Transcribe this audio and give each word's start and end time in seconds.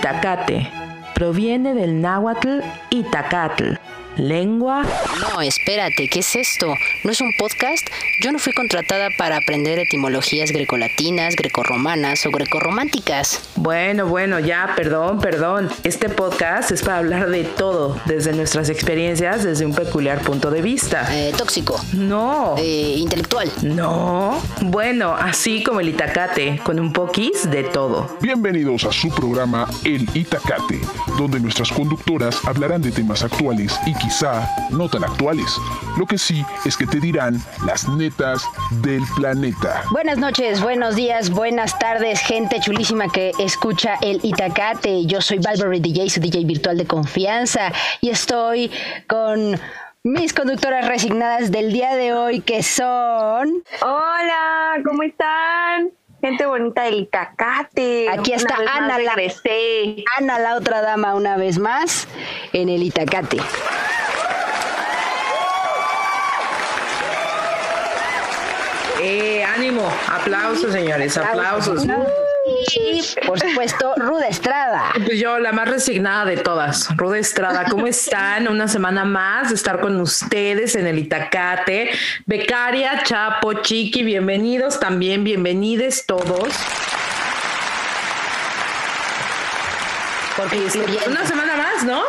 Itacate. 0.00 0.66
Proviene 1.12 1.74
del 1.74 2.00
náhuatl 2.00 2.62
Itacatl, 2.88 3.74
lengua. 4.16 4.82
No, 5.20 5.40
espérate, 5.40 6.08
¿qué 6.08 6.20
es 6.20 6.36
esto? 6.36 6.74
¿No 7.04 7.10
es 7.10 7.20
un 7.20 7.32
podcast? 7.38 7.86
Yo 8.22 8.32
no 8.32 8.38
fui 8.38 8.52
contratada 8.52 9.08
para 9.16 9.36
aprender 9.36 9.78
etimologías 9.78 10.50
grecolatinas, 10.50 11.36
grecorromanas 11.36 12.26
o 12.26 12.30
grecorrománticas. 12.30 13.50
Bueno, 13.56 14.06
bueno, 14.06 14.38
ya, 14.38 14.74
perdón, 14.76 15.20
perdón. 15.20 15.68
Este 15.84 16.08
podcast 16.08 16.70
es 16.70 16.82
para 16.82 16.98
hablar 16.98 17.30
de 17.30 17.44
todo, 17.44 18.00
desde 18.06 18.32
nuestras 18.32 18.68
experiencias, 18.68 19.44
desde 19.44 19.64
un 19.64 19.74
peculiar 19.74 20.20
punto 20.20 20.50
de 20.50 20.62
vista. 20.62 21.08
Eh, 21.10 21.32
tóxico. 21.36 21.80
No. 21.92 22.56
Eh, 22.58 22.96
intelectual. 22.98 23.50
No. 23.62 24.40
Bueno, 24.62 25.14
así 25.14 25.62
como 25.62 25.80
el 25.80 25.88
Itacate, 25.88 26.60
con 26.64 26.78
un 26.78 26.92
poquis 26.92 27.50
de 27.50 27.64
todo. 27.64 28.18
Bienvenidos 28.20 28.84
a 28.84 28.92
su 28.92 29.08
programa 29.10 29.68
El 29.84 30.08
Itacate, 30.14 30.80
donde 31.16 31.40
nuestras 31.40 31.70
conductoras 31.70 32.44
hablarán 32.44 32.82
de 32.82 32.90
temas 32.90 33.22
actuales 33.22 33.78
y 33.86 33.94
quizá 34.00 34.48
no 34.70 34.88
tan 34.88 35.04
actuales. 35.04 35.56
Lo 35.98 36.06
que 36.06 36.18
sí 36.18 36.44
es 36.64 36.76
que 36.76 36.86
te 36.86 37.00
dirán 37.00 37.40
las 37.64 37.88
netas 37.88 38.44
del 38.82 39.02
planeta. 39.16 39.82
Buenas 39.90 40.18
noches, 40.18 40.60
buenos 40.60 40.96
días, 40.96 41.30
buenas 41.30 41.78
tardes, 41.78 42.20
gente 42.20 42.60
chulísima 42.60 43.08
que 43.08 43.32
escucha 43.38 43.96
el 44.00 44.20
Itacate. 44.22 45.06
Yo 45.06 45.20
soy 45.20 45.38
Valverde 45.38 45.80
DJ, 45.80 46.10
su 46.10 46.20
DJ 46.20 46.44
virtual 46.44 46.78
de 46.78 46.86
confianza, 46.86 47.72
y 48.00 48.10
estoy 48.10 48.70
con 49.08 49.60
mis 50.02 50.32
conductoras 50.32 50.88
resignadas 50.88 51.50
del 51.50 51.72
día 51.72 51.94
de 51.94 52.14
hoy 52.14 52.40
que 52.40 52.62
son... 52.62 53.62
Hola, 53.82 54.80
¿cómo 54.84 55.02
están? 55.02 55.90
Gente 56.20 56.44
bonita 56.44 56.82
del 56.82 57.00
Itacate. 57.00 58.10
Aquí 58.10 58.32
está 58.32 58.56
Ana, 58.56 58.98
la, 58.98 59.14
regresé. 59.14 60.04
Ana, 60.18 60.38
la 60.38 60.56
otra 60.56 60.82
dama, 60.82 61.14
una 61.14 61.36
vez 61.36 61.58
más 61.58 62.06
en 62.52 62.68
el 62.68 62.82
Itacate. 62.82 63.38
Eh, 69.02 69.42
ánimo. 69.44 69.90
Aplausos, 70.08 70.72
señores, 70.72 71.16
aplausos. 71.16 71.86
Y, 72.76 73.02
por 73.26 73.38
supuesto, 73.40 73.94
Ruda 73.96 74.28
Estrada. 74.28 74.92
Pues 75.04 75.18
yo, 75.18 75.38
la 75.38 75.52
más 75.52 75.68
resignada 75.68 76.24
de 76.24 76.36
todas, 76.36 76.88
Ruda 76.96 77.18
Estrada, 77.18 77.64
¿cómo 77.70 77.86
están? 77.86 78.48
Una 78.48 78.68
semana 78.68 79.04
más 79.04 79.48
de 79.50 79.54
estar 79.54 79.80
con 79.80 80.00
ustedes 80.00 80.74
en 80.74 80.86
el 80.86 80.98
Itacate. 80.98 81.90
Becaria, 82.26 83.02
Chapo, 83.04 83.54
Chiqui, 83.54 84.02
bienvenidos 84.02 84.80
también, 84.80 85.24
bienvenides 85.24 86.06
todos. 86.06 86.48
Porque 90.36 90.58
Una 91.06 91.26
semana 91.26 91.56
más, 91.56 91.84
¿no? 91.84 92.02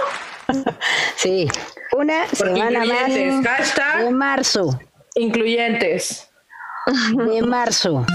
Sí, 1.16 1.50
una 1.94 2.24
Porque 2.30 2.54
semana 2.56 2.86
más 2.86 3.46
hashtag 3.46 4.04
de 4.06 4.12
marzo. 4.12 4.80
incluyentes. 5.16 6.30
De 7.14 7.42
marzo. 7.42 8.06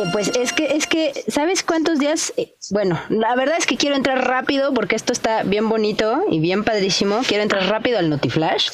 Oye, 0.00 0.10
pues 0.12 0.28
es 0.36 0.52
que, 0.52 0.76
es 0.76 0.86
que, 0.86 1.12
¿sabes 1.28 1.62
cuántos 1.62 1.98
días? 1.98 2.32
Eh, 2.36 2.54
Bueno, 2.70 3.00
la 3.08 3.34
verdad 3.36 3.56
es 3.58 3.66
que 3.66 3.76
quiero 3.76 3.96
entrar 3.96 4.26
rápido 4.26 4.72
porque 4.72 4.96
esto 4.96 5.12
está 5.12 5.42
bien 5.42 5.68
bonito 5.68 6.24
y 6.30 6.40
bien 6.40 6.64
padrísimo. 6.64 7.20
Quiero 7.26 7.42
entrar 7.42 7.66
rápido 7.68 7.98
al 7.98 8.08
Notiflash. 8.10 8.70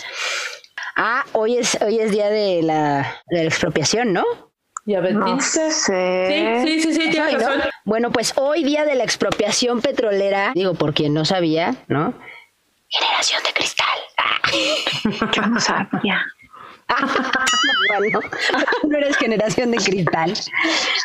Ah, 0.96 1.24
hoy 1.32 1.58
es, 1.58 1.78
hoy 1.82 1.98
es 1.98 2.10
día 2.10 2.30
de 2.30 2.62
la, 2.62 3.22
de 3.28 3.38
la 3.38 3.44
expropiación, 3.44 4.12
¿no? 4.12 4.24
¿Ya 4.86 5.00
ves? 5.00 5.14
No 5.14 5.40
sé. 5.40 6.62
Sí, 6.64 6.80
sí, 6.80 6.94
sí, 6.94 7.10
sí. 7.12 7.18
Bueno, 7.84 8.12
pues 8.12 8.32
hoy 8.36 8.62
día 8.62 8.84
de 8.84 8.94
la 8.94 9.04
expropiación 9.04 9.80
petrolera, 9.80 10.52
digo 10.54 10.74
por 10.74 10.94
quien 10.94 11.12
no 11.12 11.24
sabía, 11.24 11.74
¿no? 11.88 12.14
Generación 12.88 13.42
de 13.42 13.52
cristal. 13.52 13.86
Yo 15.34 15.42
no 15.42 15.60
sabía. 15.60 16.24
bueno, 17.98 18.20
no 18.88 18.98
eres 18.98 19.16
generación 19.16 19.70
de 19.70 19.78
cristal, 19.78 20.34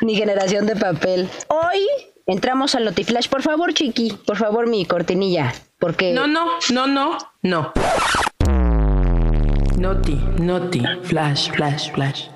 ni 0.01 0.15
generación 0.15 0.65
de 0.65 0.75
papel. 0.75 1.29
Hoy 1.47 1.87
entramos 2.27 2.75
al 2.75 2.85
Notiflash. 2.85 3.27
Por 3.29 3.41
favor, 3.41 3.73
Chiqui, 3.73 4.17
por 4.25 4.37
favor, 4.37 4.67
mi 4.67 4.85
cortinilla. 4.85 5.53
Porque 5.79 6.13
No, 6.13 6.27
no, 6.27 6.45
no, 6.71 6.87
no, 6.87 7.17
no. 7.41 7.73
Noti, 9.77 10.13
noti, 10.37 10.83
flash, 11.03 11.49
flash, 11.51 11.91
flash. 11.91 12.27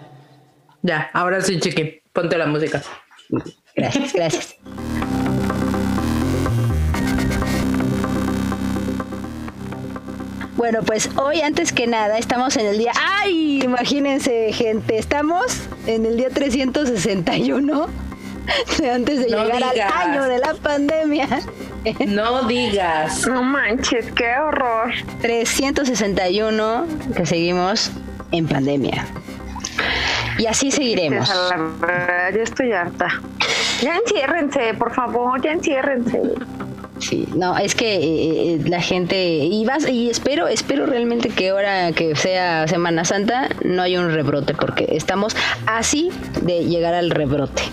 Ya, 0.82 1.10
ahora 1.14 1.42
sí, 1.42 1.60
chiqui, 1.60 2.02
ponte 2.12 2.38
la 2.38 2.48
música. 2.48 2.82
Gracias, 3.76 4.14
gracias. 4.14 4.56
Bueno, 10.56 10.84
pues 10.84 11.10
hoy 11.18 11.42
antes 11.42 11.74
que 11.74 11.86
nada 11.88 12.18
estamos 12.18 12.56
en 12.58 12.66
el 12.68 12.78
día... 12.78 12.92
¡Ay! 13.22 13.62
Imagínense, 13.64 14.54
gente, 14.54 14.98
estamos 14.98 15.62
en 15.86 16.06
el 16.06 16.16
día 16.18 16.30
361 16.30 17.88
de 18.78 18.92
antes 18.92 19.20
de 19.20 19.30
No 19.32 19.44
llegar 19.44 19.74
digas. 19.74 19.92
al 19.94 20.12
año 20.12 20.24
de 20.24 20.40
la 20.40 20.54
pandemia. 20.54 21.28
No 22.08 22.44
digas. 22.48 23.28
No 23.28 23.44
manches, 23.44 24.12
qué 24.14 24.34
horror. 24.40 24.92
361 25.22 26.86
que 27.16 27.26
seguimos 27.26 27.92
en 28.32 28.48
pandemia. 28.48 29.06
Y 30.38 30.48
así 30.48 30.72
seguiremos. 30.72 31.30
La 31.30 31.58
verdad, 31.58 32.34
ya 32.36 32.44
estoy 32.44 32.72
harta. 32.72 33.08
Ya 33.82 33.98
enciérrense, 33.98 34.74
por 34.76 34.94
favor, 34.94 35.42
ya 35.42 35.52
enciérrense. 35.52 36.22
Sí, 37.00 37.28
no, 37.36 37.58
es 37.58 37.76
que 37.76 37.96
eh, 37.96 38.54
eh, 38.56 38.62
la 38.68 38.82
gente 38.82 39.18
y 39.18 39.66
vas 39.66 39.88
y 39.88 40.10
espero, 40.10 40.48
espero 40.48 40.86
realmente 40.86 41.30
que 41.30 41.50
ahora 41.50 41.92
que 41.92 42.16
sea 42.16 42.68
Semana 42.68 43.04
Santa 43.04 43.50
no 43.64 43.82
haya 43.82 44.00
un 44.00 44.14
rebrote 44.14 44.54
porque 44.54 44.88
estamos 44.92 45.36
así 45.68 46.10
de 46.42 46.66
llegar 46.66 46.94
al 46.94 47.12
rebrote. 47.12 47.64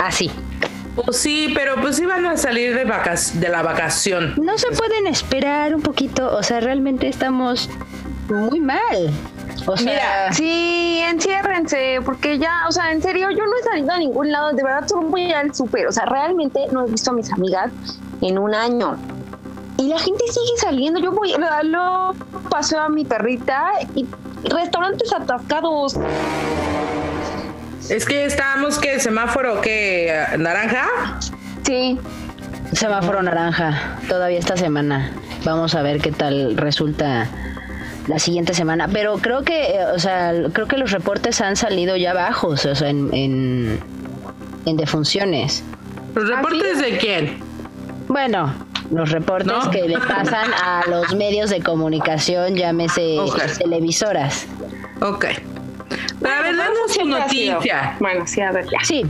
Así. 0.00 0.30
Pues 0.94 1.16
sí, 1.16 1.52
pero 1.54 1.76
pues 1.80 1.96
sí 1.96 2.06
van 2.06 2.26
a 2.26 2.36
salir 2.36 2.74
de, 2.74 2.84
vacas 2.84 3.40
de 3.40 3.48
la 3.48 3.62
vacación. 3.62 4.34
No 4.42 4.56
se 4.58 4.68
pueden 4.72 5.06
esperar 5.06 5.74
un 5.74 5.82
poquito, 5.82 6.36
o 6.36 6.42
sea, 6.42 6.60
realmente 6.60 7.08
estamos 7.08 7.68
muy 8.28 8.60
mal. 8.60 9.10
O 9.66 9.76
sea, 9.76 9.92
Mira, 9.92 10.32
Sí, 10.32 11.00
enciérrense, 11.04 12.00
porque 12.04 12.38
ya, 12.38 12.66
o 12.68 12.72
sea, 12.72 12.92
en 12.92 13.02
serio, 13.02 13.30
yo 13.30 13.44
no 13.44 13.52
he 13.60 13.62
salido 13.62 13.92
a 13.92 13.98
ningún 13.98 14.32
lado, 14.32 14.52
de 14.52 14.62
verdad 14.62 14.86
solo 14.86 15.08
voy 15.08 15.32
al 15.32 15.54
súper, 15.54 15.86
o 15.86 15.92
sea, 15.92 16.06
realmente 16.06 16.60
no 16.72 16.86
he 16.86 16.90
visto 16.90 17.10
a 17.10 17.14
mis 17.14 17.32
amigas 17.32 17.70
en 18.20 18.38
un 18.38 18.54
año. 18.54 18.96
Y 19.78 19.88
la 19.88 19.98
gente 19.98 20.24
sigue 20.30 20.58
saliendo, 20.58 21.00
yo 21.00 21.12
voy, 21.12 21.32
lo, 21.32 21.62
lo 21.62 22.14
paseo 22.50 22.80
a 22.80 22.88
mi 22.88 23.04
perrita 23.04 23.70
y 23.94 24.06
restaurantes 24.44 25.12
atascados. 25.12 25.96
Es 27.88 28.04
que 28.04 28.24
estábamos 28.24 28.78
que 28.78 29.00
semáforo 29.00 29.60
que 29.60 30.14
naranja. 30.38 30.86
Sí, 31.62 31.98
semáforo 32.72 33.22
naranja 33.22 33.98
todavía 34.08 34.38
esta 34.38 34.56
semana. 34.56 35.12
Vamos 35.44 35.74
a 35.74 35.82
ver 35.82 36.00
qué 36.00 36.12
tal 36.12 36.56
resulta 36.56 37.26
la 38.06 38.18
siguiente 38.18 38.54
semana. 38.54 38.86
Pero 38.92 39.16
creo 39.18 39.42
que, 39.42 39.76
eh, 39.76 39.84
o 39.94 39.98
sea, 39.98 40.32
creo 40.52 40.68
que 40.68 40.76
los 40.76 40.90
reportes 40.90 41.40
han 41.40 41.56
salido 41.56 41.96
ya 41.96 42.12
bajos, 42.12 42.66
o 42.66 42.74
sea, 42.74 42.90
en, 42.90 43.08
en, 43.14 43.80
en 44.66 44.76
defunciones. 44.76 45.64
¿Los 46.14 46.28
reportes 46.28 46.78
de 46.80 46.98
quién? 46.98 47.49
Bueno, 48.10 48.52
los 48.90 49.10
reportes 49.12 49.46
¿No? 49.46 49.70
que 49.70 49.82
le 49.88 49.96
pasan 49.98 50.52
a 50.52 50.82
los 50.88 51.14
medios 51.14 51.48
de 51.48 51.60
comunicación, 51.62 52.56
llámese 52.56 53.20
Ok. 53.20 53.40
televisoras. 53.56 54.46
Ok. 55.00 55.26
Pero 56.20 56.34
a 56.34 56.42
ver, 56.42 56.56
danos 56.56 56.92
su 56.92 57.04
noticia. 57.04 57.96
Bueno, 58.00 58.26
sí, 58.26 58.40
a 58.40 58.50
ver, 58.50 58.66
ya. 58.68 58.80
Sí, 58.82 59.02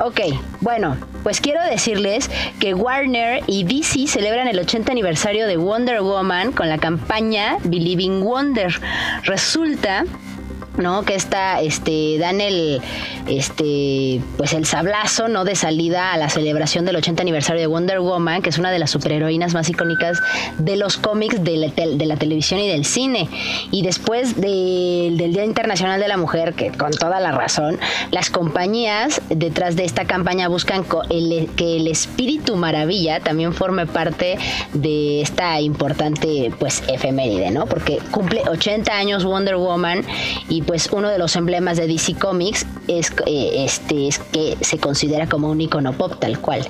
ok. 0.00 0.20
Bueno, 0.60 0.98
pues 1.22 1.40
quiero 1.40 1.62
decirles 1.64 2.30
que 2.60 2.74
Warner 2.74 3.42
y 3.46 3.64
DC 3.64 4.06
celebran 4.06 4.48
el 4.48 4.58
80 4.58 4.92
aniversario 4.92 5.46
de 5.46 5.56
Wonder 5.56 6.02
Woman 6.02 6.52
con 6.52 6.68
la 6.68 6.76
campaña 6.76 7.56
Believing 7.64 8.22
Wonder. 8.22 8.78
Resulta 9.24 10.04
¿no? 10.76 11.02
Que 11.04 11.14
está, 11.14 11.60
este, 11.60 12.18
dan 12.18 12.40
el, 12.40 12.80
este, 13.26 14.20
pues 14.36 14.52
el 14.52 14.64
sablazo, 14.66 15.28
¿no? 15.28 15.44
De 15.44 15.54
salida 15.54 16.12
a 16.12 16.16
la 16.16 16.28
celebración 16.28 16.84
del 16.84 16.96
80 16.96 17.22
aniversario 17.22 17.60
de 17.60 17.66
Wonder 17.66 18.00
Woman, 18.00 18.42
que 18.42 18.50
es 18.50 18.58
una 18.58 18.70
de 18.70 18.78
las 18.78 18.90
superheroínas 18.90 19.54
más 19.54 19.68
icónicas 19.68 20.20
de 20.58 20.76
los 20.76 20.96
cómics, 20.96 21.42
de 21.44 21.56
la, 22.06 22.16
televisión 22.16 22.60
y 22.60 22.68
del 22.68 22.84
cine. 22.84 23.28
Y 23.70 23.82
después 23.82 24.40
de- 24.40 25.10
del 25.12 25.32
Día 25.32 25.44
Internacional 25.44 26.00
de 26.00 26.08
la 26.08 26.16
Mujer, 26.16 26.54
que 26.54 26.70
con 26.70 26.90
toda 26.92 27.20
la 27.20 27.32
razón, 27.32 27.78
las 28.10 28.30
compañías 28.30 29.20
detrás 29.28 29.76
de 29.76 29.84
esta 29.84 30.04
campaña 30.04 30.48
buscan 30.48 30.84
que 31.56 31.76
el 31.76 31.86
espíritu 31.86 32.56
maravilla 32.56 33.20
también 33.20 33.52
forme 33.52 33.86
parte 33.86 34.38
de 34.72 35.20
esta 35.22 35.60
importante, 35.60 36.52
pues, 36.58 36.82
efeméride, 36.88 37.50
¿no? 37.50 37.66
Porque 37.66 37.98
cumple 38.10 38.42
80 38.48 38.96
años 38.96 39.24
Wonder 39.24 39.56
Woman 39.56 40.04
y 40.48 40.61
pues 40.62 40.88
uno 40.92 41.08
de 41.08 41.18
los 41.18 41.36
emblemas 41.36 41.76
de 41.76 41.86
DC 41.86 42.14
Comics 42.14 42.66
es, 42.88 43.12
eh, 43.26 43.64
este, 43.64 44.08
es 44.08 44.18
que 44.18 44.56
se 44.60 44.78
considera 44.78 45.28
como 45.28 45.50
un 45.50 45.60
icono 45.60 45.92
pop 45.92 46.14
tal 46.18 46.38
cual. 46.40 46.66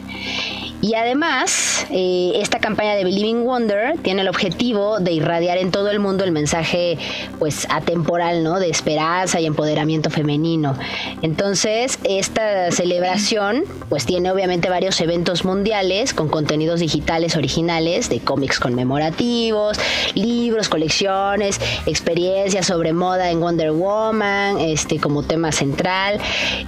Y 0.82 0.96
además, 0.96 1.86
eh, 1.90 2.32
esta 2.34 2.58
campaña 2.58 2.96
de 2.96 3.04
Believing 3.04 3.44
Wonder 3.44 3.96
tiene 4.02 4.22
el 4.22 4.28
objetivo 4.28 4.98
de 4.98 5.12
irradiar 5.12 5.56
en 5.58 5.70
todo 5.70 5.92
el 5.92 6.00
mundo 6.00 6.24
el 6.24 6.32
mensaje 6.32 6.98
pues 7.38 7.68
atemporal, 7.70 8.42
¿no? 8.42 8.58
De 8.58 8.68
esperanza 8.68 9.38
y 9.38 9.46
empoderamiento 9.46 10.10
femenino. 10.10 10.76
Entonces, 11.22 12.00
esta 12.02 12.72
celebración 12.72 13.62
pues 13.88 14.06
tiene 14.06 14.32
obviamente 14.32 14.70
varios 14.70 15.00
eventos 15.00 15.44
mundiales 15.44 16.14
con 16.14 16.28
contenidos 16.28 16.80
digitales 16.80 17.36
originales 17.36 18.08
de 18.08 18.18
cómics 18.18 18.58
conmemorativos, 18.58 19.78
libros, 20.14 20.68
colecciones, 20.68 21.60
experiencias 21.86 22.66
sobre 22.66 22.92
moda 22.92 23.30
en 23.30 23.38
Wonder 23.38 23.70
Woman, 23.70 24.58
este 24.58 24.98
como 24.98 25.22
tema 25.22 25.52
central, 25.52 26.18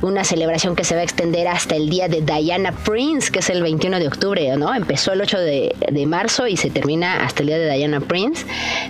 una 0.03 0.23
celebración 0.23 0.77
que 0.77 0.85
se 0.85 0.95
va 0.95 1.01
a 1.01 1.05
extender 1.05 1.49
hasta 1.49 1.75
el 1.75 1.91
día 1.91 2.07
de 2.07 2.21
Diana 2.21 2.71
Prince, 2.71 3.33
que 3.33 3.41
es 3.41 3.51
el 3.51 3.61
21 3.61 3.99
de 3.99 4.04
octubre, 4.07 4.57
¿no? 4.57 4.75
Empezó 4.75 5.13
el 5.13 5.21
8 5.21 5.39
de, 5.39 5.75
de 5.91 6.07
marzo 6.07 6.47
y 6.47 6.57
se 6.57 6.71
termina 6.71 7.25
hasta 7.25 7.43
el 7.43 7.49
día 7.49 7.59
de 7.59 7.73
Diana 7.75 8.01
Prince 8.01 8.45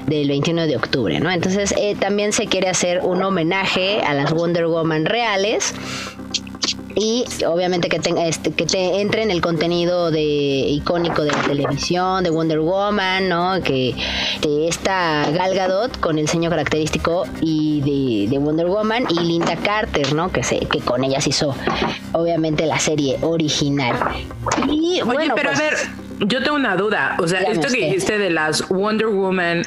del 0.07 0.29
21 0.29 0.67
de 0.67 0.77
octubre, 0.77 1.21
¿no? 1.21 1.31
Entonces 1.31 1.75
eh, 1.79 1.97
también 1.99 2.33
se 2.33 2.47
quiere 2.47 2.69
hacer 2.69 3.01
un 3.03 3.23
homenaje 3.23 4.01
a 4.03 4.15
las 4.15 4.33
Wonder 4.33 4.67
Woman 4.67 5.05
reales 5.07 5.75
y 6.95 7.25
obviamente 7.47 7.89
que 7.89 7.99
tenga 7.99 8.27
este, 8.27 8.53
que 8.53 8.67
te 8.67 9.01
entre 9.01 9.23
en 9.23 9.31
el 9.31 9.41
contenido 9.41 10.11
de 10.11 10.23
icónico 10.23 11.23
de 11.23 11.33
la 11.33 11.43
televisión 11.43 12.23
de 12.23 12.31
Wonder 12.31 12.61
Woman 12.61 13.29
no 13.29 13.63
que 13.63 13.95
de 14.43 14.69
esta 14.69 15.31
Gal 15.31 15.55
Gadot 15.55 15.99
con 16.01 16.19
el 16.19 16.27
diseño 16.27 16.51
característico 16.51 17.27
y 17.41 18.29
de, 18.29 18.39
Wonder 18.39 18.67
Woman 18.67 19.05
y 19.09 19.21
Linda 19.21 19.57
Carter 19.57 20.13
no 20.13 20.31
que 20.31 20.43
se 20.43 20.59
que 20.61 20.81
con 20.81 21.03
ellas 21.03 21.27
hizo 21.27 21.55
obviamente 22.13 22.67
la 22.67 22.79
serie 22.79 23.19
original 23.23 23.97
y 24.69 25.01
Oye, 25.03 25.33
pero 25.35 25.51
a 25.51 25.53
pues, 25.53 25.59
ver 25.59 26.05
yo 26.21 26.43
tengo 26.43 26.57
una 26.57 26.77
duda, 26.77 27.17
o 27.19 27.27
sea, 27.27 27.41
Dígame 27.41 27.55
esto 27.55 27.67
que 27.67 27.75
usted. 27.75 27.87
dijiste 27.87 28.19
de 28.19 28.31
las 28.31 28.69
Wonder 28.69 29.09
Woman 29.09 29.63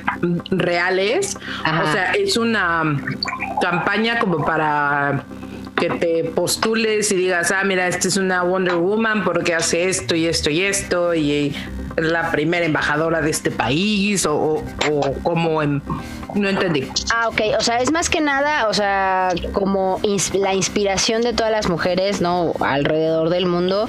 reales, 0.50 1.38
Ajá. 1.63 1.83
o 1.83 1.91
sea, 1.91 2.12
es 2.13 2.38
una 2.38 3.01
campaña 3.62 4.18
como 4.19 4.45
para 4.45 5.25
que 5.77 5.89
te 5.89 6.24
postules 6.24 7.12
y 7.12 7.15
digas, 7.15 7.51
ah, 7.51 7.63
mira, 7.63 7.88
esta 7.88 8.07
es 8.07 8.18
una 8.18 8.44
Wonder 8.44 8.75
Woman 8.75 9.24
porque 9.24 9.53
hace 9.53 9.89
esto 9.89 10.15
y 10.15 10.25
esto 10.25 10.50
y 10.50 10.63
esto 10.63 11.13
y 11.13 11.56
es 11.95 12.06
la 12.06 12.31
primera 12.31 12.65
embajadora 12.65 13.21
de 13.21 13.29
este 13.29 13.51
país 13.51 14.25
o, 14.25 14.63
o, 14.89 15.13
como 15.24 15.62
en... 15.62 15.81
No 16.35 16.50
entendí. 16.50 16.88
Ah, 17.13 17.29
ok. 17.29 17.41
O 17.57 17.62
sea, 17.62 17.79
es 17.79 17.91
más 17.91 18.09
que 18.09 18.21
nada, 18.21 18.68
o 18.68 18.74
sea, 18.74 19.29
como 19.53 20.00
la 20.33 20.53
inspiración 20.53 21.21
de 21.21 21.33
todas 21.33 21.51
las 21.51 21.69
mujeres, 21.69 22.21
¿no? 22.21 22.53
Alrededor 22.59 23.29
del 23.29 23.45
mundo. 23.45 23.88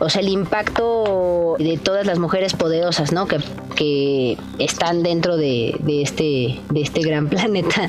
O 0.00 0.10
sea, 0.10 0.20
el 0.20 0.28
impacto 0.28 1.56
de 1.58 1.78
todas 1.78 2.04
las 2.04 2.18
mujeres 2.18 2.54
poderosas, 2.54 3.12
¿no? 3.12 3.26
Que, 3.26 3.38
que 3.76 4.36
están 4.58 5.02
dentro 5.02 5.36
de, 5.36 5.76
de 5.80 6.02
este, 6.02 6.60
de 6.70 6.80
este 6.80 7.02
gran 7.02 7.28
planeta, 7.30 7.88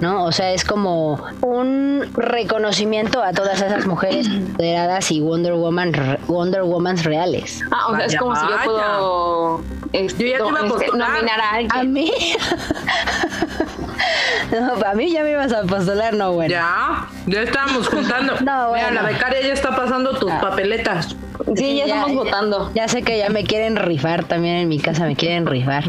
¿no? 0.00 0.24
O 0.24 0.32
sea, 0.32 0.52
es 0.52 0.64
como 0.64 1.22
un 1.40 2.04
reconocimiento 2.14 3.22
a 3.22 3.32
todas 3.32 3.62
esas 3.62 3.86
mujeres 3.86 4.26
empoderadas 4.32 5.10
y 5.10 5.20
Wonder 5.20 5.54
Woman, 5.54 6.18
Wonder 6.26 6.62
Womans 6.62 7.04
reales. 7.04 7.62
Ah, 7.70 7.88
o 7.88 7.96
sea, 7.96 8.04
es 8.04 8.12
Vaya, 8.12 8.18
como 8.18 8.36
si 8.36 8.42
yo 8.42 8.56
puedo 8.64 9.60
este, 9.92 10.24
Yo 10.24 10.30
ya 10.30 10.44
te 10.44 10.48
iba 10.50 10.60
a 10.60 10.68
postular. 10.68 11.10
nominar 11.10 11.40
a 11.40 11.50
alguien. 11.50 11.72
A 11.72 11.84
mí. 11.84 12.10
no, 14.52 14.74
a 14.86 14.94
mí 14.94 15.12
ya 15.12 15.22
me 15.22 15.32
ibas 15.32 15.52
a 15.52 15.62
postular, 15.62 16.14
no, 16.14 16.32
bueno. 16.32 16.50
Ya, 16.50 17.06
ya 17.26 17.42
estábamos 17.42 17.88
juntando. 17.88 18.34
No, 18.40 18.72
Mira, 18.72 18.86
bueno. 18.86 19.02
la 19.02 19.08
becaria 19.08 19.40
ya 19.40 19.52
está 19.52 19.74
pasando 19.74 20.16
tus 20.18 20.30
papeletas. 20.32 21.16
Sí, 21.56 21.76
ya, 21.76 21.84
estamos 21.84 22.14
votando. 22.14 22.70
Ya 22.74 22.88
sé 22.88 23.02
que 23.02 23.18
ya 23.18 23.28
me 23.30 23.44
quieren 23.44 23.76
rifar 23.76 24.24
también 24.24 24.56
en 24.56 24.68
mi 24.68 24.78
casa, 24.78 25.04
me 25.04 25.16
quieren 25.16 25.46
rifar. 25.46 25.84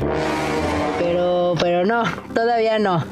Pero, 0.99 1.55
pero 1.59 1.85
no, 1.85 2.03
todavía 2.33 2.79
no. 2.79 3.03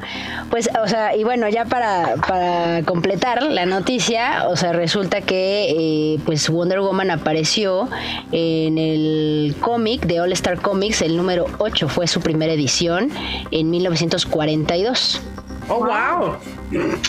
Pues, 0.50 0.70
o 0.82 0.88
sea, 0.88 1.14
y 1.14 1.24
bueno, 1.24 1.48
ya 1.48 1.66
para, 1.66 2.16
para 2.26 2.82
completar 2.82 3.42
la 3.42 3.66
noticia, 3.66 4.48
o 4.48 4.56
sea, 4.56 4.72
resulta 4.72 5.20
que 5.20 5.70
eh, 5.70 6.20
pues 6.24 6.48
Wonder 6.48 6.80
Woman 6.80 7.10
apareció 7.10 7.88
en 8.32 8.78
el 8.78 9.56
cómic 9.60 10.06
de 10.06 10.20
All 10.20 10.32
Star 10.32 10.60
Comics, 10.60 11.02
el 11.02 11.16
número 11.16 11.46
8, 11.58 11.88
fue 11.88 12.06
su 12.06 12.20
primera 12.20 12.52
edición 12.52 13.10
en 13.50 13.70
1942. 13.70 15.20
Oh, 15.68 15.84
wow. 15.84 16.36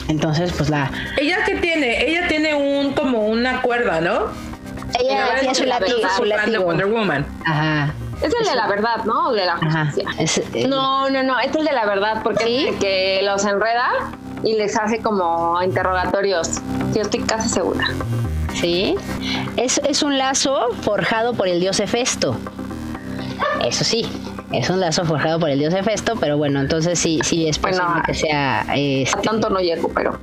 Entonces, 0.10 0.52
pues 0.58 0.70
la... 0.70 0.92
¿Ella 1.18 1.38
qué 1.46 1.56
tiene? 1.56 2.06
Ella 2.06 2.28
tiene 2.28 2.54
un 2.54 2.92
como 2.92 3.26
una 3.26 3.62
cuerda, 3.62 4.02
¿no? 4.02 4.28
Ella 5.00 5.36
tiene 5.40 5.56
su 5.56 5.62
que 5.62 5.68
la 5.68 5.80
látigo, 5.80 5.98
verdad, 5.98 6.18
su 6.18 6.26
látigo. 6.26 6.64
Wonder 6.64 6.88
Woman. 6.88 7.26
Ajá. 7.46 7.94
Es 8.22 8.34
el 8.38 8.46
de 8.46 8.56
la 8.56 8.68
verdad, 8.68 9.04
¿no? 9.06 9.32
De 9.32 9.46
la 9.46 9.54
Ajá. 9.54 9.86
justicia. 9.86 10.10
Es, 10.20 10.38
eh, 10.38 10.66
No, 10.68 11.10
no, 11.10 11.24
no, 11.24 11.40
este 11.40 11.60
es 11.60 11.66
de 11.66 11.72
la 11.74 11.86
verdad, 11.86 12.22
porque 12.24 12.44
¿Sí? 12.46 12.66
es 12.68 12.74
el 12.74 12.80
que 12.80 13.22
los 13.24 13.46
enreda 13.46 13.88
y 14.44 14.56
les 14.56 14.78
hace 14.78 15.00
como 15.00 15.62
interrogatorios. 15.64 16.60
Yo 16.94 17.02
estoy 17.02 17.22
casi 17.22 17.48
segura. 17.50 17.88
Sí. 18.56 18.96
Es, 19.58 19.80
es 19.88 20.04
un 20.04 20.18
lazo 20.18 20.70
forjado 20.82 21.34
por 21.34 21.48
el 21.48 21.60
dios 21.60 21.80
Hefesto. 21.80 22.36
Eso 23.66 23.84
sí, 23.84 24.06
es 24.52 24.70
un 24.70 24.80
lazo 24.80 25.06
forjado 25.06 25.40
por 25.40 25.50
el 25.50 25.60
dios 25.60 25.74
Hefesto, 25.74 26.16
pero 26.20 26.38
bueno, 26.38 26.60
entonces 26.60 26.98
sí, 26.98 27.20
sí 27.24 27.48
es 27.48 27.60
posible 27.60 27.84
Bueno, 27.86 28.04
que 28.06 28.14
sea. 28.16 28.62
A 28.68 28.76
este, 28.78 29.22
tanto 29.22 29.50
no 29.50 29.60
llego, 29.60 29.90
pero. 29.90 30.20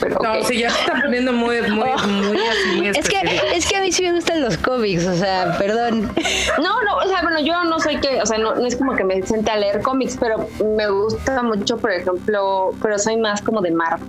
pero 0.00 0.18
No, 0.22 0.32
ok. 0.34 0.44
sí, 0.46 0.58
ya 0.58 0.70
se 0.70 0.80
está 0.80 1.00
poniendo 1.02 1.32
muy, 1.32 1.62
muy, 1.70 1.88
Oh. 1.88 2.06
muy 2.06 2.38
así, 2.38 2.86
es 2.98 3.08
que, 3.08 3.40
es 3.54 3.66
que 3.66 3.76
a 3.76 3.80
mí 3.80 3.90
sí 3.92 4.02
me 4.02 4.12
gustan 4.12 4.40
los 4.42 4.56
cómics, 4.58 5.06
o 5.06 5.14
sea, 5.14 5.56
perdón. 5.58 6.10
No, 6.58 6.82
no, 6.82 6.96
o 6.98 7.08
sea, 7.08 7.22
bueno, 7.22 7.40
yo 7.40 7.64
no 7.64 7.78
soy 7.80 7.96
que, 7.96 8.20
o 8.20 8.26
sea, 8.26 8.38
no, 8.38 8.54
no 8.54 8.66
es 8.66 8.76
como 8.76 8.94
que 8.94 9.04
me 9.04 9.22
siente 9.22 9.50
a 9.50 9.56
leer 9.56 9.80
cómics, 9.80 10.16
pero 10.20 10.48
me 10.76 10.88
gusta 10.90 11.42
mucho, 11.42 11.76
por 11.78 11.92
ejemplo, 11.92 12.72
pero 12.82 12.98
soy 12.98 13.16
más 13.16 13.40
como 13.42 13.60
de 13.62 13.70
Marvel, 13.70 14.06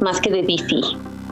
más 0.00 0.20
que 0.20 0.30
de 0.30 0.42
DC. 0.42 0.76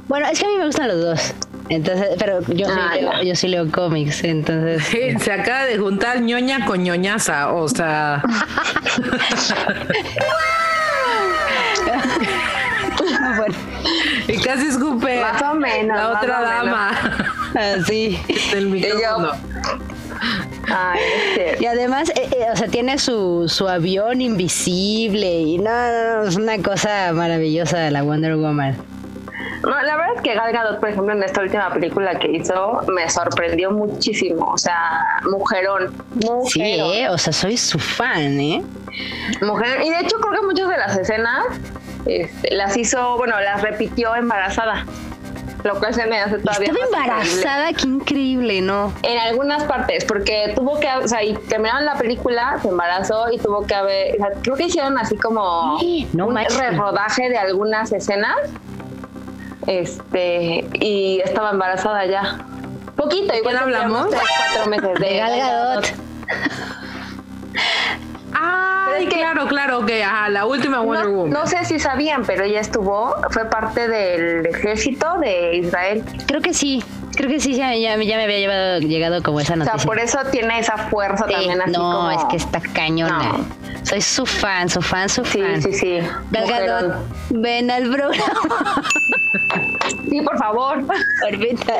Bueno, 0.08 0.26
es 0.30 0.38
que 0.40 0.46
a 0.46 0.48
mí 0.48 0.56
me 0.56 0.66
gustan 0.66 0.88
los 0.88 1.00
dos. 1.02 1.34
Entonces, 1.68 2.08
pero 2.18 2.40
yo 2.48 2.66
sí, 2.66 2.72
Ah, 2.76 2.94
leo, 2.94 3.22
yo 3.22 3.34
sí 3.34 3.48
leo 3.48 3.70
cómics, 3.70 4.24
entonces. 4.24 4.84
Sí, 4.84 5.18
se 5.18 5.32
acaba 5.32 5.64
de 5.64 5.78
juntar 5.78 6.20
ñoña 6.20 6.66
con 6.66 6.82
ñoñaza, 6.82 7.52
o 7.52 7.68
sea, 7.68 8.22
bueno, 13.36 13.54
y 14.28 14.36
casi 14.38 14.66
escupe 14.68 15.20
Más 15.20 15.42
o 15.42 15.54
menos, 15.54 15.96
la 15.96 16.08
otra 16.10 16.40
dama 16.40 16.90
así. 17.54 18.18
del 18.52 18.68
micrófono. 18.68 19.32
Ay, 20.74 21.00
este, 21.36 21.62
Y 21.62 21.66
además, 21.66 22.10
eh, 22.10 22.28
eh, 22.32 22.46
o 22.52 22.56
sea, 22.56 22.68
tiene 22.68 22.98
su, 22.98 23.46
su 23.48 23.68
avión 23.68 24.20
invisible 24.20 25.40
y 25.40 25.58
no, 25.58 25.64
no, 25.70 26.22
no, 26.22 26.28
es 26.28 26.36
una 26.36 26.58
cosa 26.58 27.12
maravillosa 27.12 27.90
la 27.90 28.02
Wonder 28.02 28.36
Woman. 28.36 28.76
No, 29.62 29.70
la 29.70 29.96
verdad 29.96 30.16
es 30.16 30.22
que 30.22 30.34
Gal 30.34 30.52
Gadot, 30.52 30.80
por 30.80 30.88
ejemplo, 30.88 31.12
en 31.14 31.22
esta 31.22 31.40
última 31.40 31.70
película 31.72 32.18
que 32.18 32.28
hizo, 32.30 32.80
me 32.88 33.08
sorprendió 33.08 33.70
muchísimo. 33.70 34.50
O 34.52 34.58
sea, 34.58 35.04
mujerón. 35.30 35.94
Mujerón. 36.14 36.46
Sí, 36.46 36.60
eh, 36.62 37.08
o 37.08 37.16
sea, 37.18 37.32
soy 37.32 37.56
su 37.56 37.78
fan, 37.78 38.40
¿eh? 38.40 38.62
Mujer. 39.40 39.82
Y 39.82 39.90
de 39.90 40.00
hecho, 40.00 40.16
creo 40.18 40.40
que 40.40 40.46
muchas 40.46 40.68
de 40.68 40.76
las 40.76 40.96
escenas 40.96 41.44
este, 42.06 42.54
las 42.54 42.76
hizo, 42.76 43.16
bueno, 43.16 43.40
las 43.40 43.62
repitió 43.62 44.14
embarazada. 44.16 44.84
Lo 45.64 45.78
cual 45.78 45.94
se 45.94 46.06
me 46.06 46.18
hace 46.18 46.38
todavía. 46.38 46.72
Estaba 46.72 46.80
increíble. 46.80 46.98
embarazada, 46.98 47.72
qué 47.72 47.86
increíble, 47.86 48.60
¿no? 48.62 48.92
En 49.04 49.16
algunas 49.16 49.62
partes, 49.62 50.04
porque 50.04 50.52
tuvo 50.56 50.80
que, 50.80 50.88
o 50.88 51.06
sea, 51.06 51.22
y 51.22 51.34
terminaron 51.34 51.84
la 51.84 51.94
película, 51.94 52.58
se 52.60 52.66
embarazó 52.68 53.30
y 53.30 53.38
tuvo 53.38 53.64
que 53.64 53.72
haber, 53.76 54.14
o 54.14 54.16
sea, 54.16 54.28
creo 54.42 54.56
que 54.56 54.64
hicieron 54.64 54.98
así 54.98 55.16
como 55.16 55.78
No 56.14 56.26
un 56.26 56.34
manches. 56.34 56.76
rodaje 56.76 57.28
de 57.28 57.38
algunas 57.38 57.92
escenas, 57.92 58.34
este, 59.66 60.64
y 60.74 61.20
estaba 61.24 61.50
embarazada 61.50 62.04
ya. 62.06 62.38
Poquito, 62.96 63.34
igual 63.34 63.56
hablamos? 63.56 64.08
tres, 64.10 64.22
cuatro 64.54 64.70
meses 64.70 64.98
de, 65.00 65.06
De 65.08 65.16
Gal 65.18 65.38
Gadot. 65.38 65.86
Ay, 68.34 69.06
claro, 69.06 69.46
claro, 69.46 69.84
que 69.86 70.02
ajá, 70.04 70.28
la 70.28 70.46
última 70.46 70.80
Wonder 70.80 71.06
No, 71.06 71.10
Woman. 71.12 71.30
no 71.32 71.46
sé 71.46 71.64
si 71.64 71.78
sabían, 71.78 72.24
pero 72.24 72.44
ella 72.44 72.60
estuvo, 72.60 73.14
fue 73.30 73.44
parte 73.46 73.88
del 73.88 74.46
ejército 74.46 75.18
de 75.18 75.56
Israel. 75.56 76.04
Creo 76.26 76.40
que 76.40 76.52
sí, 76.54 76.82
creo 77.14 77.28
que 77.28 77.40
sí, 77.40 77.54
ya, 77.54 77.74
ya, 77.74 77.96
ya 77.96 78.16
me 78.16 78.24
había 78.24 78.38
llevado, 78.38 78.78
llegado 78.80 79.22
como 79.22 79.40
esa 79.40 79.54
O 79.54 79.56
sea, 79.56 79.64
noticia. 79.66 79.86
por 79.86 79.98
eso 79.98 80.18
tiene 80.30 80.58
esa 80.58 80.76
fuerza 80.76 81.26
Sí, 81.26 81.32
también 81.32 81.60
así 81.62 81.72
no, 81.72 81.78
como... 81.92 82.10
es 82.10 82.24
que 82.26 82.36
está 82.36 82.60
cañona. 82.60 83.18
No. 83.22 83.62
Soy 83.84 84.00
su 84.00 84.24
fan, 84.26 84.68
su 84.68 84.80
fan, 84.80 85.08
su 85.08 85.24
Sí, 85.24 85.40
fan. 85.42 85.60
sí, 85.62 85.72
sí. 85.72 85.98
Gadot, 86.30 86.94
ven 87.30 87.70
al 87.70 87.90
programa. 87.90 88.24
Sí, 90.08 90.20
por 90.22 90.38
favor. 90.38 90.84
Ahorita. 91.24 91.74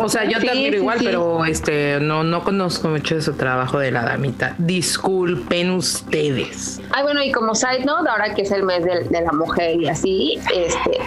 O 0.00 0.08
sea, 0.08 0.24
yo 0.24 0.40
Sí, 0.40 0.46
te 0.46 0.50
admiro 0.50 0.72
sí, 0.72 0.78
igual, 0.78 0.98
sí. 0.98 1.04
pero 1.04 1.44
este 1.44 2.00
no, 2.00 2.24
no 2.24 2.42
conozco 2.42 2.88
mucho 2.88 3.14
de 3.14 3.22
su 3.22 3.34
trabajo 3.34 3.78
de 3.78 3.92
la 3.92 4.02
damita. 4.02 4.54
Disculpen 4.58 5.70
ustedes. 5.70 6.80
Ay, 6.90 7.04
bueno, 7.04 7.22
y 7.22 7.30
como 7.30 7.54
side 7.54 7.84
note, 7.84 8.08
ahora 8.08 8.34
que 8.34 8.42
es 8.42 8.50
el 8.50 8.64
mes 8.64 8.84
de, 8.84 9.20
la 9.20 9.32
mujer 9.32 9.80
y 9.80 9.88
así, 9.88 10.40
este, 10.52 10.98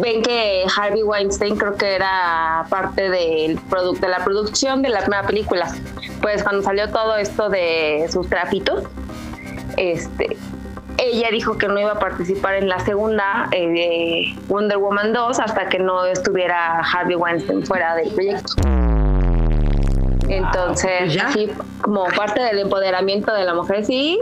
ven 0.00 0.22
que 0.22 0.64
Harvey 0.76 1.02
Weinstein 1.02 1.56
creo 1.56 1.76
que 1.76 1.94
era 1.94 2.66
parte 2.68 3.08
del 3.08 3.58
producto 3.70 4.06
de 4.06 4.12
la 4.12 4.22
producción 4.22 4.82
de 4.82 4.90
la 4.90 5.00
primera 5.00 5.26
película. 5.26 5.74
Pues 6.20 6.42
cuando 6.42 6.62
salió 6.62 6.90
todo 6.90 7.16
esto 7.16 7.48
de 7.48 8.06
sus 8.12 8.28
trapitos, 8.28 8.84
este, 9.78 10.36
ella 11.12 11.28
dijo 11.30 11.56
que 11.58 11.68
no 11.68 11.78
iba 11.78 11.92
a 11.92 11.98
participar 11.98 12.54
en 12.54 12.68
la 12.68 12.80
segunda 12.80 13.48
eh, 13.52 14.34
Wonder 14.48 14.78
Woman 14.78 15.12
2 15.12 15.40
hasta 15.40 15.68
que 15.68 15.78
no 15.78 16.04
estuviera 16.04 16.80
Harvey 16.80 17.16
Weinstein 17.16 17.64
fuera 17.64 17.94
del 17.96 18.10
proyecto. 18.10 18.54
Entonces, 20.28 21.16
sí, 21.32 21.50
como 21.82 22.04
parte 22.16 22.42
del 22.42 22.60
empoderamiento 22.60 23.32
de 23.32 23.44
la 23.44 23.54
mujer, 23.54 23.84
sí, 23.84 24.18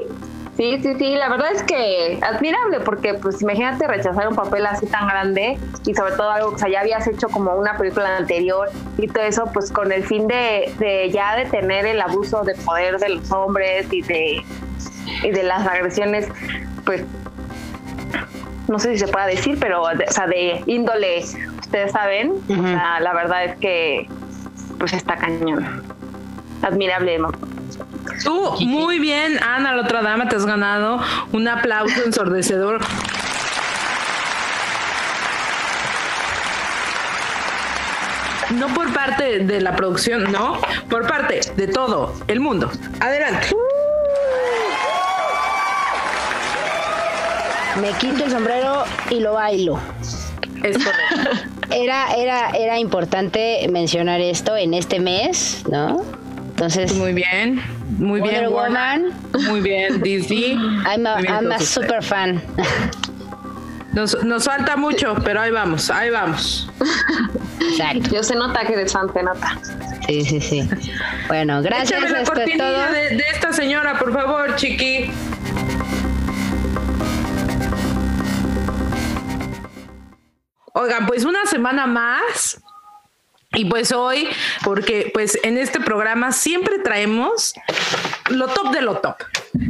Sí, 0.57 0.79
sí, 0.83 0.95
sí, 0.99 1.15
la 1.15 1.31
verdad 1.31 1.51
es 1.53 1.63
que 1.63 2.21
admirable 2.23 2.81
porque 2.81 3.15
pues 3.15 3.41
imagínate 3.41 3.87
rechazar 3.87 4.29
un 4.29 4.37
papel 4.37 4.67
así 4.67 4.87
tan 4.87 5.09
grande 5.09 5.59
y 5.87 5.95
sobre 5.95 6.13
todo 6.13 6.31
algo 6.31 6.51
que 6.51 6.57
o 6.57 6.59
sea, 6.59 6.69
ya 6.69 6.81
habías 6.81 7.07
hecho 7.07 7.31
como 7.31 7.55
una 7.57 7.79
película 7.79 8.19
anterior 8.19 8.69
y 8.99 9.09
todo 9.09 9.25
eso 9.25 9.45
pues 9.55 9.73
con 9.73 9.91
el 9.93 10.05
fin 10.05 10.29
de, 10.29 10.71
de 10.79 11.11
ya 11.11 11.37
detener 11.37 11.87
el 11.87 12.03
abuso 12.03 12.43
de 12.43 12.55
poder 12.55 12.99
de 12.99 13.09
los 13.09 13.33
hombres 13.33 13.91
y 13.91 14.03
de, 14.03 14.45
y 15.23 15.31
de 15.31 15.43
las 15.43 15.67
agresiones 15.67 16.29
pues 16.85 17.05
no 18.69 18.79
sé 18.79 18.93
si 18.93 18.99
se 18.99 19.09
pueda 19.09 19.27
decir, 19.27 19.59
pero 19.61 19.83
o 19.83 19.89
sea, 20.09 20.27
de 20.27 20.63
índole, 20.67 21.25
ustedes 21.61 21.93
saben, 21.93 22.33
la 22.49 23.13
verdad 23.13 23.45
es 23.45 23.57
que 23.57 24.09
pues 24.79 24.93
está 24.93 25.17
cañón. 25.17 25.83
Admirable, 26.63 27.19
Tú, 28.23 28.53
muy 28.61 28.99
bien, 28.99 29.39
Ana, 29.43 29.75
la 29.75 29.83
otra 29.83 30.03
dama, 30.03 30.29
te 30.29 30.37
has 30.37 30.47
ganado 30.47 31.01
un 31.33 31.49
aplauso 31.49 32.05
ensordecedor. 32.05 32.81
No 38.51 38.69
por 38.69 38.93
parte 38.93 39.41
de 39.41 39.61
la 39.61 39.75
producción, 39.75 40.31
no, 40.31 40.59
por 40.89 41.07
parte 41.07 41.41
de 41.57 41.69
todo 41.69 42.15
el 42.29 42.41
mundo. 42.41 42.71
Adelante. 43.01 43.49
Me 47.81 47.91
quito 47.99 48.25
el 48.25 48.31
sombrero 48.31 48.85
y 49.11 49.21
lo 49.21 49.35
bailo. 49.35 49.81
Es 50.63 50.77
correcto. 50.79 51.49
Era, 51.71 52.13
era, 52.15 52.51
era 52.51 52.79
importante 52.79 53.67
mencionar 53.71 54.21
esto 54.21 54.57
en 54.57 54.75
este 54.75 55.01
mes, 55.01 55.65
¿no? 55.71 56.05
Entonces. 56.51 56.95
Muy 56.95 57.15
bien. 57.15 57.63
Muy 57.99 58.21
bien, 58.21 58.51
Woman. 58.51 59.07
Muy 59.49 59.61
bien, 59.61 60.01
DC. 60.01 60.35
I'm 60.35 61.07
a, 61.07 61.59
super 61.59 62.03
fan. 62.03 62.43
Nos, 63.93 64.23
nos, 64.25 64.45
falta 64.45 64.77
mucho, 64.77 65.15
pero 65.25 65.41
ahí 65.41 65.51
vamos, 65.51 65.91
ahí 65.91 66.11
vamos. 66.11 66.71
Exacto. 67.61 68.15
Yo 68.15 68.23
se 68.23 68.35
nota 68.35 68.61
que 68.67 68.75
eres 68.75 68.93
fan, 68.93 69.13
se 69.13 69.23
nota. 69.23 69.59
Sí, 70.07 70.25
sí, 70.25 70.41
sí. 70.41 70.69
Bueno, 71.29 71.63
gracias. 71.63 72.03
Échame 72.03 72.11
la 72.11 72.25
cortinilla 72.25 72.91
de, 72.91 73.17
de 73.17 73.25
esta 73.33 73.53
señora, 73.53 73.99
por 73.99 74.13
favor, 74.13 74.57
chiqui. 74.57 75.11
Oigan, 80.75 81.07
pues 81.07 81.25
una 81.25 81.45
semana 81.47 81.87
más 81.87 82.61
y 83.55 83.67
pues 83.67 83.93
hoy, 83.93 84.29
porque 84.65 85.11
pues 85.13 85.39
en 85.43 85.59
este 85.59 85.79
programa 85.79 86.33
siempre 86.33 86.79
traemos 86.79 87.53
lo 88.31 88.49
top 88.49 88.73
de 88.73 88.81
lo 88.81 88.97
top, 88.97 89.17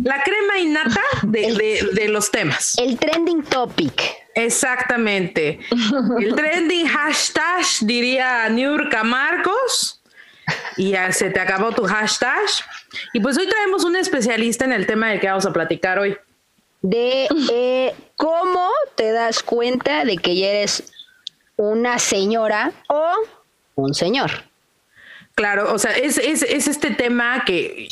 la 0.05 0.23
crema 0.23 0.59
innata 0.61 1.01
de, 1.23 1.89
de, 1.93 2.09
los 2.09 2.31
temas. 2.31 2.79
El 2.79 2.97
trending 2.97 3.43
topic. 3.43 4.01
Exactamente. 4.37 5.59
El 6.21 6.35
trending 6.37 6.87
hashtag, 6.87 7.65
diría 7.81 8.49
Niurka 8.49 9.03
Marcos. 9.03 10.01
Y 10.77 10.91
ya 10.91 11.13
se 11.13 11.31
te 11.31 11.41
acabó 11.41 11.73
tu 11.73 11.85
hashtag. 11.85 12.41
Y 13.13 13.21
pues 13.21 13.37
hoy 13.37 13.49
traemos 13.49 13.85
un 13.85 13.97
especialista 13.97 14.65
en 14.65 14.73
el 14.73 14.87
tema 14.87 15.09
del 15.09 15.21
que 15.21 15.29
vamos 15.29 15.47
a 15.47 15.53
platicar 15.53 15.99
hoy. 15.99 16.17
De 16.83 17.29
eh, 17.53 17.95
cómo 18.17 18.69
te 18.97 19.13
das 19.13 19.43
cuenta 19.43 20.05
de 20.05 20.17
que 20.19 20.37
ya 20.37 20.49
eres 20.49 20.93
una 21.57 21.99
señora 21.99 22.73
o 22.89 23.15
un 23.77 23.95
señor. 23.95 24.31
Claro, 25.35 25.73
o 25.73 25.79
sea, 25.79 25.93
es, 25.93 26.19
es, 26.19 26.43
es 26.43 26.69
este 26.69 26.91
tema 26.91 27.45
que, 27.45 27.89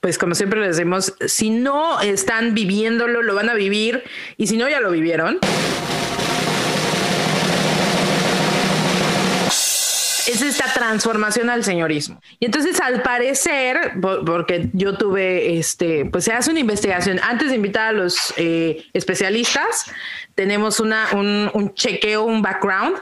pues 0.00 0.16
como 0.16 0.34
siempre 0.34 0.60
les 0.60 0.76
decimos, 0.76 1.14
si 1.26 1.50
no 1.50 2.00
están 2.00 2.54
viviéndolo, 2.54 3.22
lo 3.22 3.34
van 3.34 3.50
a 3.50 3.54
vivir, 3.54 4.02
y 4.36 4.46
si 4.46 4.56
no, 4.56 4.68
ya 4.68 4.80
lo 4.80 4.90
vivieron. 4.90 5.38
Es 10.28 10.42
esta 10.42 10.72
transformación 10.72 11.50
al 11.50 11.64
señorismo. 11.64 12.20
Y 12.38 12.46
entonces, 12.46 12.80
al 12.80 13.02
parecer, 13.02 13.92
porque 14.00 14.70
yo 14.72 14.96
tuve, 14.96 15.58
este, 15.58 16.04
pues 16.06 16.24
se 16.24 16.32
hace 16.32 16.50
una 16.50 16.60
investigación 16.60 17.20
antes 17.22 17.50
de 17.50 17.56
invitar 17.56 17.88
a 17.88 17.92
los 17.92 18.32
eh, 18.36 18.84
especialistas, 18.92 19.86
tenemos 20.34 20.80
una, 20.80 21.08
un, 21.12 21.74
chequeo, 21.74 22.24
un 22.24 22.42
background, 22.42 22.96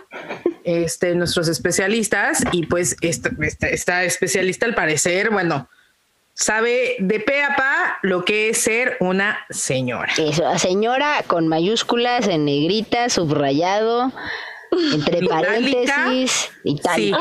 este, 0.65 1.15
nuestros 1.15 1.49
especialistas, 1.49 2.43
y 2.53 2.67
pues 2.67 2.97
esta, 3.01 3.31
esta, 3.69 4.05
especialista 4.05 4.67
al 4.67 4.75
parecer, 4.75 5.31
bueno, 5.31 5.69
sabe 6.35 6.97
de 6.99 7.21
pe 7.21 7.43
a 7.43 7.57
pa 7.57 7.99
lo 8.03 8.25
que 8.25 8.51
es 8.51 8.59
ser 8.59 8.97
una 9.01 9.39
señora. 9.51 10.13
Eso, 10.19 10.59
señora 10.59 11.23
con 11.27 11.49
mayúsculas 11.49 12.29
en 12.29 12.45
negrita, 12.45 13.09
subrayado, 13.09 14.13
entre 14.93 15.27
paréntesis, 15.27 16.51
itálica. 16.65 17.19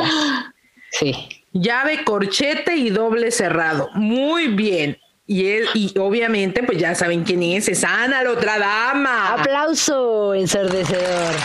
Sí. 0.92 1.14
sí. 1.14 1.30
Llave, 1.54 2.04
corchete 2.04 2.76
y 2.76 2.90
doble 2.90 3.32
cerrado. 3.32 3.90
Muy 3.94 4.48
bien. 4.48 4.98
Y, 5.26 5.46
y 5.74 5.94
obviamente, 6.00 6.64
pues 6.64 6.78
ya 6.78 6.96
saben 6.96 7.24
quién 7.24 7.44
es, 7.44 7.68
es 7.68 7.84
Ana, 7.84 8.24
la 8.24 8.32
otra 8.32 8.58
dama. 8.60 9.34
Aplauso 9.34 10.34
ensordecedor. 10.34 11.36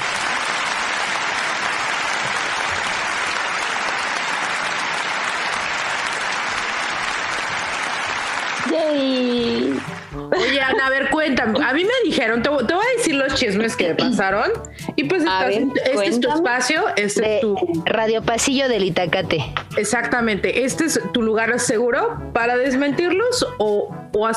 Oye, 10.36 10.60
Ana, 10.60 10.86
a 10.86 10.90
ver, 10.90 11.10
cuéntame. 11.10 11.62
A 11.64 11.72
mí 11.72 11.84
me 11.84 11.90
dijeron, 12.04 12.42
te, 12.42 12.48
voy 12.48 12.64
a 12.64 12.96
decir 12.96 13.14
los 13.14 13.34
chismes 13.34 13.76
que 13.76 13.88
me 13.88 13.94
pasaron. 13.94 14.50
Y 14.96 15.04
pues 15.04 15.24
este 15.50 16.06
es 16.06 16.20
tu 16.20 16.32
espacio, 16.32 16.84
este 16.96 17.36
es 17.36 17.40
tu. 17.40 17.56
Radio 17.84 18.22
Pasillo 18.22 18.68
del 18.68 18.84
Itacate. 18.84 19.52
Exactamente. 19.76 20.64
Este 20.64 20.86
es 20.86 21.00
tu 21.12 21.22
lugar 21.22 21.58
seguro 21.60 22.18
para 22.32 22.56
desmentirlos 22.56 23.46
o, 23.58 23.94
o, 24.12 24.30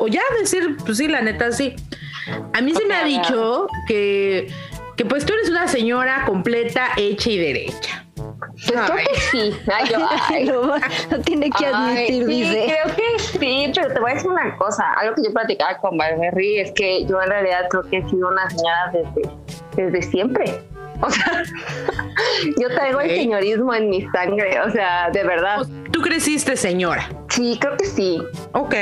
o, 0.00 0.08
ya 0.08 0.22
decir, 0.38 0.76
pues 0.84 0.98
sí, 0.98 1.08
la 1.08 1.20
neta, 1.22 1.52
sí. 1.52 1.74
A 2.52 2.60
mí 2.60 2.74
se 2.74 2.84
me 2.86 2.94
ha 2.94 3.04
dicho 3.04 3.66
que, 3.88 4.52
que 4.96 5.04
pues 5.04 5.24
tú 5.24 5.32
eres 5.32 5.50
una 5.50 5.66
señora 5.68 6.24
completa, 6.26 6.88
hecha 6.96 7.30
y 7.30 7.38
derecha. 7.38 8.06
Pues 8.66 8.80
creo 8.80 8.96
que 8.96 9.20
sí. 9.20 9.56
Ay, 10.28 10.44
no, 10.44 10.74
tiene 11.24 11.50
que 11.50 11.66
admitir, 11.66 12.26
sí, 12.26 12.30
dice. 12.30 12.64
Creo 12.66 12.96
que 12.96 13.18
sí, 13.18 13.72
pero 13.74 13.94
te 13.94 14.00
voy 14.00 14.10
a 14.10 14.14
decir 14.14 14.30
una 14.30 14.56
cosa. 14.56 14.92
Algo 14.94 15.14
que 15.14 15.22
yo 15.24 15.32
platicaba 15.32 15.78
con 15.78 15.96
Barberry 15.96 16.60
es 16.60 16.72
que 16.72 17.04
yo 17.06 17.20
en 17.22 17.28
realidad 17.28 17.68
creo 17.70 17.82
que 17.84 17.98
he 17.98 18.08
sido 18.08 18.28
una 18.28 18.48
señora 18.50 18.92
desde, 18.92 19.30
desde 19.76 20.02
siempre. 20.02 20.60
O 21.00 21.10
sea, 21.10 21.42
yo 22.60 22.68
traigo 22.68 23.00
el 23.00 23.10
señorismo 23.10 23.74
en 23.74 23.90
mi 23.90 24.02
sangre, 24.10 24.60
o 24.60 24.70
sea, 24.70 25.10
de 25.10 25.24
verdad. 25.24 25.66
¿Tú 25.90 26.00
creciste 26.00 26.56
señora? 26.56 27.08
Sí, 27.30 27.58
creo 27.60 27.76
que 27.76 27.86
sí. 27.86 28.22
Ok. 28.52 28.74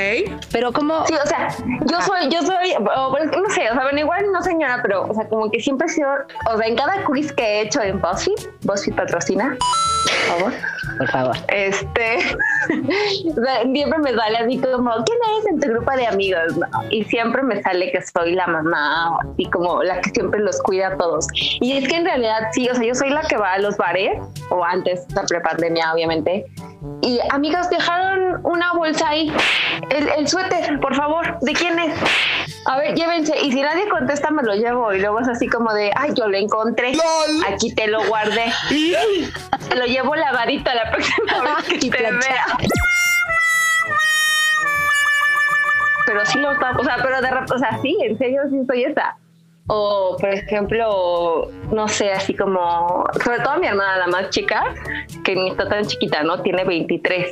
Pero 0.51 0.71
como... 0.71 1.05
Sí, 1.05 1.13
o 1.13 1.27
sea, 1.27 1.49
yo 1.89 2.01
soy, 2.01 2.29
yo 2.29 2.41
soy, 2.41 2.73
no 2.79 3.49
sé, 3.49 3.69
o 3.69 3.73
sea, 3.73 3.83
bueno, 3.83 3.99
igual 3.99 4.25
no 4.31 4.41
señora, 4.41 4.79
pero, 4.81 5.07
o 5.07 5.13
sea, 5.13 5.27
como 5.27 5.49
que 5.49 5.59
siempre 5.59 5.87
he 5.87 5.89
sido, 5.89 6.09
o 6.51 6.57
sea, 6.57 6.67
en 6.67 6.75
cada 6.75 7.03
quiz 7.05 7.31
que 7.31 7.43
he 7.43 7.61
hecho 7.61 7.81
en 7.81 8.01
BuzzFeed, 8.01 8.49
BuzzFeed 8.63 8.95
patrocina, 8.95 9.57
por 10.03 10.37
favor. 10.37 10.53
Por 10.97 11.07
favor. 11.07 11.37
Este, 11.47 12.19
siempre 13.73 13.99
me 13.99 14.13
sale 14.13 14.37
así 14.37 14.57
como, 14.57 14.91
¿quién 15.05 15.17
eres 15.29 15.47
en 15.51 15.59
tu 15.59 15.69
grupo 15.69 15.91
de 15.91 16.07
amigos? 16.07 16.53
Y 16.89 17.03
siempre 17.05 17.43
me 17.43 17.61
sale 17.61 17.91
que 17.91 18.01
soy 18.01 18.33
la 18.33 18.47
mamá, 18.47 19.17
así 19.21 19.45
como 19.45 19.83
la 19.83 20.01
que 20.01 20.09
siempre 20.09 20.39
los 20.39 20.61
cuida 20.61 20.89
a 20.89 20.97
todos. 20.97 21.27
Y 21.33 21.77
es 21.77 21.87
que 21.87 21.95
en 21.95 22.05
realidad 22.09 22.49
sí, 22.51 22.69
o 22.69 22.75
sea, 22.75 22.83
yo 22.83 22.95
soy 22.95 23.09
la 23.09 23.21
que 23.21 23.37
va 23.37 23.53
a 23.53 23.59
los 23.59 23.77
bares, 23.77 24.19
o 24.49 24.63
antes, 24.63 25.05
la 25.13 25.23
prepandemia, 25.23 25.93
obviamente, 25.93 26.45
y 27.01 27.19
amigas, 27.31 27.69
dejaron 27.69 28.39
una 28.43 28.73
bolsa 28.73 29.09
ahí. 29.09 29.31
El, 29.89 30.27
suéter, 30.27 30.79
por 30.79 30.95
favor, 30.95 31.37
¿de 31.41 31.53
quién 31.53 31.77
es? 31.77 31.93
A 32.65 32.77
ver, 32.77 32.95
llévense. 32.95 33.37
Y 33.41 33.51
si 33.51 33.61
nadie 33.61 33.87
contesta, 33.89 34.31
me 34.31 34.43
lo 34.43 34.53
llevo. 34.53 34.93
Y 34.93 34.99
luego 34.99 35.19
es 35.19 35.27
así 35.27 35.47
como 35.47 35.73
de, 35.73 35.91
ay, 35.95 36.11
yo 36.15 36.27
lo 36.27 36.37
encontré. 36.37 36.93
Aquí 37.51 37.73
te 37.73 37.87
lo 37.87 38.05
guardé. 38.07 38.51
te 39.69 39.75
lo 39.75 39.85
llevo 39.85 40.15
lavadito 40.15 40.71
la 40.73 40.91
próxima 40.91 41.41
vez 41.67 41.79
que 41.79 41.89
te 41.89 42.01
vea. 42.01 42.45
Pero 46.05 46.25
sí 46.25 46.39
lo 46.39 46.51
está, 46.53 46.71
o 46.71 46.83
sea, 46.83 46.97
pero 47.03 47.21
de 47.21 47.29
o 47.53 47.57
sea, 47.57 47.77
sí, 47.81 47.97
en 48.01 48.17
serio, 48.17 48.41
sí 48.49 48.57
soy 48.65 48.83
esa. 48.85 49.15
O, 49.71 50.17
por 50.19 50.29
ejemplo, 50.29 51.47
no 51.71 51.87
sé, 51.87 52.11
así 52.11 52.35
como, 52.35 53.05
sobre 53.23 53.39
todo 53.39 53.59
mi 53.59 53.67
hermana, 53.67 53.97
la 53.97 54.07
más 54.07 54.31
chica, 54.31 54.73
que 55.23 55.35
ni 55.35 55.51
está 55.51 55.69
tan 55.69 55.85
chiquita, 55.85 56.23
¿no? 56.23 56.41
Tiene 56.41 56.63
23. 56.63 57.27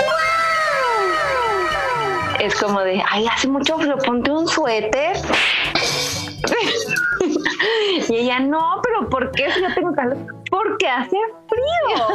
Es 2.39 2.53
como 2.61 2.81
de, 2.81 3.01
ay, 3.09 3.25
hace 3.27 3.47
mucho 3.47 3.79
frío, 3.79 3.97
ponte 3.97 4.29
un 4.29 4.47
suéter. 4.47 5.17
y 8.07 8.15
ella, 8.15 8.39
no, 8.39 8.81
pero 8.83 9.09
¿por 9.09 9.31
qué 9.31 9.51
si 9.51 9.61
yo 9.61 9.73
tengo 9.73 9.95
calor? 9.95 10.17
Porque 10.51 10.87
hace 10.87 11.17
frío. 11.49 12.07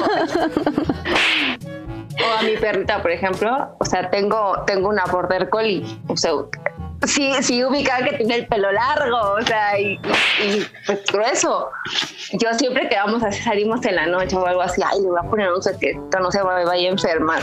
o 2.20 2.38
a 2.38 2.42
mi 2.42 2.56
perrita, 2.56 3.02
por 3.02 3.10
ejemplo, 3.10 3.74
o 3.78 3.84
sea, 3.84 4.10
tengo, 4.10 4.62
tengo 4.66 4.88
una 4.88 5.04
border 5.06 5.48
collie, 5.48 5.84
o 6.08 6.16
sea, 6.16 6.32
sí, 7.06 7.32
sí 7.42 7.64
ubicada 7.64 8.04
que 8.04 8.16
tiene 8.16 8.36
el 8.36 8.46
pelo 8.46 8.70
largo, 8.72 9.34
o 9.38 9.42
sea, 9.42 9.78
y, 9.78 9.92
y, 9.92 10.66
pues 10.86 11.04
grueso. 11.12 11.70
Yo 12.32 12.52
siempre 12.54 12.88
que 12.88 12.96
vamos 12.96 13.22
a 13.22 13.32
salimos 13.32 13.84
en 13.84 13.96
la 13.96 14.06
noche 14.06 14.36
o 14.36 14.46
algo 14.46 14.62
así, 14.62 14.82
ay, 14.84 15.00
le 15.00 15.08
voy 15.08 15.18
a 15.18 15.28
poner 15.28 15.52
un 15.52 15.62
suéterito, 15.62 16.18
no 16.18 16.30
se 16.30 16.42
vaya 16.42 16.88
a 16.88 16.90
enfermar. 16.90 17.42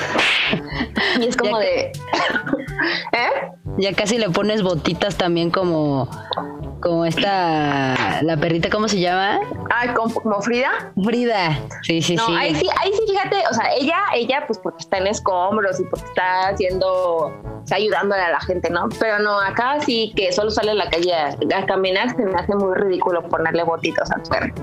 Y 1.19 1.27
es 1.27 1.37
como 1.37 1.59
de... 1.59 1.91
¿Eh? 3.11 3.51
Ya 3.77 3.93
casi 3.93 4.17
le 4.17 4.29
pones 4.29 4.63
botitas 4.63 5.17
también 5.17 5.51
como 5.51 6.09
como 6.79 7.05
esta 7.05 8.21
la 8.21 8.37
perrita 8.37 8.69
cómo 8.69 8.87
se 8.87 8.99
llama 8.99 9.39
ah 9.69 9.93
como 9.93 10.41
Frida 10.41 10.91
Frida. 11.03 11.59
Sí 11.83 12.01
sí 12.01 12.17
sí. 12.17 12.35
ahí 12.37 12.55
sí 12.55 12.67
ahí 12.81 12.91
sí 12.93 13.01
fíjate 13.07 13.37
o 13.49 13.53
sea 13.53 13.73
ella 13.77 13.97
ella 14.15 14.43
pues 14.47 14.59
porque 14.59 14.79
está 14.79 14.97
en 14.97 15.07
escombros 15.07 15.79
y 15.79 15.83
porque 15.83 16.05
está 16.05 16.49
haciendo 16.49 17.33
está 17.63 17.75
ayudándole 17.75 18.21
a 18.21 18.31
la 18.31 18.39
gente 18.41 18.69
no 18.69 18.87
pero 18.99 19.19
no 19.19 19.39
acá 19.39 19.79
sí 19.81 20.13
que 20.15 20.31
solo 20.31 20.51
sale 20.51 20.71
a 20.71 20.75
la 20.75 20.89
calle 20.89 21.13
a, 21.13 21.65
caminar 21.65 22.15
se 22.15 22.23
me 22.23 22.39
hace 22.39 22.55
muy 22.55 22.75
ridículo 22.75 23.21
ponerle 23.23 23.63
botitos 23.63 24.09
al 24.11 24.21
perro. 24.23 24.53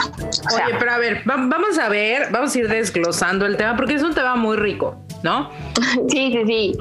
Oye 0.55 0.77
pero 0.79 0.93
a 0.93 0.99
ver 0.99 1.23
vamos 1.25 1.79
a 1.79 1.89
ver 1.89 2.31
vamos 2.31 2.55
a 2.55 2.59
ir 2.59 2.69
desglosando 2.69 3.47
el 3.47 3.57
tema 3.57 3.77
porque 3.77 3.95
es 3.95 4.03
un 4.03 4.15
tema 4.15 4.37
muy 4.37 4.57
rico 4.57 4.97
no 5.23 5.51
sí 6.09 6.33
sí 6.33 6.45
sí 6.47 6.79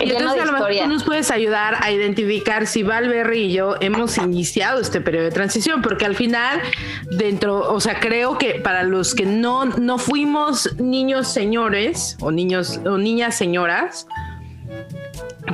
y 0.00 0.10
entonces 0.10 0.42
a 0.42 0.44
lo 0.44 0.52
mejor 0.52 0.72
tú 0.76 0.86
nos 0.86 1.04
puedes 1.04 1.30
ayudar 1.30 1.76
a 1.80 1.90
identificar 1.90 2.66
si 2.66 2.82
Valverri 2.82 3.44
y 3.44 3.52
yo 3.52 3.76
hemos 3.80 4.16
iniciado 4.18 4.80
este 4.80 5.00
periodo 5.00 5.24
de 5.24 5.30
transición, 5.30 5.82
porque 5.82 6.04
al 6.04 6.16
final, 6.16 6.60
dentro, 7.10 7.72
o 7.72 7.80
sea, 7.80 8.00
creo 8.00 8.38
que 8.38 8.54
para 8.54 8.82
los 8.82 9.14
que 9.14 9.26
no, 9.26 9.64
no 9.64 9.98
fuimos 9.98 10.76
niños 10.78 11.28
señores 11.28 12.16
o 12.20 12.30
niños 12.30 12.80
o 12.84 12.98
niñas 12.98 13.36
señoras, 13.36 14.06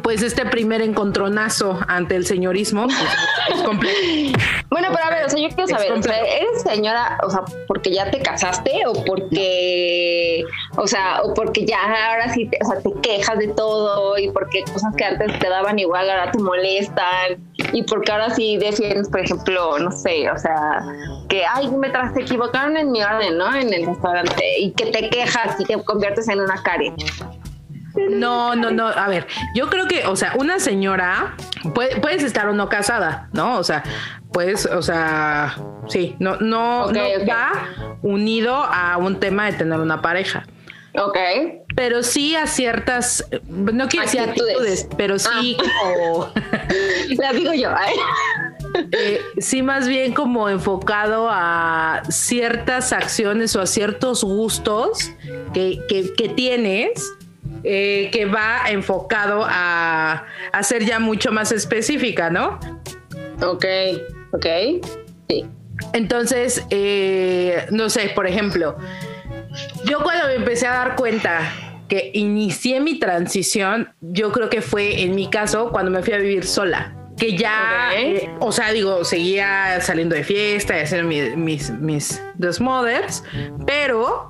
pues 0.03 0.23
este 0.23 0.45
primer 0.47 0.83
encontronazo 0.83 1.79
ante 1.89 2.17
el 2.17 2.27
señorismo 2.27 2.87
pues, 2.87 2.97
es. 2.99 4.33
Bueno, 4.69 4.89
pero 4.93 5.05
a 5.05 5.11
ver, 5.11 5.25
o 5.25 5.31
sea, 5.31 5.41
yo 5.41 5.49
quiero 5.49 5.69
saber, 5.69 5.93
o 5.93 6.03
sea, 6.03 6.19
¿eres 6.19 6.63
señora, 6.63 7.19
o 7.23 7.31
sea, 7.31 7.43
porque 7.69 7.93
ya 7.93 8.11
te 8.11 8.19
casaste 8.19 8.73
o 8.87 9.05
porque, 9.05 10.45
o 10.77 10.87
sea, 10.87 11.23
o 11.23 11.33
porque 11.35 11.65
ya 11.65 11.79
ahora 12.11 12.33
sí 12.33 12.49
te, 12.49 12.59
o 12.63 12.67
sea, 12.67 12.81
te 12.81 12.93
quejas 13.01 13.39
de 13.39 13.49
todo 13.49 14.19
y 14.19 14.31
porque 14.31 14.65
cosas 14.65 14.95
que 14.97 15.05
antes 15.05 15.39
te 15.39 15.49
daban 15.49 15.79
igual 15.79 16.11
ahora 16.11 16.31
te 16.33 16.39
molestan 16.39 17.39
y 17.73 17.83
porque 17.85 18.13
ahora 18.13 18.31
sí 18.31 18.59
defiendes, 18.59 19.09
por 19.09 19.21
ejemplo, 19.21 19.79
no 19.79 19.91
sé, 19.93 20.31
o 20.31 20.39
sea, 20.39 20.83
que, 21.29 21.45
ay, 21.47 21.69
me 21.71 21.91
se 22.13 22.21
equivocaron 22.21 22.77
en 22.77 22.91
mi 22.91 23.03
orden, 23.03 23.39
¿no? 23.39 23.55
En 23.55 23.73
el 23.73 23.87
restaurante 23.87 24.59
y 24.59 24.73
que 24.73 24.87
te 24.87 25.09
quejas 25.09 25.59
y 25.61 25.65
te 25.65 25.83
conviertes 25.83 26.29
en 26.29 26.41
una 26.41 26.63
Karen. 26.63 26.95
No, 28.11 28.55
no, 28.55 28.71
no. 28.71 28.89
A 28.89 29.09
ver, 29.09 29.27
yo 29.55 29.69
creo 29.69 29.87
que, 29.87 30.07
o 30.07 30.17
sea, 30.17 30.35
una 30.37 30.59
señora 30.59 31.37
puedes 31.75 32.23
estar 32.23 32.49
o 32.49 32.53
no 32.53 32.69
casada, 32.69 33.29
¿no? 33.33 33.59
O 33.59 33.65
sea, 33.65 33.83
puedes, 34.33 34.67
o 34.67 34.83
sea, 34.83 35.57
sí, 35.89 36.17
no, 36.19 36.37
no, 36.37 36.91
no 36.93 37.01
va 37.29 37.53
unido 38.03 38.55
a 38.55 38.97
un 38.99 39.19
tema 39.19 39.47
de 39.47 39.53
tener 39.55 39.81
una 39.81 40.03
pareja. 40.03 40.45
Ok. 40.99 41.19
Pero 41.75 42.03
sí 42.03 42.35
a 42.37 42.47
ciertas, 42.47 43.29
no 43.49 43.87
quiero 43.89 44.07
decir 44.07 44.21
actitudes, 44.21 44.89
pero 44.97 45.19
sí 45.19 45.57
ah. 45.61 45.65
como. 45.83 46.33
La 47.23 47.33
digo 47.33 47.53
yo. 47.53 47.71
¿eh? 47.71 48.89
Eh, 48.93 49.21
sí, 49.39 49.63
más 49.63 49.87
bien 49.87 50.15
como 50.15 50.49
enfocado 50.49 51.29
a 51.31 52.03
ciertas 52.09 52.93
acciones 52.93 53.55
o 53.57 53.61
a 53.61 53.67
ciertos 53.67 54.25
gustos 54.25 55.11
que, 55.53 55.81
que, 55.89 56.15
que 56.15 56.29
tienes 56.31 57.13
eh, 57.69 58.11
que 58.13 58.27
va 58.27 58.71
enfocado 58.71 59.45
a, 59.45 60.25
a, 60.53 60.63
ser 60.63 60.85
ya 60.85 61.01
mucho 61.01 61.33
más 61.33 61.51
específica, 61.51 62.31
¿no? 62.31 62.61
Ok, 63.43 63.65
ok, 64.33 64.47
sí. 65.29 65.45
Entonces, 65.93 66.65
eh, 66.71 67.67
no 67.73 67.91
sé, 67.91 68.13
por 68.15 68.29
ejemplo, 68.29 68.77
yo 69.85 70.01
cuando 70.05 70.29
me 70.29 70.35
empecé 70.35 70.69
a 70.69 70.75
dar 70.75 70.95
cuenta 70.95 71.53
que 71.89 72.13
inicié 72.15 72.79
mi 72.79 73.01
transición, 73.01 73.93
yo 74.01 74.31
creo 74.31 74.49
que 74.49 74.63
fue 74.63 75.03
en 75.03 75.17
mi 75.17 75.29
caso 75.29 75.71
cuando 75.73 75.91
me 75.91 76.05
fui 76.05 76.13
a 76.15 76.19
vivir 76.19 76.45
sola 76.45 76.97
que 77.17 77.37
ya, 77.37 77.91
eh, 77.95 78.31
o 78.41 78.53
sea, 78.53 78.73
digo, 78.73 79.03
seguía 79.05 79.81
saliendo 79.81 80.15
de 80.15 80.23
fiesta 80.23 80.77
y 80.77 80.83
haciendo 80.83 81.09
mis, 81.09 81.37
mis, 81.37 81.71
mis 81.71 82.23
dos 82.35 82.61
mothers, 82.61 83.25
pero 83.67 84.29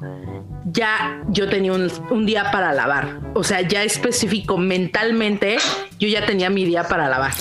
ya 0.66 1.22
yo 1.28 1.48
tenía 1.48 1.72
un, 1.72 2.26
día 2.26 2.50
para 2.50 2.72
lavar. 2.72 3.20
O 3.34 3.44
sea, 3.44 3.60
ya 3.60 3.84
específico 3.84 4.58
mentalmente, 4.58 5.58
yo 5.98 6.08
ya 6.08 6.26
tenía 6.26 6.50
mi 6.50 6.64
día 6.64 6.84
para 6.84 7.08
lavar. 7.08 7.32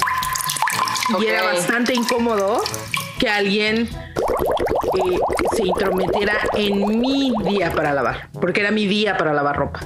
Y 1.19 1.25
era 1.25 1.43
bastante 1.43 1.93
incómodo 1.93 2.61
que 3.19 3.29
alguien 3.29 3.89
eh, 4.97 5.19
se 5.55 5.65
intrometiera 5.65 6.37
en 6.53 6.99
mi 6.99 7.33
día 7.43 7.71
para 7.71 7.93
lavar, 7.93 8.29
porque 8.39 8.61
era 8.61 8.71
mi 8.71 8.85
día 8.85 9.17
para 9.17 9.33
lavar 9.33 9.55
ropa. 9.55 9.79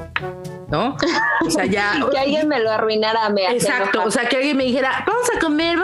¿No? 0.67 0.97
O 1.45 1.49
sea, 1.49 1.65
ya. 1.65 1.93
que 2.11 2.19
alguien 2.19 2.47
me 2.47 2.59
lo 2.59 2.71
arruinara, 2.71 3.29
me 3.29 3.47
Exacto. 3.51 4.03
O 4.03 4.11
sea, 4.11 4.27
que 4.29 4.37
alguien 4.37 4.57
me 4.57 4.65
dijera, 4.65 5.03
vamos 5.07 5.27
a 5.35 5.39
comer, 5.39 5.79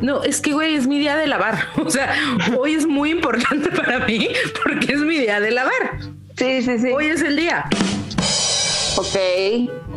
No, 0.00 0.22
es 0.22 0.40
que, 0.40 0.52
güey, 0.52 0.74
es 0.74 0.86
mi 0.86 0.98
día 0.98 1.16
de 1.16 1.28
lavar. 1.28 1.58
O 1.84 1.90
sea, 1.90 2.12
hoy 2.58 2.74
es 2.74 2.86
muy 2.86 3.10
importante 3.10 3.70
para 3.76 4.00
mí 4.00 4.28
porque 4.64 4.92
es 4.92 5.00
mi 5.00 5.16
día 5.16 5.40
de 5.40 5.52
lavar. 5.52 6.21
Sí, 6.36 6.62
sí, 6.62 6.78
sí. 6.78 6.90
Hoy 6.90 7.06
es 7.06 7.22
el 7.22 7.36
día. 7.36 7.64
Ok. 8.96 9.16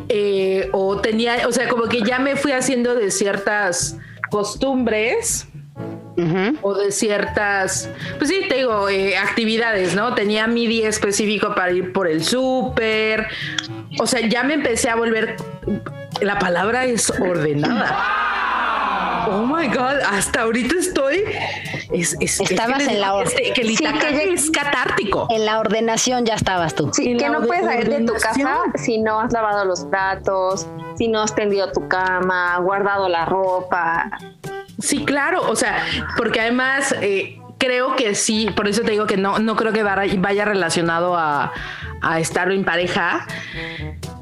Eh, 0.07 0.69
o 0.71 1.01
tenía, 1.01 1.47
o 1.47 1.51
sea, 1.51 1.67
como 1.67 1.85
que 1.85 2.01
ya 2.01 2.19
me 2.19 2.35
fui 2.35 2.51
haciendo 2.51 2.95
de 2.95 3.11
ciertas 3.11 3.97
costumbres 4.29 5.47
o 6.61 6.73
de 6.73 6.91
ciertas, 6.91 7.89
pues 8.17 8.29
sí, 8.29 8.41
te 8.47 8.55
digo, 8.55 8.87
eh, 8.87 9.17
actividades, 9.17 9.95
¿no? 9.95 10.15
Tenía 10.15 10.47
mi 10.47 10.67
día 10.67 10.87
específico 10.87 11.53
para 11.55 11.71
ir 11.71 11.91
por 11.91 12.07
el 12.07 12.23
súper. 12.23 13.27
O 13.99 14.07
sea, 14.07 14.21
ya 14.21 14.43
me 14.43 14.53
empecé 14.53 14.89
a 14.89 14.95
volver, 14.95 15.35
la 16.21 16.39
palabra 16.39 16.85
es 16.85 17.09
ordenada. 17.09 19.25
Oh 19.27 19.45
my 19.45 19.67
God, 19.67 19.99
hasta 20.07 20.41
ahorita 20.41 20.75
estoy. 20.79 21.23
Estabas 21.91 22.87
en 22.87 23.01
la 23.01 23.13
orden. 23.13 23.53
que 23.53 23.61
el 23.61 23.75
sí, 23.75 23.85
que 23.85 24.33
es 24.33 24.51
catártico. 24.51 25.27
En 25.29 25.45
la 25.45 25.59
ordenación 25.59 26.25
ya 26.25 26.35
estabas 26.35 26.75
tú. 26.75 26.89
Sí, 26.93 27.15
que 27.17 27.29
no 27.29 27.41
puedes 27.41 27.65
salir 27.65 27.89
de 27.89 28.01
tu 28.01 28.13
casa 28.13 28.59
si 28.75 28.99
no 28.99 29.19
has 29.19 29.31
lavado 29.33 29.65
los 29.65 29.85
platos, 29.85 30.67
si 30.97 31.07
no 31.07 31.21
has 31.21 31.35
tendido 31.35 31.71
tu 31.71 31.87
cama, 31.87 32.57
guardado 32.59 33.09
la 33.09 33.25
ropa. 33.25 34.11
Sí, 34.79 35.05
claro, 35.05 35.49
o 35.49 35.55
sea, 35.55 35.85
porque 36.17 36.41
además 36.41 36.93
eh, 37.01 37.39
creo 37.57 37.95
que 37.95 38.13
sí, 38.15 38.49
por 38.55 38.67
eso 38.67 38.81
te 38.81 38.91
digo 38.91 39.05
que 39.05 39.17
no, 39.17 39.39
no 39.39 39.55
creo 39.55 39.71
que 39.71 39.83
vaya 39.83 40.45
relacionado 40.45 41.15
a, 41.15 41.53
a 42.01 42.19
estar 42.19 42.51
en 42.51 42.65
pareja, 42.65 43.25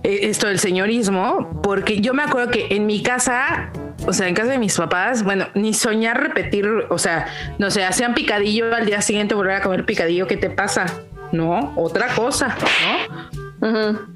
eh, 0.03 0.19
esto 0.23 0.47
del 0.47 0.59
señorismo, 0.59 1.61
porque 1.63 2.01
yo 2.01 2.13
me 2.13 2.23
acuerdo 2.23 2.51
que 2.51 2.67
en 2.71 2.85
mi 2.85 3.01
casa 3.01 3.71
o 4.05 4.13
sea, 4.13 4.27
en 4.27 4.35
casa 4.35 4.51
de 4.51 4.57
mis 4.57 4.75
papás, 4.75 5.23
bueno, 5.23 5.47
ni 5.53 5.73
soñar 5.73 6.21
repetir, 6.21 6.67
o 6.89 6.97
sea, 6.97 7.27
no 7.57 7.71
sé, 7.71 7.83
hacían 7.83 8.13
picadillo 8.13 8.73
al 8.73 8.85
día 8.85 9.01
siguiente 9.01 9.35
volver 9.35 9.55
a 9.55 9.61
comer 9.61 9.85
picadillo, 9.85 10.27
¿qué 10.27 10.37
te 10.37 10.49
pasa? 10.49 10.85
No, 11.31 11.73
otra 11.75 12.13
cosa, 12.13 12.55
¿no? 12.57 13.33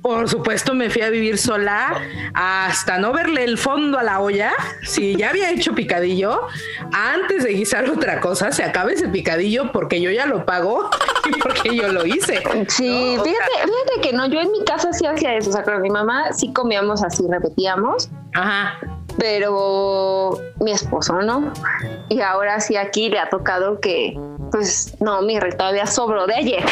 Por 0.02 0.28
supuesto, 0.28 0.74
me 0.74 0.90
fui 0.90 1.04
a 1.04 1.10
vivir 1.10 1.38
sola 1.38 2.02
hasta 2.34 2.98
no 2.98 3.14
verle 3.14 3.46
el 3.46 3.58
fondo 3.58 3.98
a 3.98 4.04
la 4.04 4.20
olla. 4.20 4.52
Si 4.84 5.16
ya 5.16 5.30
había 5.30 5.52
hecho 5.52 5.74
picadillo, 5.74 6.42
antes 6.92 7.46
de 7.46 7.54
guisar 7.54 7.90
otra 7.90 8.20
cosa, 8.20 8.52
se 8.52 8.66
acabe 8.66 8.94
ese 8.94 9.08
picadillo 9.08 9.72
porque 9.72 10.02
yo 10.02 10.12
ya 10.12 10.26
lo 10.26 10.46
pago 10.46 10.90
y 11.30 11.40
porque 11.40 11.74
yo 11.74 11.88
lo 11.94 12.06
hice. 12.06 12.44
Sí, 12.68 13.18
fíjate, 13.24 13.52
fíjate 13.64 14.02
que 14.02 14.14
no, 14.14 14.28
yo 14.28 14.42
en 14.42 14.52
mi 14.52 14.66
casa 14.66 14.92
sí 14.92 15.06
hacía 15.06 15.36
eso. 15.36 15.50
O 15.50 15.54
sea, 15.54 15.64
con 15.64 15.82
mi 15.82 15.90
mamá 15.90 16.34
sí 16.34 16.52
comíamos 16.52 17.02
así, 17.02 17.24
repetíamos. 17.30 18.10
Ajá 18.34 18.97
pero 19.18 20.40
mi 20.60 20.72
esposo 20.72 21.22
no. 21.22 21.52
Y 22.10 22.22
ahora 22.22 22.60
sí 22.60 22.78
aquí 22.78 23.10
le 23.10 23.20
ha 23.20 23.30
tocado 23.30 23.80
que 23.80 24.18
pues 24.52 24.94
no, 25.00 25.22
mi 25.22 25.40
rey 25.40 25.52
todavía 25.58 25.86
sobró 25.86 26.28
de 26.28 26.36
ayer. 26.36 26.66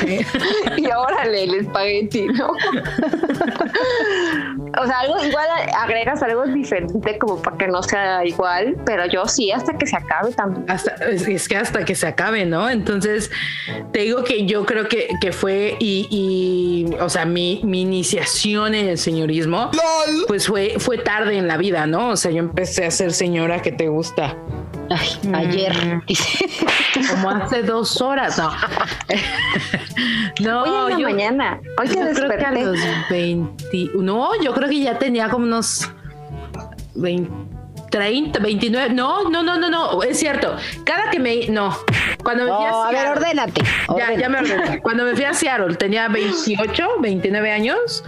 y 0.76 0.90
ahora 0.90 1.24
le 1.24 1.44
el 1.44 1.54
espagueti, 1.54 2.26
¿no? 2.26 2.48
o 4.80 4.86
sea, 4.86 5.00
algo 5.00 5.24
igual 5.24 5.46
agregas 5.76 6.22
algo 6.22 6.46
diferente 6.46 7.18
como 7.18 7.42
para 7.42 7.56
que 7.56 7.68
no 7.68 7.82
sea 7.82 8.24
igual, 8.24 8.76
pero 8.84 9.06
yo 9.06 9.26
sí 9.26 9.50
hasta 9.50 9.76
que 9.76 9.86
se 9.86 9.96
acabe 9.96 10.32
también. 10.32 10.64
Hasta, 10.68 10.94
es 11.06 11.48
que 11.48 11.56
hasta 11.56 11.84
que 11.84 11.94
se 11.94 12.06
acabe, 12.06 12.44
¿no? 12.44 12.68
Entonces, 12.70 13.30
te 13.92 14.00
digo 14.00 14.24
que 14.24 14.46
yo 14.46 14.64
creo 14.64 14.88
que, 14.88 15.08
que 15.20 15.32
fue 15.32 15.76
y, 15.78 16.90
o 17.00 17.08
sea, 17.08 17.24
mi, 17.24 17.60
mi, 17.64 17.84
iniciación 17.84 18.74
en 18.74 18.88
el 18.88 18.98
señorismo, 18.98 19.70
pues 20.26 20.46
fue, 20.46 20.76
fue 20.78 20.96
tarde 20.98 21.36
en 21.36 21.46
la 21.46 21.58
vida, 21.58 21.86
¿no? 21.86 22.10
O 22.10 22.16
sea, 22.16 22.30
yo 22.30 22.38
empecé 22.38 22.86
a 22.86 22.90
ser 22.90 23.12
señora 23.12 23.60
que 23.60 23.72
te 23.72 23.88
gusta 23.88 24.36
ayer. 25.32 25.72
Mm. 25.86 26.02
Como 27.10 27.30
hace 27.30 27.62
dos 27.62 28.00
horas, 28.00 28.38
no. 28.38 28.50
no, 30.40 30.84
Hoy 30.84 31.02
yo, 31.02 31.08
mañana. 31.08 31.60
Hoy 31.78 31.88
que 31.88 31.94
creo 31.94 32.28
que 32.28 32.44
a 32.44 32.52
los 32.52 32.78
20. 33.10 33.90
No, 33.94 34.30
yo 34.42 34.52
creo 34.54 34.68
que 34.68 34.80
ya 34.80 34.98
tenía 34.98 35.28
como 35.28 35.44
unos 35.44 35.90
20, 36.94 37.30
30, 37.90 38.38
29. 38.38 38.94
No, 38.94 39.28
no, 39.28 39.42
no, 39.42 39.58
no, 39.58 39.70
no. 39.70 40.02
Es 40.02 40.18
cierto. 40.18 40.56
Cada 40.84 41.10
que 41.10 41.18
me. 41.18 41.48
No. 41.48 41.76
Cuando 42.22 42.44
me 42.44 42.50
fui 42.50 42.64
a, 42.64 42.72
Seattle, 42.72 42.98
a 42.98 43.02
ver, 43.02 43.18
ordénate. 43.18 43.62
Ya, 43.98 44.14
ya 44.14 44.28
me 44.28 44.38
ordené. 44.38 44.80
Cuando 44.80 45.04
me 45.04 45.14
fui 45.14 45.24
a 45.24 45.34
Seattle, 45.34 45.76
tenía 45.76 46.08
28, 46.08 46.88
29 47.00 47.52
años. 47.52 48.04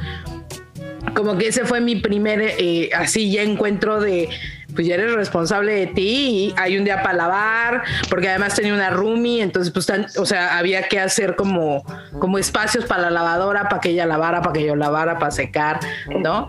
Como 1.15 1.39
que 1.39 1.49
ese 1.49 1.65
fue 1.65 1.81
mi 1.81 1.97
primer, 1.97 2.41
eh, 2.43 2.91
así 2.95 3.31
ya 3.31 3.43
encuentro 3.43 4.01
de 4.01 4.29
pues 4.77 4.87
ya 4.87 4.95
eres 4.95 5.13
responsable 5.15 5.73
de 5.73 5.87
ti 5.89 6.03
y 6.07 6.55
hay 6.57 6.79
un 6.79 6.85
día 6.85 7.03
para 7.03 7.15
lavar, 7.15 7.83
porque 8.09 8.29
además 8.29 8.55
tenía 8.55 8.75
una 8.75 8.91
roomie, 8.91 9.43
entonces 9.43 9.73
pues, 9.73 9.91
o 10.19 10.27
sea, 10.27 10.59
había 10.59 10.87
que 10.87 11.01
hacer 11.01 11.35
como, 11.35 11.83
como 12.21 12.39
espacios 12.39 12.85
para 12.85 13.03
la 13.03 13.11
lavadora, 13.11 13.69
para 13.69 13.81
que 13.81 13.89
ella 13.89 14.07
lavara, 14.07 14.43
para 14.43 14.53
que 14.53 14.65
yo 14.65 14.77
lavara, 14.77 15.19
para 15.19 15.33
secar, 15.33 15.81
¿no? 16.21 16.49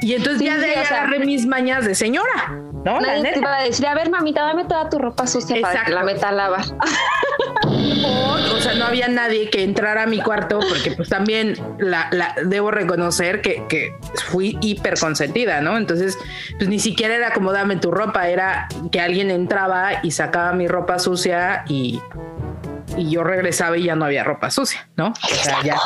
Y 0.00 0.14
entonces 0.14 0.42
ya 0.42 0.58
de 0.58 0.66
ahí 0.66 0.84
agarré 0.84 1.20
mis 1.20 1.46
mañas 1.46 1.84
de 1.84 1.94
señora, 1.94 2.50
¿no? 2.84 3.00
Nadie 3.00 3.32
te 3.32 3.38
iba 3.38 3.56
a 3.56 3.62
decir, 3.62 3.86
a 3.86 3.94
ver, 3.94 4.10
mamita, 4.10 4.42
dame 4.42 4.64
toda 4.64 4.88
tu 4.90 4.98
ropa 4.98 5.26
sucia 5.26 5.56
para 5.60 5.84
que 5.84 5.92
la 5.92 6.02
meta 6.02 6.28
a 6.28 6.32
lavar. 6.32 6.64
O, 8.06 8.60
sea, 8.60 8.74
no 8.74 8.84
había 8.84 9.08
nadie 9.08 9.50
que 9.50 9.62
entrara 9.62 10.02
a 10.02 10.06
mi 10.06 10.20
cuarto 10.20 10.60
porque 10.68 10.92
pues 10.92 11.08
también 11.08 11.56
la, 11.78 12.08
debo 12.44 12.70
reconocer 12.70 13.40
que, 13.40 13.64
que, 13.68 13.94
fui 14.26 14.58
hiper 14.60 14.98
consentida, 14.98 15.60
¿no? 15.60 15.76
Entonces, 15.76 16.18
pues 16.58 16.68
ni 16.68 16.78
siquiera 16.78 17.14
era 17.14 17.32
como 17.32 17.52
dame 17.52 17.76
tu 17.76 17.90
ropa, 17.90 18.28
era 18.28 18.68
que 18.92 19.00
alguien 19.00 19.30
entraba 19.30 20.00
y 20.02 20.10
sacaba 20.10 20.52
mi 20.52 20.68
ropa 20.68 20.98
sucia 20.98 21.64
y, 21.68 22.00
y 22.96 23.10
yo 23.10 23.24
regresaba 23.24 23.76
y 23.76 23.84
ya 23.84 23.96
no 23.96 24.04
había 24.04 24.24
ropa 24.24 24.50
sucia, 24.50 24.88
¿no? 24.96 25.08
O 25.08 25.34
sea, 25.34 25.62
ya. 25.62 25.76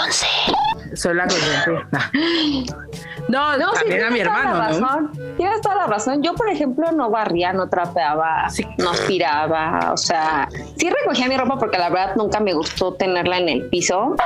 Soy 0.95 1.15
la 1.15 1.27
consentida. 1.27 2.11
No, 3.29 3.59
no 3.59 3.73
también 3.73 4.03
a 4.05 4.11
mi 4.11 4.21
hermano, 4.21 4.81
¿no? 4.81 5.11
Tienes 5.37 5.61
toda 5.61 5.77
la 5.77 5.87
razón. 5.87 6.23
Yo, 6.23 6.35
por 6.35 6.49
ejemplo, 6.49 6.91
no 6.93 7.11
barría, 7.11 7.53
no 7.53 7.69
trapeaba, 7.69 8.47
no 8.79 8.91
aspiraba. 8.91 9.91
O 9.93 9.99
sea, 9.99 10.49
sí 10.77 10.89
recogía 10.89 11.29
mi 11.29 11.37
ropa 11.37 11.59
porque 11.59 11.77
la 11.77 11.91
verdad 11.91 12.17
nunca 12.17 12.41
me 12.41 12.55
gustó 12.55 12.95
tenerla 12.95 13.37
en 13.37 13.51
el 13.51 13.65
piso. 13.67 14.17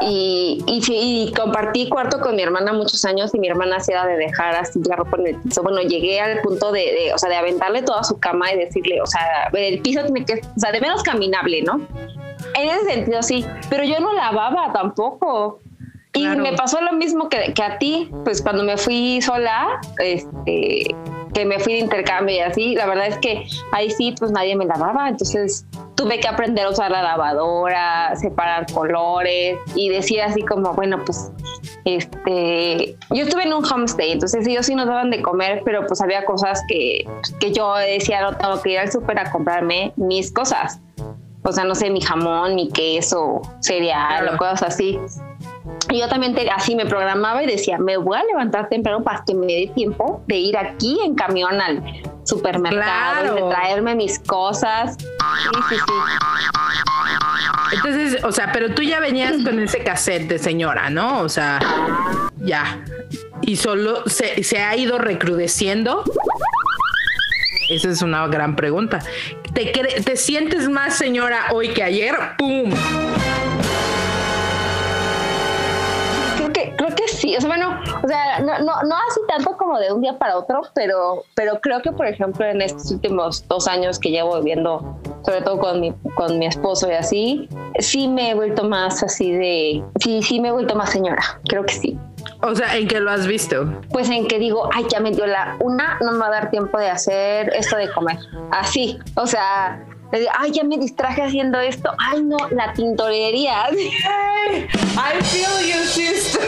Y, 0.00 0.62
y, 0.66 1.32
compartí 1.34 1.88
cuarto 1.88 2.20
con 2.20 2.36
mi 2.36 2.42
hermana 2.42 2.72
muchos 2.72 3.04
años 3.04 3.34
y 3.34 3.38
mi 3.38 3.48
hermana 3.48 3.76
hacía 3.76 4.04
de 4.04 4.16
dejar 4.16 4.54
así 4.54 4.80
la 4.86 4.96
ropa 4.96 5.16
en 5.18 5.26
el 5.28 5.36
piso. 5.36 5.62
Bueno, 5.62 5.80
llegué 5.82 6.20
al 6.20 6.40
punto 6.40 6.70
de, 6.72 7.12
o 7.14 7.18
sea, 7.18 7.28
de 7.28 7.36
aventarle 7.36 7.82
toda 7.82 8.04
su 8.04 8.18
cama 8.18 8.52
y 8.52 8.58
decirle, 8.58 9.00
o 9.00 9.06
sea, 9.06 9.50
el 9.52 9.80
piso 9.80 10.02
tiene 10.02 10.24
que, 10.24 10.34
o 10.34 10.58
sea, 10.60 10.70
de 10.72 10.80
menos 10.80 11.02
caminable, 11.02 11.62
¿no? 11.62 11.80
En 12.54 12.68
ese 12.68 12.84
sentido 12.84 13.22
sí, 13.22 13.44
pero 13.70 13.84
yo 13.84 13.98
no 14.00 14.12
lavaba 14.12 14.72
tampoco. 14.72 15.60
Y 16.16 16.26
me 16.26 16.52
pasó 16.54 16.80
lo 16.80 16.92
mismo 16.92 17.28
que, 17.28 17.52
que, 17.52 17.62
a 17.62 17.78
ti, 17.78 18.10
pues 18.24 18.40
cuando 18.40 18.64
me 18.64 18.76
fui 18.76 19.20
sola, 19.20 19.80
este, 19.98 20.94
que 21.34 21.44
me 21.44 21.58
fui 21.58 21.74
de 21.74 21.78
intercambio 21.80 22.34
y 22.34 22.40
así, 22.40 22.74
la 22.74 22.86
verdad 22.86 23.08
es 23.08 23.18
que 23.18 23.46
ahí 23.72 23.90
sí, 23.90 24.14
pues 24.18 24.30
nadie 24.30 24.56
me 24.56 24.64
lavaba, 24.64 25.08
entonces 25.08 25.66
tuve 25.94 26.18
que 26.18 26.28
aprender 26.28 26.64
a 26.66 26.70
usar 26.70 26.90
la 26.90 27.02
lavadora, 27.02 28.16
separar 28.16 28.66
colores 28.72 29.58
y 29.74 29.90
decir 29.90 30.22
así 30.22 30.42
como, 30.42 30.72
bueno, 30.72 31.02
pues 31.04 31.30
este, 31.84 32.96
yo 33.10 33.24
estuve 33.24 33.44
en 33.44 33.52
un 33.52 33.64
homestay, 33.64 34.12
entonces 34.12 34.46
ellos 34.46 34.66
sí 34.66 34.74
nos 34.74 34.86
daban 34.86 35.10
de 35.10 35.20
comer, 35.20 35.62
pero 35.64 35.86
pues 35.86 36.00
había 36.00 36.24
cosas 36.24 36.62
que, 36.68 37.06
que 37.38 37.52
yo 37.52 37.74
decía, 37.76 38.22
no 38.22 38.36
tengo 38.36 38.62
que 38.62 38.70
ir 38.70 38.78
al 38.78 38.90
súper 38.90 39.18
a 39.18 39.30
comprarme 39.30 39.92
mis 39.96 40.32
cosas. 40.32 40.80
O 41.42 41.52
sea, 41.52 41.64
no 41.64 41.76
sé, 41.76 41.90
mi 41.90 42.00
jamón, 42.00 42.56
mi 42.56 42.70
queso, 42.70 43.40
cereal 43.60 44.28
o 44.34 44.36
cosas 44.36 44.62
así. 44.64 44.98
Yo 45.92 46.08
también 46.08 46.36
así 46.54 46.74
me 46.74 46.86
programaba 46.86 47.42
y 47.42 47.46
decía, 47.46 47.78
me 47.78 47.96
voy 47.96 48.18
a 48.18 48.24
levantar 48.24 48.68
temprano 48.68 49.02
para 49.02 49.24
que 49.24 49.34
me 49.34 49.46
dé 49.46 49.70
tiempo 49.74 50.22
de 50.26 50.36
ir 50.36 50.56
aquí 50.56 50.98
en 51.04 51.14
camión 51.14 51.60
al 51.60 51.82
supermercado 52.24 53.36
y 53.36 53.42
de 53.42 53.48
traerme 53.48 53.94
mis 53.94 54.18
cosas. 54.18 54.96
Sí, 54.98 55.06
sí, 55.68 55.76
sí. 55.76 55.92
Entonces, 57.72 58.24
o 58.24 58.32
sea, 58.32 58.50
pero 58.52 58.74
tú 58.74 58.82
ya 58.82 59.00
venías 59.00 59.36
con 59.44 59.58
ese 59.60 59.82
cassette 59.82 60.28
de 60.28 60.38
señora, 60.38 60.90
¿no? 60.90 61.20
O 61.20 61.28
sea, 61.28 61.60
ya. 62.38 62.84
Y 63.42 63.56
solo 63.56 64.02
se, 64.06 64.42
se 64.42 64.58
ha 64.58 64.76
ido 64.76 64.98
recrudeciendo. 64.98 66.02
Esa 67.68 67.90
es 67.90 68.02
una 68.02 68.26
gran 68.28 68.56
pregunta. 68.56 69.00
¿Te, 69.52 69.66
¿Te 69.66 70.16
sientes 70.16 70.68
más 70.68 70.96
señora 70.96 71.46
hoy 71.52 71.68
que 71.68 71.82
ayer? 71.82 72.14
¡Pum! 72.38 72.70
Sí, 77.26 77.36
o 77.36 77.40
sea, 77.40 77.48
bueno, 77.48 77.80
o 78.02 78.08
sea, 78.08 78.40
no, 78.40 78.58
no, 78.58 78.82
no 78.82 78.94
así 79.08 79.20
tanto 79.28 79.56
como 79.56 79.78
de 79.78 79.92
un 79.92 80.00
día 80.00 80.18
para 80.18 80.38
otro, 80.38 80.62
pero, 80.74 81.24
pero 81.34 81.60
creo 81.60 81.82
que, 81.82 81.92
por 81.92 82.06
ejemplo, 82.06 82.44
en 82.46 82.62
estos 82.62 82.90
últimos 82.90 83.46
dos 83.48 83.66
años 83.66 83.98
que 83.98 84.10
llevo 84.10 84.36
viviendo, 84.38 84.98
sobre 85.24 85.42
todo 85.42 85.58
con 85.58 85.80
mi, 85.80 85.92
con 86.14 86.38
mi 86.38 86.46
esposo 86.46 86.88
y 86.90 86.94
así, 86.94 87.48
sí 87.78 88.08
me 88.08 88.30
he 88.30 88.34
vuelto 88.34 88.64
más 88.64 89.02
así 89.02 89.32
de, 89.32 89.84
sí, 90.00 90.22
sí 90.22 90.40
me 90.40 90.48
he 90.48 90.52
vuelto 90.52 90.74
más 90.74 90.90
señora, 90.90 91.22
creo 91.48 91.64
que 91.64 91.74
sí. 91.74 91.98
O 92.42 92.54
sea, 92.54 92.76
¿en 92.76 92.88
qué 92.88 93.00
lo 93.00 93.10
has 93.10 93.26
visto? 93.26 93.72
Pues 93.90 94.10
en 94.10 94.26
que 94.26 94.38
digo, 94.38 94.68
ay, 94.72 94.86
ya 94.88 95.00
me 95.00 95.10
dio 95.10 95.26
la 95.26 95.56
una, 95.60 95.98
no 96.00 96.12
me 96.12 96.18
va 96.18 96.26
a 96.26 96.30
dar 96.30 96.50
tiempo 96.50 96.78
de 96.78 96.88
hacer 96.88 97.52
esto 97.54 97.76
de 97.76 97.90
comer. 97.92 98.18
Así, 98.50 98.98
o 99.14 99.26
sea, 99.26 99.84
ay, 100.38 100.50
ya 100.52 100.64
me 100.64 100.78
distraje 100.78 101.22
haciendo 101.22 101.58
esto. 101.60 101.90
Ay, 101.98 102.22
no, 102.22 102.36
la 102.50 102.72
tintorería. 102.72 103.68
I 103.70 105.22
feel 105.22 105.66
you, 105.66 105.84
sister. 105.84 106.42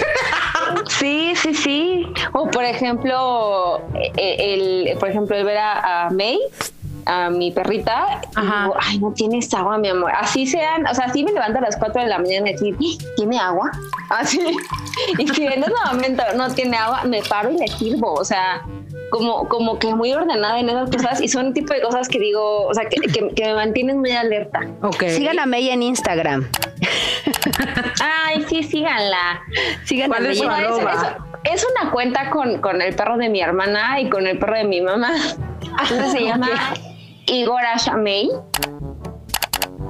Sí, 0.88 1.33
sí, 1.37 1.55
sí. 1.55 2.07
O 2.33 2.49
por 2.49 2.64
ejemplo, 2.64 3.81
eh, 4.16 4.37
el, 4.38 4.99
por 4.99 5.09
ejemplo, 5.09 5.37
el 5.37 5.44
ver 5.44 5.59
a, 5.59 6.09
May 6.11 6.38
a 7.07 7.31
mi 7.31 7.51
perrita 7.51 8.21
y 8.37 8.40
digo, 8.40 8.75
ay, 8.79 8.99
no 8.99 9.12
tienes 9.12 9.53
agua, 9.55 9.79
mi 9.79 9.88
amor. 9.88 10.12
Así 10.14 10.47
sean, 10.47 10.87
o 10.87 10.94
sea, 10.94 11.07
así 11.07 11.25
me 11.25 11.33
levanto 11.33 11.59
a 11.59 11.62
las 11.62 11.77
4 11.77 12.03
de 12.03 12.09
la 12.09 12.18
mañana 12.18 12.51
y 12.51 12.53
decir, 12.53 12.77
¿tiene 13.16 13.38
agua? 13.38 13.71
Así. 14.11 14.40
Y 15.18 15.29
si 15.29 15.47
en 15.47 15.62
ese 15.62 15.73
momento 15.87 16.25
no 16.35 16.53
tiene 16.53 16.77
agua, 16.77 17.05
me 17.05 17.23
paro 17.23 17.51
y 17.51 17.59
le 17.59 17.68
sirvo. 17.68 18.14
O 18.14 18.25
sea, 18.25 18.62
como, 19.11 19.49
como 19.49 19.79
que 19.79 19.94
muy 19.94 20.12
ordenada 20.12 20.61
en 20.61 20.68
esas 20.68 20.90
cosas 20.90 21.21
y 21.21 21.29
son 21.29 21.55
tipo 21.55 21.73
de 21.73 21.81
cosas 21.81 22.09
que 22.09 22.18
digo, 22.18 22.66
o 22.66 22.75
sea, 22.75 22.85
que, 22.88 22.97
que, 23.35 23.44
me 23.44 23.55
mantienen 23.55 23.99
muy 24.01 24.12
alerta. 24.12 24.61
Okay. 24.83 25.11
Sigan 25.11 25.38
a 25.38 25.47
May 25.47 25.71
en 25.71 25.83
Instagram. 25.83 26.49
Ay, 28.03 28.44
sí, 28.49 28.62
síganla. 28.62 29.42
Síganla. 29.85 30.18
Es, 30.31 30.42
es, 31.44 31.66
una 31.75 31.90
cuenta 31.90 32.31
con, 32.31 32.61
con 32.61 32.83
el 32.83 32.94
perro 32.94 33.16
de 33.16 33.29
mi 33.29 33.40
hermana 33.40 34.01
y 34.01 34.09
con 34.09 34.27
el 34.27 34.38
perro 34.38 34.57
de 34.57 34.64
mi 34.64 34.81
mamá. 34.81 35.12
Entonces 35.83 36.12
se 36.12 36.25
llama 36.25 36.49
Igor 37.27 37.62
May. 37.97 38.31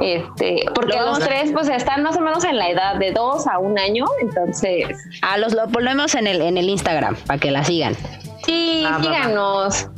Este, 0.00 0.64
porque 0.74 0.96
los, 0.96 1.18
tres 1.18 1.50
pues 1.52 1.68
están 1.68 2.04
más 2.04 2.16
o 2.16 2.20
menos 2.20 2.44
en 2.44 2.57
la 2.57 2.70
edad 2.70 2.96
de 2.96 3.11
dos 3.11 3.48
a 3.48 3.59
un 3.59 3.78
año, 3.78 4.04
entonces. 4.20 4.87
Ah, 5.22 5.38
los 5.38 5.54
lo 5.54 5.66
ponemos 5.68 6.14
en 6.14 6.28
el, 6.28 6.40
en 6.40 6.57
el 6.57 6.68
Instagram 6.68 7.16
para 7.26 7.40
que 7.40 7.50
la 7.50 7.64
sigan. 7.64 7.96
Sí, 8.44 8.85
ah, 8.87 8.98
síganos. 9.03 9.88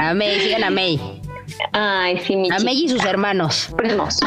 A 0.00 0.14
May, 0.14 0.40
sigan 0.40 0.64
a 0.64 0.70
May. 0.70 1.20
Ay, 1.72 2.18
sí, 2.18 2.36
mi 2.36 2.50
A 2.50 2.58
May 2.60 2.84
y 2.84 2.88
sus 2.88 3.04
hermanos. 3.04 3.70
Primos. 3.76 4.18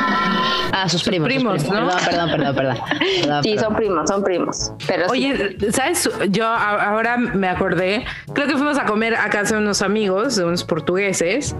Ah, 0.73 0.87
sus, 0.87 1.03
primos, 1.03 1.27
primos, 1.27 1.63
¿no? 1.65 1.89
Perdón, 2.05 2.31
perdón, 2.31 2.55
perdón, 2.55 2.55
perdón. 2.55 3.43
sí, 3.43 3.57
son 3.57 3.75
primos, 3.75 4.09
son 4.09 4.23
primos. 4.23 4.71
Pero 4.87 5.07
Oye, 5.07 5.57
¿sabes? 5.71 6.09
Yo 6.29 6.45
ahora 6.47 7.17
me 7.17 7.47
acordé, 7.47 8.05
creo 8.33 8.47
que 8.47 8.53
fuimos 8.53 8.77
a 8.77 8.85
comer 8.85 9.15
a 9.15 9.29
casa 9.29 9.55
de 9.55 9.61
unos 9.61 9.81
amigos, 9.81 10.35
de 10.35 10.45
unos 10.45 10.63
portugueses, 10.63 11.55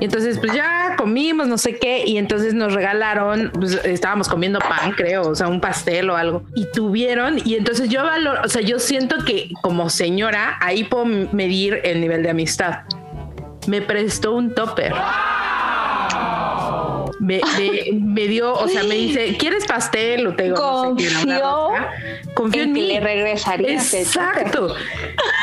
y 0.00 0.04
entonces 0.04 0.38
pues 0.38 0.52
ya 0.52 0.94
comimos, 0.96 1.46
no 1.46 1.58
sé 1.58 1.78
qué, 1.78 2.04
y 2.06 2.18
entonces 2.18 2.54
nos 2.54 2.74
regalaron, 2.74 3.50
pues, 3.54 3.74
estábamos 3.84 4.28
comiendo 4.28 4.58
pan, 4.58 4.92
creo, 4.92 5.28
o 5.28 5.34
sea, 5.34 5.48
un 5.48 5.60
pastel 5.60 6.10
o 6.10 6.16
algo, 6.16 6.42
y 6.54 6.66
tuvieron, 6.66 7.38
y 7.44 7.54
entonces 7.54 7.88
yo 7.88 8.04
valoro, 8.04 8.42
o 8.44 8.48
sea, 8.48 8.62
yo 8.62 8.78
siento 8.78 9.24
que 9.24 9.50
como 9.62 9.88
señora, 9.90 10.58
ahí 10.60 10.84
puedo 10.84 11.06
medir 11.06 11.80
el 11.84 12.00
nivel 12.00 12.22
de 12.22 12.30
amistad 12.30 12.80
me 13.66 13.82
prestó 13.82 14.32
un 14.32 14.54
topper. 14.54 14.92
me, 17.20 17.40
me, 17.92 18.26
dio, 18.26 18.54
o 18.54 18.68
sea, 18.68 18.82
me 18.84 18.94
dice, 18.94 19.36
¿quieres 19.36 19.66
pastel? 19.66 20.26
O 20.26 20.34
te 20.34 20.50
Confío, 20.52 21.72
Confío 22.34 22.62
en, 22.62 22.72
mí. 22.72 22.82
le 22.82 23.00
regresaría. 23.00 23.74
Exacto. 23.74 24.74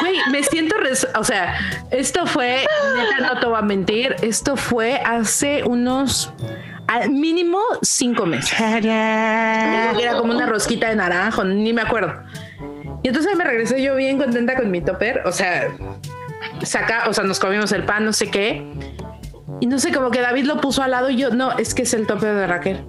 Güey, 0.02 0.16
me 0.32 0.44
siento, 0.44 0.76
o 1.16 1.24
sea, 1.24 1.56
esto 1.92 2.26
fue, 2.26 2.66
neta, 2.96 3.34
no 3.34 3.40
te 3.40 3.46
voy 3.46 3.58
a 3.58 3.62
mentir, 3.62 4.16
esto 4.22 4.56
fue 4.56 5.00
hace 5.06 5.64
unos 5.64 6.34
al 6.88 7.10
mínimo 7.12 7.60
cinco 7.82 8.26
meses. 8.26 8.58
Era 8.60 10.18
como 10.18 10.34
una 10.34 10.46
rosquita 10.46 10.90
de 10.90 10.96
naranjo, 10.96 11.44
ni 11.44 11.74
me 11.74 11.82
acuerdo. 11.82 12.14
Y 13.04 13.10
entonces 13.10 13.36
me 13.38 13.44
regresé 13.44 13.82
yo 13.82 13.96
bien 13.96 14.18
contenta 14.18 14.56
con 14.56 14.72
mi 14.72 14.82
topper, 14.82 15.22
o 15.26 15.32
sea, 15.32 15.68
saca, 16.64 17.10
o 17.10 17.14
sea, 17.14 17.24
nos 17.24 17.40
comimos 17.40 17.72
el 17.72 17.84
pan, 17.84 18.06
no 18.06 18.14
sé 18.14 18.30
qué. 18.30 18.66
Y 19.60 19.68
no 19.68 19.80
sé, 19.80 19.92
como 19.92 20.12
que 20.12 20.22
David 20.22 20.46
lo 20.46 20.62
puso 20.62 20.84
al 20.84 20.92
lado 20.92 21.10
y 21.10 21.18
yo, 21.18 21.32
no, 21.32 21.58
es 21.58 21.74
que 21.74 21.84
es 21.84 21.94
el 21.94 22.06
topper 22.06 22.36
de 22.36 22.48
Raquel. 22.48 22.86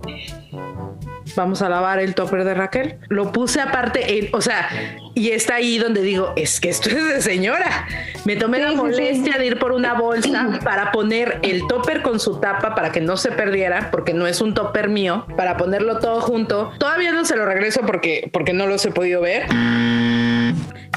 Vamos 1.36 1.62
a 1.62 1.68
lavar 1.68 2.00
el 2.00 2.14
topper 2.14 2.44
de 2.44 2.54
Raquel. 2.54 2.98
Lo 3.08 3.32
puse 3.32 3.60
aparte, 3.60 4.28
o 4.32 4.40
sea, 4.40 4.68
y 5.14 5.30
está 5.30 5.56
ahí 5.56 5.78
donde 5.78 6.02
digo, 6.02 6.32
es 6.36 6.60
que 6.60 6.68
esto 6.68 6.90
es 6.90 7.08
de 7.08 7.22
señora. 7.22 7.86
Me 8.24 8.36
tomé 8.36 8.58
la 8.58 8.72
molestia 8.72 9.38
de 9.38 9.46
ir 9.46 9.58
por 9.58 9.72
una 9.72 9.94
bolsa 9.94 10.58
para 10.64 10.90
poner 10.90 11.38
el 11.42 11.66
topper 11.68 12.02
con 12.02 12.18
su 12.18 12.40
tapa 12.40 12.74
para 12.74 12.92
que 12.92 13.00
no 13.00 13.16
se 13.16 13.30
perdiera, 13.30 13.90
porque 13.90 14.14
no 14.14 14.26
es 14.26 14.40
un 14.40 14.54
topper 14.54 14.88
mío, 14.88 15.26
para 15.36 15.56
ponerlo 15.56 15.98
todo 16.00 16.20
junto. 16.20 16.72
Todavía 16.78 17.12
no 17.12 17.24
se 17.24 17.36
lo 17.36 17.46
regreso 17.46 17.82
porque, 17.86 18.30
porque 18.32 18.52
no 18.52 18.66
los 18.66 18.84
he 18.84 18.90
podido 18.90 19.20
ver. 19.20 19.46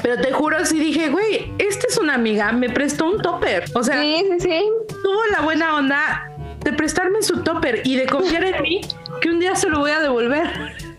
Pero 0.02 0.20
te 0.20 0.32
juro, 0.32 0.58
así 0.58 0.78
dije, 0.78 1.08
güey, 1.08 1.52
esta 1.58 1.86
es 1.88 1.96
una 1.96 2.14
amiga, 2.14 2.52
me 2.52 2.68
prestó 2.68 3.06
un 3.06 3.22
topper. 3.22 3.64
O 3.74 3.82
sea, 3.82 4.00
sí, 4.00 4.24
sí, 4.32 4.40
sí. 4.40 4.64
tuvo 4.88 5.20
la 5.30 5.42
buena 5.42 5.76
onda 5.76 6.28
de 6.64 6.72
prestarme 6.72 7.22
su 7.22 7.42
topper 7.42 7.82
y 7.84 7.96
de 7.96 8.06
confiar 8.06 8.44
en 8.44 8.62
mí 8.62 8.80
que 9.20 9.30
un 9.30 9.38
día 9.38 9.54
se 9.54 9.68
lo 9.68 9.78
voy 9.78 9.92
a 9.92 10.00
devolver. 10.00 10.46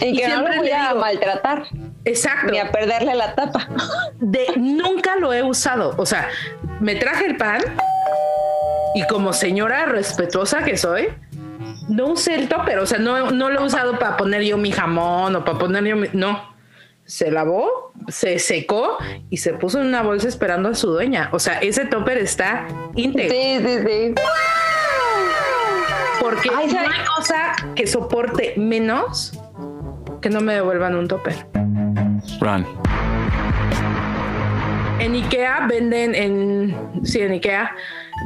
Y, 0.00 0.16
que 0.16 0.28
no 0.28 0.48
lo 0.48 0.56
voy 0.58 0.70
a 0.70 0.94
maltratar. 0.94 1.64
Exacto. 2.04 2.52
Ni 2.52 2.58
a 2.58 2.70
perderle 2.70 3.16
la 3.16 3.34
tapa. 3.34 3.68
De 4.20 4.46
nunca 4.56 5.16
lo 5.16 5.34
he 5.34 5.42
usado. 5.42 5.94
O 5.98 6.06
sea, 6.06 6.28
me 6.78 6.94
traje 6.94 7.26
el 7.26 7.36
pan 7.36 7.60
y 8.94 9.04
como 9.08 9.32
señora 9.32 9.86
respetuosa 9.86 10.62
que 10.62 10.76
soy, 10.76 11.08
no 11.88 12.10
usé 12.10 12.36
el 12.36 12.48
topper. 12.48 12.78
O 12.78 12.86
sea, 12.86 13.00
no, 13.00 13.32
no 13.32 13.50
lo 13.50 13.60
he 13.60 13.64
usado 13.64 13.98
para 13.98 14.16
poner 14.16 14.42
yo 14.42 14.56
mi 14.56 14.70
jamón 14.70 15.34
o 15.34 15.44
para 15.44 15.58
poner 15.58 15.84
yo 15.84 15.96
mi. 15.96 16.08
No 16.12 16.49
se 17.10 17.28
lavó, 17.28 17.92
se 18.06 18.38
secó 18.38 18.96
y 19.30 19.38
se 19.38 19.52
puso 19.54 19.80
en 19.80 19.88
una 19.88 20.02
bolsa 20.02 20.28
esperando 20.28 20.68
a 20.68 20.74
su 20.76 20.92
dueña. 20.92 21.28
O 21.32 21.40
sea, 21.40 21.58
ese 21.58 21.84
topper 21.84 22.18
está 22.18 22.68
íntegro. 22.94 23.32
Sí, 23.32 23.58
sí, 23.66 23.78
sí. 23.84 24.14
Porque 26.20 26.50
no 26.50 26.58
hay 26.58 27.04
cosa 27.16 27.56
que 27.74 27.88
soporte 27.88 28.54
menos 28.56 29.32
que 30.22 30.30
no 30.30 30.40
me 30.40 30.54
devuelvan 30.54 30.94
un 30.94 31.08
topper. 31.08 31.34
Run. 32.40 32.64
En 35.00 35.14
Ikea 35.14 35.66
venden, 35.66 36.14
en, 36.14 36.76
sí, 37.02 37.22
en 37.22 37.32
Ikea 37.32 37.74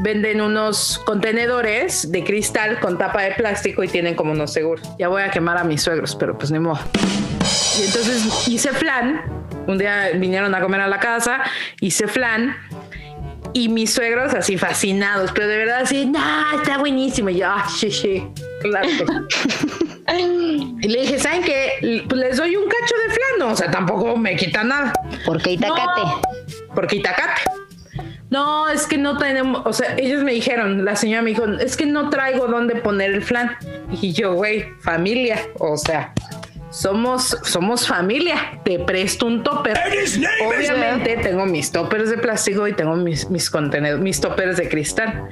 venden 0.03 0.43
unos 0.43 1.01
contenedores 1.07 2.13
de 2.13 2.23
cristal 2.23 2.81
con 2.81 2.99
tapa 2.99 3.23
de 3.23 3.31
plástico 3.31 3.83
y 3.83 3.89
tienen 3.89 4.15
como 4.15 4.33
unos 4.33 4.53
seguros. 4.53 4.87
Ya 4.99 5.09
voy 5.09 5.23
a 5.23 5.31
quemar 5.31 5.57
a 5.57 5.65
mis 5.65 5.81
suegros, 5.81 6.15
pero 6.15 6.37
pues 6.37 6.51
ni 6.51 6.59
modo. 6.59 6.81
Y 7.79 7.83
entonces 7.87 8.49
hice 8.49 8.71
flan. 8.73 9.23
Un 9.67 9.79
día 9.79 10.11
vinieron 10.15 10.55
a 10.55 10.61
comer 10.61 10.81
a 10.81 10.89
la 10.89 11.01
casa, 11.01 11.43
hice 11.81 12.07
flan. 12.07 12.57
Y 13.53 13.69
mis 13.69 13.95
suegros 13.95 14.35
así 14.35 14.59
fascinados, 14.59 15.31
pero 15.33 15.47
de 15.47 15.57
verdad 15.59 15.83
así, 15.83 16.07
no, 16.07 16.19
está 16.61 16.79
buenísimo. 16.79 17.31
Y 17.31 17.37
yo, 17.37 17.47
ah, 17.49 17.65
sí, 17.69 17.91
sí, 17.91 18.27
claro. 18.61 18.89
y 20.19 20.89
le 20.89 21.01
dije, 21.03 21.21
¿saben 21.21 21.45
qué? 21.45 22.05
Pues 22.09 22.21
les 22.21 22.37
doy 22.37 22.57
un 22.57 22.65
cacho 22.65 22.95
de 23.07 23.15
flan, 23.15 23.53
o 23.53 23.57
sea, 23.57 23.71
tampoco 23.71 24.17
me 24.17 24.35
quita 24.35 24.65
nada. 24.65 24.93
Porque 25.25 25.53
Itacate. 25.53 26.03
porque 26.75 26.97
Itacate. 26.97 27.43
No, 28.31 28.69
es 28.69 28.89
que 28.89 28.99
no 28.99 29.17
tenemos, 29.17 29.63
o 29.65 29.73
sea, 29.73 29.95
ellos 29.97 30.25
me 30.25 30.33
dijeron, 30.33 30.85
la 30.85 30.97
señora 30.97 31.23
me 31.23 31.31
dijo, 31.31 31.45
es 31.45 31.77
que 31.77 31.87
no 31.87 32.11
traigo 32.11 32.49
dónde 32.49 32.75
poner 32.75 33.13
el 33.13 33.23
flan. 33.23 33.57
Y 34.03 34.13
yo, 34.13 34.35
güey, 34.35 34.65
familia, 34.81 35.39
o 35.61 35.77
sea, 35.77 36.13
somos, 36.75 37.39
somos 37.45 37.87
familia, 37.87 38.61
te 38.65 38.81
presto 38.81 39.27
un 39.27 39.43
topper. 39.43 39.79
Obviamente 40.45 41.17
tengo 41.19 41.47
mis 41.47 41.71
toppers 41.71 42.11
de 42.11 42.19
plástico 42.19 42.67
y 42.67 42.73
tengo 42.73 42.97
mis, 42.97 43.31
mis 43.31 43.49
contenedores, 43.49 44.03
mis 44.03 44.21
toppers 44.21 44.57
de 44.57 44.69
cristal. 44.69 45.29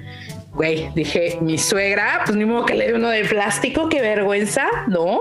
Güey, 0.52 0.90
dije, 0.94 1.38
mi 1.40 1.57
suegra, 1.57 2.22
pues 2.26 2.37
ni 2.37 2.44
modo 2.44 2.66
que 2.66 2.74
le 2.74 2.88
dé 2.88 2.94
uno 2.94 3.09
de 3.09 3.24
plástico, 3.24 3.88
qué 3.88 4.02
vergüenza, 4.02 4.66
¿no? 4.87 5.18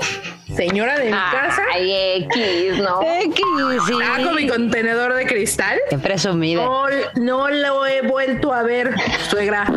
Señora 0.55 0.99
de 0.99 1.05
mi 1.05 1.11
casa. 1.11 1.63
Ay, 1.73 2.25
X, 2.25 2.77
¿no? 2.79 2.99
X, 3.01 3.45
sí. 3.87 3.93
Ah, 4.03 4.19
con 4.21 4.35
mi 4.35 4.47
contenedor 4.47 5.13
de 5.13 5.25
cristal. 5.25 5.79
Qué 5.89 5.97
presumida. 5.97 6.65
No, 6.65 6.83
no 7.15 7.49
lo 7.49 7.87
he 7.87 8.01
vuelto 8.01 8.53
a 8.53 8.61
ver, 8.61 8.93
suegra. 9.29 9.71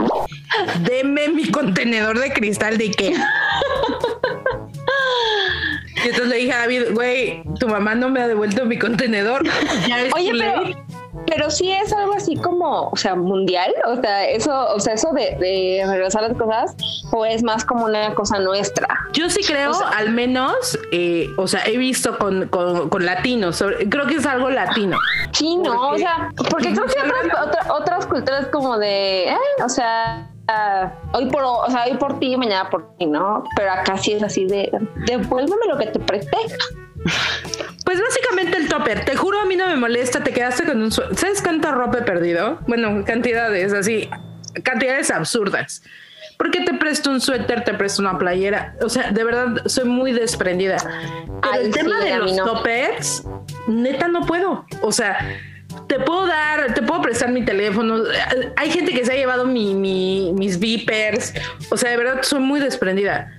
Deme 0.81 1.29
mi 1.29 1.49
contenedor 1.51 2.19
de 2.19 2.33
cristal 2.33 2.77
de 2.77 2.87
Ikea. 2.87 3.17
Y 6.05 6.09
entonces 6.09 6.29
le 6.29 6.37
dije 6.37 6.53
a 6.53 6.59
David, 6.59 6.83
güey, 6.93 7.43
tu 7.59 7.67
mamá 7.67 7.95
no 7.95 8.11
me 8.11 8.21
ha 8.21 8.29
devuelto 8.29 8.65
mi 8.67 8.79
contenedor. 8.79 9.43
Oye, 10.15 10.33
pero, 10.39 10.63
pero 11.27 11.51
sí 11.51 11.73
es 11.73 11.93
algo 11.93 12.13
así 12.13 12.37
como, 12.37 12.91
o 12.91 12.97
sea, 12.97 13.15
mundial, 13.15 13.73
o 13.87 13.97
sea, 13.97 14.27
eso, 14.29 14.75
o 14.75 14.81
sea, 14.81 14.95
eso 14.95 15.11
de, 15.13 15.83
regresar 15.87 16.23
las 16.23 16.37
cosas, 16.37 16.77
o 17.11 17.25
es 17.25 17.43
más 17.43 17.65
como 17.65 17.87
una 17.87 18.15
cosa 18.15 18.39
nuestra. 18.39 18.87
Yo 19.15 19.31
sí 19.31 19.41
creo, 19.47 19.73
al 19.97 20.11
menos, 20.11 20.79
eh, 20.93 21.29
o 21.39 21.47
sea, 21.47 21.63
he 21.65 21.79
visto 21.79 22.19
con, 22.19 22.49
con, 22.49 23.05
latinos, 23.05 23.65
creo 23.91 24.07
que 24.07 24.17
es 24.17 24.27
algo 24.27 24.51
latino. 24.51 24.99
Sí, 25.33 25.57
no, 25.57 25.91
o 25.91 25.99
sea, 25.99 26.31
porque 26.51 26.73
creo 26.73 26.87
que 26.87 27.01
otras, 27.43 27.71
otras 27.71 28.07
culturas 28.07 28.47
como 28.49 28.79
de, 28.79 29.29
eh, 29.31 29.37
o 29.65 29.69
sea, 29.69 30.34
hoy 31.13 31.27
por, 31.27 31.43
o 31.43 31.71
sea, 31.71 31.85
hoy 31.85 31.97
por 31.97 32.19
ti, 32.19 32.37
mañana 32.37 32.71
por 32.71 32.97
ti, 32.97 33.07
¿no? 33.07 33.45
Pero 33.57 33.73
acá 33.73 33.97
sí 33.99 34.13
es 34.13 34.23
así 34.23 34.47
de, 34.47 34.71
devuélveme 35.07 35.67
lo 35.69 35.79
que 35.79 35.87
te 35.87 35.99
presté. 35.99 36.37
Pues 37.85 38.01
básicamente 38.01 38.57
el 38.57 38.69
topper, 38.69 39.05
te 39.05 39.15
juro 39.15 39.41
a 39.41 39.45
mí 39.45 39.57
no 39.57 39.67
me 39.67 39.77
molesta, 39.77 40.25
te 40.25 40.33
quedaste 40.33 40.65
con 40.65 40.81
un 40.81 40.91
¿Sabes 40.91 41.43
cuánta 41.43 41.71
ropa 41.71 41.99
he 41.99 42.03
perdido? 42.03 42.59
Bueno, 42.67 43.05
cantidades 43.05 43.73
así, 43.73 44.09
cantidades 44.63 45.11
absurdas. 45.11 45.83
Porque 46.39 46.63
te 46.63 46.75
presto 46.75 47.11
un 47.11 47.21
suéter, 47.21 47.63
te 47.63 47.75
presto 47.75 48.03
una 48.03 48.19
playera. 48.19 48.75
O 48.83 48.89
sea, 48.89 49.13
de 49.13 49.23
verdad, 49.23 49.63
soy 49.67 49.85
muy 49.85 50.13
desprendida. 50.13 50.79
Pero 51.43 51.63
el 51.63 51.71
tema 51.71 52.01
de 52.01 52.19
los 52.19 52.37
toppers, 52.37 53.25
neta 53.69 54.09
no 54.09 54.23
puedo. 54.23 54.65
O 54.83 54.91
sea, 54.91 55.17
te 55.87 55.99
puedo 55.99 56.27
dar, 56.27 56.75
te 56.75 56.83
puedo 56.83 57.03
prestar 57.03 57.31
mi 57.31 57.45
teléfono. 57.45 58.03
Hay 58.57 58.71
gente 58.71 58.93
que 58.93 59.05
se 59.05 59.13
ha 59.13 59.17
llevado 59.17 59.47
mi, 59.47 59.75
mis 59.75 60.59
beepers. 60.59 61.35
O 61.71 61.77
sea, 61.77 61.91
de 61.91 61.97
verdad 61.97 62.23
soy 62.23 62.41
muy 62.41 62.61
desprendida. 62.61 63.33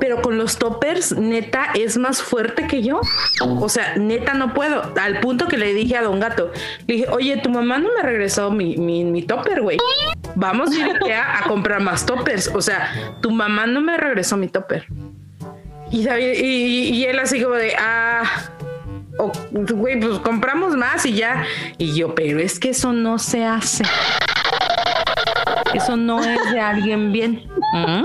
Pero 0.00 0.22
con 0.22 0.38
los 0.38 0.58
toppers, 0.58 1.16
neta, 1.16 1.68
es 1.74 1.96
más 1.96 2.20
fuerte 2.20 2.66
que 2.66 2.82
yo. 2.82 3.00
O 3.40 3.68
sea, 3.68 3.94
neta, 3.96 4.34
no 4.34 4.52
puedo. 4.52 4.92
Al 5.00 5.20
punto 5.20 5.46
que 5.46 5.56
le 5.56 5.72
dije 5.72 5.96
a 5.96 6.02
Don 6.02 6.18
Gato, 6.18 6.50
le 6.86 6.94
dije, 6.94 7.08
oye, 7.10 7.36
tu 7.36 7.48
mamá 7.48 7.78
no 7.78 7.90
me 7.96 8.02
regresó 8.02 8.50
mi, 8.50 8.76
mi, 8.76 9.04
mi 9.04 9.22
topper, 9.22 9.62
güey. 9.62 9.78
Vamos 10.34 10.70
a 10.72 10.78
ir 10.78 11.12
a, 11.12 11.44
comprar 11.46 11.80
más 11.80 12.04
toppers. 12.04 12.48
O 12.48 12.60
sea, 12.60 13.16
tu 13.20 13.30
mamá 13.30 13.66
no 13.66 13.80
me 13.80 13.96
regresó 13.96 14.36
mi 14.36 14.48
topper. 14.48 14.86
Y, 15.90 17.04
él 17.04 17.18
así 17.20 17.40
como 17.40 17.54
de, 17.54 17.74
ah, 17.78 18.24
güey, 19.54 20.00
pues 20.00 20.18
compramos 20.18 20.76
más 20.76 21.06
y 21.06 21.14
ya. 21.14 21.44
Y 21.78 21.94
yo, 21.94 22.14
pero 22.14 22.40
es 22.40 22.58
que 22.58 22.70
eso 22.70 22.92
no 22.92 23.18
se 23.18 23.44
hace. 23.44 23.84
Eso 25.72 25.96
no 25.96 26.20
es 26.22 26.52
de 26.52 26.60
alguien 26.60 27.12
bien. 27.12 27.48
¿Mm? 27.72 28.04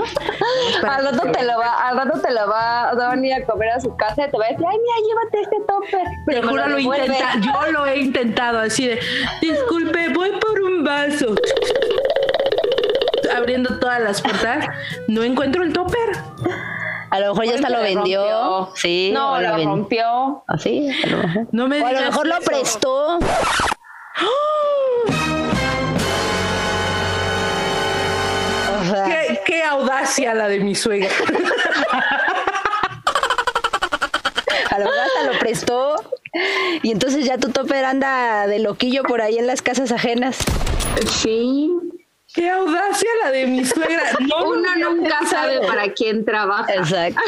Al 0.84 1.04
rato 1.04 1.30
te 1.30 1.44
lo 1.44 1.58
va, 1.58 1.88
al 1.88 1.96
rato 1.96 2.20
te 2.20 2.32
lo 2.32 2.48
va, 2.48 2.90
a 2.90 3.10
venir 3.14 3.34
a 3.34 3.44
comer 3.44 3.70
a 3.70 3.80
su 3.80 3.94
casa 3.96 4.26
y 4.26 4.30
te 4.30 4.38
va 4.38 4.46
a 4.46 4.48
decir, 4.48 4.66
ay 4.68 4.76
mira, 4.78 4.94
llévate 5.08 5.40
este 5.42 5.56
tope. 5.66 6.04
Pero 6.26 6.48
juro 6.48 6.68
lo, 6.68 6.78
intenta, 6.78 7.40
yo 7.40 7.72
lo 7.72 7.86
he 7.86 8.00
intentado 8.00 8.58
así 8.58 8.88
de, 8.88 9.00
disculpe, 9.40 10.08
voy 10.12 10.32
por 10.40 10.60
un 10.60 10.82
vaso. 10.82 11.34
Abriendo 13.36 13.78
todas 13.78 14.00
las 14.00 14.20
puertas, 14.20 14.66
no 15.06 15.22
encuentro 15.22 15.62
el 15.62 15.72
topper. 15.72 16.10
A 17.10 17.18
lo 17.20 17.28
mejor 17.30 17.44
ya 17.44 17.54
hasta 17.56 17.70
lo 17.70 17.82
vendió. 17.82 18.70
Sí. 18.74 19.10
No, 19.12 19.40
lo, 19.40 19.56
rompió. 19.64 20.44
Así. 20.46 20.88
¿Ah, 21.12 21.44
no 21.50 21.66
me 21.66 21.82
o 21.82 21.86
a 21.86 21.92
lo 21.92 22.00
mejor 22.02 22.26
lo 22.26 22.38
prestó. 22.40 23.18
¿Qué, 29.06 29.40
qué 29.44 29.62
audacia 29.64 30.34
la 30.34 30.48
de 30.48 30.60
mi 30.60 30.74
suegra. 30.74 31.10
a 34.70 34.78
lo 34.78 34.84
mejor 34.84 34.98
hasta 35.00 35.32
lo 35.32 35.38
prestó. 35.38 35.96
Y 36.82 36.92
entonces 36.92 37.24
ya 37.24 37.38
tu 37.38 37.50
topper 37.50 37.84
anda 37.84 38.46
de 38.46 38.60
loquillo 38.60 39.02
por 39.02 39.20
ahí 39.20 39.36
en 39.38 39.46
las 39.46 39.62
casas 39.62 39.90
ajenas. 39.92 40.38
Sí. 41.06 41.70
Qué 42.34 42.48
audacia 42.48 43.08
la 43.24 43.30
de 43.30 43.46
mi 43.46 43.64
suegra. 43.64 44.02
No, 44.20 44.44
Uno 44.44 44.76
nunca 44.76 45.26
sabe 45.26 45.60
para 45.66 45.92
quién 45.92 46.24
trabaja. 46.24 46.74
Exacto. 46.74 47.20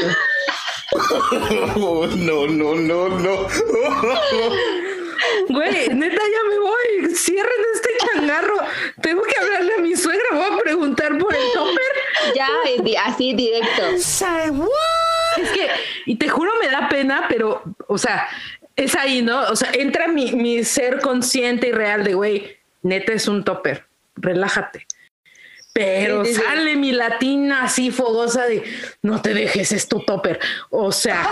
Oh, 1.77 2.07
no, 2.17 2.47
no, 2.47 2.75
no, 2.75 3.09
no. 3.09 3.47
Güey, 5.49 5.89
neta, 5.95 6.17
ya 6.17 6.49
me 6.49 6.59
voy. 6.59 7.15
Cierren 7.15 7.65
este 7.75 7.91
changarro. 8.07 8.57
Tengo 9.01 9.23
que 9.23 9.41
hablarle 9.41 9.75
a 9.75 9.79
mi 9.79 9.97
suegra. 9.97 10.25
Voy 10.33 10.45
a 10.45 10.63
preguntar 10.63 11.17
por 11.19 11.35
el 11.35 11.53
topper. 11.55 12.35
Ya, 12.35 12.49
así 13.05 13.33
directo. 13.35 13.83
Es 15.37 15.51
que, 15.51 15.69
y 16.07 16.17
te 16.17 16.29
juro, 16.29 16.53
me 16.61 16.69
da 16.69 16.89
pena, 16.89 17.27
pero, 17.29 17.63
o 17.87 17.99
sea, 17.99 18.29
es 18.77 18.95
ahí, 18.95 19.23
¿no? 19.23 19.43
O 19.43 19.57
sea, 19.57 19.71
entra 19.73 20.09
mi, 20.09 20.33
mi 20.33 20.65
ser 20.65 21.01
consciente 21.01 21.69
y 21.69 21.73
real 21.73 22.05
de, 22.05 22.15
güey, 22.15 22.59
neta 22.83 23.13
es 23.13 23.29
un 23.29 23.45
topper. 23.45 23.87
Relájate. 24.17 24.87
Pero 25.75 26.25
Sí, 26.25 26.35
sí, 26.35 26.41
sí. 26.41 26.47
sale 26.47 26.77
mi 26.77 26.93
latina 26.93 27.63
así 27.65 27.91
fogosa 27.91 28.45
de 28.45 28.63
no 29.03 29.23
te 29.23 29.33
dejes, 29.33 29.73
es 29.73 29.89
tu 29.89 30.01
topper. 30.05 30.39
O 30.71 30.93
sea. 30.93 31.23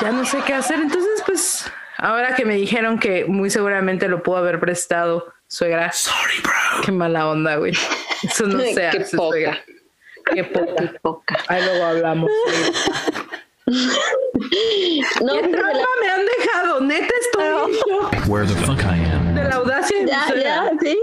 ya 0.00 0.12
no 0.12 0.24
sé 0.24 0.38
qué 0.46 0.54
hacer. 0.54 0.76
Entonces, 0.80 1.22
pues, 1.26 1.70
ahora 1.98 2.34
que 2.34 2.44
me 2.44 2.54
dijeron 2.54 2.98
que 2.98 3.24
muy 3.24 3.50
seguramente 3.50 4.08
lo 4.08 4.22
pudo 4.22 4.36
haber 4.36 4.60
prestado 4.60 5.32
suegra. 5.48 5.90
Sorry, 5.92 6.40
bro. 6.42 6.82
Qué 6.84 6.92
mala 6.92 7.28
onda, 7.28 7.56
güey. 7.56 7.72
Eso 8.22 8.46
no 8.46 8.60
se 8.64 8.74
Qué 8.74 8.86
hace, 8.86 9.16
poca. 9.16 9.28
suegra. 9.30 9.64
Qué 10.32 10.44
poca. 10.44 10.92
Poca. 11.02 11.36
Ahí 11.48 11.62
luego 11.64 11.84
hablamos. 11.84 12.30
No, 15.22 15.32
¿Qué 15.34 15.40
pero 15.48 15.52
trauma 15.52 15.72
la- 15.72 16.00
me 16.00 16.08
han 16.08 16.22
dejado? 16.38 16.80
Neta, 16.80 17.14
estoy 17.20 17.72
shock 17.74 18.28
Where 18.28 18.46
the 18.46 18.54
fuck 18.64 18.80
I 18.82 19.04
am. 19.12 19.34
de 19.34 19.44
la 19.44 19.54
audacia 19.56 19.98
de 19.98 20.06
ya, 20.06 20.34
ya, 20.40 20.70
sí. 20.80 20.98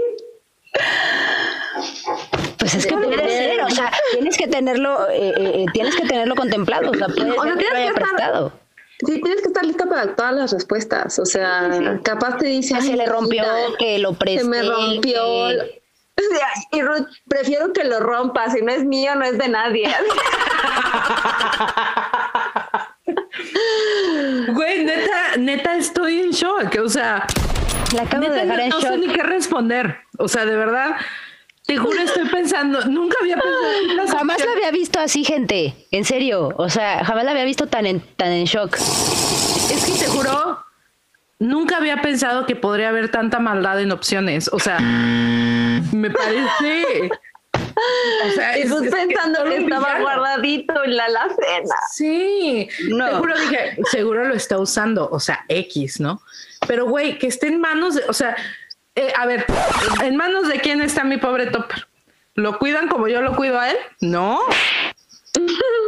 Pues 2.58 2.74
es 2.74 2.86
que 2.86 2.96
puede 2.96 3.28
ser, 3.28 3.60
o 3.62 3.70
sea, 3.70 3.92
tienes 4.12 4.36
que 4.36 4.46
tenerlo, 4.48 5.08
eh, 5.10 5.34
eh, 5.36 5.52
eh, 5.62 5.66
tienes 5.72 5.94
que 5.94 6.06
tenerlo 6.06 6.34
contemplado, 6.34 6.90
o 6.90 6.94
sea, 6.94 7.08
puede 7.08 7.30
O 7.32 7.42
sea, 7.42 7.52
que 7.52 7.58
tienes 7.58 7.78
que 7.82 7.86
estar- 7.88 8.02
prestado. 8.10 8.52
Sí, 9.06 9.20
tienes 9.20 9.42
que 9.42 9.48
estar 9.48 9.64
lista 9.66 9.86
para 9.86 10.14
todas 10.14 10.32
las 10.34 10.52
respuestas. 10.52 11.18
O 11.18 11.26
sea, 11.26 11.98
capaz 12.04 12.38
te 12.38 12.46
dice. 12.46 12.74
Que 12.76 12.82
se 12.82 12.92
"Ay, 12.92 12.96
le 12.96 13.06
rompió, 13.06 13.44
que 13.78 13.98
lo 13.98 14.14
presté. 14.14 14.42
Se 14.42 14.48
me 14.48 14.62
rompió. 14.62 15.20
que- 15.48 15.82
O 16.16 16.22
sea, 16.36 16.46
y 16.70 16.80
Ruth, 16.80 17.08
prefiero 17.28 17.72
que 17.72 17.82
lo 17.84 17.98
rompa. 17.98 18.48
Si 18.50 18.62
no 18.62 18.70
es 18.72 18.84
mío, 18.84 19.16
no 19.16 19.24
es 19.24 19.36
de 19.36 19.48
nadie. 19.48 19.92
Güey, 24.48 24.84
neta, 24.84 25.36
neta, 25.38 25.76
estoy 25.76 26.20
en 26.20 26.30
shock. 26.30 26.78
O 26.82 26.88
sea, 26.88 27.26
La 27.94 28.02
acabo 28.02 28.24
de 28.24 28.30
neta, 28.30 28.42
dejar 28.44 28.58
no, 28.58 28.64
en 28.64 28.70
no 28.70 28.80
sé 28.80 28.98
ni 28.98 29.08
qué 29.08 29.22
responder. 29.22 29.98
O 30.18 30.28
sea, 30.28 30.44
de 30.44 30.56
verdad, 30.56 30.96
te 31.66 31.78
juro, 31.78 31.98
estoy 31.98 32.28
pensando, 32.28 32.84
nunca 32.84 33.16
había 33.20 33.36
pensado 33.36 34.02
en 34.02 34.08
Jamás 34.08 34.44
la 34.44 34.52
había 34.52 34.70
visto 34.70 35.00
así, 35.00 35.24
gente. 35.24 35.74
En 35.90 36.04
serio. 36.04 36.52
O 36.56 36.68
sea, 36.68 37.04
jamás 37.04 37.24
la 37.24 37.30
había 37.30 37.44
visto 37.44 37.66
tan 37.66 37.86
en, 37.86 38.00
tan 38.00 38.32
en 38.32 38.44
shock. 38.44 38.76
Es 38.76 39.84
que 39.86 39.92
te 39.92 40.06
juro, 40.10 40.62
nunca 41.38 41.78
había 41.78 42.02
pensado 42.02 42.44
que 42.46 42.54
podría 42.54 42.90
haber 42.90 43.10
tanta 43.10 43.38
maldad 43.38 43.80
en 43.80 43.92
opciones. 43.92 44.48
O 44.52 44.58
sea, 44.58 44.78
me 44.80 46.10
parece. 46.10 47.10
O 48.26 48.30
sea, 48.34 48.58
Y 48.58 48.62
es- 48.62 48.68
tú 48.68 48.76
es 48.76 48.82
que 48.84 48.90
pensando 48.90 49.44
que 49.44 49.56
estaba 49.56 50.00
guardadito 50.00 50.84
en 50.84 50.96
la 50.96 51.04
alacena. 51.06 51.74
Sí, 51.92 52.68
No. 52.90 53.08
te 53.08 53.14
juro 53.16 53.38
dije, 53.38 53.76
seguro 53.90 54.24
lo 54.28 54.34
está 54.34 54.58
usando, 54.58 55.08
o 55.10 55.20
sea, 55.20 55.44
X, 55.48 56.00
¿no? 56.00 56.20
Pero 56.66 56.86
güey, 56.86 57.18
que 57.18 57.26
esté 57.26 57.48
en 57.48 57.60
manos 57.60 57.94
de, 57.96 58.04
o 58.08 58.12
sea, 58.12 58.36
eh, 58.94 59.12
a 59.16 59.26
ver, 59.26 59.44
¿en 60.02 60.16
manos 60.16 60.48
de 60.48 60.60
quién 60.60 60.80
está 60.80 61.04
mi 61.04 61.16
pobre 61.18 61.46
topper? 61.46 61.86
¿Lo 62.34 62.58
cuidan 62.58 62.88
como 62.88 63.06
yo 63.08 63.20
lo 63.22 63.34
cuido 63.36 63.58
a 63.58 63.70
él? 63.70 63.76
No. 64.00 64.40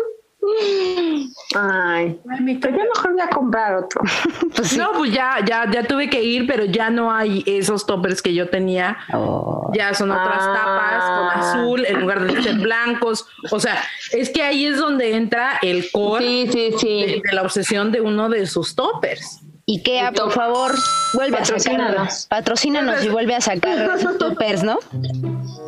Ay, 1.54 2.18
pues 2.24 2.74
yo 2.74 2.82
mejor 2.94 3.12
voy 3.12 3.20
a 3.20 3.28
comprar 3.28 3.74
otro. 3.76 4.00
No, 4.76 4.92
pues 4.96 5.12
ya, 5.12 5.36
ya, 5.46 5.70
ya 5.70 5.84
tuve 5.84 6.08
que 6.10 6.22
ir, 6.22 6.46
pero 6.46 6.64
ya 6.64 6.90
no 6.90 7.12
hay 7.12 7.42
esos 7.46 7.86
toppers 7.86 8.20
que 8.22 8.34
yo 8.34 8.48
tenía. 8.48 8.96
Oh. 9.12 9.70
Ya 9.74 9.94
son 9.94 10.10
otras 10.10 10.38
Ah. 10.42 10.52
tapas 10.54 11.04
con 11.04 11.28
azul 11.60 11.86
en 11.86 12.00
lugar 12.00 12.24
de 12.26 12.42
ser 12.42 12.54
blancos. 12.56 13.26
O 13.50 13.60
sea, 13.60 13.82
es 14.12 14.30
que 14.30 14.42
ahí 14.42 14.66
es 14.66 14.78
donde 14.78 15.14
entra 15.14 15.58
el 15.62 15.90
core 15.92 16.24
Sí, 16.24 16.48
sí, 16.52 16.70
de, 16.70 16.78
sí. 16.78 17.22
de 17.24 17.32
la 17.34 17.42
obsesión 17.42 17.92
de 17.92 18.00
uno 18.00 18.28
de 18.28 18.46
sus 18.46 18.74
toppers. 18.74 19.40
Ikea, 19.68 20.12
por 20.12 20.30
favor, 20.32 20.72
vuelve 21.14 21.38
a 21.38 21.44
sacar. 21.44 21.58
Patrocínanos. 21.62 22.26
Patrocínanos 22.30 23.04
y 23.04 23.08
vuelve 23.08 23.34
a 23.34 23.40
sacar 23.40 23.90
esos 23.96 24.16
toppers, 24.18 24.62
¿no? 24.62 24.78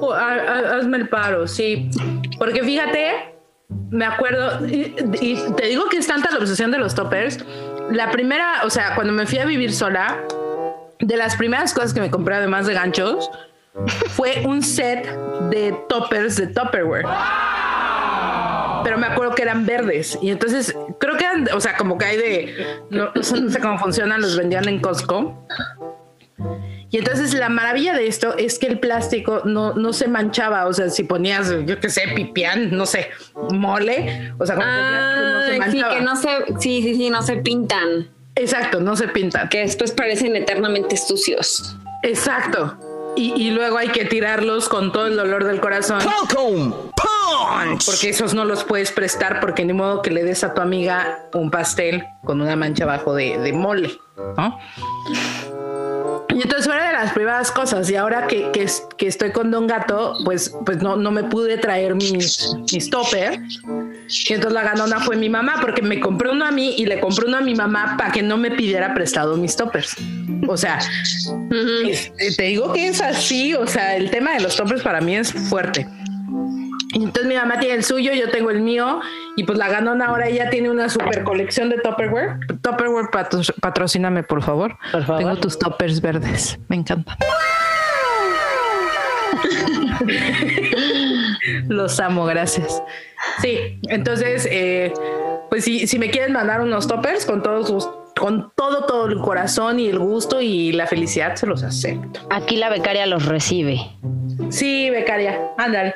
Oh, 0.00 0.12
ha- 0.12 0.76
hazme 0.76 0.98
el 0.98 1.08
paro, 1.08 1.46
sí. 1.48 1.90
Porque 2.38 2.62
fíjate, 2.62 3.37
me 3.68 4.04
acuerdo, 4.04 4.66
y, 4.66 4.94
y 5.20 5.52
te 5.56 5.66
digo 5.66 5.84
que 5.90 5.98
es 5.98 6.06
tanta 6.06 6.30
la 6.30 6.38
obsesión 6.38 6.70
de 6.70 6.78
los 6.78 6.94
toppers. 6.94 7.44
La 7.90 8.10
primera, 8.10 8.64
o 8.64 8.70
sea, 8.70 8.94
cuando 8.94 9.12
me 9.12 9.26
fui 9.26 9.38
a 9.38 9.44
vivir 9.44 9.72
sola, 9.72 10.20
de 11.00 11.16
las 11.16 11.36
primeras 11.36 11.72
cosas 11.74 11.94
que 11.94 12.00
me 12.00 12.10
compré 12.10 12.36
además 12.36 12.66
de 12.66 12.74
ganchos, 12.74 13.30
fue 14.08 14.42
un 14.46 14.62
set 14.62 15.06
de 15.50 15.76
toppers 15.88 16.36
de 16.36 16.48
Tupperware. 16.48 17.06
Pero 18.84 18.98
me 18.98 19.06
acuerdo 19.06 19.34
que 19.34 19.42
eran 19.42 19.66
verdes. 19.66 20.18
Y 20.22 20.30
entonces 20.30 20.76
creo 20.98 21.16
que 21.16 21.24
eran, 21.24 21.48
o 21.54 21.60
sea, 21.60 21.76
como 21.76 21.98
que 21.98 22.04
hay 22.04 22.16
de. 22.16 22.66
No, 22.90 23.10
no 23.14 23.22
sé 23.22 23.40
no 23.40 23.50
sé 23.50 23.60
cómo 23.60 23.78
funcionan, 23.78 24.20
los 24.20 24.36
vendían 24.36 24.68
en 24.68 24.80
Costco. 24.80 25.46
Y 26.90 26.98
entonces 26.98 27.34
la 27.34 27.48
maravilla 27.50 27.92
de 27.94 28.06
esto 28.06 28.34
es 28.38 28.58
que 28.58 28.66
el 28.66 28.78
plástico 28.80 29.42
no, 29.44 29.74
no 29.74 29.92
se 29.92 30.08
manchaba. 30.08 30.66
O 30.66 30.72
sea, 30.72 30.88
si 30.88 31.04
ponías, 31.04 31.52
yo 31.66 31.78
qué 31.80 31.90
sé, 31.90 32.02
pipián, 32.14 32.70
no 32.74 32.86
sé, 32.86 33.08
mole, 33.50 34.32
o 34.38 34.46
sea, 34.46 34.54
como 34.54 34.66
que 34.66 34.72
no 34.72 35.42
se 35.42 35.50
Ah, 35.50 35.50
sí, 35.52 35.58
manchaba. 35.58 35.94
que 35.94 36.00
no 36.00 36.16
se, 36.16 36.28
sí, 36.60 36.82
sí, 36.82 36.94
sí, 36.94 37.10
no 37.10 37.22
se 37.22 37.36
pintan. 37.36 38.08
Exacto, 38.36 38.80
no 38.80 38.96
se 38.96 39.08
pintan. 39.08 39.48
Que 39.48 39.58
después 39.60 39.92
parecen 39.92 40.34
eternamente 40.36 40.96
sucios. 40.96 41.76
Exacto. 42.04 42.78
Y, 43.16 43.32
y 43.34 43.50
luego 43.50 43.76
hay 43.78 43.88
que 43.88 44.04
tirarlos 44.04 44.68
con 44.68 44.92
todo 44.92 45.08
el 45.08 45.16
dolor 45.16 45.44
del 45.44 45.60
corazón. 45.60 46.00
Falcon 46.00 46.70
Punch. 46.96 47.84
Porque 47.84 48.10
esos 48.10 48.32
no 48.32 48.44
los 48.44 48.62
puedes 48.64 48.92
prestar 48.92 49.40
porque 49.40 49.64
ni 49.64 49.72
modo 49.72 50.02
que 50.02 50.10
le 50.10 50.22
des 50.22 50.44
a 50.44 50.54
tu 50.54 50.60
amiga 50.62 51.24
un 51.34 51.50
pastel 51.50 52.04
con 52.24 52.40
una 52.40 52.54
mancha 52.54 52.84
abajo 52.84 53.14
de, 53.14 53.36
de 53.38 53.52
mole, 53.52 53.90
¿no? 54.36 54.58
Y 56.38 56.42
entonces 56.42 56.66
fue 56.66 56.74
una 56.76 56.86
de 56.88 56.92
las 56.92 57.12
primeras 57.12 57.50
cosas. 57.50 57.90
Y 57.90 57.96
ahora 57.96 58.26
que, 58.28 58.50
que, 58.52 58.62
es- 58.62 58.84
que 58.96 59.08
estoy 59.08 59.32
con 59.32 59.50
Don 59.50 59.66
Gato, 59.66 60.14
pues, 60.24 60.54
pues 60.64 60.78
no, 60.78 60.96
no 60.96 61.10
me 61.10 61.24
pude 61.24 61.58
traer 61.58 61.94
mis, 61.96 62.54
mis 62.72 62.88
topper. 62.90 63.40
Y 64.28 64.32
entonces 64.32 64.52
la 64.52 64.62
ganona 64.62 65.00
fue 65.00 65.16
mi 65.16 65.28
mamá, 65.28 65.56
porque 65.60 65.82
me 65.82 65.98
compré 66.00 66.30
uno 66.30 66.44
a 66.46 66.50
mí 66.50 66.74
y 66.78 66.86
le 66.86 67.00
compré 67.00 67.26
uno 67.26 67.38
a 67.38 67.40
mi 67.40 67.54
mamá 67.54 67.96
para 67.98 68.12
que 68.12 68.22
no 68.22 68.36
me 68.36 68.50
pidiera 68.52 68.94
prestado 68.94 69.36
mis 69.36 69.56
toppers. 69.56 69.96
O 70.46 70.56
sea, 70.56 70.78
es- 71.88 72.36
te 72.36 72.42
digo 72.44 72.72
que 72.72 72.88
es 72.88 73.00
así. 73.00 73.54
O 73.54 73.66
sea, 73.66 73.96
el 73.96 74.10
tema 74.10 74.32
de 74.34 74.40
los 74.40 74.56
toppers 74.56 74.82
para 74.82 75.00
mí 75.00 75.16
es 75.16 75.32
fuerte. 75.32 75.86
Entonces 76.94 77.26
mi 77.26 77.34
mamá 77.36 77.58
tiene 77.58 77.74
el 77.74 77.84
suyo, 77.84 78.12
yo 78.14 78.30
tengo 78.30 78.50
el 78.50 78.60
mío, 78.62 79.00
y 79.36 79.44
pues 79.44 79.58
la 79.58 79.68
ganona 79.68 80.06
ahora 80.06 80.28
ella 80.28 80.48
tiene 80.50 80.70
una 80.70 80.88
super 80.88 81.22
colección 81.22 81.68
de 81.68 81.76
Tupperware. 81.78 82.38
Tupperware, 82.62 83.08
patro- 83.12 83.42
patrocíname, 83.60 84.22
por 84.22 84.42
favor. 84.42 84.76
Por 84.92 85.04
favor. 85.04 85.22
Tengo 85.22 85.36
tus 85.36 85.58
toppers 85.58 86.00
verdes, 86.00 86.58
me 86.68 86.76
encantan. 86.76 87.16
Los 91.68 92.00
amo, 92.00 92.24
gracias. 92.24 92.82
Sí, 93.40 93.80
entonces, 93.88 94.46
eh, 94.50 94.92
pues 95.50 95.64
si, 95.64 95.86
si 95.86 95.98
me 95.98 96.10
quieren 96.10 96.32
mandar 96.32 96.60
unos 96.60 96.86
toppers 96.88 97.26
con 97.26 97.42
todos 97.42 97.68
sus- 97.68 97.88
con 98.18 98.52
todo, 98.54 98.84
todo 98.84 99.06
el 99.06 99.18
corazón 99.20 99.80
y 99.80 99.88
el 99.88 99.98
gusto 99.98 100.40
y 100.40 100.72
la 100.72 100.86
felicidad, 100.86 101.36
se 101.36 101.46
los 101.46 101.62
acepto. 101.62 102.20
Aquí 102.30 102.56
la 102.56 102.68
becaria 102.68 103.06
los 103.06 103.24
recibe. 103.26 103.80
Sí, 104.50 104.90
becaria, 104.90 105.38
ándale. 105.58 105.92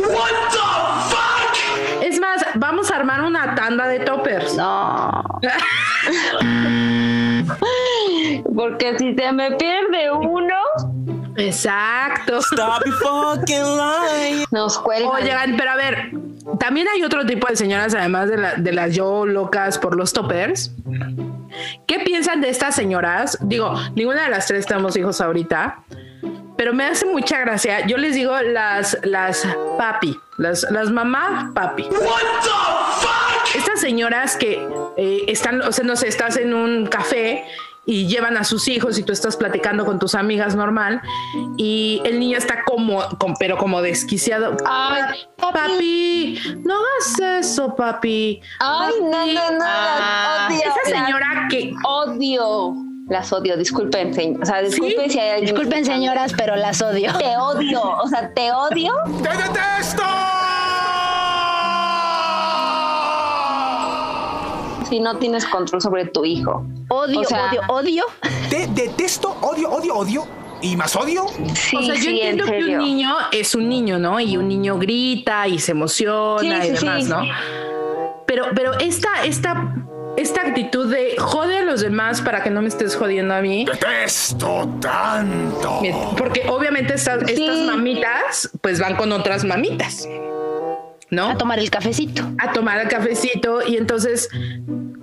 Es 2.02 2.20
más, 2.20 2.44
vamos 2.54 2.90
a 2.90 2.96
armar 2.96 3.22
una 3.22 3.54
tanda 3.54 3.86
de 3.88 4.00
toppers. 4.00 4.54
No. 4.56 5.24
Porque 8.54 8.98
si 8.98 9.14
se 9.14 9.32
me 9.32 9.52
pierde 9.52 10.10
uno, 10.12 10.54
Exacto. 11.36 12.38
Stop 12.40 12.84
your 12.84 12.94
fucking 12.96 13.64
lying. 13.76 14.44
nos 14.50 14.78
cuelgan. 14.78 15.10
Oigan, 15.12 15.56
pero 15.56 15.70
a 15.70 15.76
ver, 15.76 16.10
también 16.58 16.86
hay 16.88 17.02
otro 17.02 17.24
tipo 17.24 17.46
de 17.48 17.56
señoras, 17.56 17.94
además 17.94 18.28
de, 18.28 18.36
la- 18.36 18.54
de 18.56 18.72
las 18.72 18.94
yo 18.94 19.24
locas 19.24 19.78
por 19.78 19.96
los 19.96 20.12
toppers. 20.12 20.74
¿Qué 21.86 22.00
piensan 22.00 22.40
de 22.40 22.48
estas 22.48 22.74
señoras? 22.74 23.38
Digo, 23.42 23.74
ninguna 23.94 24.24
de 24.24 24.30
las 24.30 24.46
tres 24.46 24.66
tenemos 24.66 24.96
hijos 24.96 25.20
ahorita, 25.20 25.82
pero 26.56 26.72
me 26.72 26.84
hace 26.84 27.06
mucha 27.06 27.40
gracia. 27.40 27.86
Yo 27.86 27.96
les 27.96 28.14
digo 28.14 28.40
las, 28.40 28.98
las 29.02 29.46
papi, 29.78 30.18
las, 30.38 30.62
las 30.70 30.90
mamá 30.90 31.52
papi. 31.54 31.88
Estas 33.54 33.80
señoras 33.80 34.36
que 34.36 34.66
eh, 34.96 35.24
están, 35.28 35.60
o 35.62 35.72
sea, 35.72 35.84
no 35.84 35.96
sé, 35.96 36.08
estás 36.08 36.36
en 36.36 36.54
un 36.54 36.86
café 36.86 37.44
y 37.84 38.06
llevan 38.06 38.36
a 38.36 38.44
sus 38.44 38.68
hijos 38.68 38.98
y 38.98 39.02
tú 39.02 39.12
estás 39.12 39.36
platicando 39.36 39.84
con 39.84 39.98
tus 39.98 40.14
amigas 40.14 40.54
normal 40.54 41.02
y 41.56 42.00
el 42.04 42.20
niño 42.20 42.38
está 42.38 42.62
como, 42.64 43.00
con- 43.18 43.34
pero 43.38 43.56
como 43.58 43.82
desquiciado. 43.82 44.56
Ay, 44.64 45.02
papi, 45.36 46.38
no 46.64 46.74
hagas 46.74 47.46
eso, 47.46 47.74
papi. 47.74 48.40
Ay, 48.60 48.92
no, 49.02 49.26
no, 49.26 49.50
no, 49.58 49.64
Ah, 49.66 50.48
las 50.48 50.58
odio. 50.60 50.72
Esa 50.72 50.96
señora 51.04 51.46
que 51.50 51.72
odio. 51.84 52.74
Las 53.08 53.32
odio, 53.32 53.56
disculpen, 53.56 54.14
señ- 54.14 54.40
o 54.40 54.46
sea, 54.46 54.62
disculpen 54.62 55.10
si 55.10 55.18
hay 55.18 55.30
alguien. 55.30 55.54
Disculpen, 55.54 55.84
señoras, 55.84 56.32
pero 56.36 56.54
las 56.56 56.80
odio. 56.80 57.12
Te 57.18 57.36
odio, 57.36 57.82
o 57.82 58.08
sea, 58.08 58.32
te 58.32 58.52
odio. 58.52 58.92
¡Te 59.22 59.28
detesto! 59.28 60.02
Si 64.92 65.00
no 65.00 65.16
tienes 65.16 65.46
control 65.46 65.80
sobre 65.80 66.04
tu 66.04 66.22
hijo. 66.22 66.66
Odio, 66.90 67.20
O 67.20 67.24
sea- 67.24 67.48
odio, 67.48 67.62
odio. 67.68 68.04
Te 68.50 68.66
detesto, 68.66 69.34
odio, 69.40 69.70
odio, 69.70 69.94
odio. 69.94 70.26
¿Y 70.60 70.76
más 70.76 70.94
odio? 70.96 71.24
Sí, 71.54 71.76
o 71.78 71.82
sea, 71.82 71.94
yo 71.94 72.02
sí, 72.02 72.20
en 72.20 72.38
entiendo 72.38 72.44
que 72.44 72.76
un 72.76 72.78
niño 72.78 73.14
es 73.32 73.54
un 73.54 73.70
niño, 73.70 73.98
¿no? 73.98 74.20
Y 74.20 74.36
un 74.36 74.48
niño 74.48 74.78
grita 74.78 75.48
y 75.48 75.58
se 75.58 75.70
emociona 75.72 76.62
Sí, 76.62 76.68
y 76.72 76.76
sí, 76.76 76.84
demás, 76.84 77.04
sí. 77.04 77.08
¿no? 77.08 77.22
Pero, 78.26 78.44
pero 78.54 78.72
esta, 78.78 79.24
esta, 79.24 79.74
esta 80.18 80.42
actitud 80.42 80.92
de 80.92 81.16
jode 81.18 81.56
a 81.56 81.62
los 81.62 81.80
demás 81.80 82.20
para 82.20 82.42
que 82.42 82.50
no 82.50 82.60
me 82.60 82.68
estés 82.68 82.94
jodiendo 82.94 83.32
a 83.34 83.40
mí. 83.40 83.64
Detesto 83.64 84.68
tanto. 84.78 85.80
Porque 86.18 86.44
obviamente 86.50 86.94
estas, 86.94 87.20
Sí. 87.26 87.32
estas 87.46 87.58
mamitas 87.60 88.50
pues 88.60 88.78
van 88.78 88.96
con 88.96 89.10
otras 89.12 89.44
mamitas, 89.44 90.06
¿no? 91.12 91.28
A 91.28 91.36
tomar 91.36 91.58
el 91.58 91.70
cafecito. 91.70 92.22
a 92.38 92.52
tomar 92.52 92.80
el 92.80 92.88
cafecito 92.88 93.60
y 93.64 93.76
entonces 93.76 94.30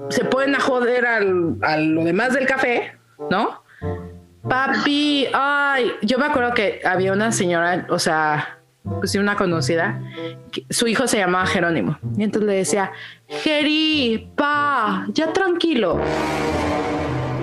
se 0.09 0.25
pueden 0.25 0.55
a 0.55 0.59
joder 0.59 1.05
al, 1.05 1.55
a 1.61 1.77
lo 1.77 2.03
demás 2.03 2.33
del 2.33 2.47
café, 2.47 2.97
¿no? 3.29 3.63
Papi, 4.47 5.27
ay, 5.31 5.91
yo 6.01 6.17
me 6.17 6.25
acuerdo 6.25 6.53
que 6.55 6.81
había 6.83 7.13
una 7.13 7.31
señora, 7.31 7.85
o 7.89 7.99
sea, 7.99 8.57
pues 8.83 9.11
sí, 9.11 9.19
una 9.19 9.35
conocida, 9.35 10.01
que 10.51 10.65
su 10.71 10.87
hijo 10.87 11.07
se 11.07 11.17
llamaba 11.17 11.45
Jerónimo 11.45 11.99
y 12.17 12.23
entonces 12.23 12.49
le 12.49 12.55
decía, 12.55 12.91
Jeri, 13.27 14.31
pa, 14.35 15.05
ya 15.13 15.31
tranquilo. 15.31 16.01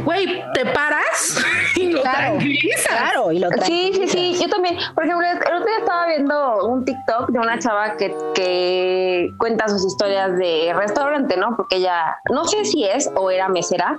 Güey, 0.07 0.43
te 0.55 0.65
paras 0.67 1.45
y 1.75 1.91
lo 1.91 2.01
Claro, 2.01 2.37
tranquilizas. 2.37 2.87
claro, 2.87 3.33
y 3.33 3.41
lo 3.41 3.49
Sí, 3.65 3.91
sí, 3.93 4.07
sí, 4.07 4.39
yo 4.41 4.49
también. 4.49 4.79
Por 4.95 5.05
ejemplo, 5.05 5.27
el 5.27 5.37
otro 5.37 5.67
día 5.67 5.79
estaba 5.79 6.07
viendo 6.07 6.67
un 6.67 6.85
TikTok 6.85 7.31
de 7.31 7.39
una 7.41 7.59
chava 7.59 7.97
que, 7.97 8.15
que 8.35 9.31
cuenta 9.39 9.67
sus 9.69 9.85
historias 9.85 10.37
de 10.39 10.73
restaurante, 10.77 11.37
¿no? 11.37 11.57
Porque 11.57 11.77
ella, 11.77 12.17
no 12.31 12.45
sé 12.45 12.65
si 12.65 12.85
es 12.85 13.11
o 13.17 13.33
era 13.33 13.49
mesera, 13.49 13.99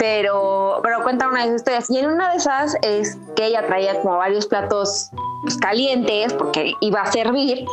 pero, 0.00 0.80
pero 0.82 1.04
cuenta 1.04 1.28
una 1.28 1.42
de 1.44 1.52
sus 1.52 1.56
historias. 1.56 1.88
Y 1.88 1.98
en 1.98 2.10
una 2.10 2.30
de 2.30 2.36
esas 2.38 2.76
es 2.82 3.16
que 3.36 3.46
ella 3.46 3.64
traía 3.64 3.94
como 4.02 4.16
varios 4.16 4.46
platos 4.46 5.10
pues, 5.42 5.56
calientes 5.58 6.32
porque 6.34 6.72
iba 6.80 7.02
a 7.02 7.12
servir 7.12 7.64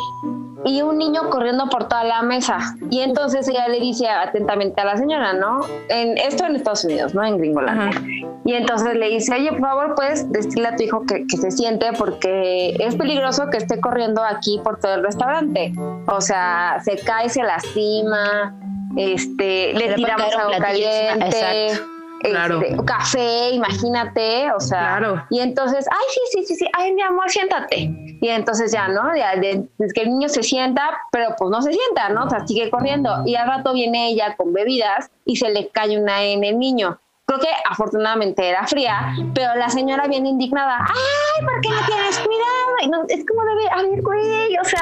y 0.65 0.81
un 0.81 0.97
niño 0.97 1.29
corriendo 1.29 1.69
por 1.69 1.87
toda 1.87 2.03
la 2.03 2.23
mesa. 2.23 2.75
Y 2.89 3.01
entonces 3.01 3.47
ella 3.47 3.67
le 3.67 3.79
dice 3.79 4.09
atentamente 4.09 4.81
a 4.81 4.85
la 4.85 4.97
señora, 4.97 5.33
¿no? 5.33 5.61
En, 5.89 6.17
esto 6.17 6.45
en 6.45 6.55
Estados 6.55 6.83
Unidos, 6.83 7.13
¿no? 7.13 7.23
En 7.23 7.37
Gringolandia. 7.37 7.89
Ajá. 7.89 8.01
Y 8.45 8.53
entonces 8.53 8.95
le 8.95 9.09
dice, 9.09 9.33
oye, 9.33 9.49
por 9.49 9.61
favor, 9.61 9.95
puedes 9.95 10.31
decirle 10.31 10.67
a 10.67 10.75
tu 10.75 10.83
hijo 10.83 11.05
que, 11.05 11.25
que 11.27 11.37
se 11.37 11.51
siente 11.51 11.87
porque 11.97 12.75
es 12.79 12.95
peligroso 12.95 13.49
que 13.49 13.57
esté 13.57 13.79
corriendo 13.79 14.23
aquí 14.23 14.59
por 14.63 14.79
todo 14.79 14.95
el 14.95 15.03
restaurante. 15.03 15.73
O 16.07 16.21
sea, 16.21 16.79
se 16.83 16.97
cae, 16.97 17.29
se 17.29 17.43
lastima, 17.43 18.55
este, 18.97 19.73
le 19.73 19.89
Le 19.89 19.93
tiramos 19.95 20.35
agua 20.35 20.57
caliente. 20.57 21.25
exacto. 21.25 21.94
Claro. 22.21 22.61
este, 22.61 22.83
café, 22.85 23.49
imagínate, 23.51 24.51
o 24.51 24.59
sea, 24.59 24.97
Claro. 24.97 25.23
y 25.29 25.39
entonces, 25.41 25.85
ay, 25.91 26.05
sí, 26.09 26.19
sí, 26.31 26.45
sí, 26.45 26.55
sí, 26.55 26.67
ay, 26.73 26.91
mi 26.93 27.01
amor, 27.03 27.29
siéntate. 27.29 27.91
Y 28.21 28.27
entonces 28.29 28.71
ya, 28.71 28.87
¿no? 28.87 29.15
Ya, 29.15 29.35
de- 29.35 29.67
es 29.79 29.93
que 29.93 30.01
el 30.01 30.09
niño 30.09 30.29
se 30.29 30.41
sienta, 30.41 30.89
pero 31.11 31.35
pues 31.37 31.51
no 31.51 31.61
se 31.61 31.71
sienta, 31.71 32.09
¿no? 32.09 32.23
O 32.25 32.29
sea, 32.29 32.45
sigue 32.47 32.69
corriendo. 32.71 33.21
Y 33.25 33.35
al 33.35 33.47
rato 33.47 33.73
viene 33.73 34.09
ella 34.09 34.35
con 34.35 34.53
bebidas 34.53 35.11
y 35.25 35.35
se 35.35 35.49
le 35.49 35.67
cae 35.69 35.99
una 35.99 36.23
en 36.23 36.43
el 36.43 36.57
niño. 36.57 36.99
Creo 37.27 37.39
que 37.39 37.47
afortunadamente 37.69 38.47
era 38.47 38.65
fría, 38.67 39.13
pero 39.33 39.55
la 39.55 39.69
señora 39.69 40.07
viene 40.07 40.29
indignada. 40.29 40.77
Ay, 40.87 41.43
¿por 41.45 41.59
qué 41.61 41.69
no 41.69 41.85
tienes 41.85 42.17
cuidado? 42.19 42.71
Y 42.83 42.87
no, 42.87 43.03
es 43.09 43.25
como 43.25 43.43
debe, 43.43 43.69
a 43.71 43.81
ver, 43.81 44.01
güey, 44.01 44.57
o 44.57 44.63
sea, 44.63 44.81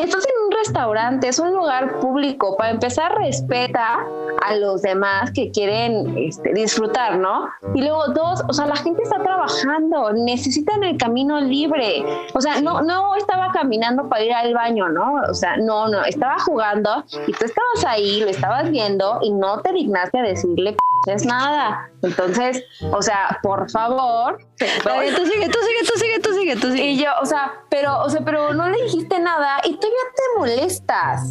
estás 0.00 0.24
en 0.26 0.29
un 0.50 0.56
restaurante, 0.56 1.28
es 1.28 1.38
un 1.38 1.52
lugar 1.52 2.00
público. 2.00 2.56
Para 2.56 2.70
empezar, 2.70 3.16
respeta 3.16 4.04
a 4.42 4.56
los 4.56 4.82
demás 4.82 5.30
que 5.32 5.50
quieren 5.50 6.16
este, 6.18 6.52
disfrutar, 6.52 7.18
¿no? 7.18 7.48
Y 7.74 7.82
luego, 7.82 8.08
dos, 8.08 8.42
o 8.48 8.52
sea, 8.52 8.66
la 8.66 8.76
gente 8.76 9.02
está 9.02 9.18
trabajando, 9.22 10.12
necesitan 10.12 10.82
el 10.84 10.96
camino 10.96 11.40
libre. 11.40 12.04
O 12.34 12.40
sea, 12.40 12.60
no, 12.60 12.82
no 12.82 13.14
estaba 13.16 13.52
caminando 13.52 14.08
para 14.08 14.24
ir 14.24 14.32
al 14.32 14.54
baño, 14.54 14.88
¿no? 14.88 15.20
O 15.28 15.34
sea, 15.34 15.56
no, 15.56 15.88
no, 15.88 16.04
estaba 16.04 16.38
jugando 16.38 17.04
y 17.26 17.32
tú 17.32 17.44
estabas 17.44 17.84
ahí, 17.86 18.20
lo 18.20 18.28
estabas 18.28 18.70
viendo 18.70 19.18
y 19.22 19.32
no 19.32 19.60
te 19.60 19.72
dignaste 19.72 20.18
a 20.18 20.22
decirle 20.22 20.76
es 21.06 21.24
nada. 21.24 21.90
Entonces, 22.02 22.64
o 22.92 23.02
sea, 23.02 23.38
por 23.42 23.70
favor. 23.70 24.38
Dale, 24.84 25.12
tú 25.12 25.26
sigue, 25.26 25.48
tú 25.48 25.58
sigue, 25.58 25.82
tú 25.84 25.98
sigue, 25.98 26.20
tú 26.20 26.32
sigue, 26.34 26.56
tú 26.56 26.72
sigue. 26.72 26.90
Y 26.90 27.02
yo, 27.02 27.10
o 27.22 27.26
sea, 27.26 27.52
pero, 27.70 28.00
o 28.02 28.10
sea, 28.10 28.20
pero 28.24 28.52
no 28.52 28.68
le 28.68 28.82
dijiste 28.82 29.18
nada 29.18 29.60
y 29.64 29.74
todavía 29.76 29.98
te 30.14 30.39
molestas. 30.40 31.30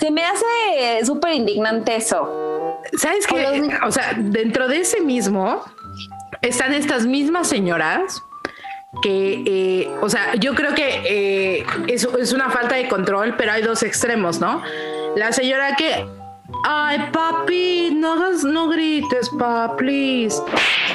Se 0.00 0.10
me 0.10 0.24
hace 0.24 1.04
súper 1.04 1.34
indignante 1.34 1.96
eso. 1.96 2.80
¿Sabes 2.96 3.26
qué? 3.26 3.70
O 3.86 3.92
sea, 3.92 4.14
dentro 4.16 4.66
de 4.68 4.80
ese 4.80 5.00
mismo 5.00 5.62
están 6.42 6.72
estas 6.74 7.06
mismas 7.06 7.48
señoras 7.48 8.22
que, 9.02 9.42
eh, 9.46 9.90
o 10.00 10.08
sea, 10.08 10.34
yo 10.36 10.54
creo 10.54 10.74
que 10.74 11.02
eh, 11.04 11.66
es, 11.88 12.04
es 12.18 12.32
una 12.32 12.50
falta 12.50 12.76
de 12.76 12.88
control, 12.88 13.34
pero 13.36 13.52
hay 13.52 13.62
dos 13.62 13.82
extremos, 13.82 14.40
¿no? 14.40 14.62
La 15.16 15.32
señora 15.32 15.76
que, 15.76 16.06
ay, 16.64 16.98
papi, 17.12 17.90
no 17.94 18.14
hagas, 18.14 18.42
no 18.44 18.68
grites, 18.68 19.30
pa, 19.38 19.76
please. 19.76 20.40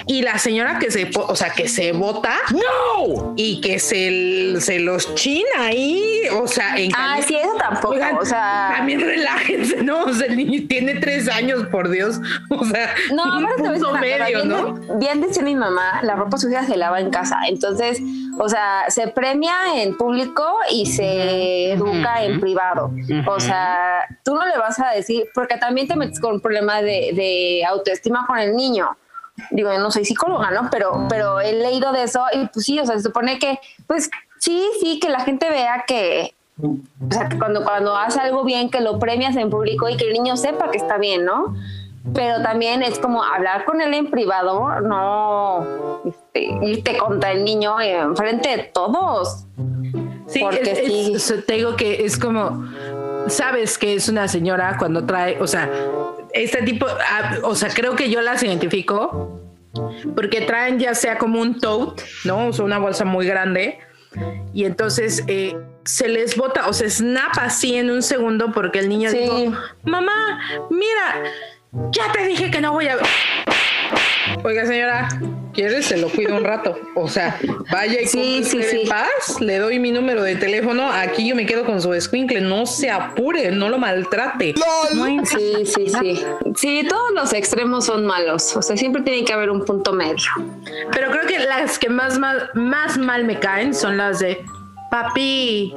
Y 0.07 0.23
la 0.23 0.39
señora 0.39 0.79
que 0.79 0.89
se, 0.89 1.05
po- 1.05 1.27
o 1.29 1.35
sea, 1.35 1.51
que 1.51 1.67
se 1.67 1.91
bota 1.91 2.33
¡No! 2.51 3.33
y 3.37 3.61
que 3.61 3.77
se, 3.77 4.59
se 4.59 4.79
los 4.79 5.13
china 5.13 5.45
ahí, 5.59 6.23
o 6.41 6.47
sea, 6.47 6.75
en 6.77 6.89
Ah, 6.97 7.17
sí, 7.25 7.35
eso 7.35 7.53
tampoco. 7.59 7.93
Oigan, 7.93 8.17
o 8.17 8.25
sea, 8.25 8.73
también 8.75 9.01
relájense, 9.01 9.83
¿no? 9.83 10.05
O 10.05 10.13
sea, 10.13 10.25
el 10.27 10.37
niño 10.37 10.63
tiene 10.67 10.95
tres 10.95 11.29
años, 11.29 11.67
por 11.67 11.89
Dios. 11.89 12.19
O 12.49 12.65
sea, 12.65 12.95
No, 13.13 13.37
un 13.37 13.45
pero 13.45 13.55
te 13.55 13.61
voy 13.61 13.67
a 13.67 13.71
decir 13.73 13.85
punto 13.85 13.99
medio, 14.01 14.25
bien, 14.25 14.49
¿no? 14.49 14.97
bien 14.97 15.21
decía 15.21 15.43
mi 15.43 15.55
mamá, 15.55 15.99
la 16.01 16.15
ropa 16.15 16.37
sucia 16.39 16.63
se 16.63 16.75
lava 16.75 16.99
en 16.99 17.11
casa. 17.11 17.41
Entonces, 17.47 17.99
o 18.39 18.49
sea, 18.49 18.85
se 18.87 19.09
premia 19.09 19.53
en 19.75 19.95
público 19.95 20.43
y 20.71 20.87
se 20.87 21.73
educa 21.73 22.23
en 22.23 22.39
privado. 22.39 22.91
O 23.27 23.39
sea, 23.39 24.05
tú 24.23 24.33
no 24.33 24.43
le 24.47 24.57
vas 24.57 24.79
a 24.79 24.89
decir, 24.89 25.25
porque 25.35 25.57
también 25.59 25.87
te 25.87 25.95
metes 25.95 26.19
con 26.19 26.33
un 26.35 26.39
problema 26.41 26.81
de, 26.81 27.11
de 27.13 27.63
autoestima 27.67 28.25
con 28.27 28.37
el 28.39 28.55
niño. 28.55 28.95
Digo, 29.51 29.71
yo 29.71 29.79
no 29.79 29.89
soy 29.91 30.03
psicóloga, 30.05 30.51
¿no? 30.51 30.69
Pero, 30.69 31.05
pero 31.09 31.39
he 31.39 31.53
leído 31.53 31.91
de 31.93 32.03
eso 32.03 32.23
y 32.33 32.45
pues 32.47 32.65
sí, 32.65 32.79
o 32.79 32.85
sea, 32.85 32.97
se 32.97 33.03
supone 33.03 33.39
que, 33.39 33.59
pues 33.87 34.09
sí, 34.39 34.63
sí, 34.81 34.99
que 34.99 35.09
la 35.09 35.21
gente 35.21 35.49
vea 35.49 35.85
que, 35.87 36.33
o 36.61 36.75
sea, 37.13 37.29
que 37.29 37.37
cuando, 37.39 37.63
cuando 37.63 37.95
hace 37.95 38.19
algo 38.19 38.43
bien, 38.43 38.69
que 38.69 38.81
lo 38.81 38.99
premias 38.99 39.35
en 39.37 39.49
público 39.49 39.87
y 39.87 39.95
que 39.95 40.07
el 40.07 40.13
niño 40.13 40.35
sepa 40.35 40.69
que 40.71 40.77
está 40.77 40.97
bien, 40.97 41.23
¿no? 41.23 41.55
Pero 42.13 42.41
también 42.41 42.81
es 42.81 42.97
como 42.99 43.23
hablar 43.23 43.63
con 43.65 43.79
él 43.81 43.93
en 43.93 44.09
privado, 44.09 44.79
no 44.81 46.01
este, 46.05 46.49
irte 46.63 46.97
contra 46.97 47.31
el 47.31 47.43
niño 47.45 47.79
enfrente 47.79 48.49
de 48.57 48.63
todos. 48.63 49.45
Sí, 50.27 50.39
Porque 50.41 50.61
es- 50.61 50.79
es- 50.79 50.85
sí. 50.87 51.19
sea, 51.19 51.41
te 51.45 51.53
digo 51.53 51.75
que 51.75 52.05
es 52.05 52.17
como, 52.17 52.65
sabes 53.27 53.77
que 53.77 53.93
es 53.95 54.09
una 54.09 54.27
señora 54.27 54.75
cuando 54.77 55.05
trae, 55.05 55.39
o 55.41 55.47
sea, 55.47 55.69
este 56.33 56.61
tipo, 56.61 56.85
ah, 56.87 57.37
o 57.43 57.55
sea, 57.55 57.69
creo 57.69 57.95
que 57.95 58.09
yo 58.09 58.21
las 58.21 58.43
identifico 58.43 59.39
porque 60.15 60.41
traen 60.41 60.79
ya 60.79 60.95
sea 60.95 61.17
como 61.17 61.39
un 61.41 61.59
tote, 61.59 62.03
¿no? 62.25 62.47
O 62.47 62.53
sea, 62.53 62.65
una 62.65 62.79
bolsa 62.79 63.05
muy 63.05 63.25
grande 63.25 63.79
y 64.53 64.65
entonces 64.65 65.23
eh, 65.27 65.55
se 65.83 66.07
les 66.07 66.35
bota 66.35 66.67
o 66.67 66.73
se 66.73 66.89
snap 66.89 67.37
así 67.39 67.75
en 67.75 67.91
un 67.91 68.01
segundo 68.01 68.51
porque 68.51 68.79
el 68.79 68.89
niño 68.89 69.09
Sí. 69.11 69.19
dijo, 69.19 69.53
mamá, 69.83 70.39
mira, 70.69 71.23
ya 71.91 72.11
te 72.11 72.25
dije 72.25 72.49
que 72.49 72.61
no 72.61 72.73
voy 72.73 72.87
a... 72.87 72.97
Oiga, 74.43 74.65
señora, 74.65 75.09
¿quieres? 75.53 75.85
Se 75.87 75.97
lo 75.97 76.09
cuido 76.09 76.37
un 76.37 76.43
rato. 76.43 76.77
O 76.95 77.07
sea, 77.09 77.37
vaya 77.71 78.01
y 78.01 78.07
Sí, 78.07 78.41
sí, 78.43 78.63
sí. 78.63 78.83
paz, 78.87 79.39
le 79.41 79.57
doy 79.57 79.79
mi 79.79 79.91
número 79.91 80.23
de 80.23 80.35
teléfono, 80.35 80.89
aquí 80.89 81.27
yo 81.27 81.35
me 81.35 81.45
quedo 81.45 81.65
con 81.65 81.81
su 81.81 81.93
escuincle, 81.93 82.39
no 82.41 82.65
se 82.65 82.89
apure, 82.89 83.51
no 83.51 83.69
lo 83.69 83.77
maltrate. 83.77 84.55
Sí, 85.25 85.65
sí, 85.65 85.89
sí. 85.89 86.23
Sí, 86.55 86.85
todos 86.87 87.11
los 87.13 87.33
extremos 87.33 87.85
son 87.85 88.05
malos. 88.05 88.55
O 88.55 88.61
sea, 88.61 88.77
siempre 88.77 89.01
tiene 89.01 89.25
que 89.25 89.33
haber 89.33 89.49
un 89.49 89.65
punto 89.65 89.91
medio. 89.91 90.31
Pero 90.91 91.11
creo 91.11 91.27
que 91.27 91.39
las 91.39 91.77
que 91.77 91.89
más 91.89 92.17
mal, 92.17 92.49
más 92.53 92.97
mal 92.97 93.25
me 93.25 93.39
caen 93.39 93.73
son 93.73 93.97
las 93.97 94.19
de 94.19 94.45
papi, 94.89 95.73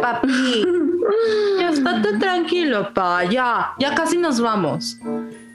papi, 0.00 0.64
ya 1.60 1.70
estate 1.70 2.18
tranquilo, 2.18 2.92
pa, 2.94 3.24
ya, 3.24 3.72
ya 3.78 3.94
casi 3.94 4.16
nos 4.16 4.40
vamos. 4.40 4.98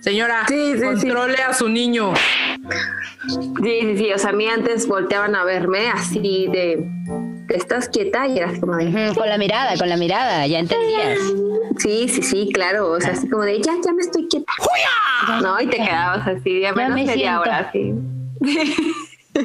Señora, 0.06 0.45
Sí, 0.47 0.74
sí, 0.74 0.78
sí. 0.80 0.84
controle 0.86 1.38
a 1.38 1.51
su 1.51 1.68
niño. 1.68 2.14
Sí, 3.64 3.80
sí, 3.82 3.97
sí. 3.97 4.14
O 4.14 4.20
sea, 4.20 4.30
a 4.30 4.34
mí 4.34 4.45
antes 4.47 4.88
volteaban 4.88 5.36
a 5.36 5.43
verme 5.43 5.89
así 5.89 6.47
de. 6.51 6.88
"¿Te 7.47 7.58
¿Estás 7.58 7.89
quieta? 7.89 8.28
Y 8.28 8.38
era 8.38 8.49
así 8.49 8.60
como 8.60 8.76
de. 8.76 9.14
Con 9.16 9.28
la 9.28 9.39
mirada, 9.39 9.76
con 9.78 9.89
la 9.89 9.97
mirada, 9.97 10.45
ya 10.45 10.60
entendías. 10.60 11.18
Sí, 11.80 12.08
sí, 12.08 12.22
sí, 12.22 12.49
claro. 12.53 12.91
O 12.91 13.01
sea, 13.01 13.14
así 13.14 13.28
como 13.28 13.43
de 13.43 13.60
ya, 13.62 13.74
ya 13.84 13.93
me 13.93 14.01
estoy 14.03 14.28
quieta. 14.28 14.53
No, 15.41 15.60
y 15.60 15.66
te 15.68 15.78
quedabas 15.78 16.28
así, 16.28 16.60
de 16.60 16.72
menos 16.74 16.95
me 16.95 17.03
media 17.06 17.14
siento. 17.16 17.41
hora, 17.41 17.72
sí. 17.74 17.93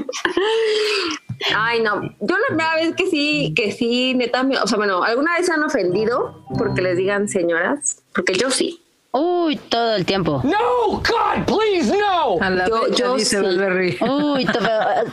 Ay, 1.57 1.81
no. 1.81 2.03
Yo 2.21 2.37
la 2.37 2.47
primera 2.49 2.75
vez 2.77 2.95
que 2.95 3.07
sí, 3.07 3.55
que 3.57 3.73
sí, 3.73 4.13
neta, 4.15 4.47
o 4.63 4.67
sea, 4.67 4.77
bueno, 4.77 5.03
¿alguna 5.03 5.37
vez 5.39 5.47
se 5.47 5.53
han 5.53 5.63
ofendido 5.63 6.45
porque 6.59 6.83
les 6.83 6.99
digan 6.99 7.29
señoras? 7.29 8.03
Porque 8.15 8.35
yo 8.35 8.51
sí. 8.51 8.83
Uy, 9.13 9.57
todo 9.57 9.97
el 9.97 10.05
tiempo. 10.07 10.41
No, 10.45 10.89
God, 10.89 11.45
please, 11.47 11.93
no. 11.97 12.39
A 12.41 12.51
la 12.51 12.67
Yo- 12.97 13.17
dice 13.17 13.39
sí. 13.39 13.43
Valverde. 13.43 13.99
Uy, 14.09 14.45
to- 14.47 14.61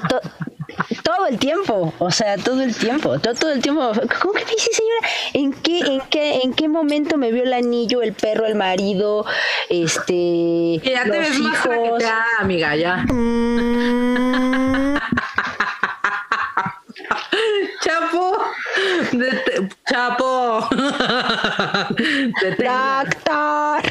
to- 0.10 0.22
todo 1.04 1.26
el 1.28 1.40
tiempo, 1.40 1.92
o 1.98 2.12
sea, 2.12 2.38
todo 2.38 2.62
el 2.62 2.76
tiempo, 2.76 3.18
todo, 3.20 3.34
todo 3.34 3.52
el 3.52 3.62
tiempo. 3.62 3.92
¿Cómo 4.22 4.34
que 4.34 4.46
dice 4.46 4.70
señora? 4.72 5.08
¿En 5.34 5.54
qué, 5.54 5.80
en 5.80 6.02
qué, 6.12 6.42
en 6.44 6.54
qué 6.54 6.68
momento 6.70 7.18
me 7.18 7.32
vio 7.32 7.44
el 7.44 7.54
anillo, 7.54 8.02
el 8.04 8.14
perro, 8.14 8.46
el 8.46 8.56
marido, 8.56 9.26
este, 9.70 10.80
Que 10.84 10.92
ya 10.94 11.04
te 11.04 11.18
los 11.20 11.40
más 11.40 11.40
hijos? 11.40 11.62
traqueteada, 11.64 12.26
amiga, 12.40 12.76
ya. 12.76 13.04
Chapo. 17.82 18.38
Dete- 19.12 19.70
Chapo. 19.90 20.68
Doctor. 22.42 23.82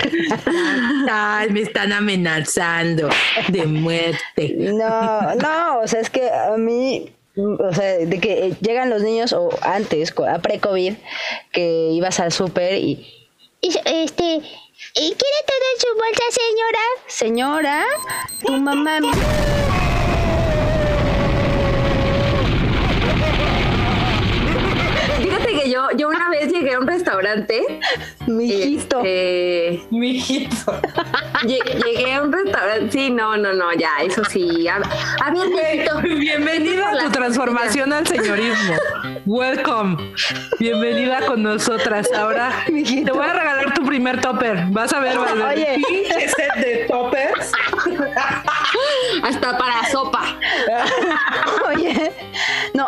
Ay, 1.11 1.51
me 1.51 1.61
están 1.63 1.93
amenazando 1.93 3.09
de 3.49 3.67
muerte. 3.67 4.55
No, 4.59 5.35
no, 5.37 5.81
o 5.81 5.87
sea, 5.89 6.01
es 6.01 6.11
que 6.11 6.31
a 6.31 6.57
mí, 6.57 7.13
o 7.37 7.73
sea, 7.75 7.99
de 7.99 8.21
que 8.21 8.55
llegan 8.61 8.91
los 8.91 9.03
niños 9.03 9.33
o 9.33 9.49
antes, 9.63 10.13
a 10.29 10.39
pre-COVID, 10.39 10.95
que 11.53 11.91
ibas 11.93 12.21
al 12.21 12.33
súper 12.33 12.75
y, 12.75 13.07
y, 13.61 13.69
este, 13.85 14.25
¿y 14.25 15.15
quiere 15.15 15.39
en 15.75 15.81
su 15.81 15.89
bolsa, 15.97 16.25
señora? 16.31 16.85
Señora, 17.07 17.85
tu 18.45 18.53
mamá. 18.59 19.01
Fíjate 25.23 25.53
que 25.61 25.66
yo, 25.77 25.91
yo 25.97 26.09
una 26.09 26.31
vez 26.31 26.51
llegué 26.51 26.73
a 26.75 26.79
un 26.79 26.87
restaurante. 26.87 27.63
Mijito. 28.27 28.99
este, 29.05 29.83
Mijito. 29.91 30.81
lle- 31.43 31.85
llegué 31.85 32.15
a 32.15 32.23
un 32.23 32.33
restaurante. 32.33 32.91
Sí, 32.91 33.11
no, 33.11 33.37
no, 33.37 33.53
no, 33.53 33.73
ya, 33.75 33.91
eso 34.03 34.25
sí. 34.25 34.67
A, 34.69 34.77
a 34.77 35.31
ver, 35.31 35.49
mijito. 35.49 35.99
Bienvenida 36.01 36.91
a 36.93 36.99
tu 37.05 37.11
transformación 37.11 37.93
al 37.93 38.07
señorismo. 38.07 38.75
Welcome. 39.27 40.15
Bienvenida 40.59 41.21
con 41.27 41.43
nosotras. 41.43 42.09
Ahora 42.17 42.51
te 42.67 43.13
voy 43.13 43.27
a 43.27 43.33
regalar 43.35 43.75
tu 43.75 43.85
primer 43.85 44.21
topper. 44.23 44.65
Vas 44.71 44.93
a 44.95 45.01
ver, 45.01 45.19
Valverde. 45.19 45.45
Oye. 45.75 45.85
Pinche 45.87 46.29
set 46.29 46.55
de 46.57 46.87
toppers. 46.89 47.53
Hasta 49.23 49.59
para 49.59 49.85
sopa. 49.91 50.23
Oye, 51.69 52.13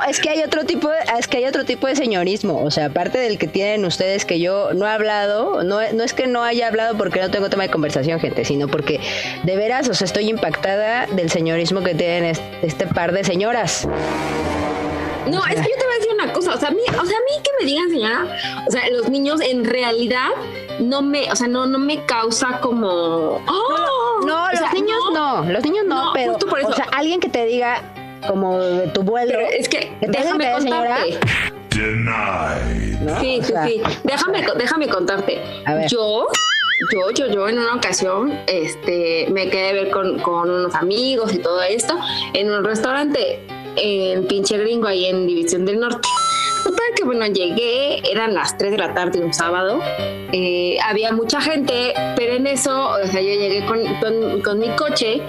es 0.09 0.21
que 0.21 0.31
hay 0.31 0.43
otro 0.43 0.65
tipo, 0.65 0.89
de, 0.89 0.97
es 1.19 1.29
que 1.29 1.39
hay 1.39 1.47
otro 1.47 1.65
tipo 1.65 1.87
de 1.87 1.97
señorismo, 1.97 2.63
o 2.63 2.71
sea, 2.71 2.87
aparte 2.87 3.19
del 3.19 3.39
que 3.39 3.47
tienen 3.47 3.85
ustedes 3.85 4.25
que 4.25 4.41
yo 4.41 4.73
no 4.75 4.87
he 4.87 4.91
hablado, 4.91 5.63
no, 5.63 5.81
no 5.93 6.03
es 6.05 6.13
que 6.15 6.27
no 6.27 6.43
haya 6.45 6.69
hablado 6.69 6.97
porque 6.97 7.21
no 7.21 7.31
tengo 7.31 7.49
tema 7.51 7.65
de 7.65 7.71
conversación, 7.71 8.21
gente, 8.21 8.45
sino 8.45 8.69
porque 8.69 9.01
de 9.45 9.57
veras, 9.57 9.89
o 9.89 9.95
sea, 9.95 10.05
estoy 10.07 10.29
impactada 10.29 11.07
del 11.09 11.31
señorismo 11.31 11.83
que 11.83 11.95
tienen 11.95 12.25
est- 12.25 12.43
este 12.63 12.87
par 12.87 13.13
de 13.13 13.25
señoras. 13.25 13.87
No, 15.27 15.45
es 15.47 15.57
que 15.57 15.69
yo 15.71 15.77
te 15.77 15.85
voy 15.85 15.95
a 15.95 15.99
decir 15.99 16.13
una 16.15 16.33
cosa, 16.33 16.55
o 16.55 16.59
sea, 16.59 16.69
a 16.69 16.73
mí, 16.73 16.81
o 16.89 16.93
sea, 16.93 17.01
a 17.01 17.05
mí 17.05 17.43
que 17.45 17.51
me 17.61 17.67
digan 17.71 17.91
señora, 17.91 18.37
o 18.67 18.71
sea, 18.71 18.89
los 18.91 19.11
niños 19.11 19.41
en 19.43 19.65
realidad 19.67 20.29
no 20.79 21.03
me, 21.03 21.31
o 21.31 21.37
sea, 21.37 21.49
no, 21.49 21.67
no 21.67 21.79
me 21.79 22.03
causa 22.07 22.61
como, 22.61 22.87
¡Oh! 23.47 24.21
No, 24.27 24.45
O 24.45 24.49
los 24.51 24.59
sea, 24.59 24.73
niños 24.73 24.99
no, 25.13 25.43
los 25.45 25.63
niños 25.65 25.85
no, 25.87 26.07
No, 26.07 26.11
pero, 26.15 26.33
justo 26.33 26.47
por 26.47 26.61
eso. 26.61 26.69
o 26.69 26.73
sea, 26.73 26.87
alguien 26.97 27.21
que 27.21 27.29
te 27.29 27.45
diga 27.45 27.83
como 28.27 28.59
de 28.59 28.89
tu 28.89 29.03
vuelo, 29.03 29.33
Pero 29.35 29.47
es 29.49 29.69
que 29.69 29.91
¿Que 30.01 30.07
te 30.07 30.19
déjame 30.19 30.53
contarte. 30.53 31.19
Sí, 31.71 31.81
O 33.07 33.21
sí, 33.21 33.43
sea, 33.43 33.67
sí. 33.67 33.81
Déjame, 34.05 34.45
déjame 34.57 34.89
contarte. 34.89 35.41
A 35.65 35.75
ver. 35.75 35.89
Yo, 35.89 36.27
yo, 36.93 37.11
yo, 37.15 37.27
yo 37.33 37.49
en 37.49 37.59
una 37.59 37.75
ocasión, 37.75 38.33
este, 38.47 39.29
me 39.31 39.49
quedé 39.49 39.71
a 39.71 39.73
ver 39.73 39.91
con, 39.91 40.19
con 40.19 40.51
unos 40.51 40.75
amigos 40.75 41.33
y 41.35 41.39
todo 41.39 41.63
esto 41.63 41.97
en 42.35 42.51
un 42.51 42.65
restaurante 42.65 43.41
en 43.77 44.27
pinche 44.27 44.59
gringo 44.59 44.89
ahí 44.89 45.07
en 45.07 45.27
División 45.27 45.65
del 45.65 45.79
Norte. 45.79 46.09
Total 46.65 46.87
que 46.97 47.05
bueno, 47.05 47.27
llegué, 47.27 48.03
eran 48.11 48.35
las 48.35 48.59
3 48.59 48.73
de 48.73 48.79
la 48.79 48.93
tarde 48.93 49.21
un 49.21 49.33
sábado, 49.33 49.81
eh, 50.33 50.77
había 50.85 51.13
mucha 51.13 51.41
gente, 51.41 51.95
pero 52.17 52.35
en 52.35 52.47
eso, 52.47 52.91
o 52.91 53.07
sea, 53.07 53.21
yo 53.21 53.29
llegué 53.29 53.65
con, 53.65 53.81
con, 54.01 54.43
con 54.43 54.59
mi 54.59 54.69
coche 54.71 55.23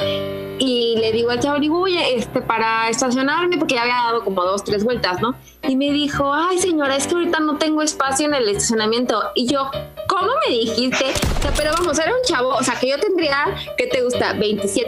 y 0.59 0.95
le 0.97 1.11
digo 1.11 1.31
al 1.31 1.39
chavo, 1.39 1.59
digo, 1.59 1.79
oye, 1.79 2.15
este, 2.15 2.41
para 2.41 2.89
estacionarme, 2.89 3.57
porque 3.57 3.75
ya 3.75 3.81
había 3.83 3.95
dado 3.95 4.23
como 4.23 4.43
dos, 4.43 4.63
tres 4.63 4.83
vueltas, 4.83 5.21
¿no? 5.21 5.35
Y 5.67 5.75
me 5.75 5.91
dijo, 5.91 6.33
ay 6.33 6.59
señora, 6.59 6.95
es 6.95 7.07
que 7.07 7.15
ahorita 7.15 7.39
no 7.39 7.57
tengo 7.57 7.81
espacio 7.81 8.25
en 8.27 8.33
el 8.33 8.47
estacionamiento. 8.49 9.21
Y 9.35 9.47
yo, 9.47 9.69
¿cómo 10.07 10.31
me 10.47 10.53
dijiste? 10.53 11.05
O 11.05 11.41
sea, 11.41 11.53
pero 11.55 11.71
vamos, 11.77 11.97
era 11.99 12.11
un 12.15 12.21
chavo, 12.23 12.49
o 12.49 12.63
sea, 12.63 12.75
que 12.79 12.89
yo 12.89 12.99
tendría, 12.99 13.45
¿qué 13.77 13.87
te 13.87 14.01
gusta? 14.03 14.33
¿27? 14.33 14.85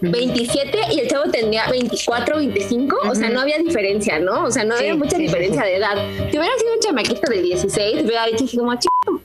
27 0.00 0.78
y 0.92 1.00
el 1.00 1.08
chavo 1.08 1.30
tendría 1.30 1.68
24, 1.70 2.36
25, 2.36 2.98
o 3.08 3.14
sea, 3.14 3.30
no 3.30 3.40
había 3.40 3.58
diferencia, 3.58 4.18
¿no? 4.18 4.44
O 4.44 4.50
sea, 4.50 4.64
no 4.64 4.74
Sí, 4.76 4.80
había 4.84 4.96
mucha 4.96 5.10
sí, 5.12 5.16
sí, 5.16 5.22
diferencia 5.22 5.62
de 5.62 5.76
edad. 5.76 5.94
Si 6.30 6.38
hubiera 6.38 6.58
sido 6.58 6.74
un 6.74 6.80
chamaquito 6.80 7.30
de 7.30 7.40
16, 7.40 8.04
hubiera 8.04 8.26
dicho 8.26 8.44
así 8.44 8.58
como, 8.58 8.74
"Chico". 8.76 9.20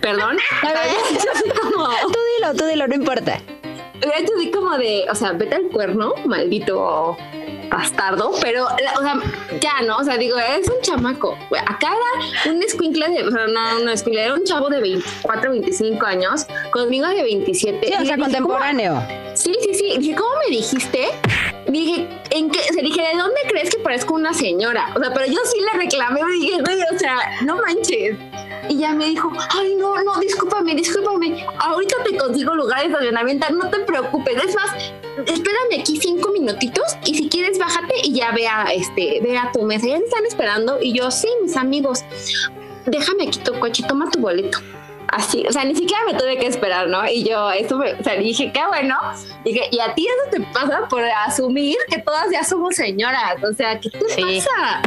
perdón, 0.00 0.36
así 0.62 1.50
como, 1.60 1.88
tú 2.12 2.18
dilo, 2.38 2.54
tú 2.56 2.64
dilo, 2.66 2.88
no 2.88 2.94
importa. 2.94 3.38
Hecho 4.18 4.32
así 4.36 4.50
como 4.50 4.76
de, 4.78 5.04
o 5.10 5.14
sea, 5.14 5.32
vete 5.32 5.54
al 5.56 5.68
cuerno, 5.68 6.14
maldito 6.26 7.16
bastardo, 7.70 8.32
pero, 8.42 8.66
o 8.66 9.00
sea, 9.02 9.14
ya, 9.60 9.80
¿no? 9.86 9.96
O 9.96 10.04
sea, 10.04 10.18
digo, 10.18 10.36
es 10.38 10.68
un 10.68 10.80
chamaco. 10.82 11.38
Acá 11.66 11.88
era 12.44 12.52
un 12.52 12.62
escuincle 12.62 13.08
de, 13.08 13.24
o 13.24 13.30
sea, 13.30 13.46
no, 13.46 13.80
un 13.82 13.88
escuincle, 13.88 14.24
era 14.24 14.34
un 14.34 14.44
chavo 14.44 14.68
de 14.68 14.80
24, 14.80 15.50
25 15.52 16.04
años, 16.04 16.46
conmigo 16.70 17.06
de 17.08 17.22
27. 17.22 17.86
Sí, 17.86 17.86
o 17.86 17.90
sea, 17.90 17.98
le 18.00 18.04
dije, 18.04 18.16
¿cómo- 18.16 18.24
contemporáneo. 18.24 19.02
Sí, 19.34 19.54
sí, 19.62 19.72
sí. 19.74 19.94
Dije, 19.98 20.14
¿cómo 20.14 20.30
me 20.46 20.54
dijiste? 20.54 21.08
Dije, 21.72 22.06
¿en 22.30 22.50
qué? 22.50 22.58
O 22.58 22.72
sea, 22.74 22.82
dije, 22.82 23.00
¿de 23.00 23.18
dónde 23.18 23.40
crees 23.48 23.74
que 23.74 23.80
parezco 23.80 24.12
una 24.12 24.34
señora? 24.34 24.92
O 24.94 25.00
sea, 25.00 25.12
pero 25.14 25.26
yo 25.26 25.38
sí 25.44 25.58
le 25.58 25.78
reclamé, 25.78 26.22
me 26.22 26.32
dije, 26.32 26.60
o 26.94 26.98
sea, 26.98 27.16
no 27.46 27.56
manches. 27.56 28.18
Y 28.68 28.76
ya 28.76 28.92
me 28.92 29.06
dijo, 29.06 29.32
ay, 29.58 29.74
no, 29.76 30.02
no, 30.02 30.20
discúlpame, 30.20 30.74
discúlpame. 30.74 31.46
Ahorita 31.58 31.96
te 32.04 32.18
consigo 32.18 32.54
lugar 32.54 32.80
de 32.80 32.88
estacionamiento, 32.88 33.46
no 33.54 33.70
te 33.70 33.78
preocupes. 33.80 34.36
Es 34.44 34.54
más, 34.54 34.70
espérame 35.26 35.80
aquí 35.80 35.96
cinco 35.96 36.30
minutitos 36.30 36.98
y 37.06 37.14
si 37.14 37.30
quieres 37.30 37.58
bájate 37.58 37.94
y 38.04 38.12
ya 38.12 38.32
ve 38.32 38.46
a, 38.46 38.64
este, 38.64 39.20
ve 39.22 39.38
a 39.38 39.50
tu 39.50 39.62
mesa. 39.62 39.86
Ya 39.86 39.98
te 39.98 40.04
están 40.04 40.26
esperando. 40.26 40.78
Y 40.80 40.92
yo, 40.92 41.10
sí, 41.10 41.28
mis 41.42 41.56
amigos, 41.56 42.04
déjame 42.84 43.28
aquí 43.28 43.38
tu 43.38 43.58
coche, 43.58 43.82
toma 43.88 44.10
tu 44.10 44.20
boleto. 44.20 44.58
Así, 45.12 45.44
o 45.46 45.52
sea, 45.52 45.64
ni 45.64 45.74
siquiera 45.74 46.02
me 46.06 46.14
tuve 46.14 46.38
que 46.38 46.46
esperar, 46.46 46.88
¿no? 46.88 47.06
Y 47.06 47.22
yo, 47.22 47.50
eso 47.50 47.76
me, 47.76 47.92
o 47.92 48.02
sea, 48.02 48.14
dije, 48.16 48.50
qué 48.52 48.66
bueno. 48.66 48.96
Dije, 49.44 49.68
y 49.70 49.78
a 49.80 49.94
ti 49.94 50.06
eso 50.06 50.30
te 50.38 50.40
pasa 50.54 50.88
por 50.88 51.02
asumir 51.04 51.76
que 51.90 51.98
todas 51.98 52.30
ya 52.32 52.42
somos 52.42 52.74
señoras. 52.76 53.36
O 53.44 53.52
sea, 53.52 53.78
¿qué 53.78 53.90
te 53.90 54.08
Sí. 54.08 54.22
pasa? 54.22 54.80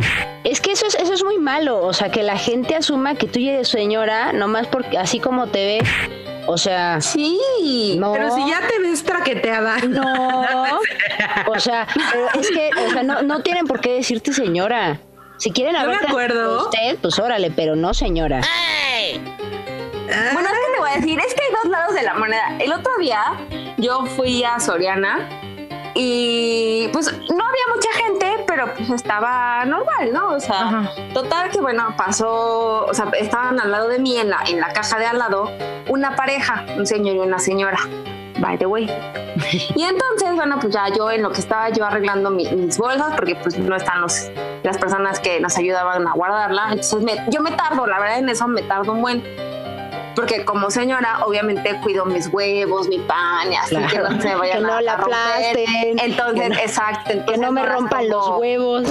Es 0.43 0.59
que 0.61 0.71
eso 0.71 0.87
es, 0.87 0.95
eso 0.95 1.13
es 1.13 1.23
muy 1.23 1.37
malo, 1.37 1.83
o 1.85 1.93
sea, 1.93 2.09
que 2.09 2.23
la 2.23 2.37
gente 2.37 2.75
asuma 2.75 3.13
que 3.15 3.27
tú 3.27 3.39
ya 3.39 3.51
eres 3.53 3.67
señora, 3.67 4.33
nomás 4.33 4.65
porque 4.67 4.97
así 4.97 5.19
como 5.19 5.45
te 5.47 5.65
ve, 5.79 5.87
o 6.47 6.57
sea, 6.57 7.01
Sí. 7.01 7.95
no. 7.99 8.13
Pero 8.13 8.33
si 8.35 8.47
ya 8.49 8.61
te 8.67 8.79
ves 8.79 9.03
traqueteada. 9.03 9.77
No, 9.87 10.79
o 11.47 11.59
sea, 11.59 11.87
pero 12.11 12.27
es 12.41 12.49
que, 12.49 12.69
o 12.87 12.91
sea, 12.91 13.03
no, 13.03 13.21
no 13.21 13.41
tienen 13.41 13.67
por 13.67 13.79
qué 13.79 13.93
decirte 13.93 14.33
señora. 14.33 14.99
Si 15.37 15.51
quieren 15.51 15.75
hablar 15.75 16.05
acuerdo. 16.07 16.63
usted, 16.63 16.97
pues 17.01 17.19
órale, 17.19 17.51
pero 17.51 17.75
no 17.75 17.93
señora. 17.93 18.41
Bueno, 20.33 20.49
es 20.49 20.55
que 20.55 20.73
te 20.73 20.79
voy 20.79 20.89
a 20.89 20.95
decir, 20.95 21.19
es 21.19 21.33
que 21.33 21.41
hay 21.41 21.51
dos 21.63 21.71
lados 21.71 21.93
de 21.93 22.03
la 22.03 22.13
moneda. 22.15 22.57
El 22.59 22.73
otro 22.73 22.91
día 22.99 23.21
yo 23.77 24.05
fui 24.05 24.43
a 24.43 24.59
Soriana 24.59 25.27
y 25.93 26.87
pues 26.91 27.11
no 27.11 27.19
había 27.45 27.63
mucha 27.73 27.91
gente, 27.93 28.43
pero 28.47 28.73
pues 28.73 28.89
estaba 28.89 29.63
normal, 29.65 30.11
¿no? 30.13 30.29
O 30.33 30.39
sea, 30.39 30.61
Ajá. 30.67 30.91
total 31.13 31.49
que 31.51 31.59
bueno, 31.59 31.93
pasó, 31.97 32.85
o 32.85 32.93
sea, 32.93 33.05
estaban 33.19 33.59
al 33.59 33.71
lado 33.71 33.87
de 33.87 33.99
mí 33.99 34.17
en 34.17 34.29
la, 34.29 34.39
en 34.47 34.59
la 34.59 34.73
caja 34.73 34.99
de 34.99 35.05
al 35.05 35.17
lado 35.19 35.51
una 35.87 36.15
pareja, 36.15 36.65
un 36.77 36.85
señor 36.85 37.15
y 37.15 37.19
una 37.19 37.39
señora. 37.39 37.77
By 38.39 38.57
the 38.57 38.65
way. 38.65 38.85
Y 39.75 39.83
entonces, 39.83 40.35
bueno, 40.35 40.57
pues 40.59 40.73
ya 40.73 40.89
yo 40.89 41.09
en 41.09 41.21
lo 41.23 41.31
que 41.31 41.39
estaba 41.39 41.69
yo 41.69 41.85
arreglando 41.85 42.29
mi- 42.29 42.49
mis 42.51 42.77
bolsas, 42.77 43.13
porque 43.15 43.35
pues 43.35 43.57
no 43.57 43.73
están 43.77 44.01
los, 44.01 44.29
las 44.63 44.77
personas 44.77 45.21
que 45.21 45.39
nos 45.39 45.57
ayudaban 45.57 46.05
a 46.05 46.11
guardarla. 46.11 46.63
Entonces 46.71 47.01
me- 47.01 47.23
yo 47.29 47.39
me 47.41 47.51
tardo, 47.51 47.87
la 47.87 47.97
verdad 47.99 48.19
en 48.19 48.27
eso 48.27 48.45
me 48.49 48.61
tardo 48.63 48.91
un 48.91 49.01
buen. 49.01 49.23
Porque 50.15 50.45
como 50.45 50.69
señora, 50.71 51.25
obviamente 51.25 51.79
cuido 51.81 52.05
mis 52.05 52.27
huevos, 52.27 52.87
mi 52.87 52.99
pan 52.99 53.51
y 53.51 53.55
así 53.55 53.75
que 53.75 53.99
no 53.99 54.21
se 54.21 54.29
me 54.29 54.35
vayan 54.35 54.57
que 54.59 54.63
no 54.63 54.73
a, 54.73 54.81
la 54.81 54.93
a 54.93 54.97
romper. 54.97 55.65
Entonces, 56.01 56.41
que 56.41 56.49
no- 56.49 56.55
exacto. 56.55 57.03
Que 57.07 57.13
entonces 57.13 57.41
no 57.41 57.51
me 57.51 57.63
las 57.63 57.73
rompan 57.73 58.09
los 58.09 58.29
huevos. 58.39 58.83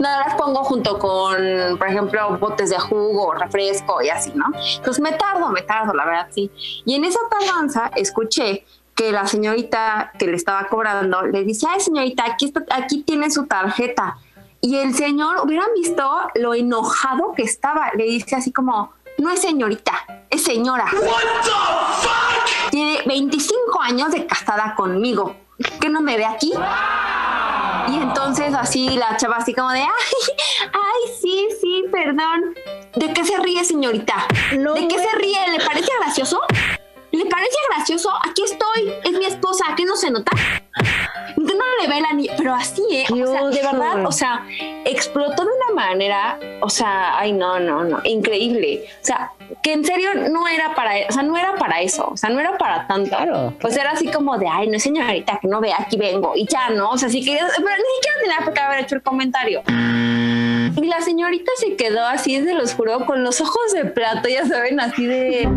no 0.00 0.08
las 0.08 0.34
pongo 0.34 0.64
junto 0.64 0.98
con, 0.98 1.36
por 1.78 1.86
ejemplo, 1.88 2.38
botes 2.38 2.70
de 2.70 2.78
jugo, 2.78 3.32
refresco 3.34 4.02
y 4.02 4.08
así, 4.08 4.32
¿no? 4.34 4.46
Entonces 4.76 5.00
me 5.02 5.12
tardo, 5.12 5.50
me 5.50 5.62
tardo, 5.62 5.92
la 5.92 6.04
verdad, 6.04 6.28
sí. 6.34 6.50
Y 6.84 6.94
en 6.94 7.04
esa 7.04 7.20
tardanza 7.30 7.90
escuché 7.94 8.64
que 8.94 9.12
la 9.12 9.26
señorita 9.26 10.12
que 10.18 10.26
le 10.26 10.36
estaba 10.36 10.64
cobrando 10.66 11.22
le 11.22 11.44
dice, 11.44 11.66
ay 11.70 11.80
señorita, 11.80 12.24
aquí, 12.26 12.46
está, 12.46 12.64
aquí 12.70 13.02
tiene 13.02 13.30
su 13.30 13.46
tarjeta. 13.46 14.16
Y 14.60 14.76
el 14.78 14.92
señor, 14.92 15.42
hubieran 15.44 15.68
visto 15.76 16.10
lo 16.34 16.52
enojado 16.52 17.32
que 17.32 17.42
estaba, 17.42 17.92
le 17.96 18.02
dice 18.04 18.34
así 18.34 18.50
como, 18.52 18.92
no 19.18 19.30
es 19.30 19.40
señorita, 19.40 19.92
es 20.30 20.42
señora. 20.42 20.86
Tiene 22.70 23.02
25 23.04 23.80
años 23.80 24.10
de 24.12 24.26
casada 24.26 24.74
conmigo. 24.74 25.36
¿Que 25.80 25.88
no 25.88 26.00
me 26.00 26.16
ve 26.16 26.24
aquí? 26.24 26.52
Y 27.88 27.96
entonces 27.96 28.54
así 28.54 28.90
la 28.90 29.16
chava 29.16 29.36
así 29.36 29.54
como 29.54 29.70
de, 29.70 29.80
ay, 29.80 29.88
ay, 30.72 31.12
sí, 31.20 31.48
sí, 31.60 31.84
perdón. 31.90 32.54
¿De 32.94 33.12
qué 33.12 33.24
se 33.24 33.36
ríe, 33.38 33.64
señorita? 33.64 34.14
No, 34.56 34.74
¿De 34.74 34.86
qué 34.86 34.98
se 34.98 35.16
ríe? 35.16 35.48
¿Le 35.50 35.64
parece 35.64 35.90
gracioso? 36.00 36.40
¿Le 37.10 37.24
parece 37.26 37.56
gracioso? 37.70 38.10
Aquí 38.28 38.42
estoy, 38.42 38.92
es 39.04 39.18
mi 39.18 39.24
esposa, 39.24 39.64
¿qué 39.76 39.84
no 39.84 39.96
se 39.96 40.10
nota? 40.10 40.30
No 41.36 41.64
le 41.80 41.88
ve 41.88 42.00
la 42.00 42.12
niña, 42.12 42.34
pero 42.36 42.54
así, 42.54 42.82
¿eh? 42.90 43.06
O 43.10 43.26
sea, 43.26 43.44
de 43.44 43.62
verdad, 43.62 44.04
o 44.04 44.12
sea, 44.12 44.44
explotó 44.84 45.44
de 45.44 45.50
una 45.50 45.82
manera, 45.82 46.38
o 46.60 46.68
sea, 46.68 47.18
ay, 47.18 47.32
no, 47.32 47.58
no, 47.58 47.84
no, 47.84 48.00
increíble. 48.04 48.84
O 49.02 49.04
sea, 49.04 49.32
que 49.62 49.72
en 49.72 49.84
serio 49.84 50.10
no 50.30 50.46
era 50.48 50.74
para, 50.74 50.92
o 51.08 51.12
sea, 51.12 51.22
no 51.22 51.36
era 51.36 51.54
para 51.54 51.80
eso, 51.80 52.08
o 52.12 52.16
sea, 52.16 52.30
no 52.30 52.40
era 52.40 52.58
para 52.58 52.86
tanto. 52.86 53.16
Claro, 53.16 53.54
Pues 53.60 53.76
era 53.76 53.92
así 53.92 54.08
como 54.08 54.36
de, 54.36 54.46
ay, 54.46 54.68
no 54.68 54.78
señorita, 54.78 55.38
que 55.40 55.48
no 55.48 55.60
vea, 55.60 55.76
aquí 55.78 55.96
vengo, 55.96 56.32
y 56.36 56.46
ya, 56.46 56.70
¿no? 56.70 56.90
O 56.90 56.98
sea, 56.98 57.08
sí 57.08 57.24
que, 57.24 57.32
pero 57.32 57.48
ni 57.48 57.94
siquiera 57.96 58.18
tenía 58.20 58.38
por 58.44 58.52
qué 58.52 58.60
haber 58.60 58.80
hecho 58.80 58.94
el 58.96 59.02
comentario. 59.02 59.62
Y 60.76 60.86
la 60.86 61.00
señorita 61.00 61.50
se 61.56 61.76
quedó 61.76 62.04
así, 62.06 62.42
se 62.42 62.54
los 62.54 62.74
juro, 62.74 63.06
con 63.06 63.24
los 63.24 63.40
ojos 63.40 63.72
de 63.72 63.84
plato, 63.84 64.28
ya 64.28 64.46
saben, 64.46 64.80
así 64.80 65.06
de, 65.06 65.48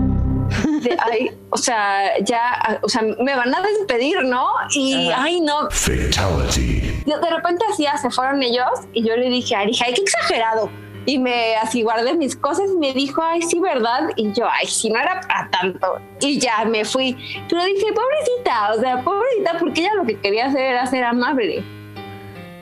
de, 0.81 0.97
ay, 0.99 1.31
o 1.49 1.57
sea, 1.57 2.19
ya, 2.23 2.79
o 2.81 2.89
sea, 2.89 3.01
me 3.01 3.35
van 3.35 3.53
a 3.53 3.61
despedir, 3.61 4.23
¿no? 4.23 4.47
Y, 4.75 5.09
ay, 5.15 5.41
no, 5.41 5.69
Fatality. 5.69 6.81
de 7.05 7.29
repente 7.29 7.65
así 7.71 7.83
ya 7.83 7.97
se 7.97 8.09
fueron 8.09 8.41
ellos 8.43 8.69
y 8.93 9.07
yo 9.07 9.15
le 9.15 9.29
dije, 9.29 9.55
ay, 9.55 9.67
dije, 9.67 9.83
ay, 9.85 9.93
qué 9.93 10.01
exagerado. 10.01 10.69
Y 11.05 11.17
me 11.17 11.55
así 11.55 11.81
guardé 11.81 12.13
mis 12.13 12.35
cosas 12.35 12.69
y 12.71 12.77
me 12.77 12.93
dijo, 12.93 13.23
ay, 13.23 13.41
sí, 13.41 13.59
¿verdad? 13.59 14.09
Y 14.15 14.31
yo, 14.33 14.45
ay, 14.47 14.67
sí, 14.67 14.89
no 14.89 14.99
era 14.99 15.21
para 15.21 15.49
tanto. 15.49 15.99
Y 16.19 16.39
ya 16.39 16.63
me 16.65 16.85
fui. 16.85 17.17
Pero 17.49 17.63
dije, 17.65 17.87
pobrecita, 17.91 18.73
o 18.73 18.79
sea, 18.79 19.03
pobrecita, 19.03 19.57
porque 19.57 19.81
ella 19.81 19.95
lo 19.95 20.05
que 20.05 20.19
quería 20.19 20.45
hacer 20.45 20.61
era 20.61 20.85
ser 20.85 21.03
amable. 21.03 21.63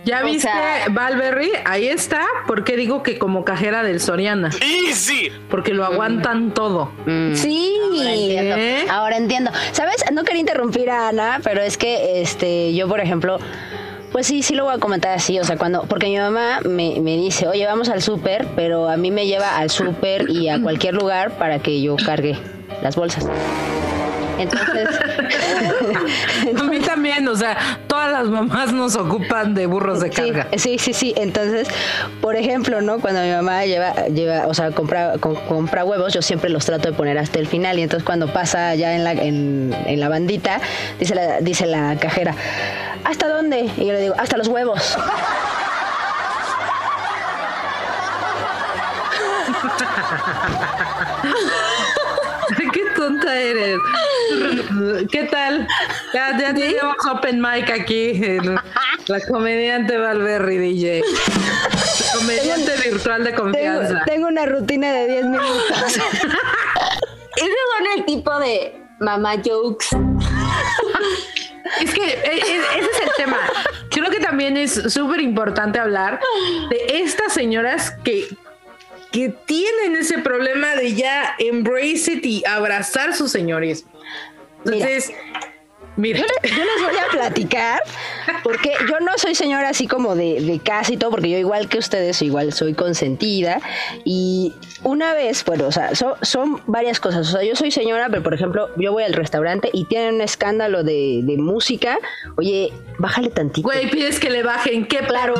¿Ya 0.05 0.21
O 0.21 0.25
viste, 0.25 0.41
sea- 0.43 0.85
Valberry? 0.91 1.51
Ahí 1.65 1.87
está. 1.87 2.25
¿Por 2.47 2.63
qué 2.63 2.77
digo 2.77 3.03
que 3.03 3.17
como 3.19 3.43
cajera 3.43 3.83
del 3.83 3.99
Soriana? 3.99 4.49
Easy. 4.61 5.29
Porque 5.49 5.73
lo 5.73 5.85
aguantan 5.85 6.53
todo. 6.53 6.91
Sí. 7.35 7.73
Ahora 7.83 8.13
entiendo. 8.13 8.55
¿Eh? 8.57 8.85
Ahora 8.89 9.17
entiendo. 9.17 9.51
¿Sabes? 9.73 10.03
No 10.11 10.23
quería 10.23 10.39
interrumpir 10.41 10.89
a 10.89 11.09
Ana, 11.09 11.41
pero 11.43 11.61
es 11.61 11.77
que 11.77 12.21
este, 12.21 12.73
yo, 12.73 12.87
por 12.87 13.01
ejemplo, 13.01 13.39
pues 14.11 14.25
sí, 14.25 14.41
sí 14.41 14.55
lo 14.55 14.65
voy 14.65 14.75
a 14.75 14.79
comentar 14.79 15.11
así. 15.15 15.37
O 15.39 15.43
sea, 15.43 15.57
cuando, 15.57 15.83
porque 15.83 16.07
mi 16.07 16.17
mamá 16.17 16.59
me, 16.63 16.99
me 17.01 17.17
dice, 17.17 17.47
oye, 17.47 17.65
vamos 17.65 17.89
al 17.89 18.01
súper, 18.01 18.47
pero 18.55 18.89
a 18.89 18.97
mí 18.97 19.11
me 19.11 19.27
lleva 19.27 19.57
al 19.57 19.69
súper 19.69 20.29
y 20.29 20.49
a 20.49 20.61
cualquier 20.61 20.93
lugar 20.95 21.31
para 21.37 21.59
que 21.59 21.81
yo 21.81 21.95
cargue 21.97 22.37
las 22.81 22.95
bolsas. 22.95 23.27
Entonces, 24.39 24.87
A 26.59 26.63
mí 26.63 26.79
también, 26.79 27.27
o 27.27 27.35
sea, 27.35 27.57
todas 27.87 28.11
las 28.11 28.25
mamás 28.27 28.71
nos 28.73 28.95
ocupan 28.95 29.53
de 29.53 29.65
burros 29.65 29.99
de 29.99 30.09
carga. 30.09 30.47
sí, 30.57 30.77
sí, 30.79 30.93
sí. 30.93 31.13
Entonces, 31.17 31.67
por 32.21 32.35
ejemplo, 32.35 32.81
¿no? 32.81 32.99
Cuando 32.99 33.21
mi 33.21 33.31
mamá 33.31 33.65
lleva, 33.65 33.93
lleva, 34.07 34.47
o 34.47 34.53
sea, 34.53 34.71
compra, 34.71 35.13
com- 35.19 35.35
compra 35.47 35.83
huevos, 35.85 36.13
yo 36.13 36.21
siempre 36.21 36.49
los 36.49 36.65
trato 36.65 36.89
de 36.89 36.95
poner 36.95 37.17
hasta 37.17 37.39
el 37.39 37.47
final. 37.47 37.77
Y 37.79 37.83
entonces 37.83 38.05
cuando 38.05 38.27
pasa 38.31 38.75
ya 38.75 38.95
en 38.95 39.03
la, 39.03 39.11
en, 39.11 39.75
en 39.85 39.99
la 39.99 40.09
bandita, 40.09 40.59
dice 40.99 41.15
la, 41.15 41.39
dice 41.41 41.65
la 41.65 41.95
cajera, 41.97 42.33
¿hasta 43.03 43.27
dónde? 43.27 43.69
Y 43.77 43.85
yo 43.85 43.93
le 43.93 44.01
digo, 44.01 44.15
hasta 44.17 44.37
los 44.37 44.47
huevos. 44.47 44.97
Qué 53.49 53.55
tonta 53.55 54.59
eres. 54.89 55.07
¿Qué 55.11 55.23
tal? 55.25 55.67
Ya, 56.13 56.37
ya 56.37 56.53
tenemos 56.53 56.95
open 57.11 57.41
mic 57.41 57.69
aquí. 57.69 58.11
en 58.23 58.55
La 59.07 59.19
comediante 59.27 59.97
Valberry 59.97 60.57
DJ. 60.57 61.01
La 61.01 62.19
comediante 62.19 62.71
virtual 62.89 63.23
de 63.23 63.33
confianza. 63.33 64.03
tengo 64.05 64.27
una 64.27 64.45
rutina 64.45 64.91
de 64.93 65.07
10 65.07 65.25
minutos. 65.25 65.71
Esos 67.35 67.55
son 67.77 67.87
el 67.97 68.05
tipo 68.05 68.37
de 68.39 68.75
mamá 68.99 69.35
jokes. 69.43 69.87
Es 71.79 71.93
que 71.93 72.03
eh, 72.03 72.21
eh, 72.23 72.41
ese 72.77 72.89
es 72.91 73.01
el 73.03 73.09
tema. 73.17 73.37
Creo 73.89 74.09
que 74.09 74.19
también 74.19 74.57
es 74.57 74.73
súper 74.91 75.21
importante 75.21 75.79
hablar 75.79 76.19
de 76.69 77.01
estas 77.01 77.33
señoras 77.33 77.91
que, 78.03 78.27
que 79.11 79.29
tienen 79.29 79.95
ese 79.97 80.19
problema 80.19 80.75
de 80.75 80.93
ya 80.93 81.35
embrace 81.39 82.13
it 82.13 82.25
y 82.25 82.43
abrazar 82.45 83.15
su 83.15 83.27
señorismo. 83.27 83.89
Entonces, 84.65 85.11
mira, 85.95 86.19
Yo 86.43 86.63
les 86.63 86.83
voy 86.87 86.97
a 86.97 87.09
platicar, 87.11 87.81
porque 88.43 88.73
yo 88.89 88.99
no 88.99 89.11
soy 89.17 89.35
señora 89.35 89.69
así 89.69 89.87
como 89.87 90.15
de, 90.15 90.41
de 90.41 90.59
casa 90.59 90.93
y 90.93 90.97
todo, 90.97 91.11
porque 91.11 91.29
yo 91.29 91.37
igual 91.37 91.67
que 91.69 91.77
ustedes, 91.77 92.21
igual 92.21 92.53
soy 92.53 92.73
consentida. 92.73 93.59
Y 94.05 94.53
una 94.83 95.13
vez, 95.13 95.43
bueno, 95.45 95.67
o 95.67 95.71
sea, 95.71 95.95
so- 95.95 96.17
son 96.21 96.61
varias 96.67 96.99
cosas. 96.99 97.27
O 97.27 97.31
sea, 97.31 97.43
yo 97.43 97.55
soy 97.55 97.71
señora, 97.71 98.07
pero 98.09 98.21
por 98.21 98.33
ejemplo, 98.33 98.69
yo 98.77 98.91
voy 98.91 99.03
al 99.03 99.13
restaurante 99.13 99.69
y 99.73 99.85
tienen 99.85 100.15
un 100.15 100.21
escándalo 100.21 100.83
de, 100.83 101.21
de 101.23 101.37
música. 101.37 101.97
Oye, 102.37 102.71
bájale 102.97 103.29
tantito. 103.29 103.67
güey, 103.67 103.89
pides 103.89 104.19
que 104.19 104.29
le 104.29 104.43
bajen. 104.43 104.85
¿Qué 104.85 104.99
Claro. 104.99 105.35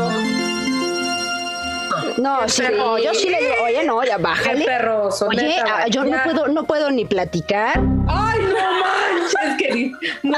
No, 2.19 2.47
sí, 2.49 2.63
no, 2.75 2.97
yo 2.97 3.13
sí 3.13 3.29
le 3.29 3.39
digo, 3.39 3.53
oye, 3.63 3.83
no, 3.83 4.03
ya 4.03 4.17
bájale. 4.17 4.59
Qué 4.59 4.65
perroso, 4.65 5.27
Oye, 5.27 5.41
neta, 5.41 5.83
ah, 5.83 5.87
yo 5.87 6.03
no 6.03 6.17
puedo, 6.23 6.47
no 6.47 6.65
puedo 6.65 6.91
ni 6.91 7.05
platicar. 7.05 7.79
Ay, 8.09 8.39
no 8.41 8.71
manches, 8.81 9.57
que 9.57 9.91
no. 10.23 10.37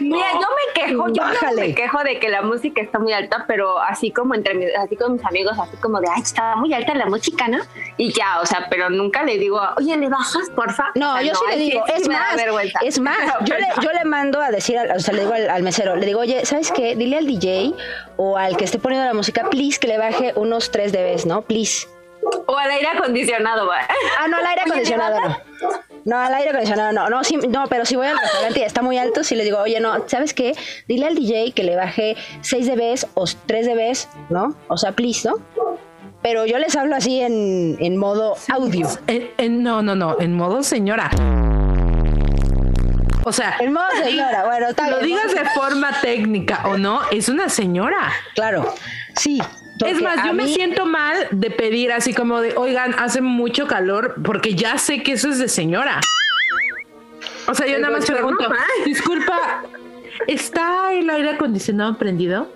Mira, 0.00 0.26
yo 0.32 0.40
me 0.40 0.72
quejo, 0.74 1.08
yo 1.08 1.22
me 1.56 1.74
quejo 1.74 2.02
de 2.04 2.18
que 2.20 2.28
la 2.28 2.42
música 2.42 2.80
está 2.82 2.98
muy 2.98 3.12
alta, 3.12 3.44
pero 3.48 3.80
así 3.80 4.10
como 4.10 4.34
entre 4.34 4.54
mis, 4.54 4.74
así 4.76 4.96
con 4.96 5.14
mis 5.14 5.24
amigos, 5.24 5.58
así 5.58 5.76
como 5.78 6.00
de, 6.00 6.08
ay, 6.14 6.22
está 6.22 6.56
muy 6.56 6.72
alta 6.72 6.94
la 6.94 7.06
música, 7.06 7.48
¿no? 7.48 7.58
Y 7.96 8.12
ya, 8.12 8.40
o 8.40 8.46
sea, 8.46 8.66
pero 8.70 8.90
nunca 8.90 9.22
le 9.22 9.38
digo, 9.38 9.60
oye, 9.76 9.96
¿le 9.96 10.08
bajas, 10.08 10.50
porfa? 10.54 10.90
No, 10.94 11.14
O 11.14 11.16
sea, 11.16 11.22
yo 11.22 11.34
sí 11.34 11.44
le 11.48 11.56
digo, 11.56 11.84
sí 11.86 11.92
es 11.96 12.08
da 12.08 12.14
más, 12.14 12.36
es 12.82 13.00
más, 13.00 13.16
yo 13.44 13.54
le, 13.56 13.66
yo 13.80 13.90
le 13.92 14.04
mando 14.04 14.40
a 14.40 14.50
decir, 14.50 14.78
o 14.94 15.00
sea, 15.00 15.14
le 15.14 15.22
digo 15.22 15.32
al, 15.34 15.48
al 15.50 15.62
mesero, 15.62 15.96
le 15.96 16.06
digo, 16.06 16.20
oye, 16.20 16.44
¿sabes 16.44 16.70
qué? 16.70 16.94
Dile 16.96 17.18
al 17.18 17.26
DJ 17.26 17.74
o 18.16 18.36
al 18.36 18.56
que 18.56 18.64
esté 18.64 18.78
poniendo 18.78 19.06
la 19.06 19.14
música, 19.14 19.48
please, 19.50 19.78
que 19.78 19.88
le 19.88 19.98
baje 19.98 20.32
unos 20.36 20.70
3 20.70 20.92
dBs, 20.92 21.26
¿no? 21.26 21.42
Please. 21.42 21.86
O 22.46 22.56
al 22.56 22.70
aire 22.70 22.88
acondicionado, 22.88 23.66
va. 23.66 23.80
Ah, 24.18 24.28
no, 24.28 24.36
al 24.36 24.46
aire 24.46 24.62
Oye, 24.66 24.66
¿le 24.66 24.72
acondicionado 24.72 25.16
bajas? 25.16 25.38
No. 26.08 26.18
Al 26.18 26.34
aire 26.34 26.50
acondicionado 26.50 26.92
no. 26.92 27.08
No, 27.08 27.22
sí, 27.24 27.36
no, 27.48 27.66
pero 27.68 27.84
si 27.86 27.96
voy 27.96 28.06
al 28.06 28.18
restaurante 28.18 28.60
y 28.60 28.62
está 28.62 28.82
muy 28.82 28.98
alto, 28.98 29.22
sí 29.22 29.34
le 29.36 29.44
digo, 29.44 29.58
oye, 29.58 29.78
no, 29.80 30.08
¿sabes 30.08 30.34
qué? 30.34 30.54
Dile 30.88 31.06
al 31.06 31.14
DJ 31.14 31.52
que 31.52 31.62
le 31.62 31.76
baje 31.76 32.16
6 32.40 32.66
dBs 32.66 33.06
o 33.14 33.24
3 33.46 33.66
dBs, 33.66 34.08
¿no? 34.30 34.54
O 34.68 34.76
sea, 34.76 34.92
please, 34.92 35.28
¿no? 35.28 35.36
Pero 36.22 36.46
yo 36.46 36.58
les 36.58 36.74
hablo 36.74 36.96
así 36.96 37.20
en, 37.20 37.76
en 37.80 37.96
modo 37.96 38.34
audio. 38.52 38.88
En- 39.06 39.30
en- 39.38 39.62
no, 39.62 39.82
no, 39.82 39.94
no, 39.94 40.16
en 40.20 40.34
modo 40.34 40.62
señora. 40.64 41.10
O 43.24 43.32
sea, 43.32 43.56
En 43.60 43.72
modo 43.74 43.84
señora, 44.02 44.46
bueno, 44.46 44.68
está 44.68 44.88
lo 44.88 45.00
digas 45.00 45.34
de 45.34 45.44
forma 45.50 45.90
técnica 46.00 46.62
o 46.66 46.78
no, 46.78 47.00
es 47.10 47.28
una 47.28 47.48
señora. 47.50 48.10
Claro, 48.34 48.74
sí. 49.16 49.40
Es 49.86 50.02
más, 50.02 50.24
yo 50.26 50.32
me 50.32 50.46
siento 50.48 50.86
mal 50.86 51.28
de 51.30 51.50
pedir 51.50 51.92
así 51.92 52.14
como 52.14 52.40
de, 52.40 52.56
oigan, 52.56 52.94
hace 52.98 53.20
mucho 53.20 53.66
calor, 53.66 54.16
porque 54.24 54.54
ya 54.54 54.78
sé 54.78 55.02
que 55.02 55.12
eso 55.12 55.28
es 55.28 55.38
de 55.38 55.48
señora. 55.48 56.00
O 57.46 57.54
sea, 57.54 57.66
yo 57.66 57.72
Pero 57.72 57.82
nada 57.82 57.98
más 57.98 58.06
pregunto, 58.06 58.50
disculpa, 58.84 59.62
¿está 60.26 60.92
el 60.92 61.08
aire 61.08 61.30
acondicionado 61.30 61.96
prendido? 61.96 62.50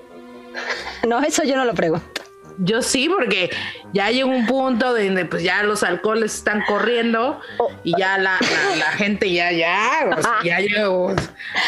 No, 1.06 1.20
eso 1.22 1.44
yo 1.44 1.56
no 1.56 1.64
lo 1.64 1.74
pregunto. 1.74 2.21
Yo 2.58 2.82
sí, 2.82 3.08
porque 3.08 3.50
ya 3.92 4.10
llegó 4.10 4.30
un 4.30 4.46
punto 4.46 4.92
donde 4.94 5.24
pues 5.24 5.42
ya 5.42 5.62
los 5.62 5.82
alcoholes 5.82 6.34
están 6.34 6.62
corriendo 6.66 7.40
y 7.84 7.96
ya 7.98 8.18
la, 8.18 8.38
la, 8.40 8.76
la 8.76 8.92
gente 8.92 9.30
ya, 9.30 9.52
ya, 9.52 10.10
o 10.16 10.22
sea, 10.22 10.38
ya 10.44 10.60
llegó. 10.60 11.14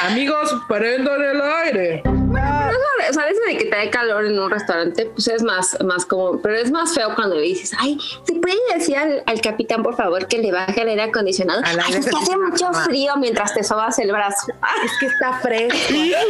Amigos, 0.03 0.55
prendan 0.69 1.23
el 1.23 1.41
aire. 1.41 2.03
Pero 2.05 2.71
eso, 2.71 3.11
o 3.11 3.13
sea, 3.13 3.29
eso 3.29 3.41
de 3.47 3.57
que 3.59 3.65
te 3.67 3.77
dé 3.77 3.91
calor 3.91 4.25
en 4.27 4.39
un 4.39 4.51
restaurante, 4.51 5.07
pues 5.07 5.29
es 5.29 5.43
más, 5.43 5.77
más 5.85 6.05
como, 6.07 6.41
pero 6.41 6.57
es 6.57 6.71
más 6.71 6.95
feo 6.95 7.15
cuando 7.15 7.37
le 7.37 7.43
dices, 7.43 7.73
ay, 7.79 7.99
¿se 8.25 8.35
puede 8.35 8.57
decir 8.75 8.97
al, 8.97 9.23
al 9.27 9.41
capitán, 9.41 9.83
por 9.83 9.97
favor, 9.97 10.27
que 10.27 10.39
le 10.39 10.51
baje 10.51 10.83
el 10.83 10.89
aire 10.89 11.03
acondicionado? 11.03 11.61
Ay, 11.65 11.77
es 11.91 12.07
que 12.07 12.17
hace 12.17 12.37
mucho 12.37 12.73
frío 12.73 13.17
mientras 13.19 13.55
te 13.55 13.63
sobas 13.63 13.99
el 13.99 14.11
brazo. 14.11 14.53
Es 14.85 14.93
que 14.99 15.07
está 15.07 15.39
fresco. 15.41 15.79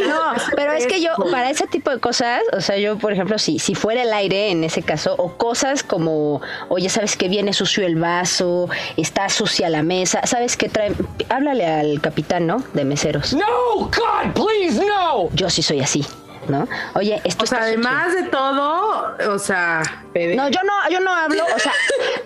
No, 0.08 0.34
pero 0.56 0.72
es 0.72 0.86
que 0.86 1.00
yo, 1.00 1.10
para 1.30 1.50
ese 1.50 1.66
tipo 1.66 1.90
de 1.90 2.00
cosas, 2.00 2.42
o 2.52 2.60
sea, 2.60 2.76
yo, 2.76 2.98
por 2.98 3.12
ejemplo, 3.12 3.38
si, 3.38 3.58
si 3.58 3.74
fuera 3.74 4.02
el 4.02 4.12
aire 4.12 4.43
en 4.50 4.64
ese 4.64 4.82
caso, 4.82 5.14
o 5.18 5.36
cosas 5.36 5.82
como, 5.82 6.40
oye, 6.68 6.88
¿sabes 6.88 7.16
que 7.16 7.28
viene 7.28 7.52
sucio 7.52 7.84
el 7.86 7.96
vaso? 7.96 8.68
Está 8.96 9.28
sucia 9.28 9.68
la 9.68 9.82
mesa, 9.82 10.20
¿sabes 10.26 10.56
qué 10.56 10.68
trae? 10.68 10.92
Háblale 11.28 11.66
al 11.66 12.00
capitán, 12.00 12.46
¿no? 12.46 12.62
De 12.74 12.84
meseros. 12.84 13.32
No, 13.34 13.46
God, 13.78 14.32
please, 14.34 14.84
no! 14.84 15.28
Yo 15.32 15.50
sí 15.50 15.62
soy 15.62 15.80
así, 15.80 16.04
¿no? 16.48 16.66
Oye, 16.94 17.20
esto 17.24 17.44
O 17.44 17.46
sea, 17.46 17.58
está 17.58 17.72
sucio. 17.72 17.88
además 17.88 18.14
de 18.14 18.22
todo, 18.30 19.32
o 19.34 19.38
sea, 19.38 19.82
bebé. 20.12 20.36
No, 20.36 20.48
yo 20.48 20.60
no, 20.64 20.90
yo 20.90 21.00
no 21.00 21.12
hablo, 21.14 21.42
o 21.54 21.58
sea, 21.58 21.72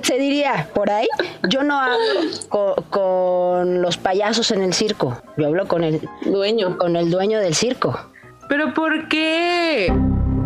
se 0.02 0.18
diría 0.18 0.68
por 0.74 0.90
ahí, 0.90 1.08
yo 1.48 1.62
no 1.62 1.80
hablo 1.80 1.96
co- 2.48 2.84
con, 2.90 3.80
los 3.82 3.96
payasos 3.96 4.50
en 4.50 4.62
el 4.62 4.74
circo, 4.74 5.20
yo 5.36 5.46
hablo 5.46 5.66
con 5.68 5.84
el, 5.84 6.00
Dueño. 6.22 6.76
con 6.78 6.96
el 6.96 7.10
dueño 7.10 7.38
del 7.40 7.54
circo. 7.54 7.98
Pero 8.48 8.72
¿por 8.72 9.08
qué? 9.08 9.92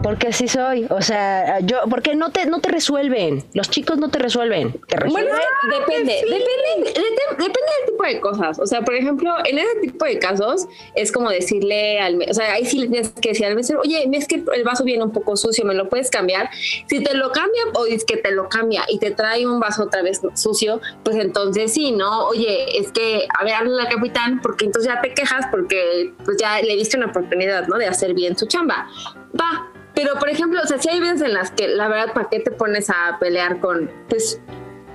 Porque 0.03 0.29
así 0.29 0.49
soy, 0.49 0.87
o 0.91 1.01
sea, 1.01 1.61
yo, 1.61 1.79
porque 1.89 2.15
no 2.17 2.31
te, 2.33 2.47
no 2.47 2.61
te 2.61 2.71
resuelven, 2.71 3.45
los 3.55 3.71
chicos 3.71 3.99
no 3.99 4.09
te 4.11 4.19
resuelven, 4.19 4.73
te 4.89 4.97
resuelven. 4.97 5.33
Bueno, 5.33 5.79
depende, 5.79 6.13
depende, 6.15 6.43
de- 6.85 7.01
de- 7.01 7.37
depende 7.39 7.71
del 7.79 7.87
tipo 7.91 8.05
de 8.05 8.21
cosas. 8.21 8.59
O 8.59 8.67
sea, 8.67 8.83
por 8.83 8.95
ejemplo, 8.95 9.33
en 9.45 9.59
ese 9.59 9.77
tipo 9.81 10.05
de 10.05 10.19
casos 10.19 10.67
es 10.97 11.13
como 11.13 11.31
decirle 11.31 12.01
al, 12.01 12.19
o 12.29 12.35
sea, 12.35 12.53
ahí 12.55 12.65
sí 12.67 12.79
le 12.79 12.89
tienes 12.89 13.11
que 13.11 13.29
decir 13.31 13.47
al 13.47 13.55
mesero, 13.55 13.81
oye, 13.81 14.09
es 14.13 14.27
que 14.27 14.43
el 14.55 14.65
vaso 14.65 14.83
viene 14.85 15.05
un 15.05 15.13
poco 15.13 15.37
sucio, 15.37 15.65
¿me 15.65 15.75
lo 15.75 15.89
puedes 15.89 16.11
cambiar? 16.11 16.51
Si 16.89 17.03
te 17.03 17.15
lo 17.15 17.31
cambia 17.31 17.63
o 17.75 17.87
es 17.87 18.05
que 18.05 18.17
te 18.17 18.33
lo 18.33 18.49
cambia 18.49 18.85
y 18.89 18.99
te 18.99 19.13
trae 19.13 19.47
un 19.47 19.61
vaso 19.61 19.85
otra 19.85 20.03
vez 20.03 20.21
sucio, 20.35 20.81
pues 21.05 21.17
entonces 21.17 21.73
sí, 21.73 21.93
¿no? 21.93 22.27
Oye, 22.27 22.79
es 22.79 22.91
que, 22.93 23.27
a 23.39 23.45
ver, 23.45 23.55
háblale 23.55 23.83
al 23.83 23.89
capitán, 23.89 24.41
porque 24.43 24.65
entonces 24.65 24.93
ya 24.93 25.01
te 25.01 25.15
quejas 25.15 25.47
porque 25.51 26.13
pues 26.25 26.37
ya 26.41 26.61
le 26.61 26.75
diste 26.77 26.97
una 26.97 27.07
oportunidad, 27.07 27.67
¿no? 27.69 27.79
De 27.79 27.87
hacer 27.87 28.15
bien 28.15 28.37
su 28.37 28.47
chamba. 28.47 28.89
Va. 29.39 29.69
Pero, 30.03 30.19
por 30.19 30.29
ejemplo, 30.29 30.61
o 30.63 30.67
sea, 30.67 30.79
si 30.79 30.89
hay 30.89 31.01
veces 31.01 31.23
en 31.23 31.35
las 31.35 31.51
que, 31.51 31.69
la 31.69 31.89
verdad, 31.89 32.13
¿para 32.13 32.29
qué 32.29 32.41
te 32.41 32.51
pones 32.51 32.91
a 32.91 33.19
pelear 33.21 33.61
con, 33.61 33.91
pues, 34.09 34.41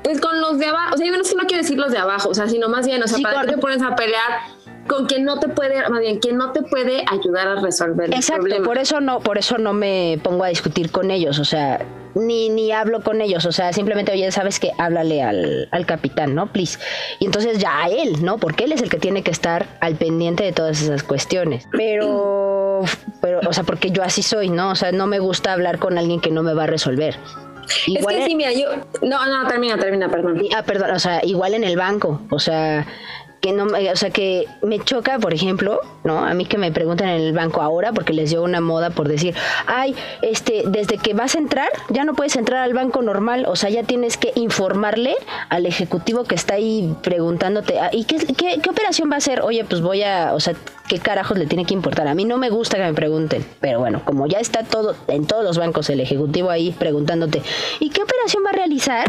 pues 0.04 0.22
con 0.22 0.40
los 0.42 0.58
de 0.60 0.68
abajo, 0.68 0.96
o 0.96 0.98
sea, 0.98 1.06
yo 1.06 1.14
no 1.14 1.22
es 1.22 1.30
que 1.30 1.36
no 1.36 1.46
quiero 1.46 1.64
decir 1.64 1.78
los 1.78 1.92
de 1.92 1.98
abajo, 1.98 2.30
o 2.30 2.34
sea, 2.34 2.48
sino 2.48 2.70
más 2.70 2.86
bien, 2.86 3.02
o 3.04 3.08
sea, 3.08 3.18
Sí, 3.18 3.24
¿para 3.24 3.42
qué 3.42 3.54
te 3.54 3.58
pones 3.58 3.82
a 3.82 3.96
pelear 3.96 4.40
con 4.88 5.06
quien 5.06 5.26
no 5.26 5.40
te 5.40 5.50
puede, 5.50 5.88
más 5.90 6.00
bien, 6.00 6.20
quien 6.20 6.38
no 6.38 6.54
te 6.54 6.62
puede 6.62 7.04
ayudar 7.12 7.48
a 7.48 7.56
resolver 7.62 8.06
el 8.08 8.14
Exacto, 8.14 8.44
problema? 8.44 8.66
por 8.66 8.78
eso 8.78 9.02
no, 9.02 9.20
por 9.20 9.38
eso 9.38 9.58
no 9.58 9.74
me 9.74 10.20
pongo 10.24 10.44
a 10.44 10.48
discutir 10.48 10.92
con 10.92 11.12
ellos, 11.12 11.40
o 11.40 11.46
sea, 11.46 11.86
ni, 12.16 12.50
ni 12.50 12.72
hablo 12.72 13.02
con 13.02 13.22
ellos, 13.22 13.46
o 13.46 13.52
sea, 13.52 13.74
simplemente, 13.74 14.12
oye, 14.12 14.32
sabes 14.32 14.60
que 14.60 14.72
háblale 14.78 15.22
al, 15.24 15.70
al 15.72 15.86
capitán, 15.86 16.36
¿no? 16.36 16.52
Please. 16.52 16.80
Y 17.20 17.26
entonces 17.26 17.60
ya 17.60 17.84
a 17.84 17.90
él, 17.90 18.24
¿no? 18.24 18.38
Porque 18.38 18.64
él 18.64 18.72
es 18.72 18.82
el 18.82 18.90
que 18.90 18.98
tiene 18.98 19.24
que 19.24 19.32
estar 19.32 19.68
al 19.82 19.96
pendiente 19.96 20.44
de 20.44 20.52
todas 20.52 20.82
esas 20.82 21.04
cuestiones. 21.04 21.68
Pero, 21.72 22.57
pero, 23.22 23.40
o 23.48 23.54
sea, 23.54 23.64
porque 23.64 23.92
yo 23.92 24.04
así 24.04 24.22
soy, 24.24 24.50
¿no? 24.50 24.72
O 24.72 24.76
sea, 24.76 24.92
no 24.92 25.08
me 25.08 25.20
gusta 25.20 25.54
hablar 25.54 25.80
con 25.80 25.98
alguien 25.98 26.20
que 26.22 26.32
no 26.32 26.44
me 26.44 26.54
va 26.54 26.64
a 26.64 26.68
resolver. 26.68 27.18
es 27.88 28.06
que 28.06 28.26
sí, 28.26 28.36
mira, 28.36 28.54
yo, 28.54 28.68
no, 29.02 29.26
no, 29.26 29.48
termina, 29.48 29.78
termina, 29.78 30.10
perdón. 30.10 30.42
Ah, 30.56 30.64
perdón, 30.64 30.92
o 30.92 31.00
sea, 31.00 31.20
igual 31.24 31.54
en 31.54 31.64
el 31.64 31.76
banco, 31.76 32.22
o 32.30 32.40
sea, 32.40 32.86
que 33.42 33.52
no, 33.54 33.66
me- 33.66 33.92
o 33.92 33.96
sea, 33.96 34.10
que 34.10 34.48
me 34.64 34.80
choca, 34.80 35.20
por 35.20 35.32
ejemplo, 35.32 35.80
¿no? 36.04 36.18
A 36.26 36.34
mí 36.34 36.46
que 36.46 36.58
me 36.58 36.72
preguntan 36.72 37.10
en 37.10 37.22
el 37.22 37.34
banco 37.34 37.62
ahora 37.62 37.92
porque 37.94 38.12
les 38.12 38.32
dio 38.32 38.42
una 38.42 38.62
moda 38.62 38.90
por 38.90 39.08
decir, 39.08 39.36
ay, 39.68 39.96
este, 40.24 40.64
desde 40.66 40.98
que 40.98 41.14
vas 41.14 41.36
a 41.36 41.38
entrar, 41.38 41.70
ya 41.90 42.04
no 42.04 42.16
puedes 42.16 42.36
entrar 42.36 42.62
al 42.62 42.74
banco 42.74 43.04
normal, 43.04 43.46
o 43.48 43.56
sea, 43.56 43.70
ya 43.70 43.84
tienes 43.84 44.18
que 44.18 44.32
informarle 44.36 45.16
al 45.50 45.68
ejecutivo 45.68 46.24
que 46.24 46.34
está 46.34 46.56
ahí 46.56 46.96
preguntándote, 47.04 47.80
"Ah, 47.80 47.90
¿y 47.94 48.06
qué, 48.06 48.18
qué, 48.36 48.60
qué 48.60 48.70
operación 48.72 49.10
va 49.12 49.16
a 49.16 49.18
hacer? 49.20 49.42
Oye, 49.42 49.64
pues 49.66 49.82
voy 49.82 50.02
a, 50.02 50.34
o 50.34 50.40
sea, 50.40 50.56
¿qué 50.88 51.00
carajos 51.00 51.38
le 51.38 51.46
tiene 51.46 51.66
que 51.66 51.74
importar? 51.74 52.08
A 52.08 52.16
mí 52.16 52.26
no 52.26 52.38
me 52.38 52.50
gusta 52.50 52.78
que 52.78 52.84
me 52.84 52.94
pregunten, 52.94 53.46
pero 53.60 53.80
bueno, 53.80 54.02
como 54.06 54.28
ya 54.28 54.40
está 54.40 54.64
todo, 54.64 54.96
en 55.08 55.28
todos 55.28 55.44
los 55.44 55.58
bancos, 55.58 55.90
el 55.90 56.00
ejecutivo 56.00 56.50
ahí 56.50 56.72
preguntándote, 56.72 57.42
¿y 57.80 57.90
qué 57.90 58.04
operación 58.04 58.44
va 58.46 58.50
a 58.52 58.54
realizar? 58.54 59.08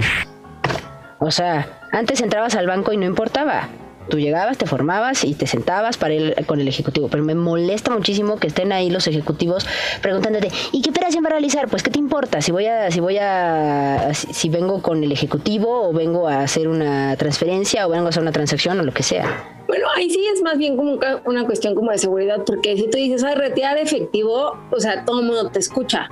O 1.20 1.31
sea, 1.31 1.89
antes 1.93 2.20
entrabas 2.20 2.55
al 2.55 2.66
banco 2.66 2.93
y 2.93 2.97
no 2.97 3.07
importaba. 3.07 3.68
Tú 4.09 4.19
llegabas, 4.19 4.59
te 4.59 4.67
formabas 4.67 5.25
y 5.25 5.35
te 5.35 5.47
sentabas 5.47 5.97
para 5.97 6.15
ir 6.15 6.35
con 6.47 6.61
el 6.61 6.69
ejecutivo. 6.69 7.09
Pero 7.09 7.25
me 7.25 7.35
molesta 7.35 7.91
muchísimo 7.91 8.39
que 8.39 8.47
estén 8.47 8.73
ahí 8.73 8.91
los 8.91 9.07
ejecutivos 9.07 9.67
preguntándote, 10.03 10.51
¿y 10.73 10.83
qué 10.83 10.91
operación 10.91 11.25
va 11.25 11.29
a 11.29 11.33
realizar? 11.33 11.69
Pues, 11.69 11.83
¿qué 11.83 11.91
te 11.91 11.99
importa? 11.99 12.41
Si 12.41 12.53
voy 12.53 12.67
a, 12.67 12.91
si 12.91 13.01
voy 13.01 13.19
a, 13.19 14.13
si, 14.15 14.49
vengo 14.49 14.83
con 14.83 15.05
el 15.05 15.13
ejecutivo 15.13 15.89
o 15.89 15.93
vengo 15.93 16.29
a 16.29 16.41
hacer 16.41 16.69
una 16.69 17.17
transferencia 17.17 17.87
o 17.87 17.91
vengo 17.91 18.07
a 18.07 18.09
hacer 18.11 18.23
una 18.23 18.33
transacción 18.33 18.81
o 18.81 18.83
lo 18.83 18.93
que 18.93 19.03
sea. 19.03 19.55
Bueno, 19.67 19.87
ahí 19.97 20.09
sí 20.09 20.25
es 20.33 20.43
más 20.43 20.57
bien 20.57 20.77
como 20.77 20.99
una 21.27 21.45
cuestión 21.45 21.75
como 21.75 21.91
de 21.91 21.99
seguridad, 21.99 22.43
porque 22.47 22.77
si 22.77 22.89
tú 22.89 22.97
dices, 22.97 23.23
ay, 23.23 23.35
retirar 23.35 23.77
efectivo, 23.77 24.57
o 24.71 24.81
sea, 24.81 25.05
todo 25.05 25.21
el 25.21 25.27
mundo 25.27 25.51
te 25.51 25.59
escucha. 25.59 26.09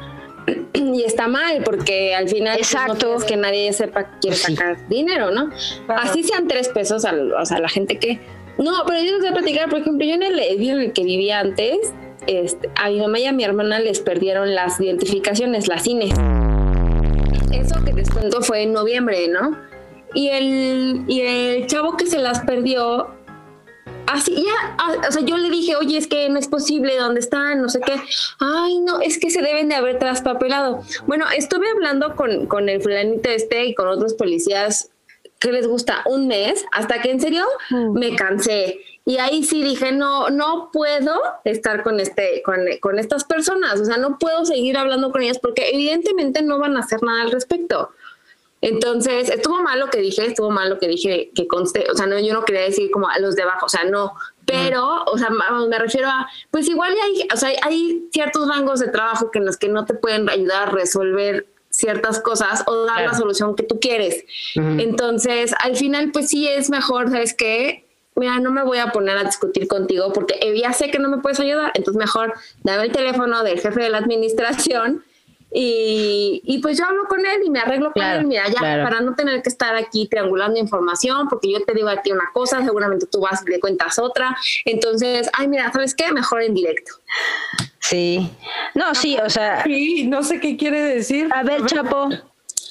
Y 0.74 1.03
está 1.05 1.26
mal, 1.28 1.62
porque 1.64 2.14
al 2.14 2.28
final 2.28 2.57
pues, 2.59 2.72
Exacto. 2.72 2.92
no 2.92 2.99
quieres 2.99 3.24
que 3.24 3.36
nadie 3.36 3.72
sepa 3.72 4.11
Sí. 4.20 4.32
sacar 4.32 4.88
dinero, 4.88 5.30
¿no? 5.30 5.51
Así 5.88 6.22
sean 6.22 6.47
tres 6.49 6.68
pesos, 6.68 7.05
al- 7.05 7.32
o 7.32 7.44
sea, 7.44 7.59
la 7.59 7.68
gente 7.68 7.99
que... 7.99 8.20
No, 8.59 8.72
pero 8.86 9.01
yo 9.03 9.12
les 9.12 9.20
voy 9.20 9.28
a 9.28 9.32
platicar, 9.32 9.68
por 9.68 9.80
ejemplo, 9.80 10.07
yo 10.07 10.14
en 10.14 10.22
el 10.22 10.38
edificio 10.38 10.74
en 10.76 10.80
el 10.82 10.92
que 10.92 11.05
vivía 11.05 11.40
antes, 11.40 11.92
este, 12.26 12.70
a 12.76 12.88
mi 12.88 13.01
mamá 13.01 13.18
y 13.18 13.26
a 13.26 13.32
mi 13.32 13.44
hermana 13.44 13.78
les 13.80 14.01
perdieron 14.01 14.55
las 14.55 14.80
identificaciones, 14.80 15.68
las 15.68 15.86
INES. 15.86 16.14
Eso 17.53 17.84
que 17.84 17.92
les 17.92 18.09
cuento 18.11 18.40
fue 18.42 18.62
en 18.62 18.72
noviembre, 18.72 19.28
¿no? 19.28 19.57
Y 20.14 20.28
el, 20.28 21.05
y 21.09 21.20
el 21.20 21.66
chavo 21.66 21.97
que 21.97 22.07
se 22.07 22.18
las 22.18 22.40
perdió, 22.40 23.09
así 24.07 24.44
ya, 24.44 24.76
o 25.09 25.12
sea, 25.12 25.22
yo 25.22 25.36
le 25.36 25.50
dije, 25.50 25.76
oye, 25.76 25.96
es 25.96 26.07
que 26.07 26.28
no 26.28 26.38
es 26.38 26.48
posible, 26.48 26.96
¿dónde 26.96 27.20
están? 27.20 27.61
No 27.61 27.68
sé 27.68 27.80
qué. 27.80 27.94
Ay, 28.38 28.80
no, 28.80 29.00
es 29.00 29.18
que 29.18 29.30
se 29.30 29.42
deben 29.42 29.68
de 29.68 29.74
haber 29.74 29.98
traspapelado. 29.98 30.82
Bueno, 31.07 31.26
estuve 31.34 31.70
hablando 31.70 32.16
con, 32.16 32.46
con 32.46 32.68
el 32.68 32.82
fulanito 32.82 33.28
este 33.28 33.66
y 33.66 33.74
con 33.74 33.88
otros 33.88 34.14
policías 34.14 34.90
que 35.38 35.52
les 35.52 35.66
gusta 35.66 36.02
un 36.07 36.28
mes, 36.28 36.64
hasta 36.72 37.00
que 37.02 37.11
en 37.11 37.20
serio 37.20 37.44
me 37.70 38.16
cansé. 38.16 38.80
Y 39.04 39.18
ahí 39.18 39.44
sí 39.44 39.62
dije, 39.62 39.92
no, 39.92 40.30
no 40.30 40.70
puedo 40.72 41.14
estar 41.44 41.82
con 41.82 42.00
este, 42.00 42.42
con, 42.44 42.61
con 42.80 42.98
estas 42.98 43.24
personas. 43.24 43.80
O 43.80 43.84
sea, 43.84 43.98
no 43.98 44.18
puedo 44.18 44.44
seguir 44.44 44.76
hablando 44.76 45.12
con 45.12 45.22
ellas 45.22 45.38
porque 45.38 45.70
evidentemente 45.72 46.42
no 46.42 46.59
van 46.59 46.76
a 46.76 46.80
hacer 46.80 47.02
nada 47.02 47.22
al 47.22 47.30
respecto. 47.30 47.90
Entonces, 48.61 49.28
estuvo 49.28 49.62
mal 49.62 49.78
lo 49.78 49.88
que 49.88 49.98
dije, 49.98 50.26
estuvo 50.26 50.50
mal 50.50 50.70
lo 50.70 50.78
que 50.78 50.88
dije 50.88 51.30
que 51.34 51.46
conste, 51.46 51.86
o 51.90 51.94
sea, 51.94 52.07
no, 52.07 52.18
yo 52.18 52.32
no 52.32 52.44
quería 52.44 52.62
decir 52.62 52.90
como 52.90 53.09
a 53.09 53.18
los 53.18 53.36
de 53.36 53.42
abajo, 53.42 53.66
o 53.66 53.68
sea, 53.68 53.84
no, 53.84 54.14
pero, 54.46 55.04
o 55.04 55.18
sea, 55.18 55.28
me 55.30 55.78
refiero 55.78 56.09
a, 56.09 56.26
pues 56.50 56.68
igual 56.68 56.94
hay, 57.04 57.28
o 57.32 57.36
sea, 57.36 57.50
hay 57.62 58.09
ciertos 58.12 58.48
rangos 58.48 58.80
de 58.80 58.88
trabajo 58.88 59.30
que 59.30 59.40
en 59.40 59.46
los 59.46 59.57
que 59.57 59.68
no 59.68 59.84
te 59.84 59.94
pueden 59.94 60.28
ayudar 60.30 60.68
a 60.68 60.72
resolver 60.72 61.46
ciertas 61.68 62.20
cosas 62.20 62.64
o 62.66 62.86
dar 62.86 63.02
la 63.02 63.12
solución 63.12 63.54
que 63.54 63.62
tú 63.62 63.78
quieres. 63.78 64.24
Entonces, 64.54 65.54
al 65.59 65.76
final, 65.76 66.11
pues 66.11 66.28
sí 66.28 66.48
es 66.48 66.70
mejor, 66.70 67.11
¿sabes 67.11 67.34
qué? 67.34 67.84
Mira, 68.14 68.40
no 68.40 68.50
me 68.50 68.64
voy 68.64 68.78
a 68.78 68.92
poner 68.92 69.18
a 69.18 69.24
discutir 69.24 69.68
contigo 69.68 70.11
porque 70.14 70.38
eh, 70.40 70.59
ya 70.59 70.72
sé 70.72 70.90
que 70.90 70.98
no 70.98 71.11
me 71.11 71.18
puedes 71.18 71.38
ayudar, 71.38 71.72
entonces 71.74 71.98
mejor 71.98 72.32
dame 72.62 72.84
el 72.84 72.92
teléfono 72.92 73.42
del 73.44 73.61
jefe 73.61 73.82
de 73.82 73.90
la 73.90 73.98
administración 73.98 75.04
y, 75.59 76.42
y 76.44 76.59
pues 76.59 76.76
yo 76.76 76.84
hablo 76.84 77.04
con 77.09 77.20
él 77.24 77.40
y 77.44 77.48
me 77.50 77.61
arreglo 77.61 77.86
con 77.86 77.94
Claro, 78.02 78.20
él, 78.20 78.26
mira, 78.26 78.46
ya, 78.48 78.59
claro. 78.59 78.84
para 78.84 79.00
no 79.00 79.14
tener 79.14 79.40
que 79.42 79.48
estar 79.48 79.74
aquí 79.74 80.07
triangulando 80.07 80.59
información, 80.59 81.28
porque 81.28 81.50
yo 81.50 81.64
te 81.64 81.72
digo 81.72 81.88
a 81.88 82.02
ti 82.02 82.12
una 82.12 82.30
cosa, 82.34 82.62
seguramente 82.62 83.07
tú 83.07 83.20
vas 83.20 83.42
y 83.46 83.50
le 83.50 83.59
cuentas 83.59 83.98
otra, 83.98 84.36
entonces, 84.66 85.30
ay, 85.32 85.48
mira, 85.48 85.72
¿sabes 85.72 85.94
qué? 85.94 86.12
Mejor 86.12 86.42
en 86.42 86.52
directo. 86.54 86.92
Sí. 87.78 88.30
No, 88.74 88.94
sí, 88.94 89.16
o 89.24 89.30
sea, 89.30 89.62
Sí, 89.64 90.07
no 90.07 90.22
sé 90.22 90.40
qué 90.40 90.57
quiere 90.57 90.80
decir. 90.82 91.28
a 91.32 91.42
ver, 91.42 91.64
Chapo, 91.66 92.11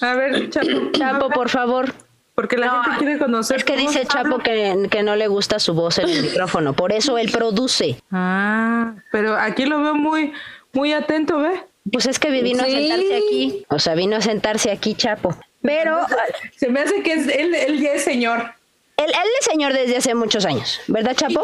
A 0.02 0.14
ver, 0.16 0.50
Chapo. 0.52 0.68
Chapo, 0.92 1.30
por 1.30 1.50
favor. 1.50 1.94
Porque 2.36 2.58
la 2.58 2.84
gente 2.84 2.98
quiere 3.00 3.18
conocer. 3.18 3.58
Es 3.58 3.64
que 3.64 3.78
dice 3.78 4.06
Chapo 4.06 4.40
que, 4.40 4.88
que 4.92 5.04
no 5.04 5.16
le 5.16 5.28
gusta 5.28 5.58
su 5.58 5.74
voz 5.74 5.98
en 6.00 6.10
el 6.10 6.22
micrófono, 6.22 6.74
por 6.74 6.92
eso 6.92 7.18
él 7.18 7.32
produce. 7.32 7.98
Ah, 8.12 8.94
pero 9.12 9.36
aquí 9.38 9.66
lo 9.66 9.82
veo 9.82 9.96
muy, 9.96 10.34
muy 10.74 10.92
atento, 10.92 11.40
¿ve? 11.40 11.64
Pues 11.92 12.06
es 12.08 12.20
que 12.20 12.32
vino 12.32 12.64
a 12.64 12.66
Sí. 12.66 12.72
sentarse 12.72 13.16
aquí, 13.16 13.66
o 13.70 13.80
sea, 13.80 13.96
vino 13.96 14.16
a 14.16 14.22
sentarse 14.22 14.72
aquí, 14.72 14.96
Chapo. 14.96 15.36
Pero 15.62 16.00
Se 16.58 16.70
me 16.70 16.82
hace 16.82 17.02
que 17.04 17.14
es, 17.14 17.28
él, 17.28 17.54
él 17.56 17.80
ya 17.82 17.94
es 17.94 18.04
señor. 18.04 18.54
él, 18.98 19.06
él 19.08 19.30
es 19.40 19.46
señor 19.46 19.74
desde 19.74 19.98
hace 19.98 20.16
muchos 20.16 20.46
años, 20.46 20.80
¿verdad, 20.88 21.16
Chapo? 21.16 21.44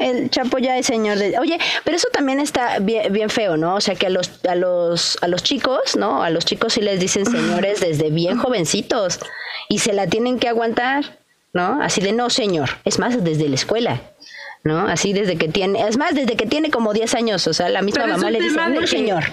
El 0.00 0.30
Chapo 0.30 0.58
ya 0.58 0.76
es 0.78 0.86
señor 0.86 1.18
de... 1.18 1.38
Oye, 1.38 1.58
pero 1.84 1.96
eso 1.96 2.08
también 2.12 2.40
está 2.40 2.78
bien, 2.80 3.12
bien 3.12 3.28
feo, 3.30 3.56
¿no? 3.56 3.74
O 3.76 3.80
sea, 3.80 3.94
que 3.94 4.06
a 4.06 4.10
los, 4.10 4.44
a 4.44 4.54
los, 4.54 5.18
a 5.22 5.28
los 5.28 5.42
chicos, 5.42 5.96
¿no? 5.96 6.22
A 6.22 6.30
los 6.30 6.44
chicos 6.44 6.72
sí 6.74 6.80
les 6.80 6.98
dicen 7.00 7.26
señores 7.26 7.80
desde 7.86 8.10
bien 8.10 8.38
jovencitos 8.38 9.20
y 9.68 9.78
se 9.78 9.92
la 9.92 10.06
tienen 10.08 10.38
que 10.38 10.48
aguantar, 10.48 11.18
¿no? 11.52 11.80
Así 11.82 12.00
de 12.00 12.12
no, 12.12 12.28
señor. 12.30 12.70
Es 12.84 12.98
más, 12.98 13.22
desde 13.22 13.48
la 13.48 13.54
escuela. 13.54 14.00
¿no? 14.62 14.86
Así 14.88 15.14
desde 15.14 15.36
que 15.38 15.48
tiene, 15.48 15.88
es 15.88 15.96
más, 15.96 16.14
desde 16.14 16.36
que 16.36 16.44
tiene 16.44 16.70
como 16.70 16.92
10 16.92 17.14
años, 17.14 17.46
o 17.46 17.54
sea, 17.54 17.70
la 17.70 17.80
misma 17.80 18.02
Pero 18.02 18.16
mamá 18.18 18.30
le 18.30 18.40
dice, 18.40 18.56
"No, 18.68 18.80
que- 18.80 18.86
señor. 18.86 19.24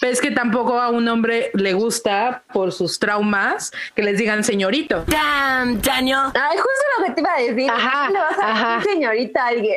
Pero 0.00 0.12
es 0.12 0.20
que 0.20 0.30
tampoco 0.32 0.80
a 0.80 0.90
un 0.90 1.06
hombre 1.08 1.50
le 1.54 1.74
gusta 1.74 2.42
por 2.52 2.72
sus 2.72 2.98
traumas 2.98 3.70
que 3.94 4.02
les 4.02 4.18
digan 4.18 4.42
señorito. 4.42 5.04
Damn, 5.06 5.80
Daniel. 5.80 6.18
Ay, 6.34 6.56
justo 6.56 6.84
lo 6.98 7.04
que 7.06 7.12
te 7.12 7.20
iba 7.20 7.32
a 7.34 7.40
decir. 7.40 7.70
Ajá, 7.70 8.06
¿Qué 8.08 8.12
le 8.12 8.18
vas 8.18 8.38
a 8.38 8.50
ajá. 8.50 8.76
decir, 8.78 8.92
señorita, 8.92 9.44
a 9.44 9.46
alguien? 9.48 9.76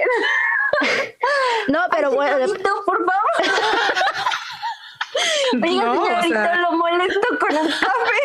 No, 1.67 1.79
pero 1.91 2.11
bueno, 2.11 2.37
de- 2.37 2.45
Señorito, 2.47 2.69
por 2.85 2.97
favor. 2.97 3.21
Oiga, 5.63 5.85
No, 5.85 6.01
o 6.01 6.05
señorito, 6.05 6.35
sea- 6.35 6.55
lo 6.57 6.71
molesto 6.73 7.27
con 7.39 7.57
el 7.57 7.67
café. 7.67 8.21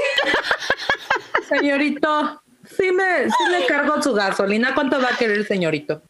Señorito, 1.49 2.43
sí 2.77 2.91
me, 2.93 3.25
sí 3.27 3.45
le 3.51 3.67
cargo 3.67 4.03
su 4.03 4.13
gasolina. 4.15 4.75
¿Cuánto 4.75 5.01
va 5.01 5.09
a 5.13 5.17
querer, 5.17 5.45
señorito? 5.47 6.03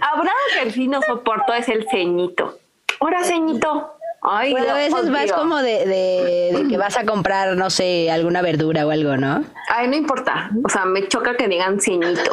Habrá 0.00 0.32
que 0.54 0.70
sí 0.70 0.88
no 0.88 1.02
soporto 1.02 1.52
es 1.52 1.68
el 1.68 1.86
ceñito. 1.90 2.58
Ahora, 3.04 3.22
ceñito. 3.24 3.90
Ay, 4.22 4.52
bueno, 4.52 4.68
lo 4.68 4.76
eso 4.78 4.98
es 5.02 5.10
más 5.10 5.24
odio. 5.24 5.34
como 5.34 5.58
de, 5.58 5.84
de- 5.86 6.50
de 6.62 6.68
que 6.68 6.78
vas 6.78 6.96
a 6.96 7.04
comprar, 7.04 7.54
no 7.56 7.68
sé, 7.68 8.10
alguna 8.10 8.40
verdura 8.40 8.86
o 8.86 8.90
algo, 8.90 9.18
¿no? 9.18 9.44
Ay, 9.68 9.88
no 9.88 9.96
importa. 9.96 10.50
O 10.64 10.68
sea, 10.70 10.86
me 10.86 11.06
choca 11.08 11.36
que 11.36 11.46
digan 11.46 11.78
ceñito. 11.78 12.32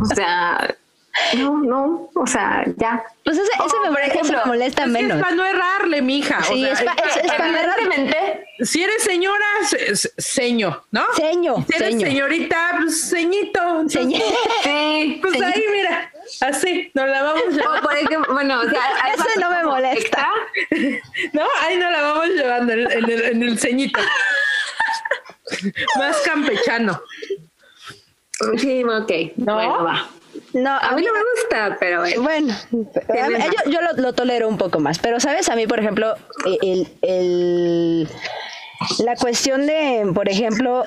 O 0.00 0.04
sea, 0.14 0.72
no, 1.36 1.58
no. 1.62 2.10
O 2.14 2.26
sea, 2.28 2.62
ya. 2.76 3.02
Pues 3.24 3.38
ese, 3.38 3.50
ese 3.66 3.76
Oh, 3.76 3.90
me, 3.90 4.00
ese 4.02 4.10
ejemplo, 4.12 4.38
me 4.44 4.50
molesta 4.52 4.82
Es 4.82 4.86
que 4.86 4.92
menos. 4.92 5.16
es 5.16 5.22
para 5.24 5.34
no 5.34 5.44
errarle, 5.44 6.00
mija. 6.02 6.40
Sí, 6.44 6.64
o 6.64 6.76
sea, 6.76 6.84
es 6.84 6.84
pa- 6.84 7.08
es- 7.08 7.16
es 7.24 7.32
pa- 7.32 7.48
Evidentemente, 7.48 8.44
si 8.60 8.84
eres 8.84 9.02
señora, 9.02 9.44
se- 9.68 9.96
se- 9.96 10.12
seño, 10.18 10.84
¿no? 10.92 11.02
Seño, 11.16 11.56
Si 11.68 11.74
eres 11.74 11.88
seño. 11.88 12.06
señorita, 12.06 12.56
pues 12.78 13.10
ceñito. 13.10 13.80
Entonces, 13.80 14.06
sí. 14.62 15.18
Pues 15.20 15.42
ahí, 15.42 15.64
mira, 15.72 16.12
así, 16.40 16.90
nos 16.94 17.08
la 17.08 17.22
vamos 17.22 17.42
O 17.46 17.50
llevando. 17.50 17.82
por 17.82 17.96
ejemplo, 17.96 18.32
bueno, 18.34 18.60
o 18.60 18.68
sea, 18.68 18.80
Ese 19.14 19.40
no 19.40 19.50
me 19.50 19.64
molesta. 19.64 19.98
extra. 19.98 20.28
¿No? 21.32 21.42
Ahí 21.62 21.76
nos 21.78 21.90
la 21.92 22.02
vamos 22.02 22.28
llevando 22.28 22.72
en, 22.72 22.90
en 22.92 23.10
el, 23.10 23.22
en 23.24 23.42
el 23.42 23.58
ceñito. 23.58 24.00
Más 25.98 26.16
campechano. 26.22 27.00
Sí, 28.58 28.82
ok. 28.84 29.12
¿No? 29.36 29.54
Bueno, 29.54 29.84
va. 29.84 30.08
No, 30.52 30.70
A 30.76 30.92
mí 30.92 31.02
no 31.02 31.12
me 31.12 31.20
gusta, 31.34 31.76
pero 31.80 32.00
bueno. 32.00 32.22
Bueno, 32.22 32.54
mí- 32.68 33.44
yo, 33.64 33.70
yo 33.70 33.80
lo, 33.80 33.92
lo 33.94 34.12
tolero 34.12 34.48
un 34.48 34.58
poco 34.58 34.80
más, 34.80 34.98
pero 34.98 35.18
sabes, 35.20 35.48
a 35.48 35.56
mí, 35.56 35.66
por 35.66 35.78
ejemplo, 35.80 36.14
el, 36.62 36.86
el- 37.02 38.08
la 38.98 39.16
cuestión 39.16 39.66
de, 39.66 40.10
por 40.14 40.28
ejemplo, 40.28 40.84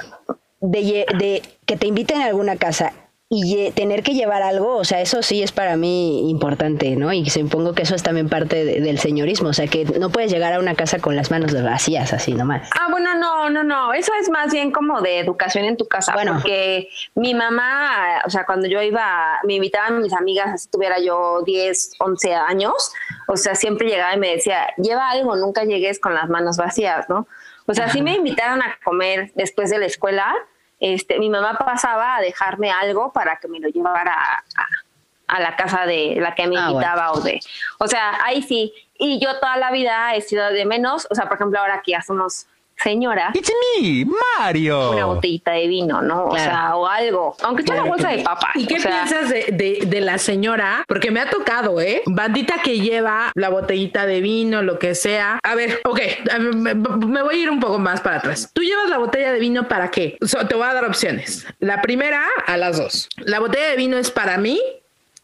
de, 0.61 1.05
de 1.17 1.41
que 1.65 1.77
te 1.77 1.87
inviten 1.87 2.21
a 2.21 2.25
alguna 2.25 2.57
casa 2.57 2.93
y 3.31 3.43
lle- 3.43 3.73
tener 3.75 4.01
que 4.01 4.15
llevar 4.15 4.41
algo, 4.41 4.75
o 4.77 4.83
sea, 4.83 5.01
eso 5.01 5.21
sí 5.21 5.43
es 5.43 5.51
para 5.51 5.75
mí 5.77 6.31
importante, 6.31 6.95
¿no? 6.95 7.13
Y 7.13 7.29
supongo 7.29 7.73
que 7.73 7.83
eso 7.83 7.93
es 7.93 8.01
también 8.01 8.27
parte 8.27 8.65
de- 8.65 8.81
del 8.81 8.97
señorismo, 8.97 9.49
o 9.49 9.53
sea, 9.53 9.67
que 9.67 9.85
no 9.85 10.09
puedes 10.09 10.31
llegar 10.31 10.51
a 10.53 10.59
una 10.59 10.73
casa 10.73 10.97
con 10.97 11.15
las 11.15 11.29
manos 11.29 11.53
vacías, 11.61 12.11
así 12.11 12.33
nomás. 12.33 12.67
Ah, 12.79 12.87
bueno, 12.89 13.13
no, 13.19 13.51
no, 13.51 13.63
no. 13.63 13.93
Eso 13.93 14.11
es 14.19 14.31
más 14.31 14.51
bien 14.51 14.71
como 14.71 15.01
de 15.01 15.19
educación 15.19 15.65
en 15.65 15.77
tu 15.77 15.87
casa. 15.87 16.13
Bueno. 16.13 16.33
Porque 16.41 16.89
mi 17.13 17.35
mamá, 17.35 18.21
o 18.25 18.31
sea, 18.31 18.47
cuando 18.47 18.67
yo 18.67 18.81
iba, 18.81 19.39
me 19.43 19.53
invitaban 19.53 20.01
mis 20.01 20.13
amigas, 20.13 20.47
así 20.51 20.67
tuviera 20.71 20.99
yo 20.99 21.43
10, 21.45 21.91
11 21.99 22.33
años, 22.33 22.73
o 23.27 23.37
sea, 23.37 23.53
siempre 23.53 23.87
llegaba 23.89 24.15
y 24.15 24.17
me 24.19 24.29
decía, 24.31 24.65
lleva 24.77 25.07
algo, 25.11 25.35
nunca 25.35 25.65
llegues 25.65 25.99
con 25.99 26.15
las 26.15 26.29
manos 26.29 26.57
vacías, 26.57 27.07
¿no? 27.09 27.27
O 27.67 27.75
sea, 27.75 27.89
si 27.89 28.01
me 28.01 28.15
invitaron 28.15 28.63
a 28.63 28.79
comer 28.83 29.31
después 29.35 29.69
de 29.69 29.77
la 29.77 29.85
escuela, 29.85 30.33
este, 30.79 31.19
mi 31.19 31.29
mamá 31.29 31.57
pasaba 31.57 32.15
a 32.17 32.21
dejarme 32.21 32.71
algo 32.71 33.11
para 33.11 33.35
que 33.37 33.47
me 33.47 33.59
lo 33.59 33.67
llevara 33.69 34.13
a, 34.13 34.37
a- 34.37 34.67
a 35.27 35.39
la 35.39 35.55
casa 35.55 35.85
de 35.85 36.15
la 36.19 36.33
que 36.33 36.47
me 36.47 36.57
Ah, 36.57 36.61
bueno. 36.61 36.71
invitaba 36.71 37.11
o 37.11 37.21
de, 37.21 37.39
o 37.77 37.87
sea, 37.87 38.17
ahí 38.25 38.41
sí. 38.41 38.73
Y 38.97 39.19
yo 39.23 39.39
toda 39.39 39.57
la 39.57 39.69
vida 39.71 40.15
he 40.15 40.21
sido 40.21 40.49
de 40.49 40.65
menos, 40.65 41.07
o 41.11 41.13
sea, 41.15 41.25
por 41.27 41.35
ejemplo, 41.35 41.59
ahora 41.59 41.81
que 41.85 41.91
ya 41.91 42.01
somos 42.01 42.47
señora, 42.81 43.31
It's 43.33 43.51
me, 43.81 44.05
Mario. 44.39 44.91
una 44.91 45.05
botellita 45.05 45.51
de 45.51 45.67
vino, 45.67 46.01
¿no? 46.01 46.25
O 46.25 46.37
sea, 46.37 46.75
o 46.75 46.85
algo, 46.87 47.35
aunque 47.43 47.63
sea 47.63 47.73
una 47.75 47.83
Claro, 47.83 47.95
bolsa 47.97 48.09
de 48.15 48.23
papas. 48.23 48.51
¿Y 48.55 48.65
qué 48.65 48.75
o 48.75 48.79
sea, 48.79 48.91
piensas 48.91 49.29
de, 49.29 49.45
de- 49.51 49.85
de 49.85 50.01
la 50.01 50.17
señora? 50.17 50.83
Porque 50.87 51.11
me 51.11 51.19
ha 51.19 51.29
tocado, 51.29 51.79
¿eh? 51.81 52.01
Bandita 52.05 52.61
que 52.63 52.79
lleva 52.79 53.31
la 53.35 53.49
botellita 53.49 54.05
de 54.05 54.21
vino, 54.21 54.61
lo 54.61 54.79
que 54.79 54.95
sea. 54.95 55.39
A 55.43 55.55
ver, 55.55 55.81
ok, 55.85 55.99
me, 56.39 56.73
me 56.75 57.21
voy 57.21 57.35
a 57.35 57.37
ir 57.37 57.49
un 57.49 57.59
poco 57.59 57.79
más 57.79 58.01
para 58.01 58.17
atrás. 58.17 58.49
¿Tú 58.53 58.61
llevas 58.61 58.89
la 58.89 58.97
botella 58.97 59.31
de 59.33 59.39
vino 59.39 59.67
para 59.67 59.91
qué? 59.91 60.17
So, 60.21 60.45
te 60.47 60.55
voy 60.55 60.67
a 60.67 60.73
dar 60.73 60.85
opciones. 60.85 61.45
La 61.59 61.81
primera, 61.81 62.25
a 62.45 62.57
las 62.57 62.77
dos. 62.77 63.09
La 63.17 63.39
botella 63.39 63.69
de 63.69 63.75
vino 63.75 63.97
es 63.97 64.11
para 64.11 64.37
mí. 64.37 64.59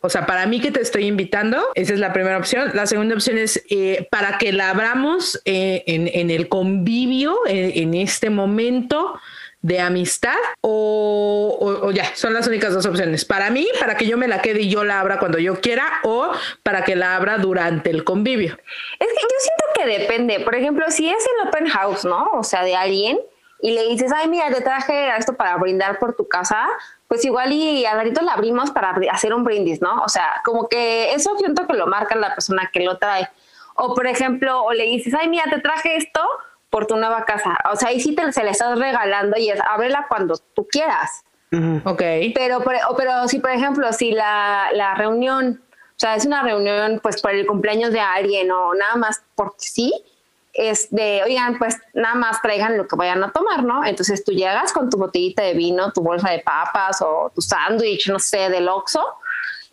O 0.05 0.09
sea, 0.09 0.25
para 0.27 0.45
mí 0.45 0.61
que 0.61 0.71
te 0.71 0.81
estoy 0.81 1.05
invitando, 1.07 1.57
esa 1.73 1.93
es 1.93 1.99
la 1.99 2.13
primera 2.13 2.37
opción. 2.37 2.71
La 2.75 2.85
segunda 2.85 3.15
opción 3.15 3.37
es 3.39 3.63
eh, 3.69 4.07
para 4.11 4.37
que 4.37 4.51
la 4.53 4.69
abramos 4.69 5.41
eh, 5.45 5.83
en, 5.87 6.29
el 6.29 6.47
convivio, 6.47 7.37
en, 7.47 7.93
este 7.95 8.29
momento 8.29 9.19
de 9.61 9.79
amistad 9.79 10.35
o, 10.61 11.57
o- 11.59 11.87
o 11.87 11.91
ya, 11.91 12.15
son 12.15 12.33
las 12.35 12.47
únicas 12.47 12.71
dos 12.73 12.85
opciones. 12.85 13.25
Para 13.25 13.49
mí, 13.49 13.67
para 13.79 13.97
que 13.97 14.05
yo 14.05 14.15
me 14.15 14.27
la 14.27 14.41
quede 14.43 14.61
y 14.61 14.69
yo 14.69 14.83
la 14.83 14.99
abra 14.99 15.17
cuando 15.17 15.39
yo 15.39 15.59
quiera 15.59 15.85
o 16.03 16.31
para 16.61 16.83
que 16.83 16.95
la 16.95 17.15
abra 17.15 17.39
durante 17.39 17.89
el 17.89 18.03
convivio. 18.03 18.51
Es 18.99 19.07
que 19.07 19.21
yo 19.21 19.37
siento 19.39 19.65
que 19.75 19.99
depende. 20.01 20.39
Por 20.41 20.53
ejemplo, 20.53 20.85
si 20.89 21.09
es 21.09 21.17
el 21.41 21.47
open 21.47 21.65
house, 21.67 22.05
¿no? 22.05 22.29
O 22.33 22.43
sea, 22.43 22.63
de 22.63 22.75
alguien 22.75 23.17
y 23.61 23.71
le 23.71 23.87
dices, 23.87 24.11
ay, 24.15 24.27
mira, 24.27 24.49
te 24.53 24.61
traje 24.61 25.09
esto 25.17 25.33
para 25.33 25.57
brindar 25.57 25.97
por 25.97 26.15
tu 26.15 26.27
casa, 26.27 26.67
pues 27.15 27.25
igual 27.25 27.51
y 27.53 27.85
al 27.85 27.97
ratito 27.97 28.21
la 28.21 28.33
abrimos 28.33 28.71
para 28.71 28.95
hacer 29.11 29.33
un 29.33 29.43
brindis, 29.43 29.81
¿no? 29.81 30.01
O 30.03 30.09
sea, 30.09 30.41
como 30.43 30.67
que 30.67 31.13
eso 31.13 31.31
siento 31.37 31.65
que 31.65 31.73
lo 31.73 31.87
marca 31.87 32.15
la 32.15 32.33
persona 32.33 32.69
que 32.73 32.81
lo 32.81 32.97
trae. 32.97 33.29
O 33.75 33.93
por 33.95 34.05
ejemplo, 34.07 34.63
o 34.63 34.73
le 34.73 34.83
dices, 34.83 35.13
ay, 35.13 35.27
mira, 35.29 35.45
te 35.49 35.59
traje 35.59 35.95
esto 35.97 36.21
por 36.69 36.87
tu 36.87 36.95
nueva 36.97 37.25
casa. 37.25 37.57
O 37.71 37.75
sea, 37.75 37.89
ahí 37.89 37.99
sí 37.99 38.13
te, 38.15 38.31
se 38.31 38.43
le 38.43 38.51
estás 38.51 38.77
regalando 38.77 39.37
y 39.37 39.49
es 39.49 39.59
ábrela 39.61 40.05
cuando 40.09 40.35
tú 40.53 40.67
quieras. 40.69 41.23
Ok. 41.85 42.01
Pero, 42.33 42.61
por- 42.61 42.75
o- 42.89 42.95
pero 42.97 43.27
si, 43.29 43.39
por 43.39 43.51
ejemplo, 43.51 43.91
si 43.93 44.11
la, 44.11 44.67
la 44.73 44.93
reunión, 44.95 45.61
o 45.71 45.93
sea, 45.99 46.15
es 46.15 46.25
una 46.25 46.41
reunión 46.43 46.99
pues 47.01 47.21
por 47.21 47.31
el 47.31 47.45
cumpleaños 47.47 47.91
de 47.91 48.01
alguien 48.01 48.51
o 48.51 48.73
nada 48.73 48.95
más 48.97 49.23
porque 49.35 49.55
sí, 49.59 49.93
es 50.55 50.89
de, 50.89 51.21
oigan, 51.23 51.57
pues 51.57 51.77
nada 51.93 52.15
más 52.15 52.41
traigan 52.41 52.77
lo 52.77 52.87
que 52.87 52.95
vayan 52.95 53.23
a 53.23 53.31
tomar, 53.31 53.63
¿no? 53.63 53.85
Entonces 53.85 54.23
tú 54.23 54.31
llegas 54.31 54.71
con 54.71 54.89
tu 54.89 54.97
botellita 54.97 55.43
de 55.43 55.53
vino, 55.53 55.91
tu 55.91 56.01
bolsa 56.01 56.29
de 56.29 56.39
papas 56.39 57.01
o 57.01 57.31
tu 57.35 57.41
sándwich, 57.41 58.09
no 58.09 58.19
sé, 58.19 58.49
del 58.49 58.69
Oxxo, 58.69 59.05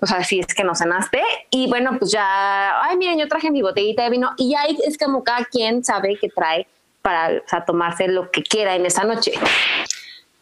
o 0.01 0.07
sea, 0.07 0.25
si 0.25 0.41
es 0.41 0.53
que 0.55 0.65
no 0.65 0.75
cenaste, 0.75 1.23
y 1.51 1.69
bueno, 1.69 1.97
pues 1.99 2.11
ya, 2.11 2.83
ay, 2.83 2.97
miren, 2.97 3.19
yo 3.19 3.29
traje 3.29 3.53
mi 3.53 3.63
botellita 3.63 4.03
de 4.03 4.11
vino, 4.11 4.33
y 4.37 4.51
ya 4.51 4.65
es 4.65 4.99
como 4.99 5.23
cada 5.23 5.45
quien 5.45 5.85
sabe 5.85 6.19
que 6.21 6.29
trae 6.29 6.67
para 7.03 7.29
o 7.29 7.49
sea, 7.49 7.65
tomarse 7.65 8.09
lo 8.09 8.31
que 8.31 8.43
quiera 8.43 8.75
en 8.75 8.85
esa 8.85 9.05
noche. 9.05 9.33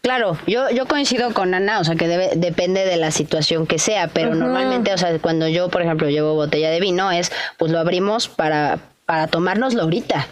Claro, 0.02 0.38
yo, 0.46 0.70
yo 0.70 0.86
coincido 0.86 1.34
con 1.34 1.52
Ana, 1.52 1.78
o 1.78 1.84
sea 1.84 1.94
que 1.94 2.08
debe, 2.08 2.30
depende 2.34 2.86
de 2.86 2.96
la 2.96 3.10
situación 3.10 3.66
que 3.66 3.78
sea, 3.78 4.08
pero 4.08 4.34
normalmente, 4.34 4.94
o 4.94 4.98
sea, 4.98 5.18
cuando 5.18 5.46
yo, 5.46 5.68
por 5.68 5.82
ejemplo, 5.82 6.08
llevo 6.08 6.34
botella 6.34 6.70
de 6.70 6.80
vino, 6.80 7.10
es, 7.10 7.30
pues 7.58 7.70
lo 7.70 7.78
abrimos 7.78 8.28
para, 8.28 8.78
para 9.10 9.26
tomárnoslo 9.26 9.82
ahorita, 9.82 10.28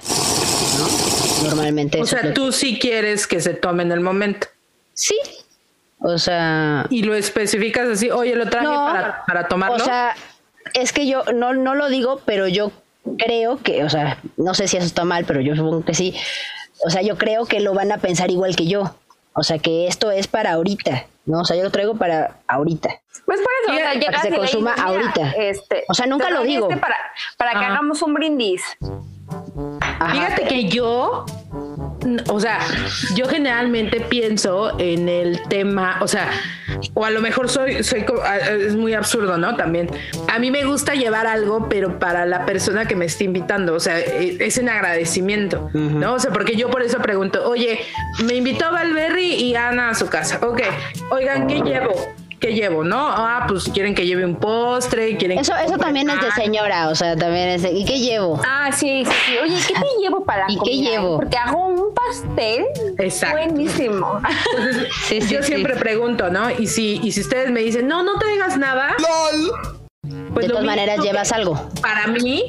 ¿no? 0.78 1.48
Normalmente 1.48 1.98
O 2.00 2.04
eso 2.04 2.16
sea, 2.16 2.32
tú 2.32 2.52
sí 2.52 2.78
quieres 2.78 3.26
que 3.26 3.40
se 3.40 3.52
tome 3.52 3.82
en 3.82 3.90
el 3.90 3.98
momento. 3.98 4.46
Sí, 4.94 5.16
o 5.98 6.16
sea... 6.16 6.86
Y 6.88 7.02
lo 7.02 7.16
especificas 7.16 7.88
así, 7.88 8.08
oye, 8.12 8.36
lo 8.36 8.48
traje 8.48 8.68
No, 8.68 8.86
para, 8.86 9.24
para 9.26 9.48
tomarlo. 9.48 9.74
O 9.74 9.80
sea, 9.80 10.14
es 10.74 10.92
que 10.92 11.08
yo 11.08 11.24
no, 11.34 11.54
no 11.54 11.74
lo 11.74 11.88
digo, 11.88 12.20
pero 12.24 12.46
yo 12.46 12.70
creo 13.18 13.60
que, 13.60 13.82
o 13.82 13.90
sea, 13.90 14.20
no 14.36 14.54
sé 14.54 14.68
si 14.68 14.76
eso 14.76 14.86
está 14.86 15.04
mal, 15.04 15.24
pero 15.24 15.40
yo 15.40 15.56
supongo 15.56 15.84
que 15.84 15.94
sí. 15.94 16.14
O 16.84 16.90
sea, 16.90 17.02
yo 17.02 17.18
creo 17.18 17.46
que 17.46 17.58
lo 17.58 17.74
van 17.74 17.90
a 17.90 17.98
pensar 17.98 18.30
igual 18.30 18.54
que 18.54 18.68
yo. 18.68 18.94
O 19.38 19.42
sea, 19.44 19.58
que 19.58 19.86
esto 19.86 20.10
es 20.10 20.26
para 20.26 20.52
ahorita, 20.54 21.06
¿no? 21.26 21.40
O 21.40 21.44
sea, 21.44 21.56
yo 21.56 21.62
lo 21.62 21.70
traigo 21.70 21.94
para 21.96 22.38
ahorita. 22.48 22.88
Pues 23.24 23.40
por 23.40 23.50
eso, 23.62 23.72
o 23.72 23.76
sea, 23.76 23.84
para 23.84 24.20
que 24.22 24.28
se 24.28 24.34
consuma 24.36 24.72
dices, 24.72 24.84
"Mira, 24.84 24.98
ahorita". 25.00 25.30
Este, 25.38 25.84
O 25.88 25.94
sea, 25.94 26.06
nunca 26.06 26.30
lo 26.30 26.42
digo. 26.42 26.68
este 26.68 26.80
para, 26.80 26.96
para 27.36 27.50
que 27.52 27.56
Ajá. 27.58 27.66
hagamos 27.68 28.02
un 28.02 28.14
brindis. 28.14 28.62
Ajá. 29.80 30.12
Fíjate 30.12 30.44
que 30.48 30.68
yo, 30.68 31.24
o 32.28 32.40
sea, 32.40 32.60
yo 33.14 33.26
generalmente 33.26 34.00
pienso 34.00 34.78
en 34.78 35.08
el 35.08 35.40
tema, 35.48 35.98
o 36.00 36.08
sea, 36.08 36.30
o 36.94 37.04
a 37.04 37.10
lo 37.10 37.20
mejor 37.20 37.48
soy, 37.48 37.82
soy, 37.82 38.04
es 38.60 38.76
muy 38.76 38.94
absurdo, 38.94 39.36
¿no? 39.38 39.56
También. 39.56 39.90
A 40.32 40.38
mí 40.38 40.50
me 40.50 40.64
gusta 40.64 40.94
llevar 40.94 41.26
algo, 41.26 41.68
pero 41.68 41.98
para 41.98 42.24
la 42.26 42.46
persona 42.46 42.86
que 42.86 42.94
me 42.94 43.06
está 43.06 43.24
invitando, 43.24 43.74
o 43.74 43.80
sea, 43.80 43.98
e- 43.98 44.36
es 44.40 44.58
en 44.58 44.68
agradecimiento, 44.68 45.70
¿no? 45.74 46.14
O 46.14 46.18
sea, 46.18 46.30
porque 46.30 46.56
yo 46.56 46.70
por 46.70 46.82
eso 46.82 46.98
pregunto, 46.98 47.48
oye, 47.48 47.80
me 48.24 48.34
invitó 48.34 48.70
Valverri 48.70 49.34
y 49.34 49.56
Ana 49.56 49.90
a 49.90 49.94
su 49.94 50.06
casa, 50.08 50.38
ok, 50.42 50.60
oigan, 51.10 51.46
¿qué 51.46 51.60
llevo? 51.62 51.94
¿Qué 52.40 52.54
llevo? 52.54 52.84
¿No? 52.84 53.08
Ah, 53.08 53.44
pues 53.48 53.64
quieren 53.72 53.94
que 53.94 54.06
lleve 54.06 54.24
un 54.24 54.36
postre, 54.36 55.16
quieren 55.16 55.38
Eso, 55.38 55.52
que 55.58 55.64
eso 55.64 55.78
también 55.78 56.08
es 56.08 56.20
de 56.20 56.30
señora, 56.32 56.88
o 56.88 56.94
sea, 56.94 57.16
también 57.16 57.48
es 57.48 57.62
de, 57.62 57.72
¿y 57.72 57.84
qué 57.84 57.98
llevo? 57.98 58.40
Ah, 58.46 58.70
sí, 58.72 59.04
sí, 59.04 59.12
sí. 59.26 59.32
Oye, 59.42 59.56
¿qué 59.66 59.74
te 59.74 59.86
llevo 60.02 60.24
para 60.24 60.46
la 60.46 60.52
¿Y 60.52 60.58
qué 60.64 60.76
llevo? 60.76 61.16
Porque 61.16 61.36
hago 61.36 61.66
un 61.66 61.94
pastel 61.94 62.64
Exacto. 62.98 63.36
buenísimo. 63.38 64.20
Entonces, 64.56 64.88
Sí, 65.08 65.20
sí, 65.20 65.34
yo 65.34 65.40
sí. 65.42 65.48
siempre 65.48 65.76
pregunto, 65.76 66.30
¿no? 66.30 66.50
Y 66.50 66.66
si, 66.66 67.00
y 67.02 67.12
si 67.12 67.20
ustedes 67.20 67.50
me 67.50 67.60
dicen, 67.60 67.88
no, 67.88 68.02
no 68.02 68.18
traigas 68.18 68.56
nada, 68.56 68.94
pues 70.34 70.46
de 70.46 70.52
todas 70.52 70.64
maneras 70.64 71.00
llevas 71.02 71.32
algo. 71.32 71.68
Para 71.82 72.06
mí, 72.06 72.44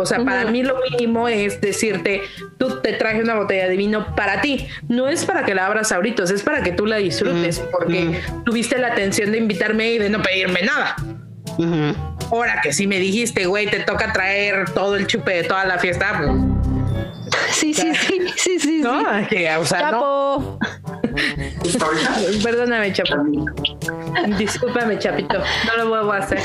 o 0.00 0.06
sea, 0.06 0.24
para 0.24 0.46
mí 0.46 0.62
lo 0.62 0.78
mínimo 0.90 1.28
es 1.28 1.60
decirte, 1.60 2.22
tú 2.58 2.80
te 2.80 2.94
traje 2.94 3.22
una 3.22 3.34
botella 3.34 3.68
de 3.68 3.76
vino 3.76 4.14
para 4.14 4.40
ti. 4.40 4.66
No 4.88 5.08
es 5.08 5.24
para 5.24 5.44
que 5.44 5.54
la 5.54 5.66
abras 5.66 5.92
ahorita, 5.92 6.24
es 6.24 6.42
para 6.42 6.62
que 6.62 6.72
tú 6.72 6.86
la 6.86 6.96
disfrutes, 6.96 7.60
porque 7.70 8.20
tuviste 8.44 8.78
la 8.78 8.88
atención 8.88 9.32
de 9.32 9.38
invitarme 9.38 9.92
y 9.92 9.98
de 9.98 10.10
no 10.10 10.22
pedirme 10.22 10.62
nada. 10.62 10.96
Ahora 12.30 12.60
que 12.62 12.72
si 12.72 12.86
me 12.86 12.98
dijiste, 12.98 13.46
güey, 13.46 13.66
te 13.66 13.80
toca 13.80 14.12
traer 14.12 14.70
todo 14.70 14.96
el 14.96 15.06
chupe 15.06 15.34
de 15.34 15.44
toda 15.44 15.64
la 15.64 15.78
fiesta, 15.78 16.18
pues, 16.18 16.30
Sí, 17.50 17.74
sí, 17.74 17.92
sí, 17.94 18.20
sí, 18.36 18.58
sí. 18.58 18.80
¿no? 18.82 19.00
sí. 19.00 19.26
Que, 19.28 19.56
o 19.56 19.64
sea, 19.64 19.90
no. 19.90 19.90
Chapo. 19.90 20.58
Perdóname, 22.42 22.92
Chapo. 22.92 23.16
Discúlpame, 24.38 24.98
Chapito. 24.98 25.38
No 25.66 25.76
lo 25.76 25.88
vuelvo 25.88 26.12
a 26.12 26.18
hacer. 26.18 26.40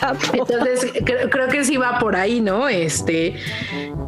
Chapo. 0.00 0.18
Entonces, 0.34 0.92
creo, 1.04 1.30
creo 1.30 1.48
que 1.48 1.64
sí 1.64 1.76
va 1.76 1.98
por 1.98 2.16
ahí, 2.16 2.40
¿no? 2.40 2.68
Este. 2.68 3.36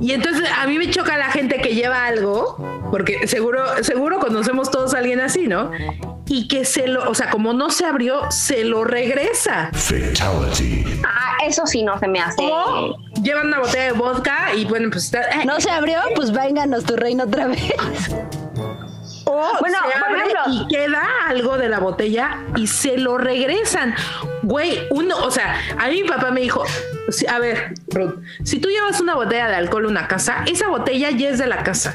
Y 0.00 0.12
entonces 0.12 0.48
a 0.56 0.66
mí 0.66 0.78
me 0.78 0.90
choca 0.90 1.16
la 1.18 1.30
gente 1.30 1.60
que 1.60 1.74
lleva 1.74 2.06
algo, 2.06 2.56
porque 2.90 3.26
seguro, 3.26 3.64
seguro 3.82 4.18
conocemos 4.20 4.70
todos 4.70 4.94
a 4.94 4.98
alguien 4.98 5.20
así, 5.20 5.48
¿no? 5.48 5.70
Y 6.26 6.46
que 6.46 6.64
se 6.64 6.86
lo, 6.86 7.08
o 7.10 7.14
sea, 7.14 7.30
como 7.30 7.52
no 7.52 7.70
se 7.70 7.84
abrió, 7.86 8.30
se 8.30 8.62
lo 8.64 8.84
regresa. 8.84 9.70
Fatality. 9.72 10.84
Ah, 11.04 11.38
eso 11.46 11.66
sí 11.66 11.82
no 11.82 11.98
se 11.98 12.06
me 12.06 12.20
hace. 12.20 12.36
O 12.40 12.96
llevan 13.22 13.48
una 13.48 13.60
botella 13.60 13.84
de 13.84 13.92
vodka 13.92 14.54
y 14.54 14.64
bueno, 14.66 14.90
pues 14.90 15.04
está. 15.06 15.22
eh, 15.22 15.46
¿No 15.46 15.58
se 15.60 15.70
abrió? 15.70 16.00
Pues 16.14 16.30
vénganos 16.32 16.84
tu 16.84 16.96
reino 16.96 17.24
otra 17.24 17.46
vez. 17.48 17.72
O 19.30 19.58
Bueno, 19.60 19.76
se 19.86 19.98
abre 19.98 20.24
y 20.50 20.66
queda 20.68 21.06
algo 21.26 21.58
de 21.58 21.68
la 21.68 21.80
botella 21.80 22.38
y 22.56 22.66
se 22.66 22.96
lo 22.96 23.18
regresan. 23.18 23.94
Güey, 24.42 24.86
uno, 24.90 25.16
o 25.18 25.30
sea, 25.30 25.60
a 25.76 25.88
mí 25.88 26.02
mi 26.02 26.08
papá 26.08 26.30
me 26.30 26.40
dijo, 26.40 26.64
a 27.28 27.38
ver, 27.38 27.74
Ruth, 27.88 28.22
si 28.42 28.58
tú 28.58 28.68
llevas 28.70 29.00
una 29.00 29.14
botella 29.14 29.48
de 29.48 29.56
alcohol 29.56 29.84
a 29.84 29.88
una 29.88 30.08
casa, 30.08 30.44
esa 30.46 30.68
botella 30.68 31.10
ya 31.10 31.28
es 31.28 31.38
de 31.38 31.46
la 31.46 31.62
casa. 31.62 31.94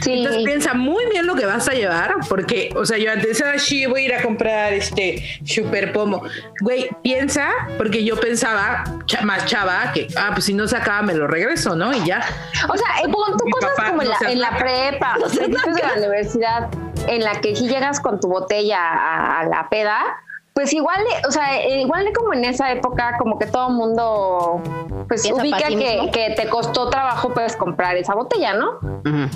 Sí. 0.00 0.12
Entonces 0.12 0.44
piensa 0.44 0.74
muy 0.74 1.04
bien 1.10 1.26
lo 1.26 1.34
que 1.34 1.46
vas 1.46 1.68
a 1.68 1.72
llevar, 1.72 2.14
porque, 2.28 2.72
o 2.74 2.84
sea, 2.84 2.98
yo 2.98 3.12
antes, 3.12 3.42
ah, 3.42 3.58
sí, 3.58 3.86
voy 3.86 4.02
a 4.02 4.04
ir 4.04 4.14
a 4.14 4.22
comprar 4.22 4.72
este 4.72 5.22
super 5.44 5.92
pomo. 5.92 6.22
Güey, 6.60 6.88
piensa, 7.02 7.50
porque 7.76 8.04
yo 8.04 8.18
pensaba, 8.18 8.84
más 9.24 9.46
chava, 9.46 9.92
que, 9.92 10.08
ah, 10.16 10.30
pues 10.32 10.46
si 10.46 10.54
no 10.54 10.66
se 10.66 10.76
acaba, 10.76 11.02
me 11.02 11.14
lo 11.14 11.26
regreso, 11.26 11.76
¿no? 11.76 11.94
Y 11.94 12.04
ya. 12.06 12.22
O 12.68 12.76
sea, 12.76 12.88
eh, 13.02 13.08
pon 13.10 13.36
tú 13.36 13.44
cosas 13.50 13.90
como 13.90 14.02
en 14.02 14.08
no 14.08 14.14
la, 14.34 14.48
en 14.48 14.56
prepa, 14.56 15.14
principios 15.14 15.74
de 15.74 15.82
la 15.82 15.94
universidad, 15.96 16.68
en 17.08 17.24
la 17.24 17.40
que 17.40 17.54
si 17.56 17.68
llegas 17.68 18.00
con 18.00 18.20
tu 18.20 18.28
botella 18.28 18.78
a, 18.80 19.40
a 19.40 19.44
la 19.44 19.68
peda, 19.68 20.22
pues 20.52 20.72
igual, 20.72 20.98
de- 20.98 21.28
o 21.28 21.30
sea, 21.30 21.58
eh, 21.60 21.80
igual 21.80 22.04
de 22.04 22.12
como 22.12 22.32
en 22.34 22.44
esa 22.44 22.70
época, 22.72 23.16
como 23.18 23.38
que 23.38 23.46
todo 23.46 23.68
el 23.68 23.74
mundo 23.74 24.60
pues 25.08 25.22
Piensa 25.22 25.40
ubica 25.42 25.68
sí 25.68 25.76
que, 25.76 26.10
que 26.12 26.30
te 26.34 26.48
costó 26.48 26.88
trabajo 26.90 27.32
pues 27.32 27.56
comprar 27.56 27.96
esa 27.96 28.14
botella, 28.14 28.54
¿no? 28.54 28.78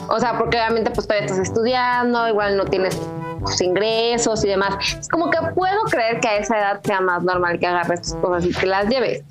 O 0.09 0.21
sea, 0.21 0.37
porque 0.39 0.57
obviamente 0.59 0.91
pues 0.91 1.07
todavía 1.07 1.27
estás 1.27 1.41
estudiando, 1.41 2.29
igual 2.29 2.57
no 2.57 2.65
tienes 2.65 3.01
tus 3.45 3.61
ingresos 3.61 4.45
y 4.45 4.49
demás. 4.49 4.77
Es 5.01 5.09
como 5.09 5.31
que 5.31 5.39
puedo 5.55 5.83
creer 5.91 6.21
que 6.21 6.29
a 6.29 6.37
esa 6.37 6.59
edad 6.59 6.81
sea 6.83 7.01
más 7.01 7.23
normal 7.23 7.59
que 7.59 7.67
agarres 7.67 8.03
tus 8.03 8.15
cosas 8.15 8.45
y 8.47 8.53
que 8.53 8.67
las 8.67 8.87
lleves. 8.89 9.23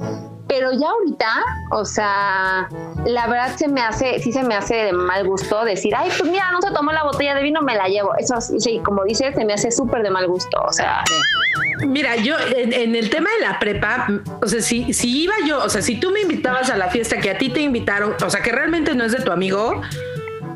Pero 0.47 0.71
ya 0.73 0.89
ahorita, 0.89 1.43
o 1.71 1.85
sea, 1.85 2.67
la 3.05 3.27
verdad 3.27 3.55
se 3.55 3.67
me 3.67 3.81
hace, 3.81 4.19
sí 4.19 4.31
se 4.31 4.43
me 4.43 4.55
hace 4.55 4.75
de 4.75 4.93
mal 4.93 5.25
gusto 5.25 5.63
decir, 5.63 5.95
ay, 5.95 6.09
pues 6.17 6.29
mira, 6.29 6.51
no 6.51 6.61
se 6.61 6.71
tomó 6.71 6.91
la 6.91 7.03
botella 7.03 7.33
de 7.35 7.43
vino, 7.43 7.61
me 7.61 7.75
la 7.75 7.87
llevo. 7.87 8.13
Eso 8.17 8.39
sí, 8.41 8.79
como 8.83 9.03
dices, 9.03 9.35
se 9.35 9.45
me 9.45 9.53
hace 9.53 9.71
súper 9.71 10.03
de 10.03 10.09
mal 10.09 10.27
gusto. 10.27 10.61
O 10.67 10.73
sea, 10.73 11.03
Mira, 11.85 12.15
yo 12.15 12.35
en, 12.55 12.73
en 12.73 12.95
el 12.95 13.09
tema 13.09 13.29
de 13.39 13.47
la 13.47 13.59
prepa, 13.59 14.07
o 14.41 14.47
sea, 14.47 14.61
si, 14.61 14.93
si 14.93 15.23
iba 15.23 15.33
yo, 15.47 15.63
o 15.63 15.69
sea, 15.69 15.81
si 15.81 15.99
tú 15.99 16.11
me 16.11 16.21
invitabas 16.21 16.69
a 16.69 16.77
la 16.77 16.89
fiesta 16.89 17.17
que 17.17 17.31
a 17.31 17.37
ti 17.37 17.49
te 17.49 17.61
invitaron, 17.61 18.15
o 18.23 18.29
sea, 18.29 18.41
que 18.41 18.51
realmente 18.51 18.95
no 18.95 19.03
es 19.03 19.11
de 19.11 19.21
tu 19.21 19.31
amigo, 19.31 19.81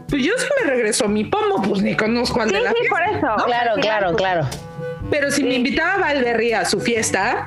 pues 0.09 0.23
yo 0.23 0.33
sí 0.37 0.47
me 0.63 0.69
regreso 0.69 1.07
mi 1.07 1.25
pomo, 1.25 1.61
pues 1.61 1.81
ni 1.81 1.95
conozco 1.95 2.41
al 2.41 2.49
sí, 2.49 2.55
de 2.55 2.61
la 2.61 2.69
sí, 2.71 2.75
fiesta. 2.79 2.95
por 2.95 3.15
eso. 3.15 3.45
Claro, 3.45 3.81
claro, 3.81 4.15
claro. 4.15 4.47
Pero 5.09 5.31
si 5.31 5.43
me 5.43 5.55
invitaba 5.55 5.97
Valverría 5.97 6.61
a 6.61 6.65
su 6.65 6.79
fiesta, 6.79 7.45